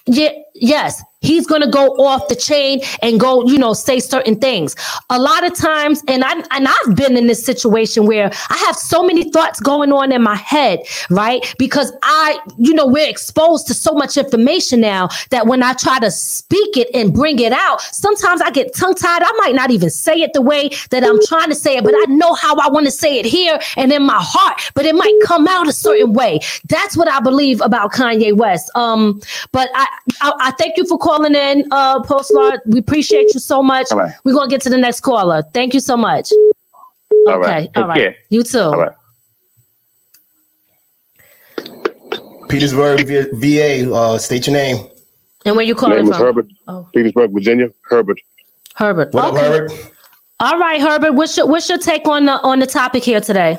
yeah, 0.07 0.44
yes, 0.55 1.03
he's 1.21 1.47
gonna 1.47 1.69
go 1.69 1.89
off 1.97 2.27
the 2.27 2.35
chain 2.35 2.81
and 3.01 3.19
go, 3.19 3.45
you 3.45 3.57
know, 3.57 3.73
say 3.73 3.99
certain 3.99 4.35
things. 4.35 4.75
A 5.09 5.19
lot 5.19 5.45
of 5.45 5.55
times, 5.55 6.03
and 6.07 6.23
I 6.23 6.33
and 6.51 6.67
I've 6.67 6.95
been 6.95 7.17
in 7.17 7.27
this 7.27 7.43
situation 7.43 8.05
where 8.05 8.31
I 8.49 8.57
have 8.65 8.75
so 8.75 9.03
many 9.03 9.29
thoughts 9.31 9.59
going 9.59 9.91
on 9.91 10.11
in 10.11 10.21
my 10.21 10.35
head, 10.35 10.79
right? 11.09 11.53
Because 11.57 11.91
I, 12.03 12.39
you 12.57 12.73
know, 12.73 12.85
we're 12.85 13.09
exposed 13.09 13.67
to 13.67 13.73
so 13.73 13.93
much 13.93 14.17
information 14.17 14.79
now 14.79 15.09
that 15.31 15.47
when 15.47 15.63
I 15.63 15.73
try 15.73 15.99
to 15.99 16.11
speak 16.11 16.77
it 16.77 16.89
and 16.93 17.13
bring 17.13 17.39
it 17.39 17.51
out, 17.51 17.81
sometimes 17.81 18.41
I 18.41 18.51
get 18.51 18.75
tongue 18.75 18.95
tied. 18.95 19.23
I 19.23 19.31
might 19.37 19.55
not 19.55 19.71
even 19.71 19.89
say 19.89 20.21
it 20.21 20.33
the 20.33 20.41
way 20.41 20.69
that 20.91 21.03
I'm 21.03 21.19
trying 21.25 21.49
to 21.49 21.55
say 21.55 21.77
it, 21.77 21.83
but 21.83 21.93
I 21.95 22.05
know 22.13 22.33
how 22.33 22.55
I 22.55 22.69
want 22.69 22.85
to 22.85 22.91
say 22.91 23.19
it 23.19 23.25
here 23.25 23.59
and 23.77 23.91
in 23.91 24.03
my 24.03 24.19
heart, 24.19 24.61
but 24.75 24.85
it 24.85 24.95
might 24.95 25.19
come 25.25 25.47
out 25.47 25.67
a 25.67 25.73
certain 25.73 26.13
way. 26.13 26.39
That's 26.69 26.95
what 26.95 27.09
I 27.09 27.19
believe 27.19 27.61
about 27.61 27.91
Kanye 27.91 28.35
West. 28.35 28.69
Um, 28.75 29.21
but 29.51 29.69
I, 29.73 29.87
I, 30.21 30.44
I 30.45 30.51
thank 30.51 30.77
you 30.77 30.85
for 30.85 30.99
calling 30.99 31.33
in, 31.33 31.67
uh, 31.71 32.03
Postlar. 32.03 32.59
We 32.67 32.77
appreciate 32.77 33.33
you 33.33 33.39
so 33.39 33.63
much. 33.63 33.91
All 33.91 33.97
right. 33.97 34.13
We're 34.23 34.35
gonna 34.35 34.47
get 34.47 34.61
to 34.61 34.69
the 34.69 34.77
next 34.77 34.99
caller. 34.99 35.41
Thank 35.55 35.73
you 35.73 35.79
so 35.79 35.97
much. 35.97 36.31
All 37.27 37.39
right. 37.39 37.49
Okay, 37.49 37.61
Take 37.65 37.77
all 37.77 37.87
right. 37.87 37.97
care. 37.97 38.15
You 38.29 38.43
too. 38.43 38.59
All 38.59 38.77
right. 38.77 38.91
Petersburg, 42.47 43.07
VA. 43.33 43.91
Uh, 43.91 44.19
state 44.19 44.45
your 44.45 44.55
name. 44.55 44.87
And 45.45 45.55
where 45.55 45.65
you 45.65 45.73
My 45.73 45.79
calling 45.79 45.97
name 45.97 46.11
is 46.11 46.17
from? 46.17 46.25
Herbert, 46.27 46.47
Oh, 46.67 46.87
Petersburg, 46.93 47.31
Virginia. 47.33 47.69
Herbert. 47.89 48.19
Herbert. 48.75 49.13
What 49.15 49.33
okay. 49.33 49.39
up, 49.39 49.51
Herbert? 49.51 49.91
All 50.41 50.59
right, 50.59 50.79
Herbert. 50.79 51.13
What's 51.13 51.35
your 51.37 51.47
what's 51.47 51.67
your 51.67 51.79
take 51.79 52.07
on 52.07 52.25
the 52.25 52.33
on 52.41 52.59
the 52.59 52.67
topic 52.67 53.03
here 53.03 53.19
today? 53.19 53.57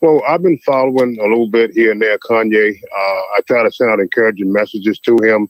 Well, 0.00 0.22
I've 0.28 0.42
been 0.42 0.58
following 0.58 1.18
a 1.18 1.22
little 1.24 1.48
bit 1.48 1.72
here 1.72 1.90
and 1.90 2.00
there, 2.00 2.16
Kanye. 2.18 2.70
Uh, 2.70 2.98
I 3.36 3.40
try 3.48 3.64
to 3.64 3.72
send 3.72 3.90
out 3.90 3.98
encouraging 3.98 4.52
messages 4.52 5.00
to 5.00 5.16
him. 5.24 5.48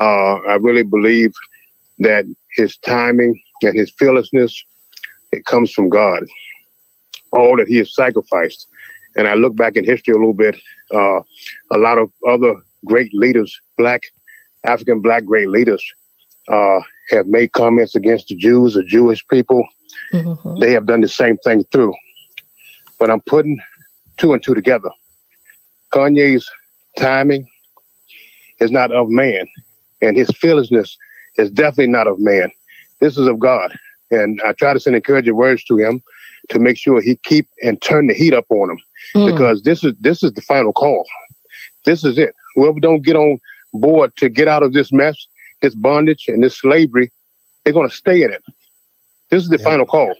Uh, 0.00 0.36
I 0.48 0.54
really 0.56 0.82
believe 0.84 1.32
that 1.98 2.24
his 2.56 2.76
timing 2.78 3.40
and 3.62 3.76
his 3.76 3.92
fearlessness, 3.98 4.64
it 5.32 5.44
comes 5.44 5.72
from 5.72 5.88
God. 5.88 6.24
All 7.32 7.56
that 7.56 7.68
he 7.68 7.78
has 7.78 7.94
sacrificed. 7.94 8.66
And 9.16 9.26
I 9.26 9.34
look 9.34 9.56
back 9.56 9.76
in 9.76 9.84
history 9.84 10.14
a 10.14 10.18
little 10.18 10.34
bit, 10.34 10.56
uh, 10.94 11.20
a 11.72 11.78
lot 11.78 11.98
of 11.98 12.10
other 12.28 12.54
great 12.84 13.12
leaders, 13.12 13.58
black, 13.76 14.02
African 14.64 15.00
black 15.00 15.24
great 15.24 15.48
leaders, 15.48 15.84
uh, 16.48 16.80
have 17.10 17.26
made 17.26 17.52
comments 17.52 17.94
against 17.94 18.28
the 18.28 18.36
Jews 18.36 18.76
or 18.76 18.82
Jewish 18.82 19.26
people. 19.28 19.66
Mhm. 20.12 20.60
They 20.60 20.72
have 20.72 20.86
done 20.86 21.00
the 21.00 21.08
same 21.08 21.36
thing 21.38 21.64
through. 21.72 21.94
But 22.98 23.10
I'm 23.10 23.20
putting 23.22 23.58
two 24.16 24.32
and 24.32 24.42
two 24.42 24.54
together. 24.54 24.90
Kanye's 25.92 26.48
timing 26.96 27.48
is 28.60 28.70
not 28.70 28.92
of 28.92 29.08
man, 29.08 29.46
and 30.00 30.16
his 30.16 30.28
fearlessness 30.30 30.96
is 31.36 31.50
definitely 31.50 31.88
not 31.92 32.06
of 32.06 32.18
man. 32.18 32.50
This 33.00 33.16
is 33.16 33.26
of 33.26 33.38
God. 33.38 33.76
And 34.10 34.40
I 34.44 34.52
try 34.52 34.72
to 34.72 34.80
send 34.80 34.96
encouraging 34.96 35.36
words 35.36 35.62
to 35.64 35.76
him 35.76 36.02
to 36.48 36.58
make 36.58 36.78
sure 36.78 37.00
he 37.00 37.16
keep 37.24 37.46
and 37.62 37.80
turn 37.82 38.06
the 38.06 38.14
heat 38.14 38.32
up 38.34 38.46
on 38.50 38.70
him 38.70 38.78
Mm. 39.14 39.30
because 39.30 39.62
this 39.62 39.84
is 39.84 39.94
this 40.00 40.22
is 40.22 40.32
the 40.32 40.42
final 40.42 40.72
call. 40.72 41.06
This 41.84 42.04
is 42.04 42.18
it. 42.18 42.34
Whoever 42.54 42.80
don't 42.80 43.02
get 43.02 43.16
on 43.16 43.38
board 43.72 44.14
to 44.16 44.28
get 44.28 44.48
out 44.48 44.62
of 44.62 44.72
this 44.72 44.92
mess, 44.92 45.16
this 45.62 45.74
bondage 45.74 46.26
and 46.28 46.42
this 46.42 46.56
slavery, 46.58 47.10
they're 47.64 47.72
going 47.72 47.88
to 47.88 47.94
stay 47.94 48.22
in 48.22 48.32
it. 48.32 48.42
This 49.30 49.42
is 49.44 49.48
the 49.50 49.58
final 49.58 49.86
call. 49.86 50.14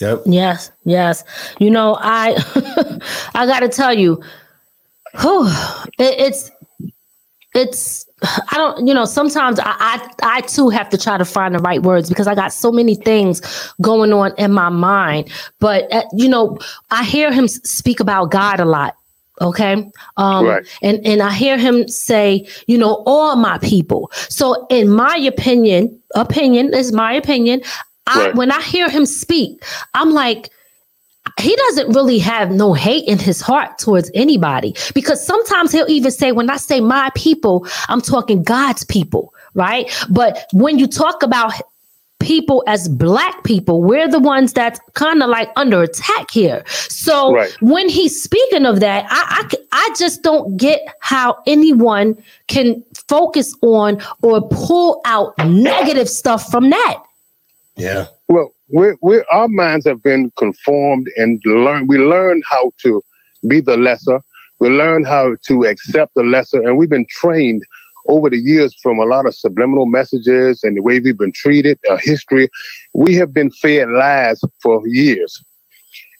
Yep. 0.00 0.22
Yes, 0.26 0.70
yes. 0.84 1.24
You 1.58 1.70
know, 1.70 1.96
I 2.00 2.34
I 3.34 3.46
got 3.46 3.60
to 3.60 3.68
tell 3.68 3.94
you, 3.94 4.22
whew, 5.20 5.48
it, 5.98 6.20
it's 6.20 6.50
it's 7.54 8.06
I 8.22 8.56
don't 8.56 8.86
you 8.86 8.94
know 8.94 9.04
sometimes 9.04 9.58
I, 9.60 9.74
I 9.78 10.10
I 10.22 10.40
too 10.42 10.68
have 10.68 10.88
to 10.90 10.98
try 10.98 11.18
to 11.18 11.24
find 11.24 11.54
the 11.54 11.58
right 11.60 11.82
words 11.82 12.08
because 12.08 12.26
I 12.26 12.34
got 12.34 12.52
so 12.52 12.72
many 12.72 12.94
things 12.94 13.40
going 13.80 14.12
on 14.12 14.32
in 14.38 14.52
my 14.52 14.68
mind. 14.68 15.30
But 15.60 15.92
uh, 15.92 16.04
you 16.12 16.28
know, 16.28 16.58
I 16.90 17.04
hear 17.04 17.32
him 17.32 17.48
speak 17.48 18.00
about 18.00 18.30
God 18.30 18.60
a 18.60 18.64
lot. 18.64 18.96
Okay. 19.40 19.88
Um, 20.16 20.46
Right. 20.46 20.66
and, 20.82 21.04
and 21.06 21.22
I 21.22 21.32
hear 21.32 21.56
him 21.58 21.86
say, 21.86 22.44
you 22.66 22.76
know, 22.76 23.04
all 23.06 23.36
my 23.36 23.58
people. 23.58 24.10
So 24.28 24.66
in 24.68 24.88
my 24.90 25.16
opinion, 25.16 25.96
opinion 26.16 26.74
is 26.74 26.92
my 26.92 27.12
opinion. 27.12 27.62
I, 28.08 28.26
Right. 28.26 28.34
when 28.34 28.50
I 28.50 28.60
hear 28.62 28.88
him 28.90 29.06
speak, 29.06 29.62
I'm 29.94 30.10
like, 30.10 30.50
he 31.38 31.54
doesn't 31.56 31.88
really 31.94 32.18
have 32.18 32.50
no 32.50 32.72
hate 32.74 33.06
in 33.06 33.18
his 33.18 33.40
heart 33.40 33.78
towards 33.78 34.10
anybody 34.14 34.74
because 34.94 35.24
sometimes 35.24 35.72
he'll 35.72 35.88
even 35.88 36.10
say 36.10 36.32
when 36.32 36.50
i 36.50 36.56
say 36.56 36.80
my 36.80 37.10
people 37.14 37.66
i'm 37.88 38.00
talking 38.00 38.42
god's 38.42 38.84
people 38.84 39.32
right 39.54 39.90
but 40.10 40.46
when 40.52 40.78
you 40.78 40.86
talk 40.86 41.22
about 41.22 41.52
people 42.20 42.64
as 42.66 42.88
black 42.88 43.44
people 43.44 43.80
we're 43.80 44.08
the 44.08 44.18
ones 44.18 44.52
that's 44.52 44.80
kind 44.94 45.22
of 45.22 45.30
like 45.30 45.48
under 45.54 45.82
attack 45.82 46.28
here 46.32 46.64
so 46.66 47.32
Right. 47.32 47.50
when 47.60 47.88
he's 47.88 48.20
speaking 48.20 48.66
of 48.66 48.80
that 48.80 49.06
I 49.08 49.48
I 49.70 49.94
just 49.96 50.22
don't 50.24 50.56
get 50.56 50.80
how 51.00 51.40
anyone 51.46 52.20
can 52.48 52.82
focus 53.06 53.54
on 53.62 54.02
or 54.22 54.46
pull 54.48 55.00
out 55.04 55.38
negative 55.46 56.08
stuff 56.08 56.50
from 56.50 56.70
that 56.70 56.96
Yeah. 57.76 58.06
Well, 58.26 58.52
we're, 58.68 58.96
we're, 59.00 59.24
our 59.30 59.48
minds 59.48 59.86
have 59.86 60.02
been 60.02 60.30
conformed 60.36 61.10
and 61.16 61.40
learn. 61.44 61.86
We 61.86 61.98
learn 61.98 62.42
how 62.48 62.72
to 62.82 63.02
be 63.46 63.60
the 63.60 63.76
lesser. 63.76 64.20
We 64.60 64.68
learn 64.68 65.04
how 65.04 65.36
to 65.46 65.64
accept 65.64 66.14
the 66.14 66.22
lesser, 66.22 66.60
and 66.60 66.76
we've 66.76 66.90
been 66.90 67.06
trained 67.08 67.62
over 68.08 68.30
the 68.30 68.38
years 68.38 68.74
from 68.82 68.98
a 68.98 69.04
lot 69.04 69.26
of 69.26 69.34
subliminal 69.34 69.86
messages 69.86 70.64
and 70.64 70.76
the 70.76 70.82
way 70.82 70.98
we've 70.98 71.18
been 71.18 71.32
treated, 71.32 71.78
uh, 71.88 71.98
history. 72.00 72.48
We 72.94 73.14
have 73.16 73.32
been 73.32 73.50
fed 73.50 73.88
lies 73.90 74.40
for 74.60 74.86
years, 74.88 75.42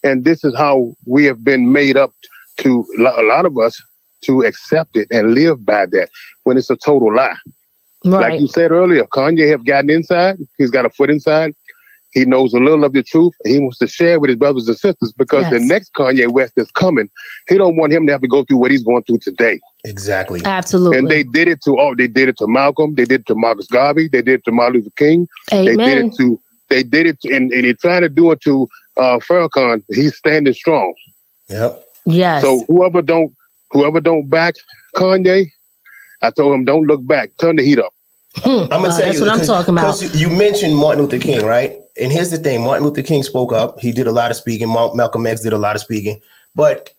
and 0.03 0.23
this 0.23 0.43
is 0.43 0.55
how 0.55 0.93
we 1.05 1.25
have 1.25 1.43
been 1.43 1.71
made 1.73 1.97
up 1.97 2.13
to 2.57 2.85
a 2.99 3.23
lot 3.23 3.45
of 3.45 3.57
us 3.57 3.81
to 4.21 4.43
accept 4.43 4.95
it 4.95 5.07
and 5.11 5.33
live 5.33 5.65
by 5.65 5.85
that 5.87 6.09
when 6.43 6.57
it's 6.57 6.69
a 6.69 6.75
total 6.75 7.13
lie. 7.13 7.35
right 8.05 8.31
Like 8.31 8.41
you 8.41 8.47
said 8.47 8.71
earlier, 8.71 9.05
Kanye 9.05 9.49
have 9.49 9.65
gotten 9.65 9.89
inside. 9.89 10.37
He's 10.57 10.71
got 10.71 10.85
a 10.85 10.89
foot 10.89 11.09
inside. 11.09 11.53
He 12.11 12.25
knows 12.25 12.53
a 12.53 12.59
little 12.59 12.83
of 12.83 12.93
the 12.93 13.03
truth. 13.03 13.33
He 13.45 13.59
wants 13.59 13.77
to 13.79 13.87
share 13.87 14.19
with 14.19 14.29
his 14.29 14.37
brothers 14.37 14.67
and 14.67 14.77
sisters 14.77 15.13
because 15.15 15.43
the 15.51 15.59
next 15.59 15.93
Kanye 15.93 16.27
West 16.31 16.53
is 16.57 16.69
coming. 16.71 17.09
He 17.47 17.57
don't 17.57 17.75
want 17.75 17.93
him 17.93 18.07
to 18.07 18.11
have 18.11 18.21
to 18.21 18.27
go 18.27 18.43
through 18.43 18.57
what 18.57 18.71
he's 18.71 18.83
going 18.83 19.03
through 19.03 19.19
today. 19.19 19.59
Exactly. 19.85 20.41
absolutely 20.43 20.97
And 20.97 21.09
they 21.09 21.23
did 21.23 21.47
it 21.47 21.61
to 21.63 21.77
oh, 21.79 21.93
they 21.95 22.07
did 22.07 22.27
it 22.29 22.37
to 22.39 22.47
Malcolm. 22.47 22.95
They 22.95 23.05
did 23.05 23.21
it 23.21 23.27
to 23.27 23.35
Marcus 23.35 23.67
Garvey. 23.67 24.07
They 24.07 24.21
did 24.21 24.39
it 24.39 24.45
to 24.45 24.51
Martin 24.51 24.77
Luther 24.81 24.89
King. 24.97 25.27
Amen. 25.53 25.77
They 25.77 25.85
did 25.85 26.05
it 26.05 26.13
to 26.17 26.39
they 26.69 26.83
did 26.83 27.05
it 27.07 27.21
to, 27.21 27.35
and, 27.35 27.51
and 27.51 27.63
they're 27.63 27.73
trying 27.73 28.01
to 28.01 28.09
do 28.09 28.31
it 28.31 28.41
to 28.41 28.67
uh 28.97 29.19
Farrakhan. 29.19 29.83
He's 29.89 30.15
standing 30.17 30.53
strong. 30.53 30.93
Yep. 31.49 31.83
yes 32.05 32.41
So 32.41 32.65
whoever 32.67 33.01
don't 33.01 33.33
whoever 33.71 34.01
don't 34.01 34.27
back 34.29 34.55
Kanye, 34.95 35.49
I 36.21 36.31
told 36.31 36.53
him 36.55 36.65
don't 36.65 36.85
look 36.87 37.05
back. 37.05 37.29
Turn 37.39 37.55
the 37.55 37.63
heat 37.63 37.79
up. 37.79 37.93
Hmm. 38.37 38.49
I'm 38.49 38.67
gonna 38.69 38.87
Uh, 38.89 38.97
tell 38.97 39.05
that's 39.07 39.19
you 39.19 39.25
what 39.25 39.39
I'm 39.39 39.45
talking 39.45 39.73
about 39.75 39.85
'cause 39.99 40.15
You 40.19 40.29
mentioned 40.29 40.75
Martin 40.75 41.03
Luther 41.03 41.19
King, 41.19 41.45
right? 41.45 41.75
And 42.01 42.11
here's 42.11 42.31
the 42.31 42.37
thing: 42.37 42.63
Martin 42.63 42.85
Luther 42.85 43.01
King 43.01 43.23
spoke 43.23 43.51
up. 43.53 43.79
He 43.79 43.91
did 43.91 44.07
a 44.07 44.11
lot 44.11 44.31
of 44.31 44.37
speaking. 44.37 44.67
Mal- 44.69 44.95
Malcolm 44.95 45.25
X 45.27 45.41
did 45.41 45.53
a 45.53 45.57
lot 45.57 45.75
of 45.75 45.81
speaking. 45.81 46.21
But 46.55 46.91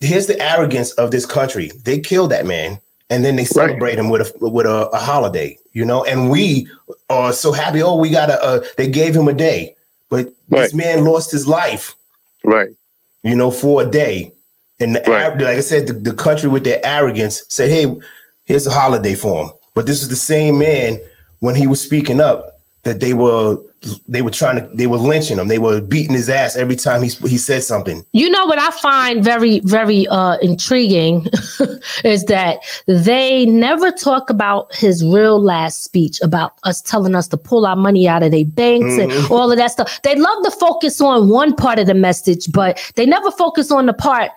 here's 0.00 0.26
the 0.26 0.40
arrogance 0.40 0.92
of 0.92 1.10
this 1.10 1.26
country: 1.26 1.70
they 1.84 1.98
killed 2.00 2.30
that 2.30 2.46
man, 2.46 2.78
and 3.10 3.24
then 3.24 3.36
they 3.36 3.44
celebrate 3.44 3.98
him 3.98 4.08
with 4.10 4.22
a 4.22 4.48
with 4.48 4.66
a, 4.66 4.88
a 4.92 4.98
holiday. 4.98 5.58
You 5.72 5.84
know, 5.84 6.04
and 6.04 6.30
we 6.30 6.68
are 7.10 7.32
so 7.32 7.52
happy. 7.52 7.82
Oh, 7.82 7.96
we 7.96 8.10
got 8.10 8.30
a. 8.30 8.42
Uh, 8.42 8.64
they 8.76 8.88
gave 8.88 9.14
him 9.14 9.28
a 9.28 9.32
day, 9.32 9.76
but 10.10 10.28
this 10.48 10.74
man 10.74 11.04
lost 11.04 11.30
his 11.30 11.46
life. 11.46 11.94
Right. 12.44 12.70
You 13.22 13.34
know, 13.34 13.50
for 13.50 13.82
a 13.82 13.86
day. 13.86 14.32
And 14.80 14.94
the, 14.94 15.02
Right. 15.08 15.32
like 15.36 15.56
I 15.56 15.60
said, 15.60 15.88
the, 15.88 15.92
the 15.92 16.12
country 16.14 16.48
with 16.48 16.62
their 16.64 16.80
arrogance 16.84 17.42
said, 17.48 17.70
"Hey, 17.70 17.92
here's 18.44 18.66
a 18.66 18.70
holiday 18.70 19.14
for 19.14 19.44
him." 19.44 19.50
But 19.74 19.86
this 19.86 20.02
is 20.02 20.08
the 20.08 20.16
same 20.16 20.58
man 20.58 21.00
when 21.40 21.54
he 21.54 21.66
was 21.66 21.80
speaking 21.80 22.20
up 22.20 22.57
that 22.88 23.00
they 23.00 23.12
were 23.14 23.58
they 24.08 24.22
were 24.22 24.30
trying 24.30 24.56
to 24.56 24.68
they 24.74 24.88
were 24.88 24.96
lynching 24.96 25.38
him. 25.38 25.46
They 25.46 25.58
were 25.58 25.80
beating 25.80 26.14
his 26.14 26.28
ass 26.28 26.56
every 26.56 26.74
time 26.74 27.02
he 27.02 27.10
he 27.28 27.38
said 27.38 27.62
something. 27.62 28.04
You 28.12 28.28
know 28.28 28.44
what 28.46 28.58
I 28.58 28.70
find 28.72 29.22
very, 29.22 29.60
very 29.60 30.08
uh, 30.08 30.36
intriguing 30.38 31.26
is 32.04 32.24
that 32.24 32.58
they 32.86 33.46
never 33.46 33.92
talk 33.92 34.30
about 34.30 34.74
his 34.74 35.04
real 35.04 35.40
last 35.40 35.84
speech 35.84 36.20
about 36.22 36.54
us 36.64 36.80
telling 36.82 37.14
us 37.14 37.28
to 37.28 37.36
pull 37.36 37.66
our 37.66 37.76
money 37.76 38.08
out 38.08 38.22
of 38.24 38.32
their 38.32 38.44
banks 38.46 38.98
and 38.98 39.12
Mhm. 39.12 39.30
all 39.30 39.52
of 39.52 39.58
that 39.58 39.70
stuff. 39.70 40.00
They 40.02 40.16
love 40.16 40.42
to 40.44 40.50
focus 40.50 41.00
on 41.00 41.28
one 41.28 41.54
part 41.54 41.78
of 41.78 41.86
the 41.86 41.94
message, 41.94 42.50
but 42.50 42.80
they 42.96 43.06
never 43.06 43.30
focus 43.30 43.70
on 43.70 43.86
the 43.86 43.92
part 43.92 44.30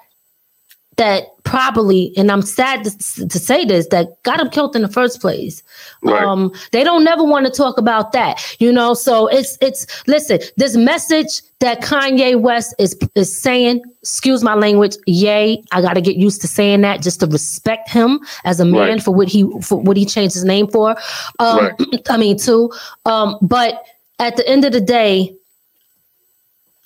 that 0.98 1.24
probably, 1.46 2.14
and 2.18 2.32
I'm 2.32 2.42
sad 2.42 2.84
to, 2.84 3.28
to 3.28 3.40
say 3.40 3.66
this, 3.66 3.88
that 3.88 4.22
got 4.24 4.40
him 4.40 4.50
killed 4.50 4.76
in 4.76 4.82
the 4.82 4.88
first 4.88 5.22
place. 5.22 5.64
Right. 6.04 6.22
Um, 6.24 6.52
they 6.72 6.84
don't 6.84 7.04
never 7.04 7.24
want 7.24 7.46
to 7.46 7.52
talk 7.52 7.78
about 7.78 8.12
that, 8.12 8.44
you 8.60 8.72
know. 8.72 8.94
So 8.94 9.28
it's 9.28 9.58
it's 9.62 9.88
listen, 10.08 10.40
this 10.58 10.76
message 10.76 11.42
that 11.60 11.82
Kanye 11.82 12.40
West 12.40 12.76
is 12.78 12.98
is 13.16 13.36
saying, 13.36 13.82
excuse 14.02 14.44
my 14.44 14.54
language, 14.54 14.96
Ye, 15.08 15.64
I 15.72 15.82
gotta 15.82 16.02
get 16.02 16.18
used 16.18 16.42
to 16.42 16.48
saying 16.48 16.82
that 16.82 17.02
just 17.02 17.22
to 17.22 17.28
respect 17.28 17.90
him 17.90 18.20
as 18.44 18.60
a 18.60 18.66
man 18.66 18.90
Right. 18.90 19.04
for 19.04 19.12
what 19.14 19.28
he 19.28 19.50
for 19.62 19.80
what 19.80 19.96
he 19.98 20.06
changed 20.06 20.34
his 20.36 20.44
name 20.44 20.68
for. 20.68 20.96
Um 21.40 21.58
Right. 21.80 22.02
I 22.10 22.18
mean 22.18 22.38
too. 22.38 22.72
Um, 23.06 23.38
but 23.42 23.86
at 24.20 24.36
the 24.36 24.48
end 24.48 24.66
of 24.66 24.72
the 24.74 24.82
day, 24.82 25.34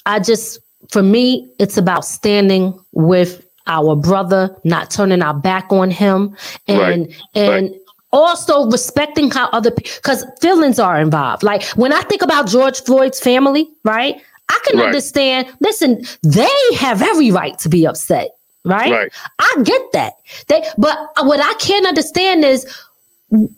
I 0.05 0.19
just 0.19 0.59
for 0.89 1.01
me, 1.01 1.49
it's 1.59 1.77
about 1.77 2.05
standing 2.05 2.79
with 2.91 3.44
our 3.67 3.95
brother, 3.95 4.55
not 4.63 4.89
turning 4.91 5.21
our 5.21 5.33
back 5.33 5.71
on 5.71 5.91
him, 5.91 6.35
and 6.67 7.13
and 7.33 7.75
also 8.11 8.65
respecting 8.69 9.29
how 9.29 9.49
other 9.49 9.71
because 9.71 10.25
feelings 10.39 10.79
are 10.79 10.99
involved. 10.99 11.43
Like 11.43 11.63
when 11.71 11.91
I 11.91 12.01
think 12.01 12.21
about 12.21 12.47
George 12.47 12.81
Floyd's 12.81 13.19
family, 13.19 13.67
right? 13.83 14.15
I 14.49 14.59
can 14.65 14.77
Right. 14.77 14.85
understand. 14.87 15.47
Listen, 15.59 16.03
they 16.23 16.47
have 16.77 17.01
every 17.01 17.31
right 17.31 17.57
to 17.59 17.69
be 17.69 17.85
upset, 17.85 18.29
right? 18.63 18.91
Right. 18.91 19.11
I 19.39 19.55
get 19.63 19.81
that. 19.93 20.13
They, 20.47 20.63
but 20.77 20.97
what 21.23 21.39
I 21.39 21.53
can't 21.55 21.87
understand 21.87 22.45
is 22.45 22.65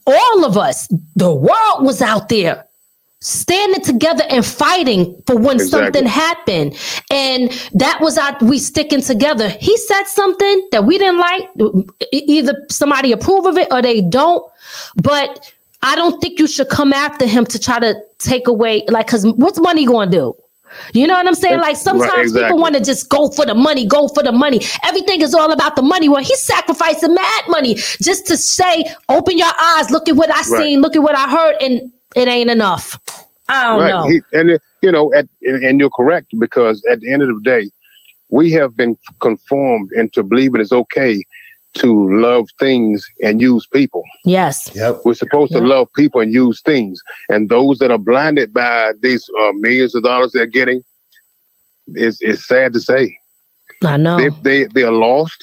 all 0.08 0.46
of 0.46 0.58
us, 0.58 0.88
the 1.16 1.34
world 1.34 1.82
was 1.82 2.02
out 2.02 2.30
there 2.30 2.64
standing 3.28 3.82
together 3.82 4.24
and 4.30 4.46
fighting 4.46 5.22
for 5.28 5.36
when 5.36 5.58
Exactly. 5.58 5.86
something 5.86 6.06
happened. 6.06 6.76
And 7.12 7.52
that 7.74 8.00
was 8.00 8.18
our 8.18 8.38
we 8.42 8.58
sticking 8.58 9.02
together. 9.02 9.50
He 9.50 9.76
said 9.78 10.04
something 10.06 10.68
that 10.72 10.86
we 10.86 10.98
didn't 10.98 11.18
like. 11.20 11.50
Either 12.12 12.54
somebody 12.70 13.12
approve 13.12 13.46
of 13.46 13.58
it 13.58 13.68
or 13.72 13.82
they 13.82 14.02
don't. 14.02 14.44
But 14.96 15.52
I 15.82 15.96
don't 15.96 16.22
think 16.22 16.40
you 16.40 16.48
should 16.48 16.70
come 16.70 16.94
after 16.94 17.26
him 17.26 17.46
to 17.48 17.60
try 17.60 17.80
to 17.80 17.96
take 18.20 18.48
away 18.48 18.84
like 18.88 19.08
cuz 19.08 19.26
what's 19.26 19.60
money 19.60 19.86
going 19.86 20.10
to 20.12 20.18
do? 20.18 20.36
You 20.94 21.08
know 21.08 21.14
what 21.16 21.28
I'm 21.28 21.36
saying? 21.36 21.60
Like 21.60 21.76
sometimes 21.76 22.32
people 22.32 22.40
exactly. 22.44 22.62
want 22.62 22.76
to 22.76 22.82
just 22.82 23.10
go 23.10 23.30
for 23.30 23.46
the 23.46 23.56
money, 23.56 23.86
go 23.86 24.08
for 24.10 24.24
the 24.24 24.32
money. 24.32 24.62
Everything 24.84 25.22
is 25.22 25.34
all 25.34 25.52
about 25.52 25.76
the 25.76 25.82
money. 25.82 26.08
Well, 26.10 26.24
he's 26.24 26.42
sacrificing 26.42 27.14
mad 27.14 27.44
money 27.50 27.76
just 28.02 28.26
to 28.28 28.38
say, 28.38 28.86
open 29.10 29.38
your 29.38 29.52
eyes, 29.60 29.90
look 29.92 30.08
at 30.10 30.16
what 30.16 30.30
I 30.30 30.36
Right. 30.38 30.46
seen, 30.46 30.82
look 30.82 30.96
at 30.96 31.02
what 31.02 31.16
I 31.16 31.30
heard, 31.30 31.56
and 31.62 31.92
it 32.16 32.28
ain't 32.28 32.50
enough. 32.50 33.00
I 33.50 33.64
don't 33.64 33.88
know. 33.88 34.10
He, 34.10 34.22
and 34.34 34.52
uh, 34.52 34.58
you 34.82 34.92
know, 34.92 35.14
at, 35.14 35.28
and 35.42 35.64
and 35.64 35.80
you're 35.80 35.90
correct 35.90 36.28
because 36.38 36.84
at 36.92 37.00
the 37.00 37.12
end 37.12 37.22
of 37.22 37.30
the 37.30 37.42
day, 37.42 37.70
we 38.30 38.52
have 38.52 38.76
been 38.76 38.98
conformed 39.20 39.92
into 39.94 40.24
believing 40.24 40.62
it's 40.62 40.72
okay 40.72 41.24
to 41.74 42.20
love 42.20 42.48
things 42.60 43.06
and 43.24 43.42
use 43.42 43.68
people. 43.68 44.04
yes. 44.26 44.72
Yep. 44.74 45.02
We're 45.06 45.14
supposed 45.14 45.52
to 45.52 45.60
love 45.60 45.88
people 45.96 46.22
and 46.22 46.34
use 46.34 46.62
things. 46.62 47.00
And 47.30 47.50
those 47.50 47.78
that 47.80 47.92
are 47.92 47.98
blinded 47.98 48.54
by 48.54 48.94
these 49.02 49.30
uh, 49.42 49.52
millions 49.54 49.94
of 49.94 50.04
dollars 50.04 50.32
they're 50.32 50.48
getting, 50.48 50.84
it's, 51.88 52.20
it's 52.22 52.48
sad 52.48 52.74
to 52.74 52.80
say. 52.80 53.16
I 53.84 53.98
know. 53.98 54.18
They, 54.18 54.30
they, 54.42 54.64
they 54.74 54.84
are 54.84 54.92
lost. 54.92 55.38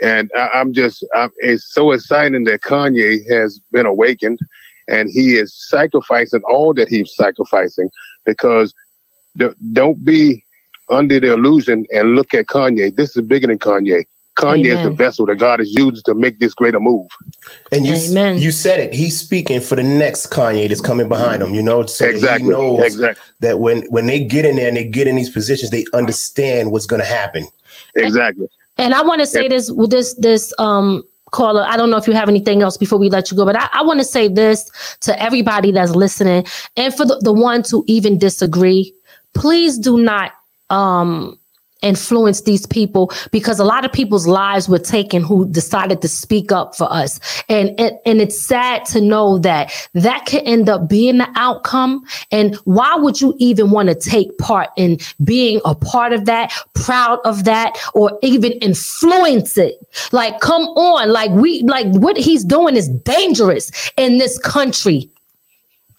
And 0.00 0.30
I, 0.34 0.48
I'm 0.54 0.72
just, 0.72 1.04
I'm, 1.14 1.30
it's 1.38 1.72
so 1.72 1.92
exciting 1.92 2.44
that 2.44 2.62
Kanye 2.62 3.28
has 3.30 3.60
been 3.70 3.84
awakened 3.84 4.38
and 4.88 5.10
he 5.10 5.36
is 5.36 5.54
sacrificing 5.68 6.42
all 6.48 6.74
that 6.74 6.88
he's 6.88 7.14
sacrificing 7.14 7.90
because 8.24 8.74
the, 9.36 9.54
don't 9.72 10.04
be 10.04 10.44
under 10.88 11.20
the 11.20 11.32
illusion 11.32 11.86
and 11.90 12.16
look 12.16 12.34
at 12.34 12.46
Kanye. 12.46 12.94
This 12.94 13.16
is 13.16 13.22
bigger 13.26 13.46
than 13.46 13.58
Kanye. 13.58 14.04
Kanye 14.38 14.66
is 14.66 14.82
the 14.84 14.90
vessel 14.90 15.26
that 15.26 15.36
God 15.36 15.60
is 15.60 15.72
using 15.72 16.00
to 16.04 16.14
make 16.14 16.38
this 16.38 16.54
greater 16.54 16.78
move. 16.78 17.08
And 17.72 17.84
you 17.84 17.94
Amen. 17.94 18.38
you 18.38 18.52
said 18.52 18.78
it. 18.78 18.94
He's 18.94 19.18
speaking 19.18 19.60
for 19.60 19.74
the 19.74 19.82
next 19.82 20.28
Kanye 20.28 20.68
that's 20.68 20.80
coming 20.80 21.08
behind 21.08 21.42
him. 21.42 21.54
You 21.54 21.62
know, 21.62 21.84
so 21.86 22.06
Exactly, 22.06 22.44
He 22.44 22.50
knows 22.50 22.84
exactly. 22.84 23.20
that 23.40 23.58
when 23.58 23.82
when 23.90 24.06
they 24.06 24.24
get 24.24 24.44
in 24.44 24.56
there 24.56 24.68
and 24.68 24.76
they 24.76 24.84
get 24.84 25.08
in 25.08 25.16
these 25.16 25.30
positions, 25.30 25.70
they 25.70 25.84
understand 25.92 26.70
what's 26.70 26.86
going 26.86 27.02
to 27.02 27.08
happen. 27.08 27.48
Exactly. 27.96 28.46
And 28.76 28.94
I 28.94 29.02
want 29.02 29.20
to 29.20 29.26
say 29.26 29.48
this 29.48 29.72
with 29.72 29.90
this 29.90 30.14
this 30.14 30.54
um 30.58 31.02
caller. 31.30 31.64
I 31.66 31.76
don't 31.76 31.90
know 31.90 31.96
if 31.96 32.06
you 32.06 32.12
have 32.14 32.28
anything 32.28 32.62
else 32.62 32.76
before 32.76 32.98
we 32.98 33.10
let 33.10 33.30
you 33.30 33.36
go, 33.36 33.44
but 33.44 33.56
I, 33.56 33.68
I 33.72 33.82
want 33.82 34.00
to 34.00 34.04
say 34.04 34.28
this 34.28 34.70
to 35.00 35.20
everybody 35.22 35.72
that's 35.72 35.92
listening, 35.92 36.46
and 36.76 36.94
for 36.94 37.04
the, 37.04 37.18
the 37.22 37.32
ones 37.32 37.70
who 37.70 37.84
even 37.86 38.18
disagree, 38.18 38.92
please 39.34 39.78
do 39.78 39.98
not 39.98 40.32
um 40.70 41.38
influence 41.82 42.42
these 42.42 42.66
people 42.66 43.12
because 43.30 43.60
a 43.60 43.64
lot 43.64 43.84
of 43.84 43.92
people's 43.92 44.26
lives 44.26 44.68
were 44.68 44.78
taken 44.78 45.22
who 45.22 45.48
decided 45.48 46.02
to 46.02 46.08
speak 46.08 46.50
up 46.50 46.74
for 46.76 46.92
us. 46.92 47.20
And 47.48 47.78
and, 47.78 47.92
and 48.04 48.20
it's 48.20 48.38
sad 48.38 48.84
to 48.86 49.00
know 49.00 49.38
that 49.38 49.72
that 49.94 50.26
could 50.26 50.42
end 50.44 50.68
up 50.68 50.88
being 50.88 51.18
the 51.18 51.28
outcome. 51.36 52.04
And 52.30 52.56
why 52.64 52.96
would 52.96 53.20
you 53.20 53.34
even 53.38 53.70
want 53.70 53.88
to 53.88 53.94
take 53.94 54.36
part 54.38 54.70
in 54.76 54.98
being 55.24 55.60
a 55.64 55.74
part 55.74 56.12
of 56.12 56.24
that 56.24 56.52
proud 56.74 57.20
of 57.24 57.44
that 57.44 57.78
or 57.94 58.18
even 58.22 58.52
influence 58.52 59.56
it? 59.56 59.74
Like 60.12 60.40
come 60.40 60.62
on 60.62 61.10
like 61.10 61.30
we 61.30 61.62
like 61.62 61.86
what 61.88 62.16
he's 62.16 62.44
doing 62.44 62.76
is 62.76 62.88
dangerous 62.88 63.70
in 63.96 64.18
this 64.18 64.38
country. 64.38 65.08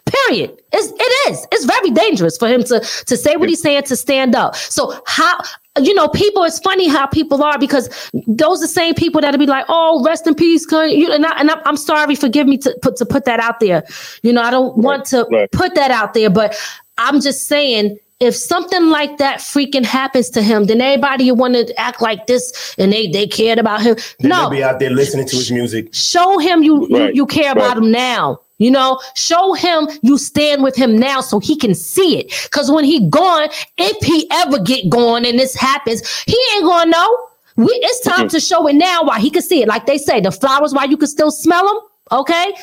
Period. 0.05 0.59
It's, 0.73 0.91
it 0.91 1.31
is. 1.31 1.47
It's 1.51 1.65
very 1.65 1.91
dangerous 1.91 2.37
for 2.37 2.47
him 2.47 2.63
to 2.65 2.79
to 2.79 3.17
say 3.17 3.35
what 3.37 3.49
he's 3.49 3.61
saying 3.61 3.83
to 3.83 3.95
stand 3.95 4.35
up. 4.35 4.55
So 4.55 4.99
how 5.05 5.39
you 5.85 5.93
know 5.93 6.07
people 6.07 6.43
it's 6.43 6.59
funny 6.59 6.87
how 6.87 7.05
people 7.07 7.43
are 7.43 7.57
because 7.57 7.89
those 8.27 8.59
are 8.59 8.61
the 8.61 8.67
same 8.67 8.93
people 8.93 9.21
that'll 9.21 9.39
be 9.39 9.45
like 9.45 9.65
oh 9.69 10.03
rest 10.03 10.27
in 10.27 10.35
peace. 10.35 10.65
You, 10.71 11.11
and, 11.11 11.25
I, 11.25 11.39
and 11.39 11.51
I'm, 11.51 11.77
sorry 11.77 12.15
forgive 12.15 12.47
me 12.47 12.57
to 12.59 12.77
put 12.81 12.97
to 12.97 13.05
put 13.05 13.25
that 13.25 13.39
out 13.39 13.59
there 13.59 13.83
you 14.23 14.33
know 14.33 14.41
i 14.41 14.51
don't 14.51 14.77
want 14.77 15.05
to 15.05 15.25
right. 15.31 15.51
put 15.51 15.75
that 15.75 15.91
out 15.91 16.13
there 16.13 16.29
but 16.29 16.57
i'm 16.97 17.21
just 17.21 17.47
saying 17.47 17.97
if 18.19 18.35
something 18.35 18.89
like 18.89 19.17
that 19.17 19.39
freaking 19.39 19.85
happens 19.85 20.29
to 20.31 20.41
him, 20.41 20.65
then 20.65 20.81
everybody 20.81 21.31
want 21.31 21.53
to 21.53 21.79
act 21.79 22.01
like 22.01 22.27
this 22.27 22.75
and 22.77 22.91
they 22.91 23.07
they 23.07 23.27
cared 23.27 23.59
about 23.59 23.81
him. 23.81 23.95
Then 24.19 24.29
no, 24.29 24.49
be 24.49 24.63
out 24.63 24.79
there 24.79 24.89
listening 24.89 25.27
to 25.27 25.35
his 25.35 25.51
music. 25.51 25.93
show 25.93 26.37
him 26.39 26.63
you 26.63 26.87
you, 26.89 26.97
Right, 26.97 27.15
you 27.15 27.25
care 27.25 27.51
about 27.51 27.77
him 27.77 27.91
now 27.91 28.41
you 28.59 28.69
know? 28.69 28.99
Show 29.15 29.53
him 29.53 29.87
you 30.01 30.17
stand 30.17 30.63
with 30.63 30.75
him 30.75 30.97
now 30.99 31.21
so 31.21 31.39
he 31.39 31.55
can 31.55 31.73
see 31.73 32.19
it. 32.19 32.27
Because 32.43 32.69
when 32.69 32.83
he 32.83 33.07
gone 33.09 33.47
if 33.77 34.05
he 34.05 34.27
ever 34.31 34.59
get 34.59 34.89
gone 34.89 35.25
and 35.25 35.39
this 35.39 35.55
happens 35.55 36.05
he 36.25 36.37
ain't 36.55 36.65
gonna 36.65 36.91
know. 36.91 37.25
We, 37.55 37.67
it's 37.67 38.01
time 38.01 38.29
to 38.29 38.39
show 38.39 38.67
it 38.67 38.73
now 38.73 39.03
while 39.03 39.19
he 39.19 39.29
can 39.29 39.41
see 39.41 39.61
it. 39.61 39.67
Like 39.67 39.85
they 39.85 39.97
say 39.97 40.21
the 40.21 40.31
flowers 40.31 40.73
while 40.73 40.89
you 40.89 40.95
can 40.97 41.07
still 41.07 41.31
smell 41.31 41.65
them 41.65 41.79
okay? 42.19 42.53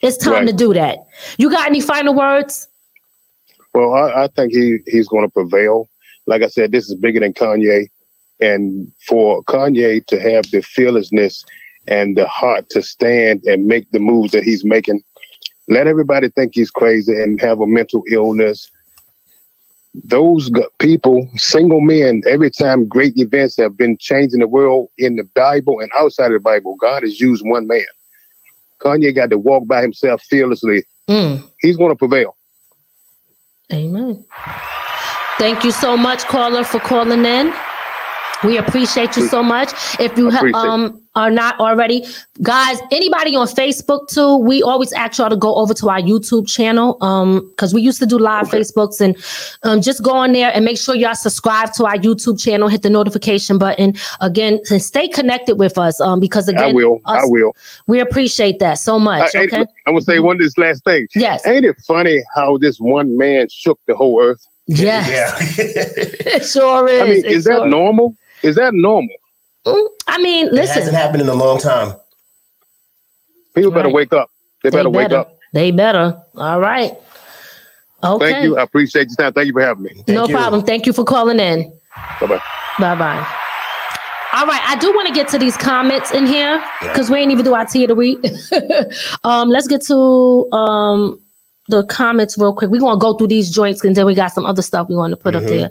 It's 0.00 0.16
time 0.16 0.32
Right. 0.32 0.46
to 0.48 0.52
do 0.52 0.74
that. 0.74 0.98
You 1.38 1.50
got 1.50 1.66
any 1.66 1.80
final 1.80 2.14
words 2.14 2.68
Well, 3.74 3.94
I, 3.94 4.24
I 4.24 4.28
think 4.28 4.52
he 4.52 4.78
he's 4.86 5.08
going 5.08 5.26
to 5.26 5.32
prevail. 5.32 5.88
Like 6.26 6.42
I 6.42 6.48
said, 6.48 6.72
this 6.72 6.88
is 6.88 6.94
bigger 6.94 7.20
than 7.20 7.32
Kanye, 7.32 7.86
and 8.40 8.90
for 9.06 9.42
Kanye 9.44 10.04
to 10.06 10.20
have 10.20 10.50
the 10.50 10.62
fearlessness 10.62 11.44
and 11.86 12.16
the 12.16 12.26
heart 12.26 12.68
to 12.70 12.82
stand 12.82 13.42
and 13.44 13.66
make 13.66 13.90
the 13.90 13.98
moves 13.98 14.32
that 14.32 14.44
he's 14.44 14.64
making, 14.64 15.02
let 15.68 15.86
everybody 15.86 16.28
think 16.28 16.54
he's 16.54 16.70
crazy 16.70 17.12
and 17.12 17.40
have 17.40 17.60
a 17.60 17.66
mental 17.66 18.02
illness. 18.10 18.70
Those 20.04 20.50
g- 20.50 20.62
people, 20.78 21.28
single 21.36 21.80
men, 21.80 22.22
every 22.28 22.50
time 22.50 22.86
great 22.86 23.16
events 23.16 23.56
have 23.56 23.76
been 23.76 23.96
changing 23.98 24.40
the 24.40 24.48
world 24.48 24.88
in 24.98 25.16
the 25.16 25.24
Bible 25.34 25.80
and 25.80 25.90
outside 25.98 26.26
of 26.26 26.32
the 26.32 26.40
Bible, 26.40 26.76
God 26.76 27.02
has 27.02 27.20
used 27.20 27.42
one 27.44 27.66
man. 27.66 27.86
Kanye 28.80 29.14
got 29.14 29.30
to 29.30 29.38
walk 29.38 29.66
by 29.66 29.82
himself 29.82 30.22
fearlessly. 30.28 30.84
Mm. 31.08 31.42
He's 31.60 31.76
going 31.76 31.90
to 31.90 31.96
prevail. 31.96 32.36
Amen. 33.72 34.24
Thank 35.38 35.62
you 35.62 35.70
so 35.70 35.96
much, 35.96 36.24
caller, 36.24 36.64
for 36.64 36.80
calling 36.80 37.24
in. 37.24 37.52
We 38.44 38.56
appreciate 38.56 39.16
you 39.16 39.26
so 39.28 39.42
much. 39.42 39.70
If 39.98 40.16
you 40.16 40.30
ha- 40.30 40.46
um 40.54 41.02
are 41.16 41.30
not 41.30 41.58
already, 41.58 42.06
guys, 42.42 42.78
anybody 42.92 43.34
on 43.34 43.48
Facebook 43.48 44.06
too, 44.08 44.36
we 44.36 44.62
always 44.62 44.92
ask 44.92 45.18
y'all 45.18 45.28
to 45.28 45.36
go 45.36 45.56
over 45.56 45.74
to 45.74 45.88
our 45.88 46.00
YouTube 46.00 46.46
channel 46.46 46.96
um 47.02 47.48
because 47.50 47.74
we 47.74 47.80
used 47.80 47.98
to 47.98 48.06
do 48.06 48.16
live 48.18 48.46
Facebooks 48.48 49.00
and 49.00 49.16
um 49.64 49.80
just 49.82 50.02
go 50.04 50.12
on 50.12 50.32
there 50.32 50.52
and 50.54 50.64
make 50.64 50.78
sure 50.78 50.94
y'all 50.94 51.16
subscribe 51.16 51.72
to 51.72 51.84
our 51.84 51.96
YouTube 51.96 52.40
channel, 52.40 52.68
hit 52.68 52.82
the 52.82 52.90
notification 52.90 53.58
button 53.58 53.94
again 54.20 54.60
to 54.66 54.78
stay 54.78 55.08
connected 55.08 55.56
with 55.58 55.76
us 55.76 56.00
um 56.00 56.20
because 56.20 56.46
again 56.48 56.70
I 56.70 56.72
will. 56.72 57.00
I 57.06 57.22
will. 57.24 57.56
we 57.88 57.98
appreciate 57.98 58.60
that 58.60 58.74
so 58.74 58.98
much. 59.00 59.34
I, 59.34 59.44
Okay. 59.48 59.56
I'm 59.86 59.94
gonna 59.94 60.02
say 60.02 60.20
one 60.20 60.38
this 60.38 60.56
last 60.58 60.84
thing. 60.84 61.08
Yes. 61.16 61.44
Ain't 61.46 61.64
it 61.64 61.76
funny 61.86 62.22
how 62.34 62.56
this 62.58 62.78
one 62.78 63.16
man 63.16 63.48
shook 63.50 63.80
the 63.86 63.96
whole 63.96 64.20
earth? 64.22 64.46
Yes. 64.66 65.08
Yeah. 65.08 65.64
It 66.36 66.44
sure 66.44 66.86
is. 66.88 67.00
I 67.00 67.04
mean, 67.04 67.24
It 67.24 67.32
is 67.32 67.44
that 67.44 67.56
sure- 67.56 67.66
normal? 67.68 68.14
Is 68.42 68.56
that 68.56 68.74
normal? 68.74 69.14
I 70.06 70.18
mean, 70.18 70.46
it 70.46 70.52
listen. 70.52 70.74
hasn't 70.76 70.96
happened 70.96 71.22
in 71.22 71.28
a 71.28 71.34
long 71.34 71.58
time. 71.58 71.94
People 73.54 73.70
better 73.70 73.88
wake 73.88 74.12
up. 74.12 74.30
They 74.62 74.70
better 74.70 74.90
wake 74.90 75.12
up. 75.12 75.36
They 75.52 75.70
better. 75.70 76.20
All 76.36 76.60
right. 76.60 76.92
Okay. 78.02 78.32
Thank 78.32 78.44
you. 78.44 78.56
I 78.58 78.62
appreciate 78.62 79.08
your 79.08 79.16
time. 79.16 79.32
Thank 79.32 79.48
you 79.48 79.52
for 79.52 79.62
having 79.62 79.84
me. 79.84 80.04
no 80.08 80.26
you. 80.26 80.34
problem. 80.34 80.62
Thank 80.62 80.86
you 80.86 80.92
for 80.92 81.04
calling 81.04 81.40
in. 81.40 81.72
Bye 82.20 82.26
bye. 82.26 82.42
Bye 82.78 82.94
bye. 82.94 83.34
All 84.34 84.46
right, 84.46 84.60
I 84.66 84.76
do 84.76 84.92
want 84.92 85.08
to 85.08 85.14
get 85.14 85.26
to 85.28 85.38
these 85.38 85.56
comments 85.56 86.12
in 86.12 86.26
here 86.26 86.62
because 86.82 87.10
we 87.10 87.18
ain't 87.18 87.32
even 87.32 87.44
do 87.44 87.54
our 87.54 87.64
tea 87.64 87.84
of 87.84 87.88
the 87.88 87.94
week. 87.94 88.18
um, 89.24 89.48
let's 89.48 89.66
get 89.66 89.80
to 89.86 90.52
um 90.52 91.18
the 91.68 91.84
comments 91.86 92.36
real 92.38 92.54
quick. 92.54 92.70
We're 92.70 92.80
gonna 92.80 93.00
go 93.00 93.14
through 93.14 93.28
these 93.28 93.50
joints 93.50 93.82
and 93.84 93.96
then 93.96 94.04
we 94.06 94.14
got 94.14 94.32
some 94.32 94.44
other 94.44 94.62
stuff 94.62 94.88
we 94.88 94.96
want 94.96 95.12
to 95.12 95.16
put 95.16 95.34
up 95.34 95.44
there. 95.44 95.70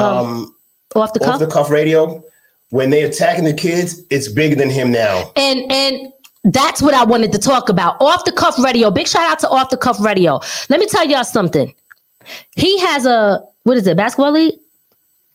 Um, 0.00 0.54
Off 0.94 1.12
the 1.12 1.20
off 1.20 1.26
cuff. 1.32 1.40
the 1.40 1.46
cuff 1.46 1.70
radio, 1.70 2.22
when 2.70 2.90
they 2.90 3.02
attacking 3.02 3.44
the 3.44 3.52
kids, 3.54 4.00
it's 4.10 4.28
bigger 4.28 4.54
than 4.56 4.70
him 4.70 4.90
now. 4.90 5.30
and 5.36 5.70
and 5.70 6.12
that's 6.44 6.80
what 6.80 6.94
I 6.94 7.04
wanted 7.04 7.32
to 7.32 7.38
talk 7.38 7.68
about. 7.68 8.00
Off 8.00 8.24
the 8.24 8.32
cuff 8.32 8.58
radio. 8.58 8.90
Big 8.90 9.06
shout 9.08 9.30
out 9.30 9.38
to 9.40 9.48
off 9.48 9.70
the 9.70 9.76
cuff 9.76 10.00
radio. 10.00 10.40
Let 10.68 10.80
me 10.80 10.86
tell 10.86 11.06
y'all 11.06 11.24
something. 11.24 11.74
He 12.56 12.78
has 12.80 13.06
a 13.06 13.42
what 13.64 13.76
is 13.76 13.86
it, 13.86 13.96
basketball 13.96 14.32
league? 14.32 14.54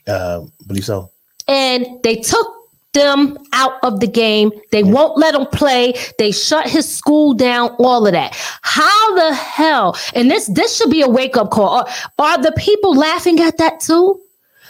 Uh, 0.07 0.41
believe 0.67 0.85
so. 0.85 1.09
and 1.47 1.85
they 2.03 2.15
took 2.17 2.47
them 2.93 3.38
out 3.53 3.73
of 3.84 3.99
the 4.01 4.07
game. 4.07 4.51
They 4.71 4.84
won't 4.84 5.17
let 5.17 5.34
them 5.34 5.47
play. 5.47 5.93
They 6.19 6.31
shut 6.31 6.69
his 6.69 6.88
school 6.93 7.34
down. 7.34 7.69
All 7.80 8.05
of 8.05 8.13
that. 8.13 8.35
How 8.61 9.15
the 9.15 9.34
hell? 9.34 9.97
And 10.13 10.30
this 10.30 10.47
this 10.47 10.75
should 10.77 10.89
be 10.91 11.01
a 11.01 11.07
wake 11.09 11.35
up 11.38 11.51
call. 11.51 11.69
Are, 11.69 11.88
are 12.19 12.41
the 12.41 12.51
people 12.53 12.95
laughing 12.95 13.39
at 13.39 13.57
that 13.57 13.80
too? 13.80 14.19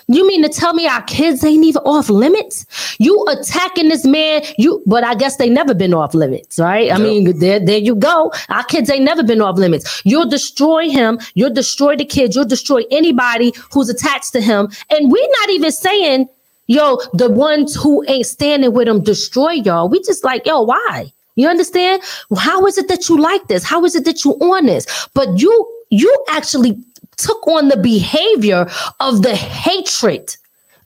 You 0.07 0.27
mean 0.27 0.43
to 0.43 0.49
tell 0.49 0.73
me 0.73 0.87
our 0.87 1.01
kids 1.03 1.43
ain't 1.43 1.63
even 1.63 1.81
off 1.83 2.09
limits? 2.09 2.65
You 2.99 3.25
attacking 3.29 3.89
this 3.89 4.05
man, 4.05 4.43
you 4.57 4.81
but 4.85 5.03
I 5.03 5.15
guess 5.15 5.37
they 5.37 5.49
never 5.49 5.73
been 5.73 5.93
off 5.93 6.13
limits, 6.13 6.59
right? 6.59 6.91
I 6.91 6.97
mean, 6.97 7.37
there, 7.39 7.59
there 7.59 7.77
you 7.77 7.95
go. 7.95 8.31
Our 8.49 8.63
kids 8.63 8.89
ain't 8.89 9.03
never 9.03 9.23
been 9.23 9.41
off 9.41 9.57
limits. 9.57 10.01
You'll 10.05 10.29
destroy 10.29 10.89
him, 10.89 11.19
you'll 11.35 11.53
destroy 11.53 11.95
the 11.95 12.05
kids, 12.05 12.35
you'll 12.35 12.45
destroy 12.45 12.83
anybody 12.91 13.53
who's 13.71 13.89
attached 13.89 14.33
to 14.33 14.41
him. 14.41 14.69
And 14.89 15.11
we're 15.11 15.29
not 15.39 15.49
even 15.49 15.71
saying, 15.71 16.27
yo, 16.67 16.99
the 17.13 17.29
ones 17.29 17.75
who 17.75 18.03
ain't 18.07 18.25
standing 18.25 18.73
with 18.73 18.87
him 18.87 19.01
destroy 19.03 19.51
y'all. 19.51 19.89
We 19.89 20.01
just 20.01 20.23
like, 20.23 20.45
yo, 20.45 20.61
why? 20.61 21.11
You 21.35 21.47
understand? 21.47 22.01
How 22.37 22.65
is 22.67 22.77
it 22.77 22.87
that 22.89 23.09
you 23.09 23.19
like 23.19 23.47
this? 23.47 23.63
How 23.63 23.83
is 23.85 23.95
it 23.95 24.05
that 24.05 24.23
you 24.23 24.33
on 24.33 24.67
this? 24.67 25.07
But 25.13 25.39
you 25.39 25.69
you 25.89 26.25
actually 26.29 26.77
took 27.17 27.45
on 27.47 27.69
the 27.69 27.77
behavior 27.77 28.67
of 28.99 29.21
the 29.21 29.35
hatred. 29.35 30.35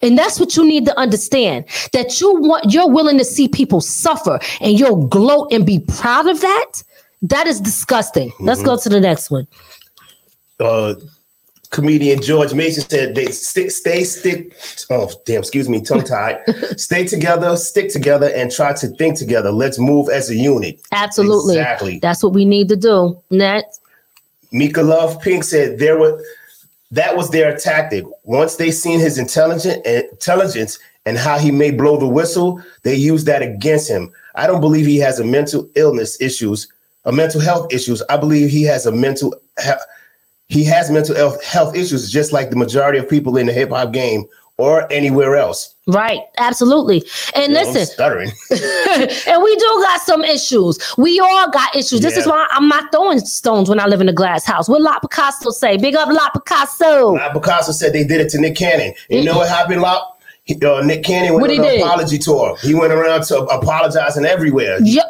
And 0.01 0.17
that's 0.17 0.39
what 0.39 0.55
you 0.55 0.65
need 0.65 0.85
to 0.85 0.97
understand 0.97 1.65
that 1.93 2.21
you 2.21 2.35
want 2.39 2.71
you're 2.71 2.89
willing 2.89 3.17
to 3.17 3.25
see 3.25 3.47
people 3.47 3.81
suffer 3.81 4.39
and 4.61 4.79
you'll 4.79 5.07
gloat 5.07 5.51
and 5.51 5.65
be 5.65 5.79
proud 5.79 6.27
of 6.27 6.41
that. 6.41 6.83
That 7.23 7.47
is 7.47 7.59
disgusting. 7.59 8.31
Let's 8.39 8.61
go 8.61 8.77
to 8.77 8.89
the 8.89 8.99
next 8.99 9.31
one. 9.31 9.47
Uh, 10.59 10.95
comedian 11.71 12.21
George 12.21 12.53
Mason 12.53 12.87
said 12.87 13.15
they 13.15 13.27
stick, 13.27 13.71
stay, 13.71 14.03
stick. 14.03 14.55
Oh, 14.89 15.09
damn, 15.25 15.39
excuse 15.39 15.67
me, 15.67 15.81
tongue 15.81 16.03
tied. 16.03 16.39
stay 16.77 17.05
together, 17.05 17.57
stick 17.57 17.91
together, 17.91 18.31
and 18.35 18.51
try 18.51 18.73
to 18.73 18.87
think 18.87 19.17
together. 19.17 19.51
Let's 19.51 19.79
move 19.79 20.09
as 20.09 20.29
a 20.29 20.35
unit. 20.35 20.79
Absolutely. 20.91 21.57
Exactly. 21.57 21.99
That's 21.99 22.23
what 22.23 22.33
we 22.33 22.45
need 22.45 22.69
to 22.69 22.75
do. 22.75 23.21
Next. 23.31 23.81
Mika 24.51 24.81
Love 24.81 25.21
Pink 25.21 25.43
said 25.43 25.79
there 25.79 25.97
were 25.97 26.23
that 26.91 27.17
was 27.17 27.29
their 27.29 27.55
tactic. 27.57 28.05
Once 28.23 28.55
they 28.55 28.71
seen 28.71 28.99
his 28.99 29.17
intelligent 29.17 29.81
eh, 29.85 30.03
intelligence 30.11 30.79
and 31.05 31.17
how 31.17 31.37
he 31.37 31.51
may 31.51 31.71
blow 31.71 31.97
the 31.97 32.07
whistle, 32.07 32.61
they 32.83 32.95
used 32.95 33.25
that 33.27 33.41
against 33.41 33.89
him. 33.89 34.11
I 34.35 34.47
don't 34.47 34.61
believe 34.61 34.85
he 34.85 34.97
has 34.97 35.19
a 35.19 35.25
mental 35.25 35.69
illness 35.75 36.19
issues, 36.21 36.71
a 37.05 37.11
mental 37.11 37.41
health 37.41 37.73
issues. 37.73 38.01
I 38.09 38.17
believe 38.17 38.49
he 38.49 38.63
has 38.63 38.85
a 38.85 38.91
mental 38.91 39.33
he- 40.47 40.63
has 40.63 40.89
mental 40.89 41.15
health 41.41 41.75
issues, 41.75 42.11
just 42.11 42.31
like 42.31 42.49
the 42.49 42.55
majority 42.55 42.99
of 42.99 43.09
people 43.09 43.35
in 43.37 43.47
the 43.47 43.53
hip 43.53 43.69
hop 43.69 43.91
game 43.91 44.25
or 44.57 44.91
anywhere 44.91 45.35
else. 45.35 45.75
Right, 45.88 46.19
absolutely. 46.38 47.03
And 47.35 47.53
Yo, 47.53 47.59
listen, 47.59 47.85
stuttering. 47.85 48.29
and 48.51 49.43
we 49.43 49.55
do 49.55 49.65
got 49.84 50.01
some 50.01 50.23
issues. 50.23 50.77
We 50.97 51.19
all 51.19 51.49
got 51.51 51.75
issues. 51.75 52.01
This 52.01 52.17
is 52.17 52.25
why 52.27 52.45
I'm 52.51 52.67
not 52.67 52.91
throwing 52.91 53.19
stones 53.19 53.69
when 53.69 53.79
I 53.79 53.85
live 53.85 54.01
in 54.01 54.09
a 54.09 54.13
glass 54.13 54.43
house. 54.45 54.67
What 54.67 54.81
La 54.81 54.99
Picasso 54.99 55.51
say? 55.51 55.77
Big 55.77 55.95
up 55.95 56.09
La 56.09 56.29
Picasso. 56.29 57.15
Now, 57.15 57.31
Picasso 57.31 57.71
said 57.71 57.93
they 57.93 58.03
did 58.03 58.19
it 58.19 58.29
to 58.31 58.39
Nick 58.41 58.55
Cannon. 58.55 58.93
You 59.09 59.23
know 59.23 59.38
what 59.38 59.47
happened, 59.49 59.81
Lop? 59.81 60.19
He- 60.43 60.59
uh, 60.65 60.81
Nick 60.81 61.03
Cannon 61.03 61.34
went 61.34 61.41
What 61.41 61.51
on 61.51 61.57
an 61.57 61.61
did? 61.63 61.81
apology 61.81 62.17
tour. 62.17 62.57
He 62.61 62.73
went 62.73 62.91
around 62.93 63.23
to 63.25 63.39
apologizing 63.43 64.25
everywhere. 64.25 64.77
Yep. 64.81 65.05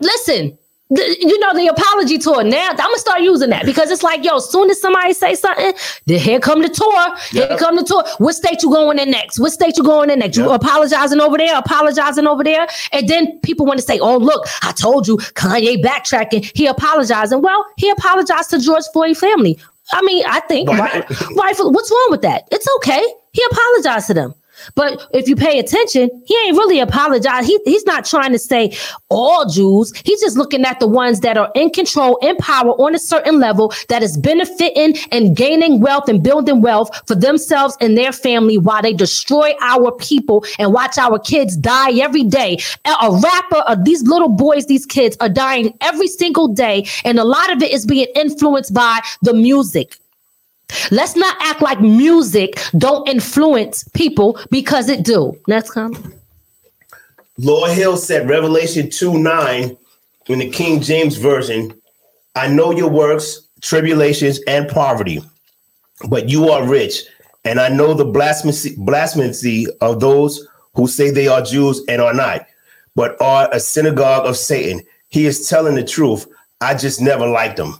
Listen, 0.00 0.58
the- 0.90 1.16
you 1.20 1.38
know 1.40 1.54
the 1.54 1.66
apology 1.68 2.18
tour. 2.18 2.44
Now 2.44 2.68
I'm 2.70 2.76
gonna 2.76 2.98
start 2.98 3.20
using 3.22 3.50
that 3.50 3.64
because 3.64 3.90
it's 3.90 4.02
like, 4.02 4.24
yo, 4.24 4.36
as 4.36 4.48
soon 4.50 4.70
as 4.70 4.80
somebody 4.80 5.12
say 5.14 5.34
something, 5.34 5.72
then 6.06 6.18
here 6.18 6.38
come 6.40 6.62
the 6.62 6.68
tour. 6.68 7.16
Here 7.30 7.56
come 7.58 7.76
the 7.76 7.82
tour. 7.84 8.04
What 8.18 8.34
state 8.34 8.62
you 8.62 8.70
going 8.70 8.98
in 8.98 9.10
next? 9.10 9.38
What 9.40 9.52
state 9.52 9.76
you 9.76 9.82
going 9.82 10.10
in 10.10 10.18
next? 10.18 10.36
You 10.36 10.50
apologizing 10.50 11.20
over 11.20 11.38
there, 11.38 11.56
apologizing 11.58 12.26
over 12.26 12.44
there, 12.44 12.66
and 12.92 13.08
then 13.08 13.38
people 13.40 13.66
want 13.66 13.78
to 13.80 13.84
say, 13.84 13.98
oh 13.98 14.16
look, 14.18 14.46
I 14.62 14.72
told 14.72 15.08
you, 15.08 15.16
Kanye 15.16 15.82
backtracking. 15.82 16.50
He 16.54 16.66
apologizing. 16.66 17.40
Well, 17.40 17.64
he 17.76 17.88
apologized 17.90 18.50
to 18.50 18.58
George 18.58 18.84
Floyd 18.92 19.16
family. 19.16 19.58
I 19.92 20.00
mean, 20.02 20.24
I 20.26 20.40
think 20.40 20.68
Right. 20.70 21.04
right. 21.36 21.56
What's 21.58 21.90
wrong 21.90 22.08
with 22.10 22.22
that? 22.22 22.44
It's 22.50 22.66
okay. 22.76 23.02
He 23.32 23.42
apologized 23.50 24.06
to 24.08 24.14
them. 24.14 24.34
But 24.74 25.06
if 25.12 25.28
you 25.28 25.36
pay 25.36 25.58
attention, 25.58 26.10
he 26.26 26.36
ain't 26.46 26.56
really 26.56 26.80
apologized. 26.80 27.46
He, 27.46 27.58
he's 27.64 27.84
not 27.86 28.04
trying 28.04 28.32
to 28.32 28.38
say 28.38 28.76
all 29.08 29.46
Jews. 29.48 29.92
He's 30.04 30.20
just 30.20 30.36
looking 30.36 30.64
at 30.64 30.80
the 30.80 30.88
ones 30.88 31.20
that 31.20 31.36
are 31.36 31.50
in 31.54 31.70
control, 31.70 32.16
in 32.18 32.36
power 32.36 32.70
on 32.72 32.94
a 32.94 32.98
certain 32.98 33.38
level 33.38 33.72
that 33.88 34.02
is 34.02 34.16
benefiting 34.16 34.96
and 35.12 35.36
gaining 35.36 35.80
wealth 35.80 36.08
and 36.08 36.22
building 36.22 36.60
wealth 36.60 36.90
for 37.06 37.14
themselves 37.14 37.76
and 37.80 37.96
their 37.96 38.12
family 38.12 38.58
while 38.58 38.82
they 38.82 38.92
destroy 38.92 39.52
our 39.60 39.92
people 39.92 40.44
and 40.58 40.72
watch 40.72 40.98
our 40.98 41.18
kids 41.18 41.56
die 41.56 41.92
every 42.00 42.24
day. 42.24 42.58
A 42.84 43.10
rapper, 43.10 43.62
uh, 43.66 43.76
these 43.82 44.02
little 44.02 44.28
boys, 44.28 44.66
these 44.66 44.86
kids 44.86 45.16
are 45.20 45.28
dying 45.28 45.76
every 45.80 46.08
single 46.08 46.48
day. 46.48 46.86
And 47.04 47.18
a 47.18 47.24
lot 47.24 47.52
of 47.52 47.62
it 47.62 47.72
is 47.72 47.86
being 47.86 48.08
influenced 48.14 48.72
by 48.74 49.00
the 49.22 49.34
music. 49.34 49.98
Let's 50.90 51.16
not 51.16 51.36
act 51.40 51.62
like 51.62 51.80
music 51.80 52.58
don't 52.76 53.08
influence 53.08 53.84
people 53.94 54.38
because 54.50 54.88
it 54.88 55.04
do. 55.04 55.38
Next 55.46 55.70
comment. 55.70 56.14
Lord 57.38 57.72
Hill 57.72 57.96
said, 57.96 58.28
Revelation 58.28 58.90
2 58.90 59.18
9 59.18 59.76
in 60.26 60.38
the 60.38 60.50
King 60.50 60.80
James 60.80 61.16
Version, 61.16 61.74
I 62.34 62.48
know 62.48 62.70
your 62.70 62.90
works, 62.90 63.40
tribulations, 63.60 64.40
and 64.46 64.68
poverty, 64.68 65.22
but 66.08 66.28
you 66.28 66.48
are 66.50 66.66
rich. 66.66 67.02
And 67.44 67.60
I 67.60 67.68
know 67.68 67.92
the 67.92 68.04
blasphemy, 68.04 68.76
blasphemy 68.78 69.66
of 69.80 70.00
those 70.00 70.46
who 70.74 70.88
say 70.88 71.10
they 71.10 71.28
are 71.28 71.42
Jews 71.42 71.82
and 71.88 72.00
are 72.00 72.14
not, 72.14 72.46
but 72.94 73.20
are 73.20 73.48
a 73.52 73.60
synagogue 73.60 74.26
of 74.26 74.36
Satan. 74.36 74.82
He 75.08 75.26
is 75.26 75.48
telling 75.48 75.74
the 75.74 75.84
truth. 75.84 76.26
I 76.60 76.74
just 76.74 77.00
never 77.00 77.26
liked 77.26 77.58
him. 77.58 77.74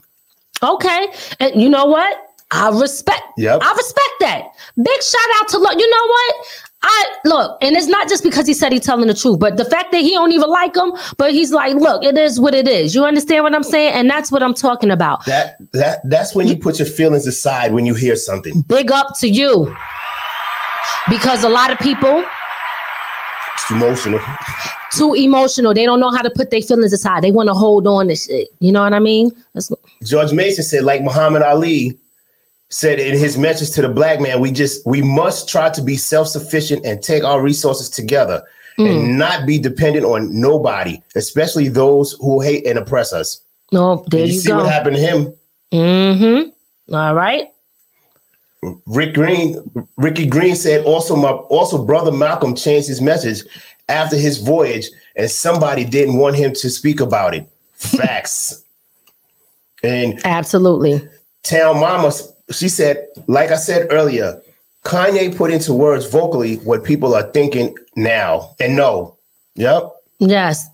Okay. 0.62 1.08
And 1.40 1.60
you 1.60 1.68
know 1.68 1.86
what? 1.86 2.23
I 2.54 2.70
respect. 2.80 3.22
Yep. 3.36 3.60
I 3.62 3.72
respect 3.74 4.14
that. 4.20 4.44
Big 4.76 5.02
shout 5.02 5.30
out 5.40 5.48
to 5.48 5.58
look. 5.58 5.78
You 5.78 5.90
know 5.90 6.06
what? 6.06 6.34
I 6.86 7.06
look, 7.24 7.56
and 7.62 7.74
it's 7.76 7.86
not 7.86 8.10
just 8.10 8.22
because 8.22 8.46
he 8.46 8.52
said 8.52 8.70
he's 8.70 8.82
telling 8.84 9.06
the 9.06 9.14
truth, 9.14 9.38
but 9.38 9.56
the 9.56 9.64
fact 9.64 9.90
that 9.92 10.02
he 10.02 10.10
don't 10.10 10.32
even 10.32 10.50
like 10.50 10.76
him, 10.76 10.92
but 11.16 11.32
he's 11.32 11.50
like, 11.50 11.74
look, 11.76 12.04
it 12.04 12.18
is 12.18 12.38
what 12.38 12.54
it 12.54 12.68
is. 12.68 12.94
You 12.94 13.06
understand 13.06 13.42
what 13.42 13.54
I'm 13.54 13.62
saying? 13.62 13.94
And 13.94 14.10
that's 14.10 14.30
what 14.30 14.42
I'm 14.42 14.52
talking 14.52 14.90
about. 14.90 15.24
That 15.24 15.56
that 15.72 16.00
that's 16.04 16.34
when 16.34 16.46
you 16.46 16.56
put 16.58 16.78
your 16.78 16.86
feelings 16.86 17.26
aside 17.26 17.72
when 17.72 17.86
you 17.86 17.94
hear 17.94 18.16
something. 18.16 18.60
Big 18.62 18.92
up 18.92 19.16
to 19.20 19.28
you. 19.28 19.74
Because 21.08 21.42
a 21.44 21.48
lot 21.48 21.70
of 21.70 21.78
people 21.78 22.22
It's 23.54 23.70
emotional. 23.70 24.20
too 24.92 25.14
emotional. 25.14 25.72
They 25.74 25.86
don't 25.86 26.00
know 26.00 26.10
how 26.10 26.22
to 26.22 26.30
put 26.30 26.50
their 26.50 26.62
feelings 26.62 26.92
aside. 26.92 27.22
They 27.22 27.30
want 27.32 27.48
to 27.48 27.54
hold 27.54 27.86
on 27.86 28.08
to 28.08 28.16
shit. 28.16 28.48
You 28.60 28.72
know 28.72 28.82
what 28.82 28.92
I 28.92 28.98
mean? 29.00 29.30
That's 29.54 29.70
George 30.02 30.32
Mason 30.32 30.64
said, 30.64 30.84
like 30.84 31.02
Muhammad 31.02 31.42
Ali 31.42 31.98
said 32.74 32.98
in 32.98 33.16
his 33.16 33.38
message 33.38 33.70
to 33.70 33.82
the 33.82 33.88
black 33.88 34.20
man, 34.20 34.40
we 34.40 34.50
just 34.50 34.84
we 34.84 35.00
must 35.00 35.48
try 35.48 35.70
to 35.70 35.80
be 35.80 35.96
self-sufficient 35.96 36.84
and 36.84 37.00
take 37.00 37.22
our 37.22 37.40
resources 37.40 37.88
together 37.88 38.42
and 38.76 39.16
not 39.16 39.46
be 39.46 39.56
dependent 39.58 40.04
on 40.04 40.28
nobody, 40.40 41.00
especially 41.14 41.68
those 41.68 42.16
who 42.20 42.40
hate 42.40 42.66
and 42.66 42.76
oppress 42.76 43.12
us. 43.12 43.40
no, 43.70 44.04
there 44.10 44.22
And 44.22 44.28
you, 44.28 44.34
you 44.34 44.40
see 44.40 44.48
go. 44.48 44.56
what 44.56 44.66
happened 44.66 44.96
to 44.96 45.02
him. 45.02 45.32
Mm-hmm. 45.72 46.94
All 46.94 47.14
right. 47.14 47.46
Rick 48.86 49.14
Green, 49.14 49.70
Ricky 49.96 50.26
Green 50.26 50.56
said 50.56 50.84
also 50.84 51.14
my 51.14 51.30
also 51.30 51.84
brother 51.84 52.10
Malcolm 52.10 52.56
changed 52.56 52.88
his 52.88 53.00
message 53.00 53.42
after 53.88 54.16
his 54.16 54.38
voyage, 54.38 54.86
and 55.14 55.30
somebody 55.30 55.84
didn't 55.84 56.16
want 56.16 56.34
him 56.34 56.52
to 56.54 56.68
speak 56.70 56.98
about 57.00 57.34
it. 57.36 57.48
Facts. 57.74 58.64
and 59.84 60.20
Absolutely. 60.24 61.06
Town 61.44 61.78
Mama, 61.78 62.10
she 62.50 62.68
said, 62.68 63.06
like 63.26 63.50
I 63.50 63.56
said 63.56 63.88
earlier, 63.90 64.40
Kanye 64.84 65.34
put 65.34 65.50
into 65.50 65.72
words 65.72 66.06
vocally 66.06 66.56
what 66.56 66.84
people 66.84 67.14
are 67.14 67.30
thinking 67.32 67.76
now 67.96 68.54
and 68.60 68.76
know. 68.76 69.16
Yep. 69.56 69.92
Yes, 70.20 70.68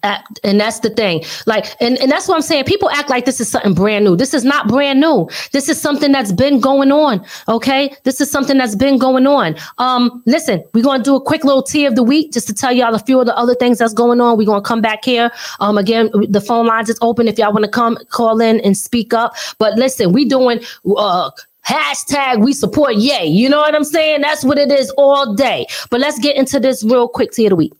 and 0.44 0.60
that's 0.60 0.80
the 0.80 0.90
thing. 0.90 1.24
Like, 1.46 1.64
and, 1.80 1.96
and 1.98 2.12
that's 2.12 2.28
what 2.28 2.34
I'm 2.34 2.42
saying. 2.42 2.64
People 2.64 2.90
act 2.90 3.08
like 3.08 3.24
this 3.24 3.40
is 3.40 3.48
something 3.48 3.72
brand 3.72 4.04
new. 4.04 4.14
This 4.14 4.34
is 4.34 4.44
not 4.44 4.68
brand 4.68 5.00
new. 5.00 5.28
This 5.52 5.68
is 5.70 5.80
something 5.80 6.12
that's 6.12 6.30
been 6.30 6.60
going 6.60 6.92
on. 6.92 7.24
Okay, 7.48 7.94
this 8.04 8.20
is 8.20 8.30
something 8.30 8.58
that's 8.58 8.76
been 8.76 8.98
going 8.98 9.26
on. 9.26 9.56
Um, 9.78 10.22
listen, 10.26 10.62
we're 10.74 10.84
gonna 10.84 11.02
do 11.02 11.16
a 11.16 11.20
quick 11.20 11.42
little 11.42 11.62
tea 11.62 11.86
of 11.86 11.96
the 11.96 12.02
week 12.02 12.32
just 12.32 12.46
to 12.48 12.54
tell 12.54 12.70
y'all 12.70 12.94
a 12.94 12.98
few 12.98 13.18
of 13.18 13.26
the 13.26 13.36
other 13.36 13.54
things 13.54 13.78
that's 13.78 13.94
going 13.94 14.20
on. 14.20 14.36
We're 14.36 14.46
gonna 14.46 14.60
come 14.60 14.82
back 14.82 15.04
here. 15.04 15.30
Um, 15.58 15.78
again, 15.78 16.10
the 16.28 16.40
phone 16.40 16.66
lines 16.66 16.90
is 16.90 16.98
open 17.00 17.26
if 17.26 17.38
y'all 17.38 17.52
want 17.52 17.64
to 17.64 17.70
come 17.70 17.96
call 18.10 18.42
in 18.42 18.60
and 18.60 18.76
speak 18.76 19.14
up. 19.14 19.34
But 19.58 19.74
listen, 19.78 20.12
we 20.12 20.26
doing 20.26 20.60
uh 20.96 21.30
hashtag 21.66 22.44
we 22.44 22.52
support 22.52 22.94
Ye. 22.96 23.26
You 23.26 23.48
know 23.48 23.58
what 23.58 23.74
I'm 23.74 23.84
saying? 23.84 24.20
That's 24.22 24.44
what 24.44 24.58
it 24.58 24.70
is 24.70 24.90
all 24.96 25.34
day. 25.34 25.66
But 25.90 26.00
let's 26.00 26.18
get 26.18 26.36
into 26.36 26.60
this 26.60 26.82
real 26.84 27.08
quick 27.08 27.32
tea 27.32 27.46
of 27.46 27.50
the 27.50 27.56
week. 27.56 27.72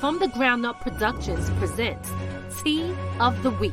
From 0.00 0.18
the 0.18 0.26
Ground 0.26 0.66
Up 0.66 0.80
Productions 0.80 1.48
presents 1.58 2.10
Tea 2.62 2.92
of 3.20 3.40
the 3.44 3.50
Week. 3.52 3.72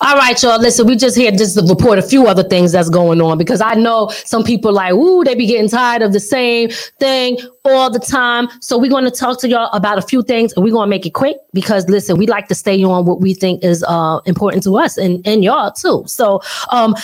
All 0.00 0.16
right, 0.16 0.40
y'all. 0.42 0.60
Listen, 0.60 0.86
we 0.86 0.94
just 0.96 1.16
here 1.16 1.30
just 1.30 1.58
to 1.58 1.64
report 1.64 1.98
a 1.98 2.02
few 2.02 2.26
other 2.26 2.42
things 2.42 2.72
that's 2.72 2.90
going 2.90 3.20
on 3.20 3.38
because 3.38 3.60
I 3.60 3.74
know 3.74 4.08
some 4.10 4.44
people 4.44 4.72
like, 4.72 4.92
ooh, 4.92 5.24
they 5.24 5.34
be 5.34 5.46
getting 5.46 5.70
tired 5.70 6.02
of 6.02 6.12
the 6.12 6.20
same 6.20 6.68
thing 7.00 7.38
all 7.64 7.90
the 7.90 7.98
time. 7.98 8.48
So 8.60 8.76
we're 8.76 8.90
going 8.90 9.04
to 9.04 9.10
talk 9.10 9.40
to 9.40 9.48
y'all 9.48 9.70
about 9.72 9.96
a 9.96 10.02
few 10.02 10.22
things 10.22 10.52
and 10.52 10.64
we're 10.64 10.72
going 10.72 10.86
to 10.86 10.90
make 10.90 11.06
it 11.06 11.14
quick 11.14 11.38
because 11.54 11.88
listen, 11.88 12.18
we 12.18 12.26
like 12.26 12.48
to 12.48 12.54
stay 12.54 12.82
on 12.84 13.06
what 13.06 13.20
we 13.20 13.32
think 13.32 13.64
is 13.64 13.82
uh 13.84 14.20
important 14.26 14.62
to 14.64 14.76
us 14.76 14.98
and, 14.98 15.26
and 15.26 15.42
y'all 15.42 15.70
too. 15.70 16.04
So 16.06 16.40
um 16.70 16.94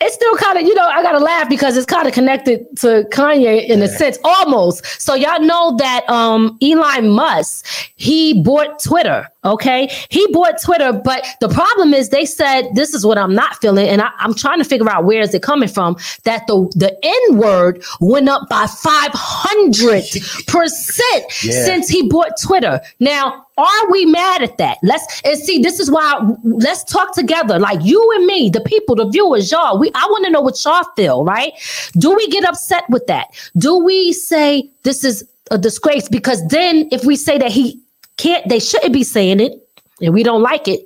it's 0.00 0.14
still 0.14 0.36
kind 0.36 0.58
of, 0.58 0.64
you 0.64 0.74
know, 0.74 0.86
I 0.86 1.02
gotta 1.02 1.18
laugh 1.18 1.48
because 1.48 1.74
it's 1.76 1.86
kind 1.86 2.06
of 2.06 2.12
connected 2.12 2.66
to 2.80 3.06
Kanye 3.10 3.66
in 3.66 3.80
a 3.82 3.88
sense, 3.88 4.18
almost. 4.24 4.84
So 5.00 5.14
y'all 5.14 5.40
know 5.40 5.74
that 5.78 6.08
um 6.08 6.58
Elon 6.62 7.08
Musk, 7.08 7.66
he 7.96 8.42
bought 8.42 8.82
Twitter. 8.82 9.26
Okay, 9.46 9.88
he 10.10 10.26
bought 10.32 10.60
Twitter, 10.60 10.92
but 10.92 11.24
the 11.40 11.48
problem 11.48 11.94
is 11.94 12.08
they 12.08 12.26
said 12.26 12.68
this 12.74 12.92
is 12.92 13.06
what 13.06 13.16
I'm 13.16 13.34
not 13.34 13.56
feeling, 13.60 13.88
and 13.88 14.02
I, 14.02 14.10
I'm 14.18 14.34
trying 14.34 14.58
to 14.58 14.64
figure 14.64 14.90
out 14.90 15.04
where 15.04 15.20
is 15.20 15.32
it 15.34 15.42
coming 15.42 15.68
from. 15.68 15.96
That 16.24 16.46
the 16.48 16.68
the 16.74 16.96
N 17.30 17.38
word 17.38 17.82
went 18.00 18.28
up 18.28 18.48
by 18.48 18.66
500 18.66 20.02
percent 20.48 21.24
Yeah. 21.44 21.64
since 21.64 21.88
he 21.88 22.08
bought 22.08 22.32
Twitter. 22.42 22.80
Now, 23.00 23.46
are 23.56 23.90
we 23.90 24.04
mad 24.04 24.42
at 24.42 24.58
that? 24.58 24.78
Let's 24.82 25.22
and 25.24 25.38
see. 25.38 25.60
This 25.62 25.78
is 25.80 25.90
why. 25.90 26.20
Let's 26.44 26.82
talk 26.84 27.14
together, 27.14 27.58
like 27.58 27.78
you 27.84 28.12
and 28.16 28.26
me, 28.26 28.50
the 28.50 28.60
people, 28.60 28.96
the 28.96 29.08
viewers, 29.08 29.50
y'all. 29.52 29.78
We 29.78 29.90
I 29.94 30.06
want 30.10 30.24
to 30.24 30.30
know 30.30 30.40
what 30.40 30.62
y'all 30.64 30.84
feel. 30.96 31.24
Right? 31.24 31.52
Do 31.96 32.14
we 32.14 32.26
get 32.28 32.44
upset 32.44 32.84
with 32.90 33.06
that? 33.06 33.28
Do 33.56 33.78
we 33.78 34.12
say 34.12 34.68
this 34.82 35.04
is 35.04 35.24
a 35.52 35.58
disgrace? 35.58 36.08
Because 36.08 36.46
then, 36.48 36.88
if 36.90 37.04
we 37.04 37.14
say 37.16 37.38
that 37.38 37.52
he 37.52 37.80
can't, 38.16 38.48
they 38.48 38.58
shouldn't 38.58 38.92
be 38.92 39.04
saying 39.04 39.40
it, 39.40 39.52
and 40.00 40.12
we 40.14 40.22
don't 40.22 40.42
like 40.42 40.68
it. 40.68 40.80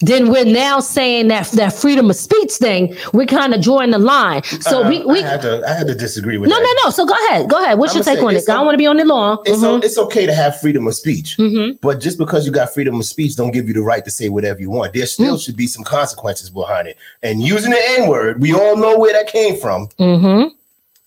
then 0.00 0.28
we're 0.28 0.44
now 0.44 0.80
saying 0.80 1.28
that 1.28 1.46
that 1.52 1.72
freedom 1.72 2.10
of 2.10 2.16
speech 2.16 2.50
thing, 2.52 2.94
we're 3.12 3.24
kind 3.26 3.54
of 3.54 3.62
drawing 3.62 3.90
the 3.92 3.98
line. 3.98 4.42
So 4.60 4.82
Uh, 4.82 4.88
we, 4.88 5.04
we 5.06 5.22
I 5.22 5.28
had 5.28 5.42
to 5.42 5.62
I 5.66 5.72
had 5.72 5.86
to 5.86 5.94
disagree 5.94 6.36
with 6.36 6.50
no, 6.50 6.56
that. 6.56 6.62
no, 6.82 6.88
no. 6.88 6.90
So 6.90 7.06
go 7.06 7.14
ahead. 7.26 7.48
Go 7.48 7.62
ahead. 7.62 7.78
What's 7.78 7.92
I'ma 7.94 7.98
your 8.04 8.04
take 8.16 8.24
on 8.24 8.34
it? 8.34 8.42
I 8.48 8.54
don't 8.54 8.66
want 8.66 8.74
to 8.74 8.78
be 8.78 8.88
on 8.88 8.98
it 8.98 9.06
long. 9.06 9.38
It's, 9.46 9.60
Mhm. 9.60 9.64
o- 9.64 9.76
it's 9.76 9.96
okay 9.96 10.26
to 10.26 10.34
have 10.34 10.60
freedom 10.60 10.86
of 10.88 10.94
speech, 10.96 11.36
Mhm. 11.38 11.78
but 11.80 12.00
just 12.00 12.18
because 12.18 12.44
you 12.44 12.50
got 12.52 12.74
freedom 12.74 12.96
of 12.98 13.06
speech, 13.06 13.36
don't 13.36 13.52
give 13.52 13.68
you 13.68 13.72
the 13.74 13.82
right 13.82 14.04
to 14.04 14.10
say 14.10 14.28
whatever 14.28 14.60
you 14.60 14.68
want. 14.68 14.92
There 14.94 15.06
still 15.06 15.38
should 15.38 15.56
be 15.56 15.68
some 15.68 15.84
consequences 15.84 16.50
behind 16.50 16.88
it. 16.88 16.96
And 17.22 17.40
using 17.40 17.70
the 17.70 17.82
N 18.00 18.08
word, 18.08 18.42
we 18.42 18.52
all 18.52 18.76
know 18.76 18.98
where 18.98 19.12
that 19.12 19.28
came 19.28 19.56
from. 19.56 19.88
Mhm. 20.00 20.50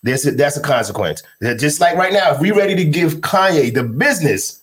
There's 0.02 0.24
a, 0.26 0.30
that's 0.30 0.56
a 0.56 0.60
consequence. 0.60 1.22
Just 1.58 1.78
like 1.80 1.94
right 1.96 2.12
now, 2.12 2.32
if 2.32 2.40
we're 2.40 2.54
ready 2.56 2.74
to 2.74 2.84
give 2.84 3.16
Kanye 3.20 3.72
the 3.72 3.82
business 3.82 4.57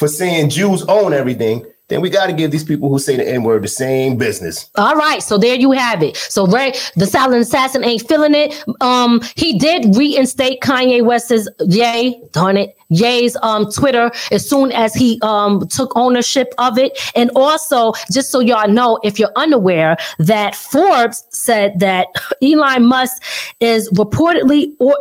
for 0.00 0.08
saying 0.08 0.48
Jews 0.48 0.82
own 0.84 1.12
everything, 1.12 1.62
then 1.88 2.00
we 2.00 2.08
got 2.08 2.28
to 2.28 2.32
give 2.32 2.50
these 2.50 2.64
people 2.64 2.88
who 2.88 2.98
say 2.98 3.16
the 3.16 3.28
N 3.28 3.42
word 3.42 3.62
the 3.64 3.68
same 3.68 4.16
business. 4.16 4.70
All 4.76 4.96
right, 4.96 5.22
so 5.22 5.36
there 5.36 5.56
you 5.56 5.72
have 5.72 6.02
it. 6.02 6.16
So 6.16 6.46
Ray, 6.46 6.72
the 6.96 7.04
silent 7.04 7.42
assassin 7.42 7.84
ain't 7.84 8.08
feeling 8.08 8.34
it. 8.34 8.64
Um, 8.80 9.20
he 9.36 9.58
did 9.58 9.94
reinstate 9.94 10.62
Kanye 10.62 11.04
West's 11.04 11.50
Ye, 11.66 12.18
darn 12.32 12.56
it, 12.56 12.74
Ye's 12.88 13.36
um 13.42 13.70
Twitter 13.70 14.10
as 14.32 14.48
soon 14.48 14.72
as 14.72 14.94
he 14.94 15.18
um 15.20 15.68
took 15.68 15.92
ownership 15.96 16.54
of 16.56 16.78
it. 16.78 16.98
And 17.14 17.30
also, 17.36 17.92
just 18.10 18.30
so 18.30 18.40
y'all 18.40 18.68
know, 18.68 18.98
if 19.04 19.18
you're 19.18 19.32
unaware, 19.36 19.98
that 20.18 20.54
Forbes 20.54 21.24
said 21.28 21.78
that 21.80 22.06
Elon 22.42 22.86
Musk 22.86 23.22
is 23.60 23.90
reportedly 23.90 24.72
or 24.78 24.96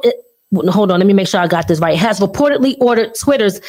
hold 0.70 0.92
on, 0.92 1.00
let 1.00 1.06
me 1.06 1.14
make 1.14 1.28
sure 1.28 1.40
I 1.40 1.48
got 1.48 1.68
this 1.68 1.80
right. 1.80 1.98
Has 1.98 2.20
reportedly 2.20 2.76
ordered 2.82 3.14
Twitter's 3.16 3.62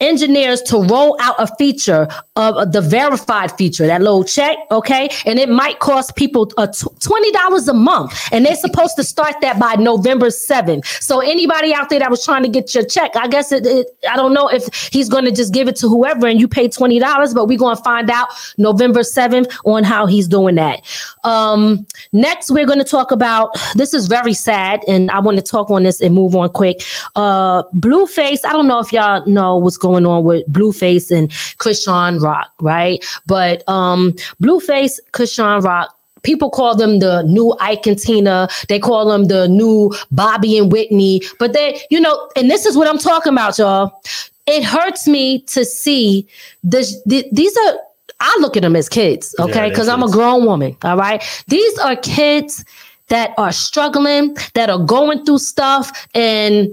engineers 0.00 0.60
to 0.60 0.82
roll 0.82 1.16
out 1.20 1.34
a 1.38 1.46
feature 1.56 2.06
of 2.36 2.72
the 2.72 2.82
verified 2.82 3.50
feature, 3.52 3.86
that 3.86 4.02
little 4.02 4.24
check, 4.24 4.58
okay? 4.70 5.08
And 5.24 5.38
it 5.38 5.48
might 5.48 5.78
cost 5.78 6.16
people 6.16 6.52
uh, 6.58 6.66
tw- 6.66 6.92
$20 7.00 7.68
a 7.68 7.72
month. 7.72 8.28
And 8.30 8.44
they're 8.44 8.56
supposed 8.56 8.96
to 8.96 9.04
start 9.04 9.36
that 9.40 9.58
by 9.58 9.76
November 9.76 10.26
7th. 10.26 10.84
So 11.02 11.20
anybody 11.20 11.72
out 11.72 11.88
there 11.88 11.98
that 11.98 12.10
was 12.10 12.22
trying 12.24 12.42
to 12.42 12.48
get 12.48 12.74
your 12.74 12.84
check, 12.84 13.16
I 13.16 13.26
guess 13.26 13.52
it, 13.52 13.64
it 13.64 13.86
I 14.10 14.16
don't 14.16 14.34
know 14.34 14.48
if 14.48 14.68
he's 14.92 15.08
going 15.08 15.24
to 15.24 15.32
just 15.32 15.54
give 15.54 15.66
it 15.66 15.76
to 15.76 15.88
whoever 15.88 16.26
and 16.26 16.38
you 16.38 16.46
pay 16.46 16.68
$20, 16.68 17.34
but 17.34 17.46
we're 17.46 17.58
going 17.58 17.76
to 17.76 17.82
find 17.82 18.10
out 18.10 18.28
November 18.58 19.00
7th 19.00 19.50
on 19.64 19.82
how 19.82 20.04
he's 20.04 20.28
doing 20.28 20.56
that. 20.56 20.82
Um, 21.24 21.86
next, 22.12 22.50
we're 22.50 22.66
going 22.66 22.78
to 22.78 22.84
talk 22.84 23.10
about 23.10 23.56
this 23.74 23.94
is 23.94 24.08
very 24.08 24.34
sad, 24.34 24.84
and 24.86 25.10
I 25.10 25.20
want 25.20 25.38
to 25.38 25.42
talk 25.42 25.70
on 25.70 25.84
this 25.84 26.00
and 26.00 26.14
move 26.14 26.36
on 26.36 26.50
quick. 26.50 26.82
Uh, 27.14 27.62
Blueface, 27.74 28.44
I 28.44 28.52
don't 28.52 28.68
know 28.68 28.78
if 28.78 28.92
y'all 28.92 29.24
know 29.26 29.56
what's 29.56 29.76
going 29.76 29.85
on 29.94 30.24
with 30.24 30.44
Blueface 30.52 31.10
and 31.16 31.30
Chrisean 31.58 32.20
Rock, 32.20 32.50
right? 32.60 33.04
But 33.26 33.62
um, 33.68 34.12
Blueface, 34.40 34.98
Chrisean 35.12 35.62
Rock, 35.62 35.96
people 36.22 36.50
call 36.50 36.74
them 36.74 36.98
the 36.98 37.22
new 37.22 37.56
Ike 37.60 37.86
and 37.86 37.98
Tina. 37.98 38.48
They 38.68 38.78
call 38.78 39.08
them 39.08 39.26
the 39.26 39.48
new 39.48 39.94
Bobby 40.10 40.58
and 40.58 40.72
Whitney. 40.72 41.22
But 41.38 41.52
they, 41.52 41.80
you 41.90 42.00
know, 42.00 42.28
and 42.36 42.50
this 42.50 42.66
is 42.66 42.76
what 42.76 42.88
I'm 42.88 42.98
talking 42.98 43.32
about, 43.32 43.58
y'all. 43.58 44.02
It 44.46 44.64
hurts 44.64 45.06
me 45.06 45.40
to 45.42 45.64
see 45.64 46.26
this. 46.62 47.00
th- 47.08 47.26
these 47.32 47.56
are. 47.56 47.78
I 48.18 48.34
look 48.40 48.56
at 48.56 48.62
them 48.62 48.76
as 48.76 48.88
kids, 48.88 49.34
okay? 49.38 49.68
Because 49.68 49.88
I'm 49.88 50.02
a 50.02 50.10
grown 50.10 50.46
woman. 50.46 50.74
All 50.84 50.96
right. 50.96 51.22
These 51.48 51.78
are 51.80 51.96
kids 51.96 52.64
that 53.08 53.34
are 53.36 53.52
struggling, 53.52 54.36
that 54.54 54.70
are 54.70 54.78
going 54.78 55.24
through 55.26 55.38
stuff, 55.38 56.08
and 56.14 56.68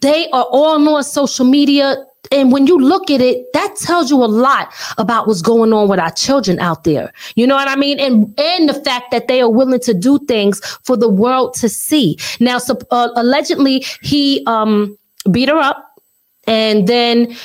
they 0.00 0.28
are 0.30 0.44
all 0.44 0.88
on 0.88 1.02
social 1.02 1.46
media. 1.46 1.96
And 2.32 2.52
when 2.52 2.66
you 2.66 2.78
look 2.78 3.10
at 3.10 3.20
it, 3.20 3.52
that 3.52 3.76
tells 3.76 4.10
you 4.10 4.22
a 4.22 4.26
lot 4.26 4.72
about 4.98 5.26
what's 5.26 5.42
going 5.42 5.72
on 5.72 5.88
with 5.88 5.98
our 5.98 6.10
children 6.10 6.58
out 6.58 6.84
there. 6.84 7.12
You 7.36 7.46
know 7.46 7.54
what 7.54 7.68
I 7.68 7.76
mean? 7.76 8.00
And 8.00 8.38
and 8.38 8.68
the 8.68 8.74
fact 8.74 9.10
that 9.10 9.28
they 9.28 9.40
are 9.40 9.50
willing 9.50 9.80
to 9.80 9.94
do 9.94 10.18
things 10.20 10.60
for 10.84 10.96
the 10.96 11.08
world 11.08 11.54
to 11.54 11.68
see. 11.68 12.18
Now, 12.40 12.58
so, 12.58 12.78
uh, 12.90 13.10
allegedly, 13.16 13.84
he 14.02 14.42
um, 14.46 14.96
beat 15.30 15.48
her 15.48 15.58
up, 15.58 16.00
and 16.46 16.86
then 16.88 17.36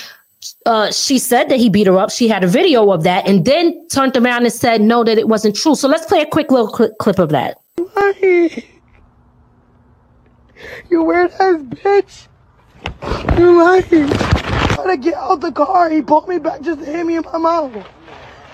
uh, 0.66 0.92
she 0.92 1.20
said 1.20 1.50
that 1.50 1.60
he 1.60 1.70
beat 1.70 1.88
her 1.88 1.98
up. 1.98 2.10
She 2.10 2.28
had 2.28 2.44
a 2.44 2.48
video 2.48 2.92
of 2.92 3.04
that, 3.04 3.28
and 3.28 3.46
then 3.46 3.88
turned 3.90 4.16
around 4.16 4.44
and 4.44 4.54
said 4.54 4.82
no, 4.82 5.04
that 5.04 5.18
it 5.18 5.28
wasn't 5.28 5.56
true. 5.56 5.76
So 5.76 5.88
let's 5.88 6.06
play 6.06 6.22
a 6.22 6.26
quick 6.26 6.52
little 6.52 6.70
cli- 6.70 6.92
clip 7.00 7.20
of 7.20 7.30
that. 7.30 7.58
You 10.90 11.04
weird 11.04 11.32
ass 11.32 11.62
bitch. 11.62 12.28
You 13.38 13.58
lying. 13.58 14.49
Trying 14.84 15.02
to 15.02 15.10
get 15.10 15.16
out 15.16 15.42
the 15.42 15.52
car. 15.52 15.90
He 15.90 16.02
pulled 16.02 16.30
me 16.30 16.40
back 16.40 16.62
just 16.62 16.80
to 16.80 16.86
hit 16.86 17.06
me 17.06 17.18
in 17.18 17.24
my 17.34 17.38
mouth. 17.38 17.86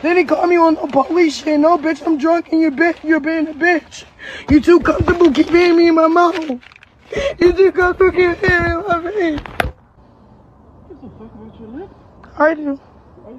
Then 0.01 0.17
he 0.17 0.23
called 0.23 0.49
me 0.49 0.57
on 0.57 0.73
the 0.73 0.87
police 0.87 1.43
shit. 1.43 1.59
No, 1.59 1.77
bitch, 1.77 2.05
I'm 2.05 2.17
drunk 2.17 2.51
and 2.51 2.59
you're 2.59 2.71
bitch. 2.71 3.03
You're 3.03 3.19
being 3.19 3.47
a 3.47 3.53
bitch. 3.53 4.05
You 4.49 4.59
too 4.59 4.79
comfortable 4.79 5.31
keep 5.31 5.49
hitting 5.49 5.77
me 5.77 5.87
in 5.87 5.95
my 5.95 6.07
mouth. 6.07 6.49
You 7.39 7.53
too 7.53 7.71
comfortable 7.71 8.11
keep 8.11 8.37
hitting 8.37 8.63
me 8.63 8.71
in 8.71 8.83
my 8.87 9.11
face. 9.11 9.39
I 12.37 12.53
do. 12.55 12.79
Are 13.25 13.31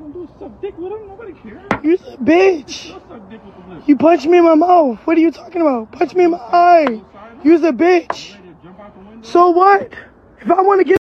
You're 1.83 1.95
a 1.95 2.17
bitch. 2.19 3.89
You 3.89 3.97
punched 3.97 4.27
me 4.27 4.39
in 4.39 4.45
my 4.45 4.55
mouth. 4.55 4.99
What 5.05 5.19
are 5.19 5.21
you 5.21 5.33
talking 5.33 5.61
about? 5.61 5.91
Punch 5.91 6.15
me 6.15 6.25
in 6.25 6.31
my 6.31 6.39
eye. 6.39 7.03
You're 7.43 7.67
a 7.67 7.73
bitch. 7.73 8.37
So 9.23 9.51
what? 9.51 9.93
If 10.41 10.51
I 10.51 10.63
want 10.63 10.81
to 10.81 10.85
get 10.85 10.99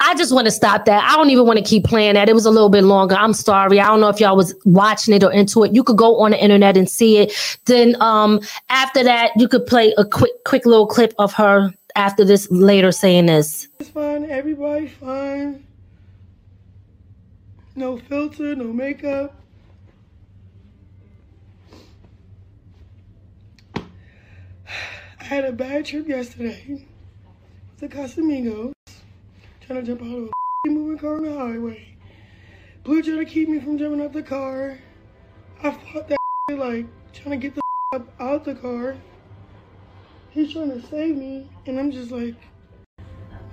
I 0.00 0.14
just 0.16 0.34
want 0.34 0.46
to 0.46 0.50
stop 0.50 0.86
that. 0.86 1.04
I 1.04 1.16
don't 1.16 1.30
even 1.30 1.46
want 1.46 1.58
to 1.58 1.64
keep 1.64 1.84
playing 1.84 2.14
that. 2.14 2.28
It 2.28 2.34
was 2.34 2.46
a 2.46 2.50
little 2.50 2.68
bit 2.68 2.82
longer. 2.82 3.14
I'm 3.14 3.32
sorry. 3.32 3.80
I 3.80 3.86
don't 3.86 4.00
know 4.00 4.08
if 4.08 4.20
y'all 4.20 4.36
was 4.36 4.54
watching 4.64 5.14
it 5.14 5.22
or 5.22 5.32
into 5.32 5.62
it. 5.64 5.72
You 5.74 5.84
could 5.84 5.96
go 5.96 6.20
on 6.20 6.32
the 6.32 6.42
internet 6.42 6.76
and 6.76 6.90
see 6.90 7.18
it. 7.18 7.32
Then 7.66 7.96
um 8.00 8.40
after 8.68 9.04
that, 9.04 9.30
you 9.36 9.48
could 9.48 9.66
play 9.66 9.94
a 9.96 10.04
quick 10.04 10.32
quick 10.44 10.66
little 10.66 10.86
clip 10.86 11.14
of 11.18 11.32
her 11.34 11.72
after 11.94 12.24
this 12.24 12.50
later 12.50 12.90
saying 12.92 13.26
this. 13.26 13.68
It's 13.78 13.88
fine. 13.88 14.28
Everybody's 14.28 14.92
fine. 14.92 15.64
No 17.76 17.96
filter, 17.96 18.54
no 18.54 18.72
makeup. 18.72 19.34
I 23.76 25.24
had 25.24 25.44
a 25.44 25.52
bad 25.52 25.86
trip 25.86 26.08
yesterday. 26.08 26.86
To 27.78 27.88
Casamigos. 27.88 28.74
Trying 29.66 29.80
to 29.80 29.96
jump 29.96 30.02
out 30.02 30.18
of 30.18 30.30
a 30.66 30.68
moving 30.68 30.98
car 30.98 31.16
on 31.16 31.22
the 31.22 31.32
highway. 31.32 31.96
Blue 32.82 33.02
tried 33.02 33.16
to 33.16 33.24
keep 33.24 33.48
me 33.48 33.60
from 33.60 33.78
jumping 33.78 34.02
out 34.02 34.12
the 34.12 34.22
car. 34.22 34.78
I 35.62 35.70
fought 35.70 36.06
that 36.08 36.18
like 36.50 36.86
trying 37.14 37.40
to 37.40 37.48
get 37.48 37.54
the 37.54 37.62
up 37.94 38.06
out 38.20 38.44
the 38.44 38.56
car. 38.56 38.98
He's 40.28 40.52
trying 40.52 40.70
to 40.70 40.86
save 40.88 41.16
me, 41.16 41.48
and 41.64 41.78
I'm 41.80 41.90
just 41.90 42.10
like, 42.10 42.34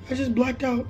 I 0.09 0.13
just 0.13 0.35
blacked 0.35 0.63
out. 0.63 0.85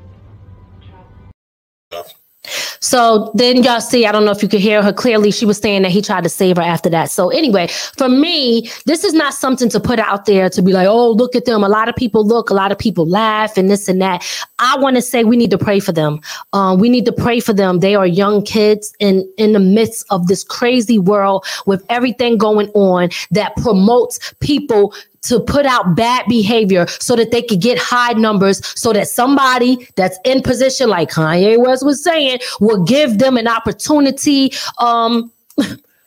So 2.81 3.31
then 3.35 3.61
y'all 3.63 3.79
see, 3.79 4.07
I 4.07 4.11
don't 4.11 4.25
know 4.25 4.31
if 4.31 4.41
you 4.41 4.49
could 4.49 4.59
hear 4.59 4.81
her 4.81 4.91
clearly. 4.91 5.29
She 5.29 5.45
was 5.45 5.59
saying 5.59 5.83
that 5.83 5.91
he 5.91 6.01
tried 6.01 6.23
to 6.23 6.29
save 6.29 6.57
her 6.57 6.63
after 6.63 6.89
that. 6.89 7.11
So 7.11 7.29
anyway, 7.29 7.67
for 7.67 8.09
me, 8.09 8.69
this 8.85 9.03
is 9.03 9.13
not 9.13 9.35
something 9.35 9.69
to 9.69 9.79
put 9.79 9.99
out 9.99 10.25
there 10.25 10.49
to 10.49 10.61
be 10.63 10.73
like, 10.73 10.87
oh, 10.87 11.11
look 11.11 11.35
at 11.35 11.45
them. 11.45 11.63
A 11.63 11.69
lot 11.69 11.89
of 11.89 11.95
people 11.95 12.25
look, 12.25 12.49
a 12.49 12.55
lot 12.55 12.71
of 12.71 12.79
people 12.79 13.07
laugh 13.07 13.55
and 13.55 13.69
this 13.69 13.87
and 13.87 14.01
that. 14.01 14.27
I 14.57 14.77
want 14.77 14.95
to 14.95 15.01
say 15.01 15.23
we 15.23 15.37
need 15.37 15.51
to 15.51 15.59
pray 15.59 15.79
for 15.79 15.91
them. 15.91 16.21
Um, 16.53 16.79
we 16.79 16.89
need 16.89 17.05
to 17.05 17.11
pray 17.11 17.39
for 17.39 17.53
them. 17.53 17.79
They 17.79 17.93
are 17.93 18.07
young 18.07 18.43
kids 18.43 18.93
in, 18.99 19.31
in 19.37 19.53
the 19.53 19.59
midst 19.59 20.03
of 20.09 20.27
this 20.27 20.43
crazy 20.43 20.97
world 20.97 21.45
with 21.67 21.85
everything 21.87 22.37
going 22.37 22.69
on 22.69 23.09
that 23.29 23.55
promotes 23.57 24.33
people 24.39 24.93
to 25.23 25.39
put 25.39 25.65
out 25.65 25.95
bad 25.95 26.25
behavior 26.27 26.87
so 26.87 27.15
that 27.15 27.31
they 27.31 27.41
could 27.41 27.61
get 27.61 27.77
high 27.77 28.13
numbers 28.13 28.61
so 28.79 28.91
that 28.93 29.07
somebody 29.07 29.87
that's 29.95 30.17
in 30.25 30.41
position 30.41 30.89
like 30.89 31.09
Kanye 31.09 31.57
West 31.63 31.85
was 31.85 32.03
saying 32.03 32.39
will 32.59 32.83
give 32.83 33.19
them 33.19 33.37
an 33.37 33.47
opportunity 33.47 34.51
um 34.79 35.31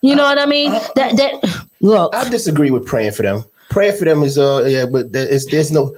you 0.02 0.14
know 0.14 0.24
what 0.24 0.38
I 0.38 0.46
mean 0.46 0.72
that 0.72 1.16
that 1.16 1.66
look 1.80 2.14
I 2.14 2.28
disagree 2.28 2.70
with 2.70 2.86
praying 2.86 3.12
for 3.12 3.22
them. 3.22 3.44
praying 3.70 3.96
for 3.96 4.04
them 4.04 4.22
is 4.22 4.38
uh 4.38 4.64
yeah, 4.66 4.86
but 4.86 5.12
there 5.12 5.28
is 5.28 5.46
there's 5.46 5.70
no 5.70 5.96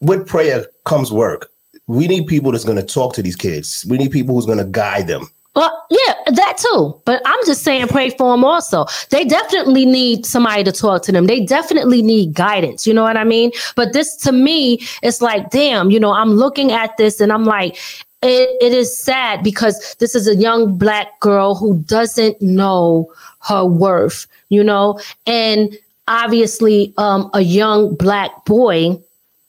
with 0.00 0.26
prayer 0.26 0.66
comes 0.84 1.10
work. 1.10 1.50
We 1.86 2.06
need 2.08 2.26
people 2.26 2.52
that's 2.52 2.64
gonna 2.64 2.82
talk 2.82 3.14
to 3.14 3.22
these 3.22 3.36
kids. 3.36 3.84
We 3.88 3.98
need 3.98 4.10
people 4.10 4.34
who's 4.34 4.46
gonna 4.46 4.64
guide 4.64 5.06
them. 5.06 5.28
Well, 5.54 5.86
yeah, 5.88 6.14
that 6.32 6.58
too. 6.58 7.00
But 7.04 7.22
I'm 7.24 7.38
just 7.46 7.62
saying, 7.62 7.86
pray 7.88 8.10
for 8.10 8.32
them 8.32 8.44
also. 8.44 8.86
They 9.10 9.24
definitely 9.24 9.86
need 9.86 10.26
somebody 10.26 10.64
to 10.64 10.72
talk 10.72 11.02
to 11.02 11.12
them. 11.12 11.26
They 11.26 11.44
definitely 11.44 12.02
need 12.02 12.34
guidance. 12.34 12.86
You 12.86 12.94
know 12.94 13.04
what 13.04 13.16
I 13.16 13.24
mean? 13.24 13.52
But 13.76 13.92
this 13.92 14.16
to 14.18 14.32
me, 14.32 14.80
it's 15.02 15.22
like, 15.22 15.50
damn, 15.50 15.90
you 15.90 16.00
know, 16.00 16.12
I'm 16.12 16.32
looking 16.32 16.72
at 16.72 16.96
this 16.96 17.20
and 17.20 17.32
I'm 17.32 17.44
like, 17.44 17.76
it, 18.22 18.56
it 18.60 18.72
is 18.72 18.96
sad 18.96 19.44
because 19.44 19.94
this 20.00 20.14
is 20.14 20.26
a 20.26 20.34
young 20.34 20.76
black 20.76 21.20
girl 21.20 21.54
who 21.54 21.78
doesn't 21.82 22.40
know 22.42 23.12
her 23.40 23.64
worth, 23.64 24.26
you 24.48 24.64
know, 24.64 24.98
and 25.26 25.76
obviously 26.08 26.92
um, 26.96 27.30
a 27.34 27.42
young 27.42 27.94
black 27.94 28.44
boy 28.44 28.98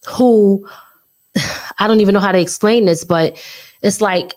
who 0.08 0.68
I 1.80 1.88
don't 1.88 2.00
even 2.00 2.14
know 2.14 2.20
how 2.20 2.32
to 2.32 2.40
explain 2.40 2.86
this, 2.86 3.04
but 3.04 3.42
it's 3.82 4.02
like 4.02 4.34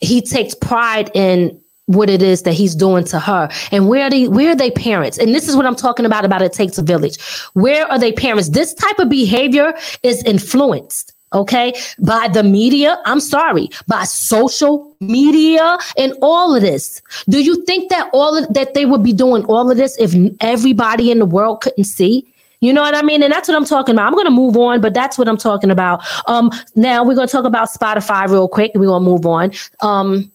he 0.00 0.20
takes 0.20 0.54
pride 0.54 1.10
in 1.14 1.60
what 1.86 2.10
it 2.10 2.20
is 2.20 2.42
that 2.42 2.52
he's 2.52 2.74
doing 2.74 3.04
to 3.04 3.18
her. 3.18 3.48
And 3.70 3.88
where 3.88 4.04
are 4.04 4.10
they 4.10 4.28
where 4.28 4.50
are 4.50 4.56
they 4.56 4.70
parents? 4.70 5.18
And 5.18 5.34
this 5.34 5.48
is 5.48 5.56
what 5.56 5.66
i'm 5.66 5.76
talking 5.76 6.04
about 6.04 6.24
about 6.24 6.42
it 6.42 6.52
takes 6.52 6.78
a 6.78 6.82
village. 6.82 7.20
Where 7.54 7.90
are 7.90 7.98
they 7.98 8.12
parents? 8.12 8.50
This 8.50 8.74
type 8.74 8.98
of 8.98 9.08
behavior 9.08 9.72
is 10.02 10.22
influenced 10.24 11.12
okay 11.32 11.74
by 11.98 12.28
the 12.28 12.42
media. 12.42 12.98
I'm 13.04 13.20
sorry 13.20 13.68
by 13.86 14.04
social 14.04 14.96
media 15.00 15.78
and 15.96 16.12
all 16.22 16.54
of 16.54 16.62
this. 16.62 17.02
Do 17.28 17.42
you 17.42 17.64
think 17.64 17.90
that 17.90 18.10
all 18.12 18.36
of 18.36 18.52
that 18.52 18.74
they 18.74 18.86
would 18.86 19.02
be 19.02 19.12
doing 19.12 19.44
all 19.46 19.70
of 19.70 19.76
this 19.76 19.96
if 19.98 20.14
everybody 20.40 21.10
in 21.10 21.20
the 21.20 21.26
world 21.26 21.60
couldn't 21.60 21.84
see 21.84 22.26
you 22.60 22.72
know 22.72 22.82
what 22.82 22.94
I 22.94 23.02
mean? 23.02 23.22
And 23.22 23.32
that's 23.32 23.48
what 23.48 23.56
I'm 23.56 23.64
talking 23.64 23.94
about. 23.94 24.06
I'm 24.06 24.14
going 24.14 24.26
to 24.26 24.30
move 24.30 24.56
on, 24.56 24.80
but 24.80 24.94
that's 24.94 25.18
what 25.18 25.28
I'm 25.28 25.36
talking 25.36 25.70
about. 25.70 26.02
Um, 26.26 26.50
now 26.74 27.04
we're 27.04 27.14
going 27.14 27.28
to 27.28 27.32
talk 27.32 27.44
about 27.44 27.68
Spotify 27.68 28.28
real 28.28 28.48
quick. 28.48 28.72
We're 28.74 28.86
going 28.86 29.04
to 29.04 29.10
move 29.10 29.26
on. 29.26 29.52
Um, 29.80 30.30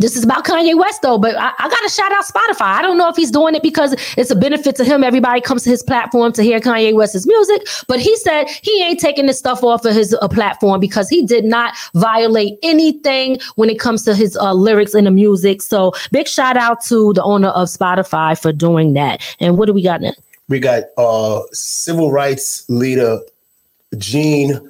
this 0.00 0.16
is 0.16 0.24
about 0.24 0.46
Kanye 0.46 0.76
West 0.78 1.02
though, 1.02 1.18
but 1.18 1.36
I, 1.36 1.52
I 1.58 1.68
got 1.68 1.80
to 1.82 1.88
shout 1.90 2.10
out 2.10 2.24
Spotify. 2.24 2.62
I 2.62 2.80
don't 2.80 2.96
know 2.96 3.10
if 3.10 3.16
he's 3.16 3.30
doing 3.30 3.54
it 3.54 3.62
because 3.62 3.94
it's 4.16 4.30
a 4.30 4.34
benefit 4.34 4.74
to 4.76 4.84
him. 4.84 5.04
Everybody 5.04 5.42
comes 5.42 5.62
to 5.64 5.70
his 5.70 5.82
platform 5.82 6.32
to 6.32 6.42
hear 6.42 6.58
Kanye 6.58 6.94
West's 6.94 7.26
music, 7.26 7.68
but 7.86 8.00
he 8.00 8.16
said 8.16 8.48
he 8.62 8.82
ain't 8.82 8.98
taking 8.98 9.26
this 9.26 9.38
stuff 9.38 9.62
off 9.62 9.84
of 9.84 9.94
his 9.94 10.16
uh, 10.22 10.26
platform 10.28 10.80
because 10.80 11.10
he 11.10 11.26
did 11.26 11.44
not 11.44 11.74
violate 11.94 12.58
anything 12.62 13.38
when 13.56 13.68
it 13.68 13.78
comes 13.78 14.02
to 14.04 14.14
his 14.14 14.38
uh, 14.38 14.54
lyrics 14.54 14.94
and 14.94 15.06
the 15.06 15.10
music. 15.10 15.60
So 15.60 15.92
big 16.12 16.26
shout 16.26 16.56
out 16.56 16.82
to 16.86 17.12
the 17.12 17.22
owner 17.22 17.48
of 17.48 17.68
Spotify 17.68 18.40
for 18.40 18.52
doing 18.52 18.94
that. 18.94 19.20
And 19.38 19.58
what 19.58 19.66
do 19.66 19.74
we 19.74 19.82
got 19.82 20.00
next? 20.00 20.29
We 20.50 20.60
got 20.60 20.84
uh, 20.98 21.40
civil 21.52 22.12
rights 22.12 22.68
leader 22.68 23.20
Jean 23.96 24.60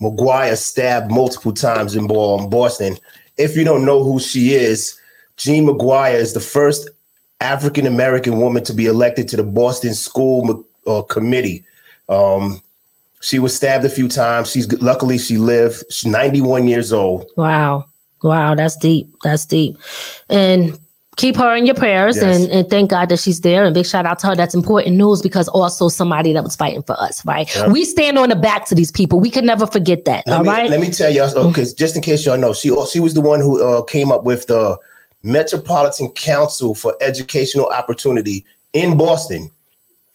McGuire 0.00 0.56
stabbed 0.56 1.10
multiple 1.10 1.52
times 1.52 1.96
in 1.96 2.06
Boston 2.06 2.96
if 3.40 3.56
you 3.56 3.64
don't 3.64 3.84
know 3.84 4.04
who 4.04 4.20
she 4.20 4.52
is, 4.54 4.98
Jean 5.36 5.66
McGuire 5.66 6.14
is 6.14 6.34
the 6.34 6.40
first 6.40 6.88
African 7.40 7.86
American 7.86 8.38
woman 8.38 8.62
to 8.64 8.74
be 8.74 8.86
elected 8.86 9.28
to 9.28 9.36
the 9.36 9.42
Boston 9.42 9.94
School 9.94 10.64
uh, 10.86 11.02
Committee. 11.02 11.64
Um, 12.08 12.62
she 13.22 13.38
was 13.38 13.56
stabbed 13.56 13.84
a 13.84 13.88
few 13.88 14.08
times. 14.08 14.50
She's 14.50 14.70
luckily 14.82 15.16
she 15.16 15.38
lived. 15.38 15.82
She's 15.90 16.10
91 16.10 16.68
years 16.68 16.92
old. 16.92 17.26
Wow. 17.36 17.86
Wow, 18.22 18.54
that's 18.54 18.76
deep. 18.76 19.10
That's 19.24 19.46
deep. 19.46 19.78
And 20.28 20.78
keep 21.20 21.36
her 21.36 21.54
in 21.54 21.66
your 21.66 21.74
prayers 21.74 22.16
yes. 22.16 22.24
and, 22.24 22.50
and 22.50 22.70
thank 22.70 22.90
God 22.90 23.10
that 23.10 23.18
she's 23.18 23.42
there. 23.42 23.64
And 23.64 23.74
big 23.74 23.84
shout 23.84 24.06
out 24.06 24.18
to 24.20 24.28
her. 24.28 24.36
That's 24.36 24.54
important 24.54 24.96
news 24.96 25.20
because 25.20 25.48
also 25.48 25.88
somebody 25.88 26.32
that 26.32 26.42
was 26.42 26.56
fighting 26.56 26.82
for 26.82 26.98
us, 27.00 27.24
right? 27.26 27.54
Yep. 27.54 27.72
We 27.72 27.84
stand 27.84 28.18
on 28.18 28.30
the 28.30 28.36
backs 28.36 28.72
of 28.72 28.76
these 28.76 28.90
people. 28.90 29.20
We 29.20 29.30
can 29.30 29.44
never 29.44 29.66
forget 29.66 30.06
that. 30.06 30.26
Let 30.26 30.38
all 30.38 30.42
me, 30.44 30.48
right. 30.48 30.70
Let 30.70 30.80
me 30.80 30.90
tell 30.90 31.10
y'all, 31.10 31.48
because 31.48 31.74
just 31.74 31.94
in 31.94 32.02
case 32.02 32.24
y'all 32.24 32.38
know, 32.38 32.54
she 32.54 32.74
she 32.90 33.00
was 33.00 33.14
the 33.14 33.20
one 33.20 33.40
who 33.40 33.62
uh, 33.62 33.82
came 33.82 34.10
up 34.10 34.24
with 34.24 34.46
the 34.46 34.78
Metropolitan 35.22 36.08
Council 36.12 36.74
for 36.74 36.96
Educational 37.00 37.66
Opportunity 37.66 38.44
in 38.72 38.96
Boston, 38.96 39.50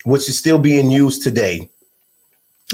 which 0.04 0.28
is 0.28 0.40
still 0.40 0.58
being 0.58 0.90
used 0.90 1.22
today. 1.22 1.70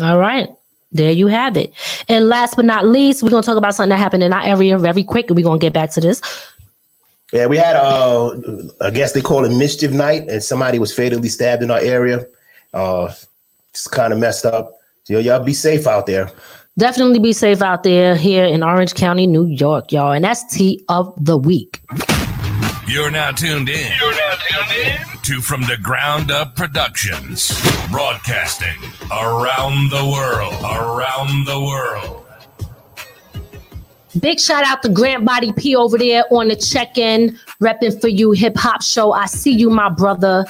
All 0.02 0.18
right. 0.18 0.50
There 0.94 1.12
you 1.12 1.28
have 1.28 1.56
it. 1.56 1.74
And 2.10 2.28
last 2.28 2.56
but 2.58 2.66
not 2.66 2.86
least, 2.86 3.24
we're 3.24 3.30
going 3.30 3.44
to 3.44 3.46
talk 3.46 3.58
about 3.58 3.76
something 3.76 3.92
that 3.92 3.98
happened 3.98 4.24
in 4.24 4.34
our 4.34 4.44
area 4.44 4.78
very 4.78 5.04
quick. 5.04 5.28
And 5.30 5.38
we're 5.38 5.44
going 5.44 5.60
to 5.60 5.64
get 5.66 5.74
back 5.74 5.92
to 5.92 6.02
this. 6.02 6.22
Yeah, 7.32 7.46
we 7.48 7.58
had 7.58 7.76
uh 7.76 8.36
I 8.82 8.92
guess 8.92 9.14
they 9.14 9.22
call 9.22 9.46
it 9.46 9.56
mischief 9.58 9.92
night, 9.92 10.28
and 10.30 10.44
somebody 10.44 10.80
was 10.80 10.94
fatally 10.94 11.30
stabbed 11.30 11.64
in 11.64 11.72
our 11.72 11.80
area. 11.80 12.26
Uh 12.74 13.14
just 13.74 13.92
kind 13.92 14.12
of 14.14 14.20
messed 14.20 14.46
up. 14.46 14.74
So 15.04 15.18
y'all 15.20 15.44
be 15.44 15.54
safe 15.54 15.88
out 15.88 16.06
there. 16.06 16.32
Definitely 16.78 17.20
be 17.20 17.34
safe 17.34 17.62
out 17.62 17.84
there 17.84 18.16
here 18.16 18.46
in 18.46 18.64
Orange 18.64 18.94
County, 18.94 19.28
New 19.28 19.46
York, 19.46 19.92
y'all. 19.92 20.14
And 20.14 20.24
that's 20.24 20.44
tea 20.56 20.84
of 20.88 21.14
the 21.18 21.38
week. 21.38 21.82
You're 22.88 23.12
now 23.12 23.32
tuned 23.32 23.70
in. 23.70 23.92
You're 24.00 24.12
now 24.12 24.36
tuned 24.36 24.88
in 24.88 25.22
to 25.24 25.42
From 25.42 25.62
the 25.62 25.78
Ground 25.82 26.32
Up 26.32 26.56
Productions, 26.56 27.52
broadcasting 27.92 28.78
around 29.12 29.92
the 29.92 30.06
world, 30.12 30.62
around 30.64 31.46
the 31.46 31.60
world. 31.60 32.21
Big 34.20 34.40
shout 34.40 34.66
out 34.66 34.82
to 34.84 34.90
Grant 34.90 35.24
Body 35.24 35.54
P 35.54 35.76
over 35.76 35.98
there 35.98 36.24
on 36.32 36.50
the 36.50 36.56
check 36.56 36.98
in, 36.98 37.40
repping 37.62 38.00
for 38.02 38.10
you 38.10 38.32
hip 38.32 38.58
hop 38.58 38.82
show. 38.82 39.14
I 39.14 39.26
see 39.26 39.52
you, 39.52 39.70
my 39.70 39.90
brother. 39.90 40.46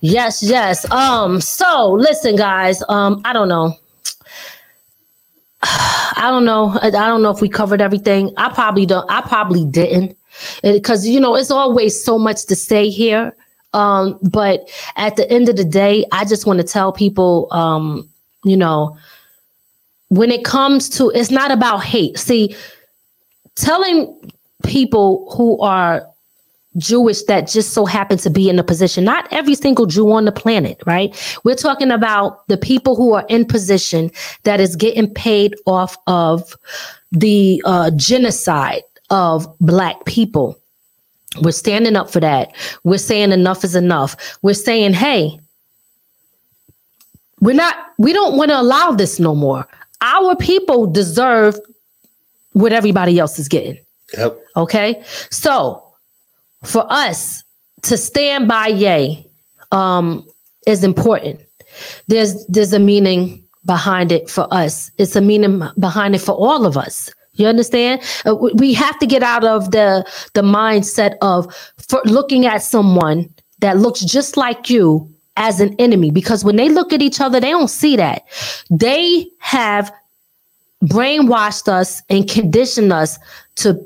Yes, 0.00 0.42
yes. 0.42 0.88
Um, 0.90 1.40
so 1.40 1.92
listen, 1.92 2.36
guys. 2.36 2.82
Um, 2.88 3.20
I 3.24 3.32
don't 3.32 3.48
know. 3.48 3.76
I 5.62 6.28
don't 6.30 6.44
know. 6.44 6.78
I 6.82 6.90
don't 6.90 7.22
know 7.22 7.30
if 7.30 7.40
we 7.40 7.48
covered 7.48 7.80
everything. 7.80 8.32
I 8.36 8.52
probably 8.52 8.86
don't. 8.86 9.10
I 9.10 9.22
probably 9.22 9.64
didn't, 9.64 10.16
because 10.62 11.06
you 11.06 11.18
know 11.18 11.34
it's 11.34 11.50
always 11.50 12.02
so 12.02 12.18
much 12.18 12.46
to 12.46 12.54
say 12.54 12.88
here. 12.90 13.34
Um, 13.74 14.18
but 14.22 14.68
at 14.96 15.16
the 15.16 15.28
end 15.30 15.48
of 15.48 15.56
the 15.56 15.64
day, 15.64 16.04
I 16.12 16.24
just 16.24 16.46
want 16.46 16.58
to 16.58 16.64
tell 16.64 16.92
people, 16.92 17.48
um, 17.52 18.08
you 18.44 18.56
know, 18.56 18.96
when 20.12 20.30
it 20.30 20.44
comes 20.44 20.90
to 20.90 21.10
it's 21.14 21.30
not 21.30 21.50
about 21.50 21.78
hate. 21.78 22.18
See, 22.18 22.54
telling 23.54 24.30
people 24.62 25.32
who 25.34 25.58
are 25.60 26.06
Jewish 26.76 27.22
that 27.24 27.48
just 27.48 27.72
so 27.72 27.86
happen 27.86 28.18
to 28.18 28.28
be 28.28 28.50
in 28.50 28.58
a 28.58 28.62
position, 28.62 29.04
not 29.04 29.26
every 29.32 29.54
single 29.54 29.86
Jew 29.86 30.12
on 30.12 30.26
the 30.26 30.32
planet, 30.32 30.82
right? 30.84 31.16
We're 31.44 31.54
talking 31.54 31.90
about 31.90 32.46
the 32.48 32.58
people 32.58 32.94
who 32.94 33.14
are 33.14 33.24
in 33.30 33.46
position 33.46 34.10
that 34.42 34.60
is 34.60 34.76
getting 34.76 35.12
paid 35.12 35.54
off 35.64 35.96
of 36.06 36.56
the 37.10 37.62
uh, 37.64 37.90
genocide 37.96 38.82
of 39.08 39.46
Black 39.60 40.04
people. 40.04 40.58
We're 41.40 41.52
standing 41.52 41.96
up 41.96 42.10
for 42.10 42.20
that. 42.20 42.54
We're 42.84 42.98
saying 42.98 43.32
enough 43.32 43.64
is 43.64 43.74
enough. 43.74 44.38
We're 44.42 44.52
saying, 44.52 44.92
hey, 44.92 45.40
we're 47.40 47.54
not, 47.54 47.76
we 47.98 48.12
don't 48.12 48.36
want 48.36 48.50
to 48.50 48.60
allow 48.60 48.92
this 48.92 49.18
no 49.18 49.34
more 49.34 49.66
our 50.02 50.36
people 50.36 50.86
deserve 50.86 51.58
what 52.52 52.72
everybody 52.72 53.18
else 53.18 53.38
is 53.38 53.48
getting. 53.48 53.78
Yep. 54.16 54.38
Okay. 54.56 55.02
So 55.30 55.82
for 56.64 56.84
us 56.90 57.42
to 57.82 57.96
stand 57.96 58.48
by 58.48 58.66
Ye 58.66 59.26
um, 59.70 60.28
is 60.66 60.84
important. 60.84 61.40
There's 62.08 62.44
there's 62.46 62.72
a 62.72 62.78
meaning 62.78 63.42
behind 63.64 64.12
it 64.12 64.28
for 64.28 64.52
us. 64.52 64.90
It's 64.98 65.16
a 65.16 65.20
meaning 65.20 65.62
behind 65.78 66.14
it 66.14 66.20
for 66.20 66.32
all 66.32 66.66
of 66.66 66.76
us. 66.76 67.10
You 67.34 67.46
understand? 67.46 68.02
Uh, 68.26 68.34
we 68.34 68.74
have 68.74 68.98
to 68.98 69.06
get 69.06 69.22
out 69.22 69.44
of 69.44 69.70
the 69.70 70.06
the 70.34 70.42
mindset 70.42 71.16
of 71.22 71.46
looking 72.04 72.44
at 72.44 72.62
someone 72.62 73.32
that 73.60 73.78
looks 73.78 74.00
just 74.00 74.36
like 74.36 74.68
you 74.68 75.08
as 75.36 75.60
an 75.60 75.74
enemy 75.78 76.10
because 76.10 76.44
when 76.44 76.56
they 76.56 76.68
look 76.68 76.92
at 76.92 77.02
each 77.02 77.20
other, 77.20 77.40
they 77.40 77.50
don't 77.50 77.68
see 77.68 77.96
that. 77.96 78.24
They 78.70 79.28
have 79.38 79.92
brainwashed 80.84 81.68
us 81.68 82.02
and 82.08 82.28
conditioned 82.28 82.92
us 82.92 83.18
to 83.56 83.78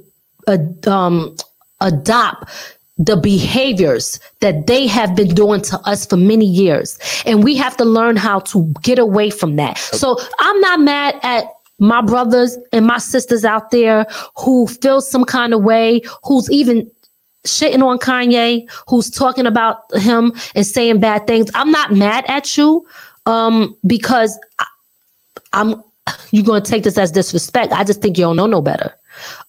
uh, 0.48 0.59
um, 0.86 1.36
adopt 1.81 2.51
the 2.98 3.16
behaviors 3.16 4.18
that 4.40 4.66
they 4.66 4.86
have 4.86 5.14
been 5.14 5.35
doing 5.35 5.60
to 5.60 5.78
us 5.81 6.06
for 6.06 6.16
many 6.16 6.47
years. 6.47 6.98
And 7.27 7.44
we 7.44 7.55
have 7.56 7.77
to 7.77 7.85
learn 7.85 8.16
how 8.16 8.40
to 8.40 8.73
get 8.82 8.98
away 8.98 9.28
from 9.31 9.56
that. 9.56 9.77
So 9.77 10.18
I'm 10.39 10.60
not 10.60 10.81
mad 10.81 11.20
at 11.23 11.44
my 11.78 12.01
brothers 12.01 12.56
and 12.73 12.86
my 12.86 12.97
sisters 12.97 13.44
out 13.44 13.70
there 13.70 14.06
who 14.35 14.66
feel 14.66 15.02
some 15.02 15.27
kind 15.27 15.52
of 15.52 15.62
way, 15.62 16.01
who's 16.24 16.51
even 16.51 16.90
shitting 17.47 17.82
on 17.82 17.98
Kanye, 17.98 18.68
who's 18.89 19.10
talking 19.10 19.47
about 19.47 19.78
him 19.97 20.32
and 20.55 20.66
saying 20.66 21.01
bad 21.01 21.27
things. 21.27 21.51
I'm 21.55 21.70
not 21.70 21.93
mad 21.93 22.24
at 22.28 22.56
you 22.56 22.86
um, 23.27 23.77
because 23.86 24.39
I, 24.59 24.66
I'm 25.52 25.82
you're 26.31 26.44
going 26.44 26.62
to 26.62 26.70
take 26.70 26.85
this 26.85 26.98
as 26.98 27.10
disrespect. 27.10 27.73
I 27.73 27.85
just 27.85 28.01
think 28.01 28.16
you 28.16 28.24
don't 28.24 28.36
know 28.36 28.47
no 28.47 28.60
better 28.60 28.94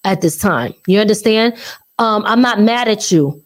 at 0.03 0.21
this 0.21 0.37
time. 0.37 0.73
You 0.87 0.99
understand? 0.99 1.55
Um, 1.99 2.23
I'm 2.25 2.41
not 2.41 2.61
mad 2.61 2.87
at 2.87 3.11
you 3.11 3.43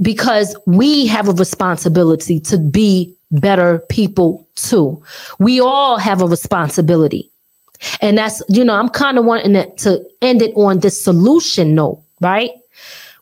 because 0.00 0.56
we 0.66 1.06
have 1.06 1.28
a 1.28 1.32
responsibility 1.32 2.40
to 2.40 2.58
be 2.58 3.14
better 3.30 3.80
people 3.88 4.46
too. 4.54 5.02
We 5.38 5.60
all 5.60 5.98
have 5.98 6.22
a 6.22 6.26
responsibility. 6.26 7.30
And 8.00 8.16
that's, 8.16 8.42
you 8.48 8.64
know, 8.64 8.74
I'm 8.74 8.88
kind 8.88 9.18
of 9.18 9.24
wanting 9.24 9.52
to 9.52 10.04
end 10.22 10.40
it 10.42 10.52
on 10.54 10.80
this 10.80 11.02
solution 11.02 11.74
note, 11.74 12.02
right? 12.20 12.50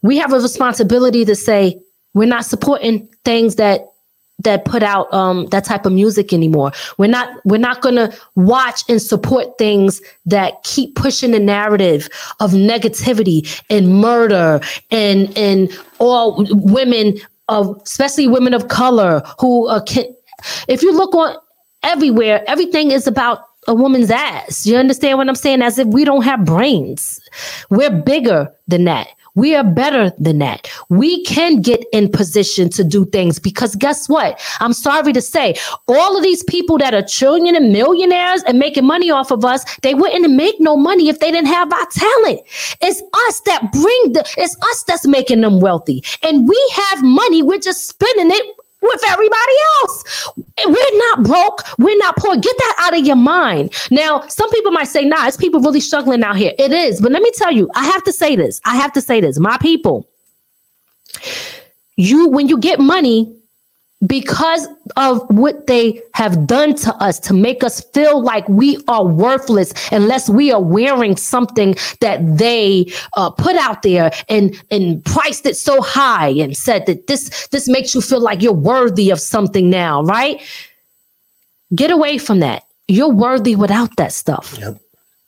We 0.05 0.19
have 0.19 0.33
a 0.33 0.39
responsibility 0.39 1.25
to 1.25 1.35
say 1.35 1.81
we're 2.13 2.29
not 2.29 2.45
supporting 2.45 3.09
things 3.25 3.57
that 3.57 3.89
that 4.41 4.65
put 4.65 4.83
out 4.83 5.13
um, 5.15 5.47
that 5.47 5.65
type 5.65 5.87
of 5.87 5.93
music 5.93 6.33
anymore. 6.33 6.73
We're 6.99 7.11
not 7.11 7.29
we're 7.45 7.57
not 7.57 7.81
going 7.81 7.95
to 7.95 8.17
watch 8.35 8.83
and 8.89 9.01
support 9.01 9.59
things 9.59 10.03
that 10.27 10.63
keep 10.63 10.95
pushing 10.95 11.31
the 11.31 11.41
narrative 11.41 12.09
of 12.41 12.53
negativity 12.53 13.63
and 13.71 14.01
murder 14.01 14.61
and 14.91 15.37
and 15.37 15.77
all 15.99 16.47
women 16.51 17.17
of 17.49 17.81
especially 17.85 18.29
women 18.29 18.55
of 18.55 18.69
color 18.69 19.23
who 19.41 19.67
uh, 19.69 19.83
can. 19.83 20.05
If 20.69 20.83
you 20.83 20.93
look 20.93 21.15
on 21.15 21.37
everywhere, 21.83 22.45
everything 22.47 22.91
is 22.91 23.07
about 23.07 23.41
a 23.67 23.75
woman's 23.75 24.11
ass. 24.11 24.67
You 24.67 24.77
understand 24.77 25.17
what 25.17 25.29
I'm 25.29 25.35
saying? 25.35 25.63
As 25.63 25.79
if 25.79 25.89
we 25.89 26.05
don't 26.05 26.23
have 26.23 26.45
brains. 26.45 27.21
We're 27.71 27.91
bigger 27.91 28.53
than 28.69 28.85
that 28.85 29.09
We 29.35 29.57
are 29.57 29.65
better 29.65 30.13
than 30.19 30.39
that. 30.39 30.71
We 30.89 31.25
can 31.25 31.61
get 31.61 31.85
in 31.93 32.11
position 32.11 32.69
to 32.71 32.85
do 32.85 33.05
things 33.07 33.39
because 33.39 33.75
guess 33.75 34.09
what? 34.09 34.41
I'm 34.61 34.73
sorry 34.73 35.13
to 35.13 35.21
say, 35.21 35.57
all 35.89 36.17
of 36.17 36.23
these 36.23 36.45
people 36.45 36.79
that 36.79 36.95
are 36.95 37.03
trillion 37.03 37.57
and 37.57 37.73
millionaires 37.73 38.43
and 38.45 38.59
making 38.59 38.87
money 38.87 39.11
off 39.11 39.31
of 39.31 39.45
us, 39.45 39.65
they 39.81 39.95
wouldn't 39.95 40.31
make 40.33 40.57
no 40.61 40.77
money 40.77 41.09
if 41.09 41.19
they 41.19 41.31
didn't 41.31 41.49
have 41.49 41.73
our 41.73 41.87
talent. 41.87 42.41
It's 42.81 43.03
us 43.29 43.41
that 43.47 43.73
bring 43.73 44.13
the, 44.13 44.25
it's 44.39 44.57
us 44.57 44.85
that's 44.85 45.07
making 45.07 45.41
them 45.41 45.61
wealthy. 45.61 46.05
And 46.23 46.49
we 46.49 46.73
have 46.75 47.03
money, 47.03 47.43
we're 47.43 47.59
just 47.59 47.89
spending 47.89 48.31
it 48.31 48.57
with 48.85 49.03
everybody 49.09 49.53
else. 49.81 50.31
We're 50.67 50.99
not 50.99 51.25
broke. 51.25 51.63
We're 51.79 51.99
not 51.99 52.17
poor. 52.17 52.37
Get 52.37 52.57
that 52.57 52.77
out 52.81 52.99
of 52.99 53.07
your 53.07 53.17
mind. 53.17 53.73
Now, 53.91 54.27
some 54.29 54.51
people 54.51 54.71
might 54.71 54.89
say, 54.89 55.05
nah, 55.05 55.27
it's 55.27 55.37
people 55.37 55.61
really 55.61 55.81
struggling 55.81 56.23
out 56.23 56.37
here. 56.37 56.53
It 56.59 56.73
is. 56.73 57.01
But 57.01 57.13
let 57.13 57.23
me 57.23 57.31
tell 57.35 57.53
you, 57.53 57.71
I 57.75 57.85
have 57.85 58.05
to 58.05 58.13
say 58.13 58.37
this. 58.37 58.61
I 58.65 58.77
have 58.77 58.93
to 58.93 59.01
say 59.01 59.21
this. 59.21 59.39
My 59.39 59.59
people, 59.59 60.09
you, 61.97 62.29
when 62.29 62.49
you 62.49 62.59
get 62.59 62.79
money, 62.79 63.35
because 64.07 64.67
of 64.97 65.23
what 65.31 65.67
they 65.67 66.01
have 66.15 66.47
done 66.47 66.75
to 66.75 66.95
us 66.97 67.19
to 67.21 67.33
make 67.35 67.65
us 67.65 67.81
feel 67.93 68.23
like 68.23 68.47
we 68.49 68.79
are 68.89 69.05
worthless 69.07 69.73
unless 69.93 70.29
we 70.29 70.53
are 70.53 70.61
wearing 70.61 71.17
something 71.17 71.75
that 72.01 72.21
they 72.39 72.87
uh, 73.17 73.31
put 73.31 73.57
out 73.57 73.83
there 73.83 74.11
and 74.29 74.61
and 74.71 75.05
priced 75.05 75.47
it 75.47 75.57
so 75.57 75.81
high 75.81 76.29
and 76.29 76.57
said 76.57 76.87
that 76.87 77.07
this 77.07 77.47
this 77.49 77.69
makes 77.69 77.95
you 77.95 78.01
feel 78.01 78.21
like 78.21 78.43
you're 78.43 78.53
worthy 78.53 79.11
of 79.11 79.21
something 79.21 79.71
now 79.71 80.03
right? 80.03 80.43
Get 81.75 81.91
away 81.91 82.19
from 82.19 82.41
that. 82.41 82.65
You're 82.89 83.09
worthy 83.13 83.57
without 83.57 83.97
that 83.97 84.13
stuff. 84.13 84.57
Yep. 84.61 84.79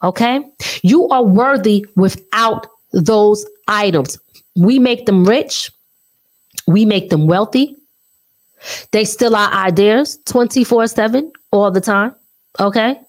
okay? 0.03 0.45
You 0.83 1.09
are 1.09 1.25
worthy 1.25 1.87
without 1.97 2.67
those 2.93 3.47
items. 3.67 4.19
We 4.55 4.79
make 4.79 5.07
them 5.07 5.25
rich. 5.25 5.71
We 6.67 6.85
make 6.85 7.09
them 7.11 7.27
wealthy 7.27 7.77
they 8.93 9.05
steal 9.05 9.37
our 9.37 9.53
ideas 9.53 10.19
24 10.27 10.87
7 10.89 11.33
all 11.53 11.71
the 11.71 11.81
time. 11.81 12.15
Okay. 12.59 13.01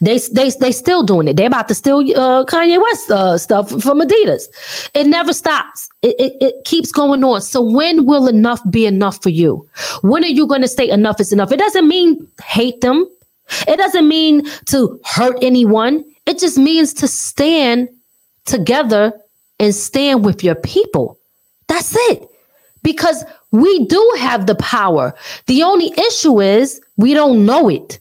They 0.00 0.18
they 0.32 0.50
they 0.60 0.70
still 0.70 1.02
doing 1.02 1.28
it. 1.28 1.36
They're 1.36 1.48
about 1.48 1.68
to 1.68 1.74
steal 1.74 1.98
uh, 1.98 2.44
Kanye 2.44 2.80
West 2.80 3.10
uh, 3.10 3.36
stuff 3.36 3.68
from 3.68 4.00
Adidas. 4.00 4.44
It 4.94 5.08
never 5.08 5.32
stops. 5.32 5.88
It, 6.02 6.14
it 6.18 6.32
it 6.40 6.64
keeps 6.64 6.92
going 6.92 7.24
on. 7.24 7.42
So 7.42 7.60
when 7.60 8.06
will 8.06 8.28
enough 8.28 8.60
be 8.70 8.86
enough 8.86 9.20
for 9.22 9.30
you? 9.30 9.68
When 10.02 10.24
are 10.24 10.28
you 10.28 10.46
going 10.46 10.62
to 10.62 10.68
say 10.68 10.88
enough 10.88 11.20
is 11.20 11.32
enough? 11.32 11.50
It 11.50 11.58
doesn't 11.58 11.88
mean 11.88 12.26
hate 12.44 12.80
them. 12.80 13.08
It 13.66 13.76
doesn't 13.76 14.06
mean 14.06 14.46
to 14.66 15.00
hurt 15.04 15.36
anyone. 15.42 16.04
It 16.26 16.38
just 16.38 16.58
means 16.58 16.94
to 16.94 17.08
stand 17.08 17.88
together 18.44 19.12
and 19.58 19.74
stand 19.74 20.24
with 20.24 20.44
your 20.44 20.54
people. 20.54 21.18
That's 21.66 21.94
it. 22.10 22.28
Because 22.82 23.24
we 23.52 23.86
do 23.86 24.14
have 24.18 24.46
the 24.46 24.56
power. 24.56 25.14
The 25.46 25.62
only 25.62 25.92
issue 25.98 26.40
is 26.40 26.80
we 26.96 27.14
don't 27.14 27.46
know 27.46 27.68
it. 27.68 28.00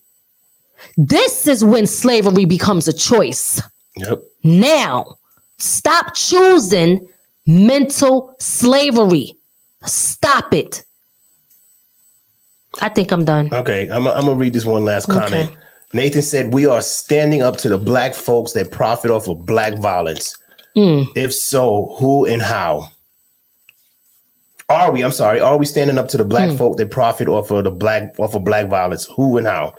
This 0.98 1.48
is 1.48 1.64
when 1.64 1.88
slavery 1.88 2.46
becomes 2.46 2.88
a 2.88 2.94
choice. 2.94 3.62
Yep. 3.98 4.24
Now, 4.44 5.18
stop 5.58 6.16
choosing 6.16 7.08
mental 7.46 8.36
slavery. 8.40 9.36
Stop 9.86 10.54
it. 10.54 10.84
I 12.82 12.90
think 12.90 13.12
I'm 13.12 13.26
done. 13.26 13.54
Okay, 13.54 13.90
I'm, 13.90 14.08
I'm 14.08 14.26
gonna 14.26 14.36
read 14.36 14.54
this 14.54 14.66
one 14.66 14.86
last 14.86 15.08
comment. 15.08 15.50
Okay. 15.50 15.58
Nathan 15.94 16.22
said, 16.22 16.54
"We 16.54 16.66
are 16.66 16.82
standing 16.82 17.42
up 17.42 17.58
to 17.58 17.70
the 17.70 17.78
black 17.78 18.14
folks 18.14 18.54
that 18.54 18.72
profit 18.72 19.12
off 19.12 19.28
of 19.28 19.46
black 19.46 19.78
violence. 19.80 20.38
Mm. 20.78 21.08
If 21.16 21.34
so, 21.34 21.96
who 22.00 22.26
and 22.26 22.42
how? 22.42 22.90
Are 24.72 24.92
we? 24.92 25.04
I'm 25.04 25.12
sorry. 25.12 25.40
Are 25.40 25.58
we 25.58 25.66
standing 25.66 25.98
up 25.98 26.08
to 26.10 26.18
the 26.18 26.26
black 26.26 26.50
Hmm. 26.52 26.56
folk 26.58 26.78
that 26.78 26.92
profit 26.92 27.28
off 27.28 27.52
of 27.52 27.64
the 27.66 27.72
black 27.72 28.16
off 28.20 28.36
of 28.36 28.44
black 28.44 28.68
violence? 28.68 29.06
Who 29.16 29.38
and 29.38 29.46
how? 29.48 29.74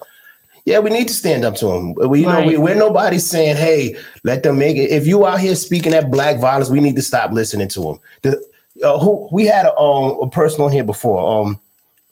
Yeah, 0.64 0.78
we 0.78 0.90
need 0.90 1.08
to 1.08 1.14
stand 1.14 1.44
up 1.44 1.56
to 1.56 1.66
them. 1.66 1.94
We, 1.94 2.20
you 2.20 2.26
know, 2.26 2.42
we, 2.44 2.56
we're 2.56 2.76
nobody 2.76 3.18
saying, 3.18 3.56
"Hey, 3.56 3.96
let 4.22 4.42
them 4.44 4.58
make 4.58 4.76
it." 4.76 4.90
If 4.90 5.06
you 5.06 5.26
out 5.26 5.40
here 5.40 5.56
speaking 5.56 5.92
at 5.94 6.10
black 6.10 6.38
violence, 6.38 6.70
we 6.70 6.78
need 6.80 6.94
to 6.96 7.02
stop 7.02 7.32
listening 7.32 7.68
to 7.68 7.80
them. 7.80 8.00
The, 8.22 8.44
uh, 8.84 8.98
who 8.98 9.28
we 9.32 9.44
had 9.46 9.66
a, 9.66 9.76
um, 9.76 10.18
a 10.20 10.30
person 10.30 10.60
on 10.62 10.70
here 10.70 10.84
before, 10.84 11.40
um, 11.42 11.58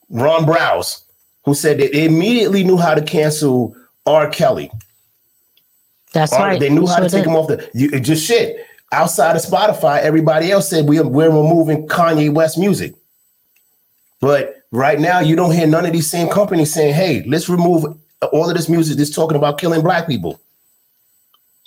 Ron 0.08 0.44
Browse, 0.46 1.02
who 1.44 1.54
said 1.54 1.78
that 1.78 1.92
they 1.92 2.04
immediately 2.06 2.64
knew 2.64 2.76
how 2.76 2.94
to 2.94 3.02
cancel 3.02 3.74
R. 4.06 4.28
Kelly. 4.28 4.70
That's 6.12 6.32
R- 6.32 6.40
right. 6.40 6.60
They 6.60 6.70
knew 6.70 6.86
how 6.88 6.96
Sure 6.96 7.04
to 7.04 7.10
take 7.10 7.24
did. 7.24 7.30
him 7.30 7.36
off 7.36 7.46
the. 7.48 7.68
You, 7.72 8.00
just 8.00 8.26
shit. 8.26 8.66
Outside 8.92 9.36
of 9.36 9.42
Spotify, 9.42 10.00
everybody 10.00 10.50
else 10.50 10.68
said 10.68 10.88
we, 10.88 11.00
we're 11.00 11.28
removing 11.28 11.86
Kanye 11.86 12.32
West 12.32 12.58
music. 12.58 12.94
But 14.20 14.56
right 14.72 14.98
now, 14.98 15.20
you 15.20 15.36
don't 15.36 15.52
hear 15.52 15.66
none 15.66 15.86
of 15.86 15.92
these 15.92 16.10
same 16.10 16.28
companies 16.28 16.72
saying, 16.72 16.94
"Hey, 16.94 17.22
let's 17.26 17.48
remove 17.48 17.96
all 18.28 18.48
of 18.48 18.56
this 18.56 18.68
music 18.68 18.96
that's 18.98 19.10
talking 19.10 19.36
about 19.36 19.58
killing 19.58 19.82
black 19.82 20.06
people. 20.06 20.40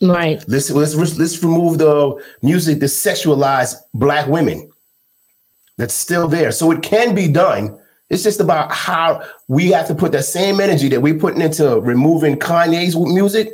Right. 0.02 0.44
Let's 0.48 0.70
let's 0.70 0.96
let's 0.96 1.42
remove 1.44 1.78
the 1.78 2.22
music 2.42 2.80
that 2.80 2.88
sexualize 2.88 3.76
black 3.94 4.28
women. 4.28 4.70
That's 5.78 5.94
still 5.94 6.28
there, 6.28 6.52
so 6.52 6.72
it 6.72 6.84
can 6.84 7.16
be 7.16 7.28
done. 7.28 7.80
It's 8.10 8.22
just 8.22 8.40
about 8.40 8.72
how 8.72 9.24
we 9.48 9.72
have 9.72 9.88
to 9.88 9.96
put 9.96 10.12
that 10.12 10.24
same 10.24 10.60
energy 10.60 10.90
that 10.90 11.02
we're 11.02 11.18
putting 11.18 11.42
into 11.42 11.80
removing 11.80 12.38
Kanye's 12.38 12.96
music. 12.96 13.50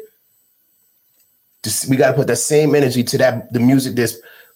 We 1.89 1.97
got 1.97 2.09
to 2.09 2.13
put 2.13 2.27
that 2.27 2.37
same 2.37 2.75
energy 2.75 3.03
to 3.03 3.17
that 3.17 3.51
the 3.51 3.59
music 3.59 3.95
that's 3.95 4.15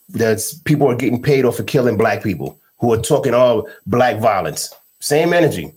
that's 0.10 0.54
people 0.54 0.88
are 0.90 0.96
getting 0.96 1.22
paid 1.22 1.46
off 1.46 1.58
for 1.58 1.64
killing 1.64 1.98
black 1.98 2.24
people 2.24 2.60
who 2.80 2.94
are 2.94 3.02
talking 3.02 3.34
all 3.34 3.68
black 3.86 4.20
violence. 4.20 4.74
Same 5.00 5.34
energy. 5.34 5.74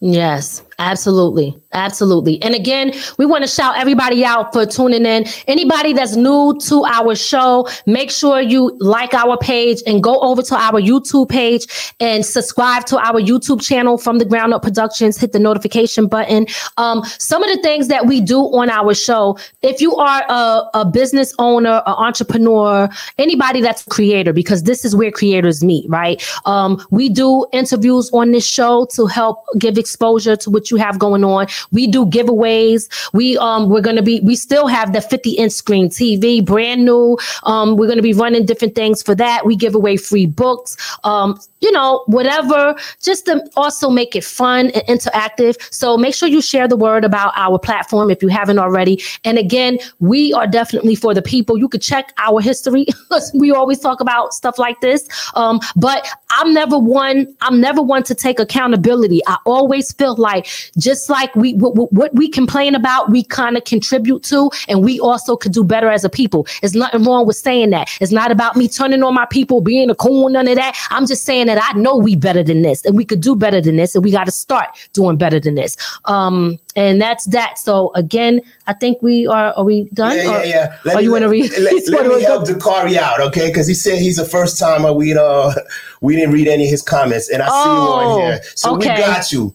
Yes, 0.00 0.62
absolutely. 0.78 1.56
Absolutely. 1.72 2.40
And 2.42 2.54
again, 2.54 2.94
we 3.18 3.26
want 3.26 3.44
to 3.44 3.48
shout 3.48 3.76
everybody 3.76 4.24
out 4.24 4.54
for 4.54 4.64
tuning 4.64 5.04
in. 5.04 5.26
Anybody 5.46 5.92
that's 5.92 6.16
new 6.16 6.58
to 6.62 6.84
our 6.86 7.14
show, 7.14 7.68
make 7.84 8.10
sure 8.10 8.40
you 8.40 8.74
like 8.78 9.12
our 9.12 9.36
page 9.36 9.82
and 9.86 10.02
go 10.02 10.18
over 10.20 10.40
to 10.42 10.54
our 10.54 10.80
YouTube 10.80 11.28
page 11.28 11.66
and 12.00 12.24
subscribe 12.24 12.86
to 12.86 12.98
our 12.98 13.20
YouTube 13.20 13.60
channel 13.60 13.98
from 13.98 14.18
the 14.18 14.24
Ground 14.24 14.54
Up 14.54 14.62
Productions. 14.62 15.18
Hit 15.18 15.32
the 15.32 15.38
notification 15.38 16.06
button. 16.06 16.46
Um, 16.78 17.04
some 17.18 17.42
of 17.42 17.54
the 17.54 17.60
things 17.62 17.88
that 17.88 18.06
we 18.06 18.22
do 18.22 18.40
on 18.40 18.70
our 18.70 18.94
show, 18.94 19.38
if 19.60 19.82
you 19.82 19.94
are 19.96 20.24
a, 20.28 20.62
a 20.72 20.84
business 20.86 21.34
owner, 21.38 21.82
an 21.84 21.94
entrepreneur, 21.94 22.88
anybody 23.18 23.60
that's 23.60 23.86
a 23.86 23.90
creator, 23.90 24.32
because 24.32 24.62
this 24.62 24.86
is 24.86 24.96
where 24.96 25.10
creators 25.10 25.62
meet, 25.62 25.88
right? 25.90 26.26
Um, 26.46 26.82
we 26.90 27.10
do 27.10 27.46
interviews 27.52 28.10
on 28.14 28.30
this 28.32 28.46
show 28.46 28.86
to 28.94 29.06
help 29.06 29.44
give 29.58 29.76
exposure 29.76 30.34
to 30.36 30.50
what 30.50 30.67
you 30.70 30.76
have 30.76 30.98
going 30.98 31.24
on. 31.24 31.46
We 31.70 31.86
do 31.86 32.06
giveaways. 32.06 32.88
We 33.12 33.38
um 33.38 33.68
we're 33.68 33.80
gonna 33.80 34.02
be 34.02 34.20
we 34.20 34.36
still 34.36 34.66
have 34.66 34.92
the 34.92 35.00
50 35.00 35.30
inch 35.32 35.52
screen 35.52 35.88
TV, 35.88 36.44
brand 36.44 36.84
new. 36.84 37.18
Um, 37.44 37.76
we're 37.76 37.88
gonna 37.88 38.02
be 38.02 38.12
running 38.12 38.46
different 38.46 38.74
things 38.74 39.02
for 39.02 39.14
that. 39.14 39.46
We 39.46 39.56
give 39.56 39.74
away 39.74 39.96
free 39.96 40.26
books. 40.26 40.76
Um, 41.04 41.38
you 41.60 41.72
know, 41.72 42.04
whatever, 42.06 42.76
just 43.02 43.26
to 43.26 43.42
also 43.56 43.90
make 43.90 44.14
it 44.14 44.24
fun 44.24 44.70
and 44.70 44.82
interactive. 45.00 45.56
So 45.72 45.96
make 45.96 46.14
sure 46.14 46.28
you 46.28 46.40
share 46.40 46.68
the 46.68 46.76
word 46.76 47.04
about 47.04 47.32
our 47.36 47.58
platform 47.58 48.10
if 48.10 48.22
you 48.22 48.28
haven't 48.28 48.58
already. 48.58 49.02
And 49.24 49.38
again, 49.38 49.78
we 49.98 50.32
are 50.32 50.46
definitely 50.46 50.94
for 50.94 51.14
the 51.14 51.22
people. 51.22 51.58
You 51.58 51.68
could 51.68 51.82
check 51.82 52.12
our 52.18 52.40
history. 52.40 52.86
we 53.34 53.50
always 53.50 53.80
talk 53.80 54.00
about 54.00 54.34
stuff 54.34 54.58
like 54.58 54.80
this. 54.80 55.08
Um, 55.34 55.60
but 55.74 56.08
I'm 56.30 56.54
never 56.54 56.78
one, 56.78 57.34
I'm 57.40 57.60
never 57.60 57.82
one 57.82 58.04
to 58.04 58.14
take 58.14 58.38
accountability. 58.38 59.20
I 59.26 59.38
always 59.44 59.92
feel 59.92 60.14
like 60.16 60.46
just 60.76 61.08
like 61.10 61.34
we 61.36 61.54
what, 61.54 61.92
what- 61.92 62.14
we 62.14 62.28
complain 62.28 62.74
about, 62.74 63.10
we 63.10 63.22
kind 63.22 63.56
of 63.56 63.64
contribute 63.64 64.22
to, 64.24 64.50
and 64.68 64.82
we 64.82 64.98
also 64.98 65.36
could 65.36 65.52
do 65.52 65.62
better 65.62 65.88
as 65.90 66.04
a 66.04 66.08
people. 66.08 66.46
There's 66.60 66.74
nothing 66.74 67.04
wrong 67.04 67.26
with 67.26 67.36
saying 67.36 67.70
that. 67.70 67.88
It's 68.00 68.12
not 68.12 68.30
about 68.30 68.56
me 68.56 68.66
turning 68.68 69.02
on 69.02 69.14
my 69.14 69.26
people, 69.26 69.60
being 69.60 69.90
a 69.90 69.94
coon, 69.94 70.32
none 70.32 70.48
of 70.48 70.56
that. 70.56 70.74
I'm 70.90 71.06
just 71.06 71.24
saying 71.24 71.46
that 71.46 71.58
I 71.62 71.78
know 71.78 71.96
we 71.96 72.16
better 72.16 72.42
than 72.42 72.62
this, 72.62 72.84
and 72.84 72.96
we 72.96 73.04
could 73.04 73.20
do 73.20 73.36
better 73.36 73.60
than 73.60 73.76
this, 73.76 73.94
and 73.94 74.02
we 74.04 74.10
got 74.10 74.24
to 74.24 74.30
start 74.32 74.68
doing 74.94 75.16
better 75.16 75.38
than 75.38 75.54
this. 75.54 75.76
Um, 76.06 76.58
and 76.76 77.00
that's 77.00 77.26
that. 77.26 77.58
So 77.58 77.92
again, 77.94 78.40
I 78.66 78.72
think 78.72 79.02
we 79.02 79.26
are. 79.26 79.52
Are 79.52 79.64
we 79.64 79.84
done? 79.94 80.16
Yeah, 80.16 80.42
yeah, 80.44 80.76
yeah. 80.84 80.94
Or 80.96 81.00
you 81.00 81.10
want 81.12 81.22
to 81.22 81.28
read? 81.28 81.50
Let, 81.58 81.88
let 81.88 82.06
me 82.16 82.22
help 82.22 82.46
Dakari 82.46 82.96
out, 82.96 83.20
okay? 83.20 83.48
Because 83.48 83.66
he 83.66 83.74
said 83.74 83.98
he's 83.98 84.16
the 84.16 84.24
first 84.24 84.58
timer. 84.58 84.92
We 84.92 85.14
uh, 85.16 85.52
we 86.00 86.16
didn't 86.16 86.32
read 86.32 86.48
any 86.48 86.64
of 86.64 86.70
his 86.70 86.82
comments, 86.82 87.28
and 87.28 87.42
I 87.42 87.46
see 87.48 87.52
you 87.70 87.76
on 87.76 88.04
Oh, 88.04 88.18
here, 88.20 88.40
so 88.54 88.74
we 88.74 88.84
got 88.86 89.30
you. 89.32 89.54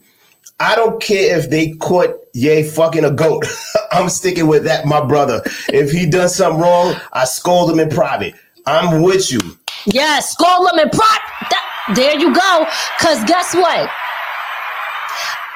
I 0.60 0.76
don't 0.76 1.02
care 1.02 1.38
if 1.38 1.50
they 1.50 1.72
caught 1.74 2.16
Ye 2.34 2.64
fucking 2.64 3.06
a 3.06 3.12
goat. 3.12 3.46
I'm 3.92 4.10
sticking 4.10 4.48
with 4.48 4.64
that, 4.64 4.86
my 4.86 5.06
brother. 5.06 5.44
If 5.70 5.92
he 5.92 6.10
does 6.10 6.36
something 6.36 6.60
wrong, 6.60 6.96
I 7.14 7.26
scold 7.26 7.70
him 7.70 7.80
in 7.80 7.90
private. 7.90 8.34
I'm 8.66 9.04
with 9.04 9.32
you. 9.32 9.40
Yes, 9.86 10.32
scold 10.32 10.68
him 10.74 10.80
in 10.80 10.90
private. 10.90 11.22
There 11.96 12.18
you 12.18 12.34
go. 12.34 12.68
Cause 13.00 13.24
guess 13.26 13.54
what? 13.54 13.90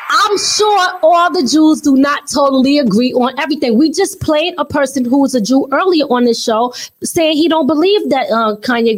I'm 0.10 0.38
sure 0.38 1.00
all 1.04 1.32
the 1.32 1.44
Jews 1.44 1.82
do 1.82 1.96
not 1.96 2.30
totally 2.30 2.78
agree 2.78 3.14
on 3.14 3.38
everything. 3.40 3.78
We 3.78 3.92
just 3.92 4.22
played 4.22 4.54
a 4.58 4.66
person 4.66 5.04
who 5.04 5.20
was 5.20 5.36
a 5.36 5.42
Jew 5.42 5.68
earlier 5.72 6.06
on 6.06 6.24
this 6.24 6.42
show 6.42 6.74
saying 7.04 7.38
he 7.38 7.48
don't 7.48 7.68
believe 7.68 8.10
that 8.10 8.28
uh, 8.32 8.56
Kanye 8.58 8.98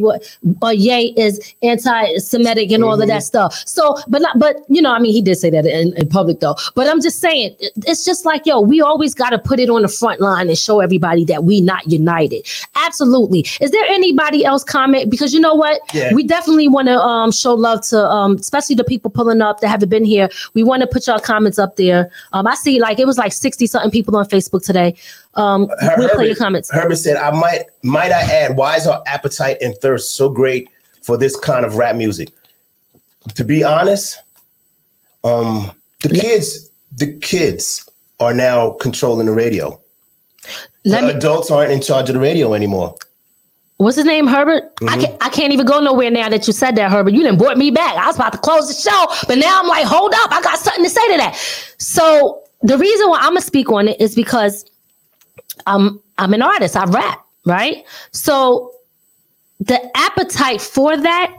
uh, 0.62 0.70
Ye 0.70 1.14
is 1.18 1.56
anti-Semitic 1.64 2.72
and 2.72 2.84
all 2.84 2.94
mm-hmm. 2.94 3.02
of 3.02 3.08
that 3.08 3.16
mm-hmm. 3.16 3.22
stuff. 3.22 3.64
So, 3.66 3.98
but 4.08 4.22
not, 4.22 4.38
but 4.38 4.58
you 4.70 4.82
know, 4.82 4.92
I 4.92 5.00
mean, 5.00 5.14
he 5.14 5.22
did 5.22 5.36
say 5.36 5.50
that 5.50 5.66
in, 5.66 5.94
in 5.98 6.10
public 6.10 6.42
though. 6.42 6.56
But 6.76 6.88
I'm 6.88 7.02
just 7.02 7.20
saying, 7.20 7.56
it's 7.60 8.06
just 8.06 8.26
like 8.26 8.46
yo, 8.46 8.62
we 8.62 8.82
always 8.82 9.14
got 9.14 9.32
to 9.32 9.40
put 9.40 9.60
it 9.60 9.70
on 9.70 9.82
the 9.82 9.88
front 9.88 10.22
line 10.22 10.48
and 10.48 10.58
show 10.58 10.80
everybody 10.80 11.26
that 11.26 11.44
we 11.44 11.62
not 11.62 11.90
united. 11.90 12.48
Absolutely. 12.76 13.46
Is 13.62 13.72
there 13.72 13.86
anybody 13.86 14.46
else 14.46 14.64
comment? 14.64 15.10
Because 15.10 15.34
you 15.34 15.40
know 15.40 15.56
what, 15.56 15.82
yeah. 15.94 16.14
we 16.14 16.24
definitely 16.24 16.68
want 16.68 16.88
to 16.88 17.00
um, 17.00 17.32
show 17.32 17.54
love 17.54 17.82
to, 17.88 18.00
um, 18.00 18.36
especially 18.36 18.76
the 18.76 18.84
people 18.84 19.10
pulling 19.10 19.42
up 19.42 19.60
that 19.62 19.70
haven't 19.70 19.90
been 19.90 20.06
here. 20.06 20.30
We 20.54 20.64
want 20.64 20.82
to 20.82 20.99
put 21.00 21.08
y'all 21.08 21.20
comments 21.20 21.58
up 21.58 21.78
there. 21.78 22.12
Um, 22.34 22.46
I 22.46 22.56
see 22.56 22.80
like 22.80 23.00
it 23.00 23.08
was 23.08 23.18
like 23.18 23.32
60 23.32 23.68
something 23.68 23.92
people 23.92 24.16
on 24.18 24.26
Facebook 24.26 24.66
today. 24.66 24.96
Um, 25.36 25.70
Her- 25.70 25.76
we'll 25.80 26.08
Herbert, 26.08 26.16
play 26.16 26.28
your 26.28 26.36
comments. 26.36 26.70
Herbert 26.70 26.98
said, 26.98 27.16
I 27.16 27.32
might, 27.32 27.64
might 27.84 28.12
I 28.12 28.22
add, 28.22 28.58
why 28.58 28.76
is 28.76 28.86
our 28.86 29.02
appetite 29.06 29.58
and 29.62 29.76
thirst 29.78 30.16
so 30.16 30.30
great 30.30 30.70
for 31.02 31.18
this 31.18 31.36
kind 31.38 31.66
of 31.66 31.76
rap 31.76 31.96
music? 31.96 32.30
To 33.36 33.44
be 33.44 33.64
honest, 33.64 34.20
um, 35.24 35.72
the 36.02 36.10
kids, 36.10 36.70
the 36.96 37.18
kids 37.20 37.88
are 38.20 38.34
now 38.34 38.72
controlling 38.72 39.28
the 39.28 39.34
radio. 39.34 39.80
Let 40.86 41.02
the 41.02 41.08
me, 41.08 41.14
adults 41.14 41.52
aren't 41.52 41.72
in 41.72 41.82
charge 41.82 42.10
of 42.10 42.16
the 42.16 42.22
radio 42.22 42.54
anymore 42.54 42.96
what's 43.80 43.96
his 43.96 44.06
name, 44.06 44.28
Herbert? 44.28 44.76
Mm-hmm. 44.76 44.90
I 44.90 44.98
can't 45.02 45.24
I 45.24 45.30
can't 45.30 45.54
even 45.54 45.66
go 45.66 45.80
nowhere 45.80 46.12
now 46.12 46.30
that 46.30 46.46
you 46.46 46.54
said 46.54 46.76
that, 46.76 46.92
Herbert. 46.92 47.14
You 47.14 47.24
didn't 47.24 47.40
brought 47.40 47.58
me 47.58 47.72
back. 47.72 47.96
I 47.96 48.06
was 48.06 48.16
about 48.16 48.34
to 48.34 48.38
close 48.38 48.68
the 48.68 48.90
show, 48.90 49.06
but 49.28 49.38
now 49.38 49.60
I'm 49.60 49.68
like, 49.68 49.86
hold 49.86 50.14
up, 50.14 50.32
I 50.32 50.42
got 50.42 50.60
something 50.60 50.84
to 50.84 50.90
say 50.90 51.12
to 51.12 51.18
that. 51.18 51.36
So 51.80 52.44
the 52.62 52.78
reason 52.78 53.10
why 53.10 53.20
I'm 53.20 53.32
gonna 53.32 53.42
speak 53.42 53.72
on 53.72 53.88
it 53.88 54.00
is 54.00 54.16
because 54.16 54.70
I'm 55.66 56.00
I'm 56.18 56.34
an 56.34 56.42
artist. 56.42 56.76
I 56.76 56.86
rap, 56.86 57.26
right? 57.46 57.86
So 58.12 58.74
the 59.60 59.80
appetite 59.98 60.62
for 60.62 60.96
that 60.98 61.34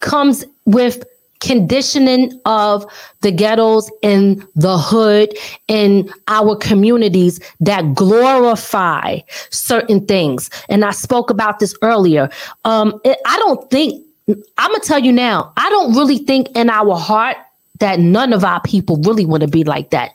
comes 0.00 0.44
with 0.64 1.04
conditioning 1.40 2.38
of 2.44 2.84
the 3.22 3.32
ghettos 3.32 3.90
in 4.02 4.46
the 4.54 4.78
hood 4.78 5.34
in 5.68 6.10
our 6.28 6.54
communities 6.56 7.40
that 7.60 7.94
glorify 7.94 9.18
certain 9.50 10.04
things. 10.06 10.50
And 10.68 10.84
i 10.84 10.90
spoke 10.90 11.30
about 11.30 11.58
this 11.58 11.74
earlier. 11.82 12.28
Um, 12.64 13.00
it, 13.04 13.18
i 13.26 13.36
don't 13.38 13.70
think 13.70 14.06
i'm 14.58 14.70
gonna 14.70 14.84
tell 14.84 15.00
you 15.00 15.12
now 15.12 15.52
i 15.56 15.68
don't 15.70 15.96
really 15.96 16.18
think 16.18 16.48
in 16.54 16.70
our 16.70 16.94
heart 16.94 17.36
that 17.80 17.98
none 17.98 18.32
of 18.32 18.44
our 18.44 18.60
people 18.62 18.96
really 18.98 19.26
want 19.26 19.42
to 19.42 19.48
be 19.48 19.64
like 19.64 19.90
that. 19.90 20.12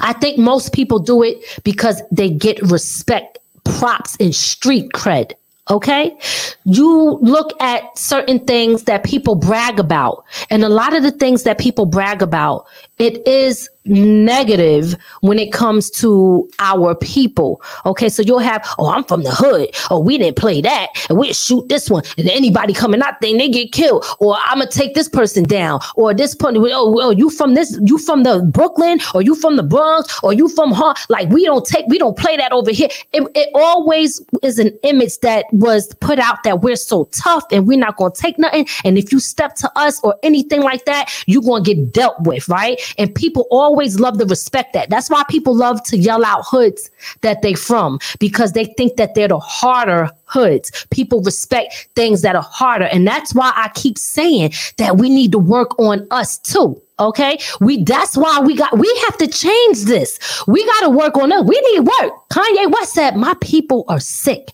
I 0.00 0.14
think 0.14 0.38
most 0.38 0.72
people 0.72 0.98
do 0.98 1.22
it 1.22 1.38
because 1.62 2.02
they 2.10 2.30
get 2.30 2.60
respect 2.62 3.38
props 3.64 4.16
and 4.18 4.34
street 4.34 4.90
cred 4.94 5.32
Okay. 5.70 6.16
You 6.64 7.18
look 7.22 7.52
at 7.60 7.96
certain 7.98 8.38
things 8.40 8.82
that 8.82 9.02
people 9.02 9.34
brag 9.34 9.78
about. 9.78 10.24
And 10.50 10.62
a 10.62 10.68
lot 10.68 10.94
of 10.94 11.02
the 11.02 11.10
things 11.10 11.44
that 11.44 11.58
people 11.58 11.86
brag 11.86 12.20
about, 12.20 12.66
it 12.98 13.26
is 13.26 13.68
negative 13.86 14.96
when 15.20 15.38
it 15.38 15.52
comes 15.52 15.90
to 15.90 16.48
our 16.58 16.94
people. 16.94 17.60
Okay, 17.84 18.08
so 18.08 18.22
you'll 18.22 18.38
have, 18.38 18.66
oh, 18.78 18.88
I'm 18.88 19.04
from 19.04 19.22
the 19.22 19.30
hood. 19.30 19.70
Oh, 19.90 19.98
we 20.00 20.16
didn't 20.16 20.36
play 20.36 20.60
that, 20.62 20.88
and 21.08 21.18
we 21.18 21.32
shoot 21.32 21.68
this 21.68 21.90
one, 21.90 22.02
and 22.16 22.28
anybody 22.28 22.72
coming 22.72 23.02
out, 23.02 23.20
then 23.20 23.36
they 23.38 23.48
get 23.48 23.72
killed. 23.72 24.04
Or 24.20 24.36
I'm 24.44 24.58
gonna 24.58 24.70
take 24.70 24.94
this 24.94 25.08
person 25.08 25.44
down. 25.44 25.80
Or 25.96 26.14
this 26.14 26.34
point, 26.34 26.56
oh, 26.56 27.00
oh, 27.00 27.10
you 27.10 27.30
from 27.30 27.54
this, 27.54 27.78
you 27.82 27.98
from 27.98 28.22
the 28.22 28.40
Brooklyn, 28.42 29.00
or 29.14 29.22
you 29.22 29.34
from 29.34 29.56
the 29.56 29.62
Bronx, 29.62 30.18
or 30.22 30.32
you 30.32 30.48
from 30.48 30.72
huh? 30.72 30.94
Like 31.08 31.28
we 31.28 31.44
don't 31.44 31.66
take, 31.66 31.86
we 31.88 31.98
don't 31.98 32.16
play 32.16 32.36
that 32.36 32.52
over 32.52 32.70
here. 32.70 32.88
It, 33.12 33.28
it 33.34 33.50
always 33.54 34.22
is 34.42 34.58
an 34.58 34.76
image 34.82 35.18
that 35.18 35.46
was 35.52 35.92
put 36.00 36.18
out 36.18 36.42
that 36.44 36.62
we're 36.62 36.76
so 36.76 37.04
tough 37.12 37.44
and 37.50 37.66
we're 37.66 37.78
not 37.78 37.96
gonna 37.96 38.14
take 38.14 38.38
nothing. 38.38 38.66
And 38.84 38.96
if 38.96 39.12
you 39.12 39.20
step 39.20 39.56
to 39.56 39.70
us 39.76 40.00
or 40.02 40.16
anything 40.22 40.62
like 40.62 40.84
that, 40.86 41.12
you're 41.26 41.42
gonna 41.42 41.64
get 41.64 41.92
dealt 41.92 42.20
with, 42.20 42.48
right? 42.48 42.80
And 42.98 43.14
people 43.14 43.46
always 43.50 44.00
love 44.00 44.18
to 44.18 44.26
respect 44.26 44.72
that. 44.74 44.90
That's 44.90 45.10
why 45.10 45.22
people 45.28 45.54
love 45.54 45.82
to 45.84 45.98
yell 45.98 46.24
out 46.24 46.44
hoods 46.44 46.90
that 47.22 47.42
they 47.42 47.54
from 47.54 47.98
because 48.18 48.52
they 48.52 48.64
think 48.64 48.96
that 48.96 49.14
they're 49.14 49.28
the 49.28 49.38
harder 49.38 50.10
hoods. 50.26 50.86
People 50.90 51.22
respect 51.22 51.88
things 51.94 52.22
that 52.22 52.36
are 52.36 52.42
harder. 52.42 52.86
And 52.86 53.06
that's 53.06 53.34
why 53.34 53.52
I 53.54 53.70
keep 53.74 53.98
saying 53.98 54.52
that 54.78 54.96
we 54.96 55.08
need 55.08 55.32
to 55.32 55.38
work 55.38 55.78
on 55.78 56.06
us 56.10 56.38
too. 56.38 56.80
Okay. 57.00 57.38
We 57.60 57.82
that's 57.82 58.16
why 58.16 58.38
we 58.40 58.54
got 58.54 58.78
we 58.78 59.02
have 59.06 59.18
to 59.18 59.26
change 59.26 59.84
this. 59.84 60.18
We 60.46 60.64
got 60.64 60.80
to 60.80 60.90
work 60.90 61.16
on 61.16 61.32
it. 61.32 61.44
We 61.44 61.60
need 61.72 61.80
work. 61.80 62.12
Kanye 62.30 62.72
West 62.72 62.92
said, 62.92 63.16
My 63.16 63.34
people 63.40 63.84
are 63.88 64.00
sick. 64.00 64.52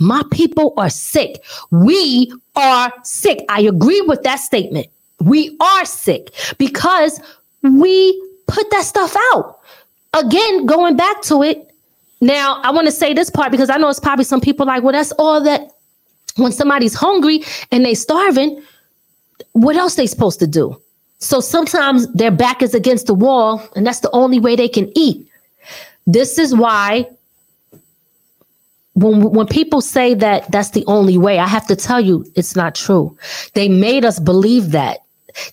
My 0.00 0.22
people 0.30 0.74
are 0.76 0.90
sick. 0.90 1.44
We 1.70 2.32
are 2.56 2.92
sick. 3.02 3.44
I 3.48 3.62
agree 3.62 4.00
with 4.02 4.22
that 4.22 4.36
statement. 4.36 4.86
We 5.20 5.56
are 5.60 5.84
sick 5.84 6.32
because 6.58 7.20
we 7.62 8.20
put 8.46 8.70
that 8.70 8.84
stuff 8.84 9.16
out. 9.32 9.60
Again, 10.14 10.66
going 10.66 10.96
back 10.96 11.22
to 11.22 11.42
it. 11.42 11.68
Now, 12.20 12.60
I 12.62 12.70
want 12.70 12.86
to 12.86 12.92
say 12.92 13.14
this 13.14 13.30
part 13.30 13.50
because 13.50 13.70
I 13.70 13.78
know 13.78 13.88
it's 13.88 13.98
probably 13.98 14.24
some 14.24 14.40
people 14.40 14.66
like, 14.66 14.82
well, 14.82 14.92
that's 14.92 15.12
all 15.12 15.40
that 15.42 15.72
when 16.36 16.52
somebody's 16.52 16.94
hungry 16.94 17.42
and 17.70 17.84
they're 17.84 17.94
starving, 17.94 18.62
what 19.52 19.76
else 19.76 19.96
they 19.96 20.06
supposed 20.06 20.38
to 20.40 20.46
do? 20.46 20.80
So 21.18 21.40
sometimes 21.40 22.10
their 22.12 22.30
back 22.30 22.62
is 22.62 22.74
against 22.74 23.06
the 23.06 23.14
wall, 23.14 23.62
and 23.76 23.86
that's 23.86 24.00
the 24.00 24.10
only 24.12 24.40
way 24.40 24.56
they 24.56 24.68
can 24.68 24.90
eat. 24.96 25.26
This 26.06 26.38
is 26.38 26.54
why 26.54 27.08
when 28.94 29.30
when 29.30 29.46
people 29.46 29.80
say 29.80 30.14
that 30.14 30.50
that's 30.50 30.70
the 30.70 30.84
only 30.86 31.18
way, 31.18 31.38
I 31.38 31.46
have 31.46 31.66
to 31.68 31.76
tell 31.76 32.00
you 32.00 32.26
it's 32.34 32.56
not 32.56 32.74
true. 32.74 33.16
They 33.54 33.68
made 33.68 34.04
us 34.04 34.18
believe 34.18 34.72
that. 34.72 34.98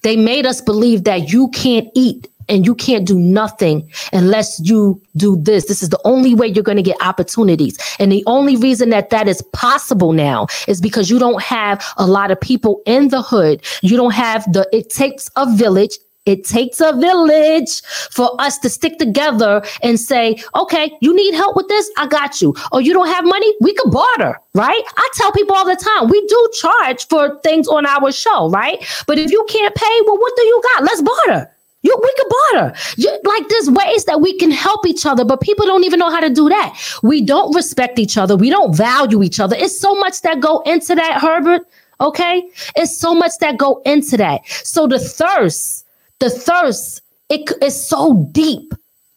They 0.01 0.15
made 0.15 0.45
us 0.45 0.61
believe 0.61 1.03
that 1.03 1.31
you 1.31 1.49
can't 1.49 1.87
eat 1.95 2.27
and 2.49 2.65
you 2.65 2.75
can't 2.75 3.05
do 3.05 3.17
nothing 3.17 3.89
unless 4.11 4.59
you 4.59 5.01
do 5.15 5.37
this. 5.37 5.67
This 5.67 5.83
is 5.83 5.89
the 5.89 6.01
only 6.03 6.33
way 6.33 6.47
you're 6.47 6.63
going 6.63 6.77
to 6.77 6.83
get 6.83 6.97
opportunities. 7.01 7.77
And 7.99 8.11
the 8.11 8.23
only 8.25 8.57
reason 8.57 8.89
that 8.89 9.11
that 9.11 9.27
is 9.27 9.41
possible 9.53 10.11
now 10.11 10.47
is 10.67 10.81
because 10.81 11.09
you 11.09 11.19
don't 11.19 11.41
have 11.43 11.85
a 11.97 12.07
lot 12.07 12.31
of 12.31 12.41
people 12.41 12.81
in 12.85 13.09
the 13.09 13.21
hood. 13.21 13.63
You 13.81 13.95
don't 13.95 14.13
have 14.13 14.51
the, 14.51 14.67
it 14.73 14.89
takes 14.89 15.29
a 15.35 15.45
village 15.55 15.97
it 16.25 16.43
takes 16.43 16.79
a 16.79 16.93
village 16.93 17.81
for 18.11 18.39
us 18.39 18.57
to 18.59 18.69
stick 18.69 18.97
together 18.99 19.63
and 19.81 19.99
say, 19.99 20.37
okay, 20.55 20.91
you 21.01 21.13
need 21.15 21.33
help 21.33 21.55
with 21.55 21.67
this? 21.67 21.89
I 21.97 22.07
got 22.07 22.41
you. 22.41 22.53
Or 22.71 22.81
you 22.81 22.93
don't 22.93 23.07
have 23.07 23.25
money? 23.25 23.53
We 23.61 23.73
could 23.73 23.91
barter, 23.91 24.39
right? 24.53 24.83
I 24.97 25.09
tell 25.15 25.31
people 25.31 25.55
all 25.55 25.65
the 25.65 25.75
time, 25.75 26.09
we 26.09 26.25
do 26.27 26.49
charge 26.61 27.07
for 27.07 27.39
things 27.41 27.67
on 27.67 27.85
our 27.85 28.11
show, 28.11 28.49
right? 28.49 28.77
But 29.07 29.17
if 29.17 29.31
you 29.31 29.45
can't 29.49 29.73
pay, 29.73 30.01
well, 30.05 30.17
what 30.17 30.33
do 30.35 30.43
you 30.43 30.61
got? 30.75 30.83
Let's 30.83 31.01
barter. 31.01 31.51
You, 31.81 31.97
we 32.01 32.13
could 32.17 32.27
barter. 32.29 32.77
You, 32.97 33.19
like 33.23 33.47
there's 33.47 33.69
ways 33.69 34.03
that 34.05 34.19
we 34.19 34.37
can 34.37 34.51
help 34.51 34.85
each 34.85 35.05
other, 35.05 35.23
but 35.23 35.39
people 35.39 35.65
don't 35.65 35.85
even 35.85 35.99
know 35.99 36.09
how 36.09 36.19
to 36.19 36.29
do 36.29 36.49
that. 36.49 36.77
We 37.03 37.21
don't 37.21 37.55
respect 37.55 37.97
each 37.97 38.17
other. 38.17 38.35
We 38.35 38.49
don't 38.49 38.75
value 38.75 39.23
each 39.23 39.39
other. 39.39 39.55
It's 39.57 39.79
so 39.79 39.95
much 39.95 40.21
that 40.23 40.41
go 40.41 40.59
into 40.61 40.93
that, 40.95 41.21
Herbert. 41.21 41.65
Okay, 42.01 42.49
it's 42.75 42.97
so 42.97 43.13
much 43.13 43.31
that 43.39 43.57
go 43.57 43.81
into 43.85 44.17
that. 44.17 44.41
So 44.47 44.87
the 44.87 44.99
thirst, 44.99 45.85
the 46.19 46.29
thirst, 46.29 47.01
it 47.29 47.51
is 47.61 47.87
so 47.87 48.27
deep. 48.31 48.73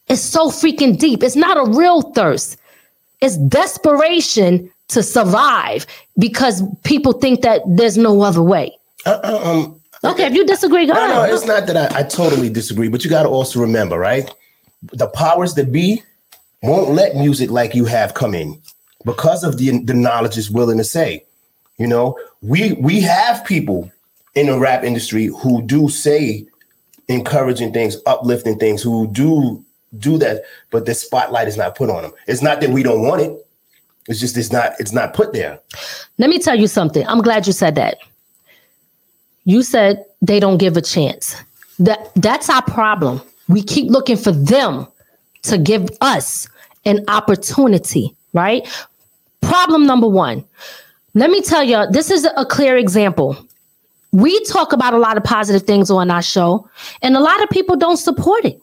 It's 0.09 0.23
so 0.23 0.51
freaking 0.51 0.99
deep. 0.99 1.23
It's 1.23 1.37
not 1.37 1.57
a 1.57 1.70
real 1.70 2.03
thirst. 2.03 2.57
It's 3.20 3.37
desperation 3.37 4.70
to 4.89 5.03
survive 5.03 5.87
because 6.19 6.62
people 6.85 7.12
think 7.12 7.43
that 7.43 7.62
there's 7.66 7.97
no 7.97 8.23
other 8.23 8.43
way. 8.43 8.77
Uh, 9.07 9.20
uh 9.23 9.41
um, 9.43 9.81
Okay, 10.05 10.27
if 10.27 10.35
you 10.35 10.45
disagree, 10.45 10.87
go 10.87 10.95
no, 10.95 11.07
no, 11.07 11.23
it's 11.23 11.47
not 11.47 11.66
that 11.69 11.77
I, 11.77 12.01
I 12.01 12.03
totally 12.03 12.49
disagree, 12.49 12.89
but 12.89 13.05
you 13.05 13.11
got 13.11 13.23
to 13.23 13.29
also 13.29 13.61
remember, 13.61 13.99
right? 13.99 14.29
The 14.93 15.07
powers 15.07 15.55
that 15.55 15.70
be 15.70 16.03
won't 16.62 16.91
let 16.91 17.15
music 17.15 17.51
like 17.51 17.74
you 17.77 17.85
have 17.85 18.15
come 18.15 18.35
in 18.35 18.61
because 19.05 19.45
of 19.45 19.59
the 19.59 19.79
the 19.85 19.95
knowledge 19.95 20.37
is 20.37 20.51
willing 20.51 20.79
to 20.79 20.85
say. 20.85 21.24
You 21.79 21.87
know, 21.87 22.19
we 22.41 22.73
we 22.74 23.01
have 23.03 23.45
people 23.45 23.93
in 24.35 24.47
the 24.47 24.59
rap 24.59 24.83
industry 24.83 25.27
who 25.27 25.62
do 25.62 25.89
say 25.89 26.47
encouraging 27.09 27.73
things, 27.73 27.97
uplifting 28.07 28.59
things, 28.59 28.83
who 28.83 29.09
do 29.09 29.65
do 29.99 30.16
that, 30.19 30.43
but 30.70 30.87
the 30.87 30.95
spotlight 30.95 31.49
is 31.49 31.57
not 31.57 31.74
put 31.74 31.91
on 31.91 32.03
them. 32.03 32.12
It's 32.27 32.43
not 32.43 32.61
that 32.62 32.70
we 32.70 32.83
don't 32.83 33.03
want 33.03 33.20
it. 33.20 33.47
It's 34.09 34.20
just 34.20 34.37
it's 34.37 34.51
not 34.51 34.73
it's 34.79 34.93
not 34.93 35.15
put 35.15 35.33
there. 35.33 35.61
Let 36.19 36.31
me 36.31 36.39
tell 36.39 36.59
you 36.59 36.66
something. 36.66 37.07
I'm 37.07 37.20
glad 37.23 37.47
you 37.47 37.53
said 37.53 37.74
that 37.77 37.99
you 39.45 39.62
said 39.62 40.05
they 40.20 40.41
don't 40.41 40.59
give 40.59 40.77
a 40.77 40.83
chance. 40.83 41.37
That 41.79 42.12
that's 42.16 42.49
our 42.49 42.62
problem. 42.62 43.20
We 43.49 43.62
keep 43.62 43.91
looking 43.91 44.16
for 44.16 44.33
them 44.33 44.87
to 45.43 45.59
give 45.59 45.89
us 46.01 46.49
an 46.85 47.05
opportunity, 47.09 48.15
right? 48.33 48.66
Problem 49.41 49.87
number 49.87 50.09
1. 50.09 50.45
Let 51.15 51.31
me 51.31 51.43
tell 51.43 51.62
you, 51.62 51.87
this 51.91 52.11
is 52.11 52.27
a 52.37 52.47
clear 52.47 52.77
example. 52.77 53.37
We 54.13 54.43
talk 54.45 54.73
about 54.73 54.95
a 54.95 54.99
lot 54.99 55.17
of 55.17 55.25
positive 55.25 55.63
things 55.63 55.91
on 55.91 56.11
our 56.11 56.23
show, 56.23 56.69
and 57.01 57.17
a 57.17 57.21
lot 57.21 57.43
of 57.43 57.51
people 57.51 57.77
don't 57.77 57.97
support 57.97 58.45
it. 58.45 58.61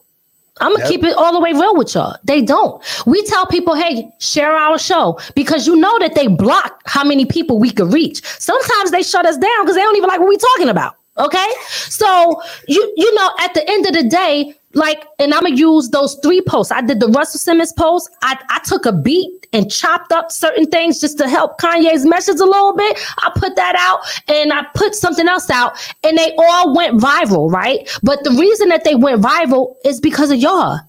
I'm 0.61 0.71
gonna 0.71 0.83
Yep. 0.83 0.89
keep 0.91 1.03
it 1.05 1.15
all 1.17 1.31
the 1.31 1.39
way 1.39 1.53
real 1.53 1.75
with 1.75 1.95
y'all. 1.95 2.15
They 2.25 2.41
don't. 2.41 2.83
We 3.05 3.23
tell 3.23 3.45
people, 3.45 3.75
hey, 3.75 4.09
share 4.19 4.51
our 4.55 4.77
show 4.77 5.17
because 5.33 5.65
you 5.65 5.75
know 5.75 5.97
that 5.99 6.15
they 6.15 6.27
block 6.27 6.81
how 6.85 7.03
many 7.03 7.25
people 7.25 7.59
we 7.59 7.71
could 7.71 7.93
reach. 7.93 8.21
Sometimes 8.39 8.91
they 8.91 9.01
shut 9.01 9.25
us 9.25 9.37
down 9.37 9.61
because 9.63 9.75
they 9.75 9.81
don't 9.81 9.95
even 9.95 10.09
like 10.09 10.19
what 10.19 10.27
we're 10.27 10.37
talking 10.37 10.67
about. 10.69 10.95
Okay. 11.19 11.47
So 11.67 12.41
you 12.67 12.93
you 12.95 13.13
know, 13.15 13.31
at 13.39 13.53
the 13.53 13.69
end 13.69 13.85
of 13.85 13.93
the 13.93 14.03
day, 14.03 14.53
like, 14.73 15.03
and 15.17 15.33
I'm 15.33 15.43
gonna 15.43 15.55
use 15.55 15.89
those 15.89 16.15
three 16.21 16.41
posts. 16.41 16.71
I 16.71 16.81
did 16.81 16.99
the 16.99 17.07
Russell 17.07 17.39
Simmons 17.39 17.73
post. 17.73 18.09
I, 18.21 18.37
I 18.49 18.59
took 18.65 18.85
a 18.85 18.93
beat 18.93 19.47
and 19.51 19.71
chopped 19.71 20.11
up 20.11 20.31
certain 20.31 20.67
things 20.67 21.01
just 21.01 21.17
to 21.17 21.27
help 21.27 21.59
Kanye's 21.59 22.05
message 22.05 22.39
a 22.39 22.45
little 22.45 22.75
bit. 22.75 22.99
I 23.17 23.31
put 23.35 23.55
that 23.55 23.75
out 23.79 24.01
and 24.33 24.53
I 24.53 24.63
put 24.75 24.93
something 24.93 25.27
else 25.27 25.49
out, 25.49 25.73
and 26.03 26.17
they 26.17 26.35
all 26.37 26.75
went 26.75 27.01
viral, 27.01 27.51
right? 27.51 27.89
But 28.03 28.23
the 28.23 28.31
reason 28.31 28.69
that 28.69 28.83
they 28.83 28.95
went 28.95 29.21
viral 29.21 29.75
is 29.85 29.99
because 29.99 30.29
of 30.31 30.37
y'all. 30.37 30.79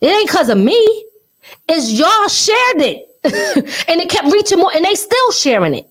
It 0.00 0.08
ain't 0.08 0.28
because 0.28 0.48
of 0.48 0.58
me. 0.58 1.04
It's 1.68 1.92
y'all 1.92 2.28
shared 2.28 2.80
it. 2.82 3.08
and 3.88 4.00
it 4.00 4.10
kept 4.10 4.32
reaching 4.32 4.58
more, 4.58 4.70
and 4.74 4.84
they 4.84 4.94
still 4.94 5.32
sharing 5.32 5.74
it. 5.74 5.88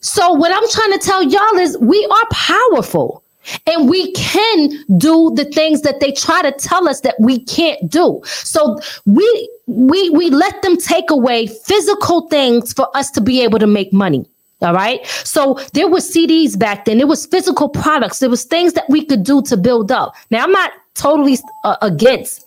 So 0.00 0.32
what 0.32 0.52
I'm 0.52 0.68
trying 0.70 0.98
to 0.98 1.06
tell 1.06 1.22
y'all 1.22 1.58
is 1.58 1.76
we 1.78 2.04
are 2.06 2.26
powerful. 2.30 3.22
And 3.66 3.88
we 3.88 4.12
can 4.12 4.70
do 4.98 5.32
the 5.34 5.46
things 5.46 5.80
that 5.80 6.00
they 6.00 6.12
try 6.12 6.42
to 6.42 6.52
tell 6.52 6.86
us 6.86 7.00
that 7.00 7.14
we 7.18 7.42
can't 7.44 7.90
do. 7.90 8.20
So 8.26 8.78
we 9.06 9.48
we 9.66 10.10
we 10.10 10.28
let 10.28 10.60
them 10.60 10.76
take 10.76 11.10
away 11.10 11.46
physical 11.46 12.28
things 12.28 12.74
for 12.74 12.94
us 12.94 13.10
to 13.12 13.22
be 13.22 13.42
able 13.42 13.58
to 13.58 13.66
make 13.66 13.90
money. 13.90 14.26
All 14.60 14.74
right. 14.74 15.06
So 15.06 15.54
there 15.72 15.88
was 15.88 16.12
CDs 16.12 16.58
back 16.58 16.84
then. 16.84 16.98
There 16.98 17.06
was 17.06 17.24
physical 17.24 17.68
products. 17.68 18.18
There 18.18 18.28
was 18.28 18.44
things 18.44 18.74
that 18.74 18.84
we 18.90 19.04
could 19.04 19.22
do 19.22 19.40
to 19.42 19.56
build 19.56 19.92
up. 19.92 20.14
Now 20.30 20.44
I'm 20.44 20.52
not 20.52 20.72
totally 20.94 21.38
uh, 21.64 21.76
against 21.80 22.44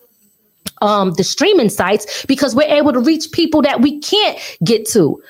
um, 0.81 1.13
the 1.13 1.23
streaming 1.23 1.69
sites 1.69 2.25
because 2.25 2.55
we're 2.55 2.63
able 2.67 2.91
to 2.91 2.99
reach 2.99 3.31
people 3.31 3.61
that 3.61 3.81
we 3.81 3.99
can't 3.99 4.37
get 4.63 4.85
to, 4.89 5.21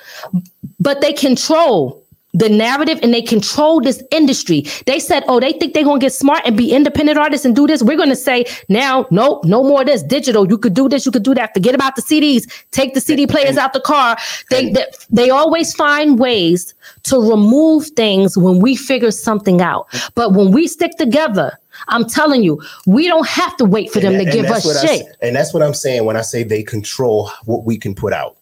but 0.82 1.00
they 1.00 1.12
control 1.12 2.02
the 2.34 2.48
narrative 2.48 2.98
and 3.02 3.12
they 3.12 3.20
control 3.20 3.80
this 3.80 4.02
industry. 4.10 4.64
They 4.86 4.98
said, 4.98 5.22
oh, 5.28 5.38
they 5.38 5.52
think 5.52 5.74
they're 5.74 5.84
going 5.84 6.00
to 6.00 6.04
get 6.06 6.14
smart 6.14 6.40
and 6.46 6.56
be 6.56 6.72
independent 6.72 7.18
artists 7.18 7.44
and 7.44 7.54
do 7.54 7.66
this. 7.66 7.82
We're 7.82 7.96
going 7.96 8.08
to 8.08 8.16
say 8.16 8.46
now, 8.70 9.06
nope, 9.10 9.44
no 9.44 9.62
more 9.62 9.82
of 9.82 9.86
this 9.86 10.02
digital. 10.02 10.48
You 10.48 10.56
could 10.56 10.72
do 10.72 10.88
this, 10.88 11.04
you 11.04 11.12
could 11.12 11.24
do 11.24 11.34
that. 11.34 11.52
Forget 11.52 11.74
about 11.74 11.94
the 11.94 12.00
CDs. 12.02 12.50
Take 12.70 12.94
the 12.94 13.02
CD 13.02 13.26
players 13.26 13.58
out 13.58 13.74
the 13.74 13.80
car. 13.80 14.16
They, 14.48 14.70
they, 14.70 14.86
they 15.10 15.28
always 15.28 15.74
find 15.74 16.18
ways 16.18 16.72
to 17.04 17.18
remove 17.18 17.88
things 17.88 18.38
when 18.38 18.60
we 18.60 18.76
figure 18.76 19.10
something 19.10 19.60
out. 19.60 19.86
But 20.14 20.32
when 20.32 20.52
we 20.52 20.68
stick 20.68 20.96
together, 20.96 21.58
I'm 21.88 22.06
telling 22.08 22.42
you, 22.42 22.62
we 22.86 23.08
don't 23.08 23.26
have 23.28 23.56
to 23.58 23.66
wait 23.66 23.90
for 23.90 24.00
them 24.00 24.14
And 24.14 24.26
to 24.26 24.32
give 24.32 24.46
us 24.46 24.64
what 24.64 24.76
I 24.78 24.86
shit. 24.86 25.06
and 25.20 25.36
that's 25.36 25.52
what 25.52 25.62
I'm 25.62 25.74
saying 25.74 26.06
when 26.06 26.16
I 26.16 26.22
say 26.22 26.44
they 26.44 26.62
control 26.62 27.30
what 27.44 27.64
we 27.64 27.76
can 27.76 27.94
put 27.94 28.14
out. 28.14 28.36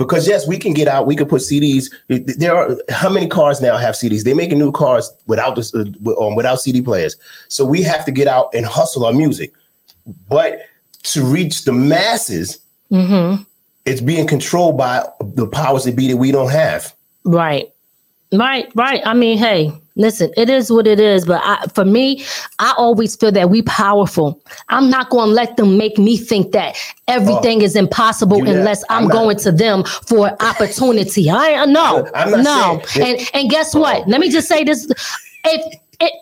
Because 0.00 0.26
yes, 0.26 0.48
we 0.48 0.56
can 0.56 0.72
get 0.72 0.88
out. 0.88 1.06
We 1.06 1.14
can 1.14 1.28
put 1.28 1.42
CDs. 1.42 1.92
There 2.08 2.56
are 2.56 2.74
how 2.88 3.10
many 3.10 3.26
cars 3.28 3.60
now 3.60 3.76
have 3.76 3.94
CDs? 3.94 4.24
They're 4.24 4.34
making 4.34 4.58
new 4.58 4.72
cars 4.72 5.12
without 5.26 5.56
this, 5.56 5.74
uh, 5.74 5.84
um, 6.18 6.36
without 6.36 6.58
CD 6.58 6.80
players. 6.80 7.18
So 7.48 7.66
we 7.66 7.82
have 7.82 8.06
to 8.06 8.10
get 8.10 8.26
out 8.26 8.48
and 8.54 8.64
hustle 8.64 9.04
our 9.04 9.12
music. 9.12 9.52
But 10.30 10.62
to 11.02 11.22
reach 11.22 11.64
the 11.66 11.72
masses, 11.72 12.58
Mm-hmm. 12.90 13.42
it's 13.84 14.00
being 14.00 14.26
controlled 14.26 14.76
by 14.76 15.06
the 15.20 15.46
powers 15.46 15.84
that 15.84 15.94
be 15.94 16.08
that 16.08 16.16
we 16.16 16.32
don't 16.32 16.50
have. 16.50 16.92
Right. 17.24 17.70
Right, 18.32 18.68
right. 18.74 19.00
I 19.04 19.14
mean, 19.14 19.38
hey, 19.38 19.70
listen, 20.00 20.32
it 20.36 20.50
is 20.50 20.70
what 20.70 20.86
it 20.86 20.98
is. 20.98 21.24
But 21.24 21.40
I, 21.44 21.66
for 21.74 21.84
me, 21.84 22.24
I 22.58 22.74
always 22.76 23.16
feel 23.16 23.32
that 23.32 23.50
we 23.50 23.62
powerful. 23.62 24.40
I'm 24.68 24.90
not 24.90 25.10
going 25.10 25.28
to 25.28 25.34
let 25.34 25.56
them 25.56 25.76
make 25.76 25.98
me 25.98 26.16
think 26.16 26.52
that 26.52 26.76
everything 27.08 27.62
oh. 27.62 27.64
is 27.64 27.76
impossible 27.76 28.40
not- 28.40 28.48
unless 28.48 28.82
I'm, 28.88 29.04
I'm 29.04 29.08
not- 29.08 29.14
going 29.14 29.36
to 29.38 29.52
them 29.52 29.84
for 29.84 30.30
opportunity. 30.42 31.30
I 31.30 31.64
not 31.66 32.10
no. 32.14 32.82
And 32.96 33.30
and 33.34 33.50
guess 33.50 33.74
what? 33.74 34.02
Oh. 34.02 34.04
Let 34.08 34.20
me 34.20 34.30
just 34.30 34.48
say 34.48 34.64
this: 34.64 34.86
if 35.44 35.78
it. 36.00 36.12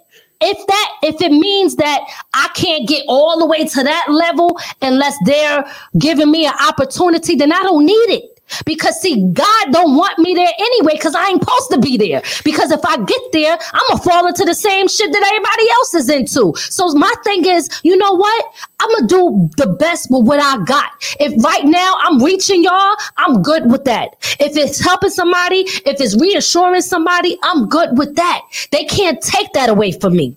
If 0.40 0.64
that 0.68 0.92
if 1.02 1.20
it 1.20 1.32
means 1.32 1.74
that 1.76 2.00
I 2.32 2.48
can't 2.54 2.86
get 2.86 3.04
all 3.08 3.40
the 3.40 3.44
way 3.44 3.64
to 3.64 3.82
that 3.82 4.06
level 4.08 4.56
unless 4.82 5.16
they're 5.24 5.64
giving 5.98 6.30
me 6.30 6.46
an 6.46 6.54
opportunity, 6.68 7.34
then 7.34 7.50
I 7.50 7.60
don't 7.64 7.84
need 7.84 7.92
it. 7.92 8.37
Because 8.64 9.00
see, 9.00 9.30
God 9.32 9.72
don't 9.72 9.96
want 9.96 10.18
me 10.18 10.34
there 10.34 10.52
anyway, 10.58 10.92
because 10.92 11.14
I 11.14 11.28
ain't 11.28 11.42
supposed 11.42 11.70
to 11.70 11.78
be 11.78 11.96
there. 11.96 12.22
Because 12.44 12.70
if 12.70 12.84
I 12.84 12.96
get 13.04 13.20
there, 13.32 13.58
I'm 13.72 13.82
gonna 13.88 14.02
fall 14.02 14.26
into 14.26 14.44
the 14.44 14.54
same 14.54 14.88
shit 14.88 15.12
that 15.12 15.22
everybody 15.26 15.70
else 15.70 15.94
is 15.94 16.08
into. 16.08 16.54
So 16.70 16.88
my 16.94 17.12
thing 17.24 17.46
is, 17.46 17.68
you 17.82 17.96
know 17.96 18.12
what? 18.12 18.46
I'm 18.80 18.90
gonna 18.90 19.06
do 19.06 19.50
the 19.56 19.66
best 19.74 20.08
with 20.10 20.26
what 20.26 20.40
I 20.40 20.62
got. 20.64 20.90
If 21.20 21.42
right 21.44 21.64
now 21.64 21.96
I'm 22.00 22.22
reaching 22.22 22.62
y'all, 22.62 22.96
I'm 23.16 23.42
good 23.42 23.70
with 23.70 23.84
that. 23.84 24.16
If 24.40 24.56
it's 24.56 24.80
helping 24.80 25.10
somebody, 25.10 25.60
if 25.60 26.00
it's 26.00 26.16
reassuring 26.20 26.82
somebody, 26.82 27.38
I'm 27.42 27.68
good 27.68 27.98
with 27.98 28.14
that. 28.16 28.42
They 28.70 28.84
can't 28.84 29.20
take 29.20 29.52
that 29.54 29.68
away 29.68 29.92
from 29.92 30.16
me. 30.16 30.36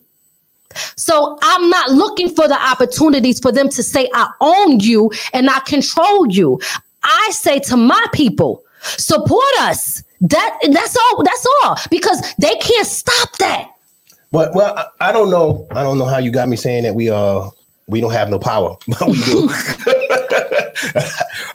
So 0.96 1.38
I'm 1.42 1.70
not 1.70 1.92
looking 1.92 2.30
for 2.30 2.48
the 2.48 2.60
opportunities 2.60 3.40
for 3.40 3.52
them 3.52 3.70
to 3.70 3.84
say 3.84 4.10
I 4.14 4.32
own 4.40 4.80
you 4.80 5.12
and 5.34 5.50
I 5.50 5.60
control 5.60 6.28
you. 6.28 6.60
I 7.04 7.30
say 7.32 7.60
to 7.60 7.78
my 7.78 8.06
people, 8.14 8.64
support 8.82 9.44
us. 9.60 10.04
That 10.22 10.60
that's 10.70 10.96
all. 10.96 11.24
That's 11.24 11.48
all 11.64 11.78
because 11.90 12.22
they 12.38 12.54
can't 12.56 12.86
stop 12.86 13.38
that. 13.40 13.72
But 14.32 14.54
well, 14.54 14.78
I, 14.78 15.10
I 15.10 15.12
don't 15.12 15.32
know. 15.32 15.68
I 15.72 15.84
don't 15.84 15.98
know 15.98 16.06
how 16.06 16.20
you 16.20 16.32
got 16.32 16.48
me 16.48 16.56
saying 16.56 16.84
that 16.84 16.94
we 16.94 17.10
uh 17.10 17.50
we 17.88 18.02
don't 18.02 18.14
have 18.14 18.30
no 18.30 18.38
power, 18.38 18.78
but 18.88 19.08
we 19.08 19.18
do. 19.24 19.50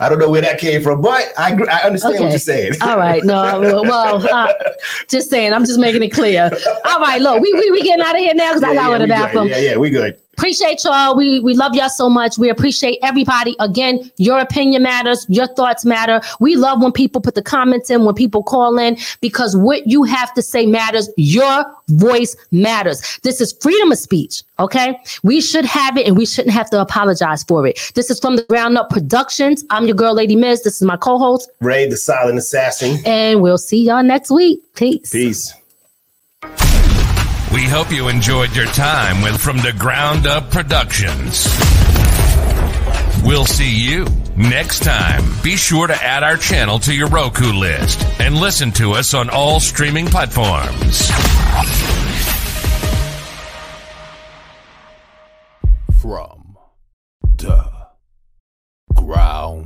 I 0.01 0.09
don't 0.09 0.19
know 0.19 0.31
where 0.31 0.43
that 0.43 0.59
came 0.59 0.83
from, 0.83 1.01
but 1.01 1.33
I 1.39 1.53
I 1.71 1.87
understand 1.87 2.21
what 2.21 2.31
you're 2.31 2.39
saying. 2.39 2.75
All 2.83 2.99
right. 2.99 3.23
No. 3.25 3.83
Well, 3.83 4.27
uh, 4.33 4.53
just 5.09 5.31
saying. 5.31 5.53
I'm 5.53 5.65
just 5.65 5.79
making 5.79 6.03
it 6.03 6.11
clear. 6.11 6.51
All 6.85 7.01
right. 7.01 7.21
Look, 7.21 7.43
we 7.43 7.53
we, 7.55 7.71
we 7.71 7.83
getting 7.83 8.05
out 8.05 8.15
of 8.15 8.21
here 8.21 8.35
now 8.35 8.55
because 8.55 8.63
I 8.65 8.73
Yeah, 8.73 8.75
got 8.75 8.87
to 8.87 8.93
yeah, 8.93 8.99
the 8.99 9.05
we 9.05 9.09
good. 9.09 9.15
bathroom. 9.15 9.49
Yeah, 9.49 9.59
yeah, 9.59 9.77
we 9.77 9.91
good. 9.91 10.21
Appreciate 10.39 10.85
y'all. 10.85 11.17
We 11.17 11.41
we 11.41 11.55
love 11.55 11.75
y'all 11.75 11.89
so 11.89 12.11
much. 12.11 12.37
We 12.37 12.51
appreciate 12.51 12.99
everybody. 13.03 13.57
Again, 13.59 14.11
your 14.19 14.39
opinion 14.39 14.83
matters. 14.83 15.25
Your 15.31 15.47
thoughts 15.47 15.87
matter. 15.87 16.21
We 16.41 16.57
love 16.57 16.83
when 16.83 16.93
people 16.93 17.23
put 17.23 17.35
the 17.35 17.43
comments 17.43 17.89
in, 17.89 18.05
when 18.05 18.15
people 18.15 18.43
call 18.43 18.77
in, 18.79 18.99
because 19.23 19.57
what 19.57 19.87
you 19.87 20.03
have 20.05 20.35
to 20.35 20.43
say 20.43 20.67
matters. 20.67 21.09
Your 21.17 21.65
voice 21.89 22.37
matters. 22.51 23.19
This 23.23 23.41
is 23.41 23.55
freedom 23.63 23.91
of 23.91 23.97
speech. 23.99 24.43
Okay, 24.59 24.99
we 25.23 25.41
should 25.41 25.65
have 25.65 25.97
it, 25.97 26.07
and 26.07 26.19
we 26.19 26.27
shouldn't 26.27 26.55
have 26.55 26.69
to 26.71 26.81
apologize 26.83 27.43
for 27.45 27.67
it. 27.67 27.79
This 27.95 28.11
is 28.11 28.21
from 28.21 28.37
the 28.37 28.43
Ground 28.45 28.77
Up 28.77 28.91
Productions. 28.91 29.65
I'm 29.77 29.87
your 29.87 29.95
girl, 29.95 30.15
Lady 30.15 30.37
Miz. 30.37 30.63
This 30.63 30.77
is 30.77 30.83
my 30.83 30.97
co-host, 30.97 31.51
Ray, 31.61 31.87
the 31.87 31.99
silent 31.99 32.39
assassin. 32.39 32.97
and 33.05 33.43
we'll 33.43 33.59
see 33.59 33.85
y'all 33.85 34.03
next 34.03 34.31
week. 34.31 34.63
Peace. 34.75 35.11
Peace. 35.11 35.53
We 37.53 37.65
hope 37.65 37.93
you 37.93 38.09
enjoyed 38.09 38.57
your 38.57 38.65
time 38.69 39.21
with 39.21 39.39
From 39.39 39.59
the 39.59 39.75
Ground 39.79 40.27
Up 40.27 40.51
Productions. 40.51 41.47
We'll 43.23 43.45
see 43.45 43.71
you 43.71 44.07
next 44.35 44.83
time. 44.83 45.23
Be 45.43 45.57
sure 45.57 45.87
to 45.87 45.95
add 45.95 46.23
our 46.23 46.39
channel 46.39 46.79
to 46.79 46.95
your 46.95 47.09
Roku 47.09 47.53
list 47.53 48.03
and 48.19 48.35
listen 48.35 48.73
to 48.73 48.93
us 48.93 49.13
on 49.13 49.29
all 49.29 49.61
streaming 49.61 50.07
platforms. 50.07 51.11
From 56.01 56.57
the 57.37 57.77
ground 59.07 59.66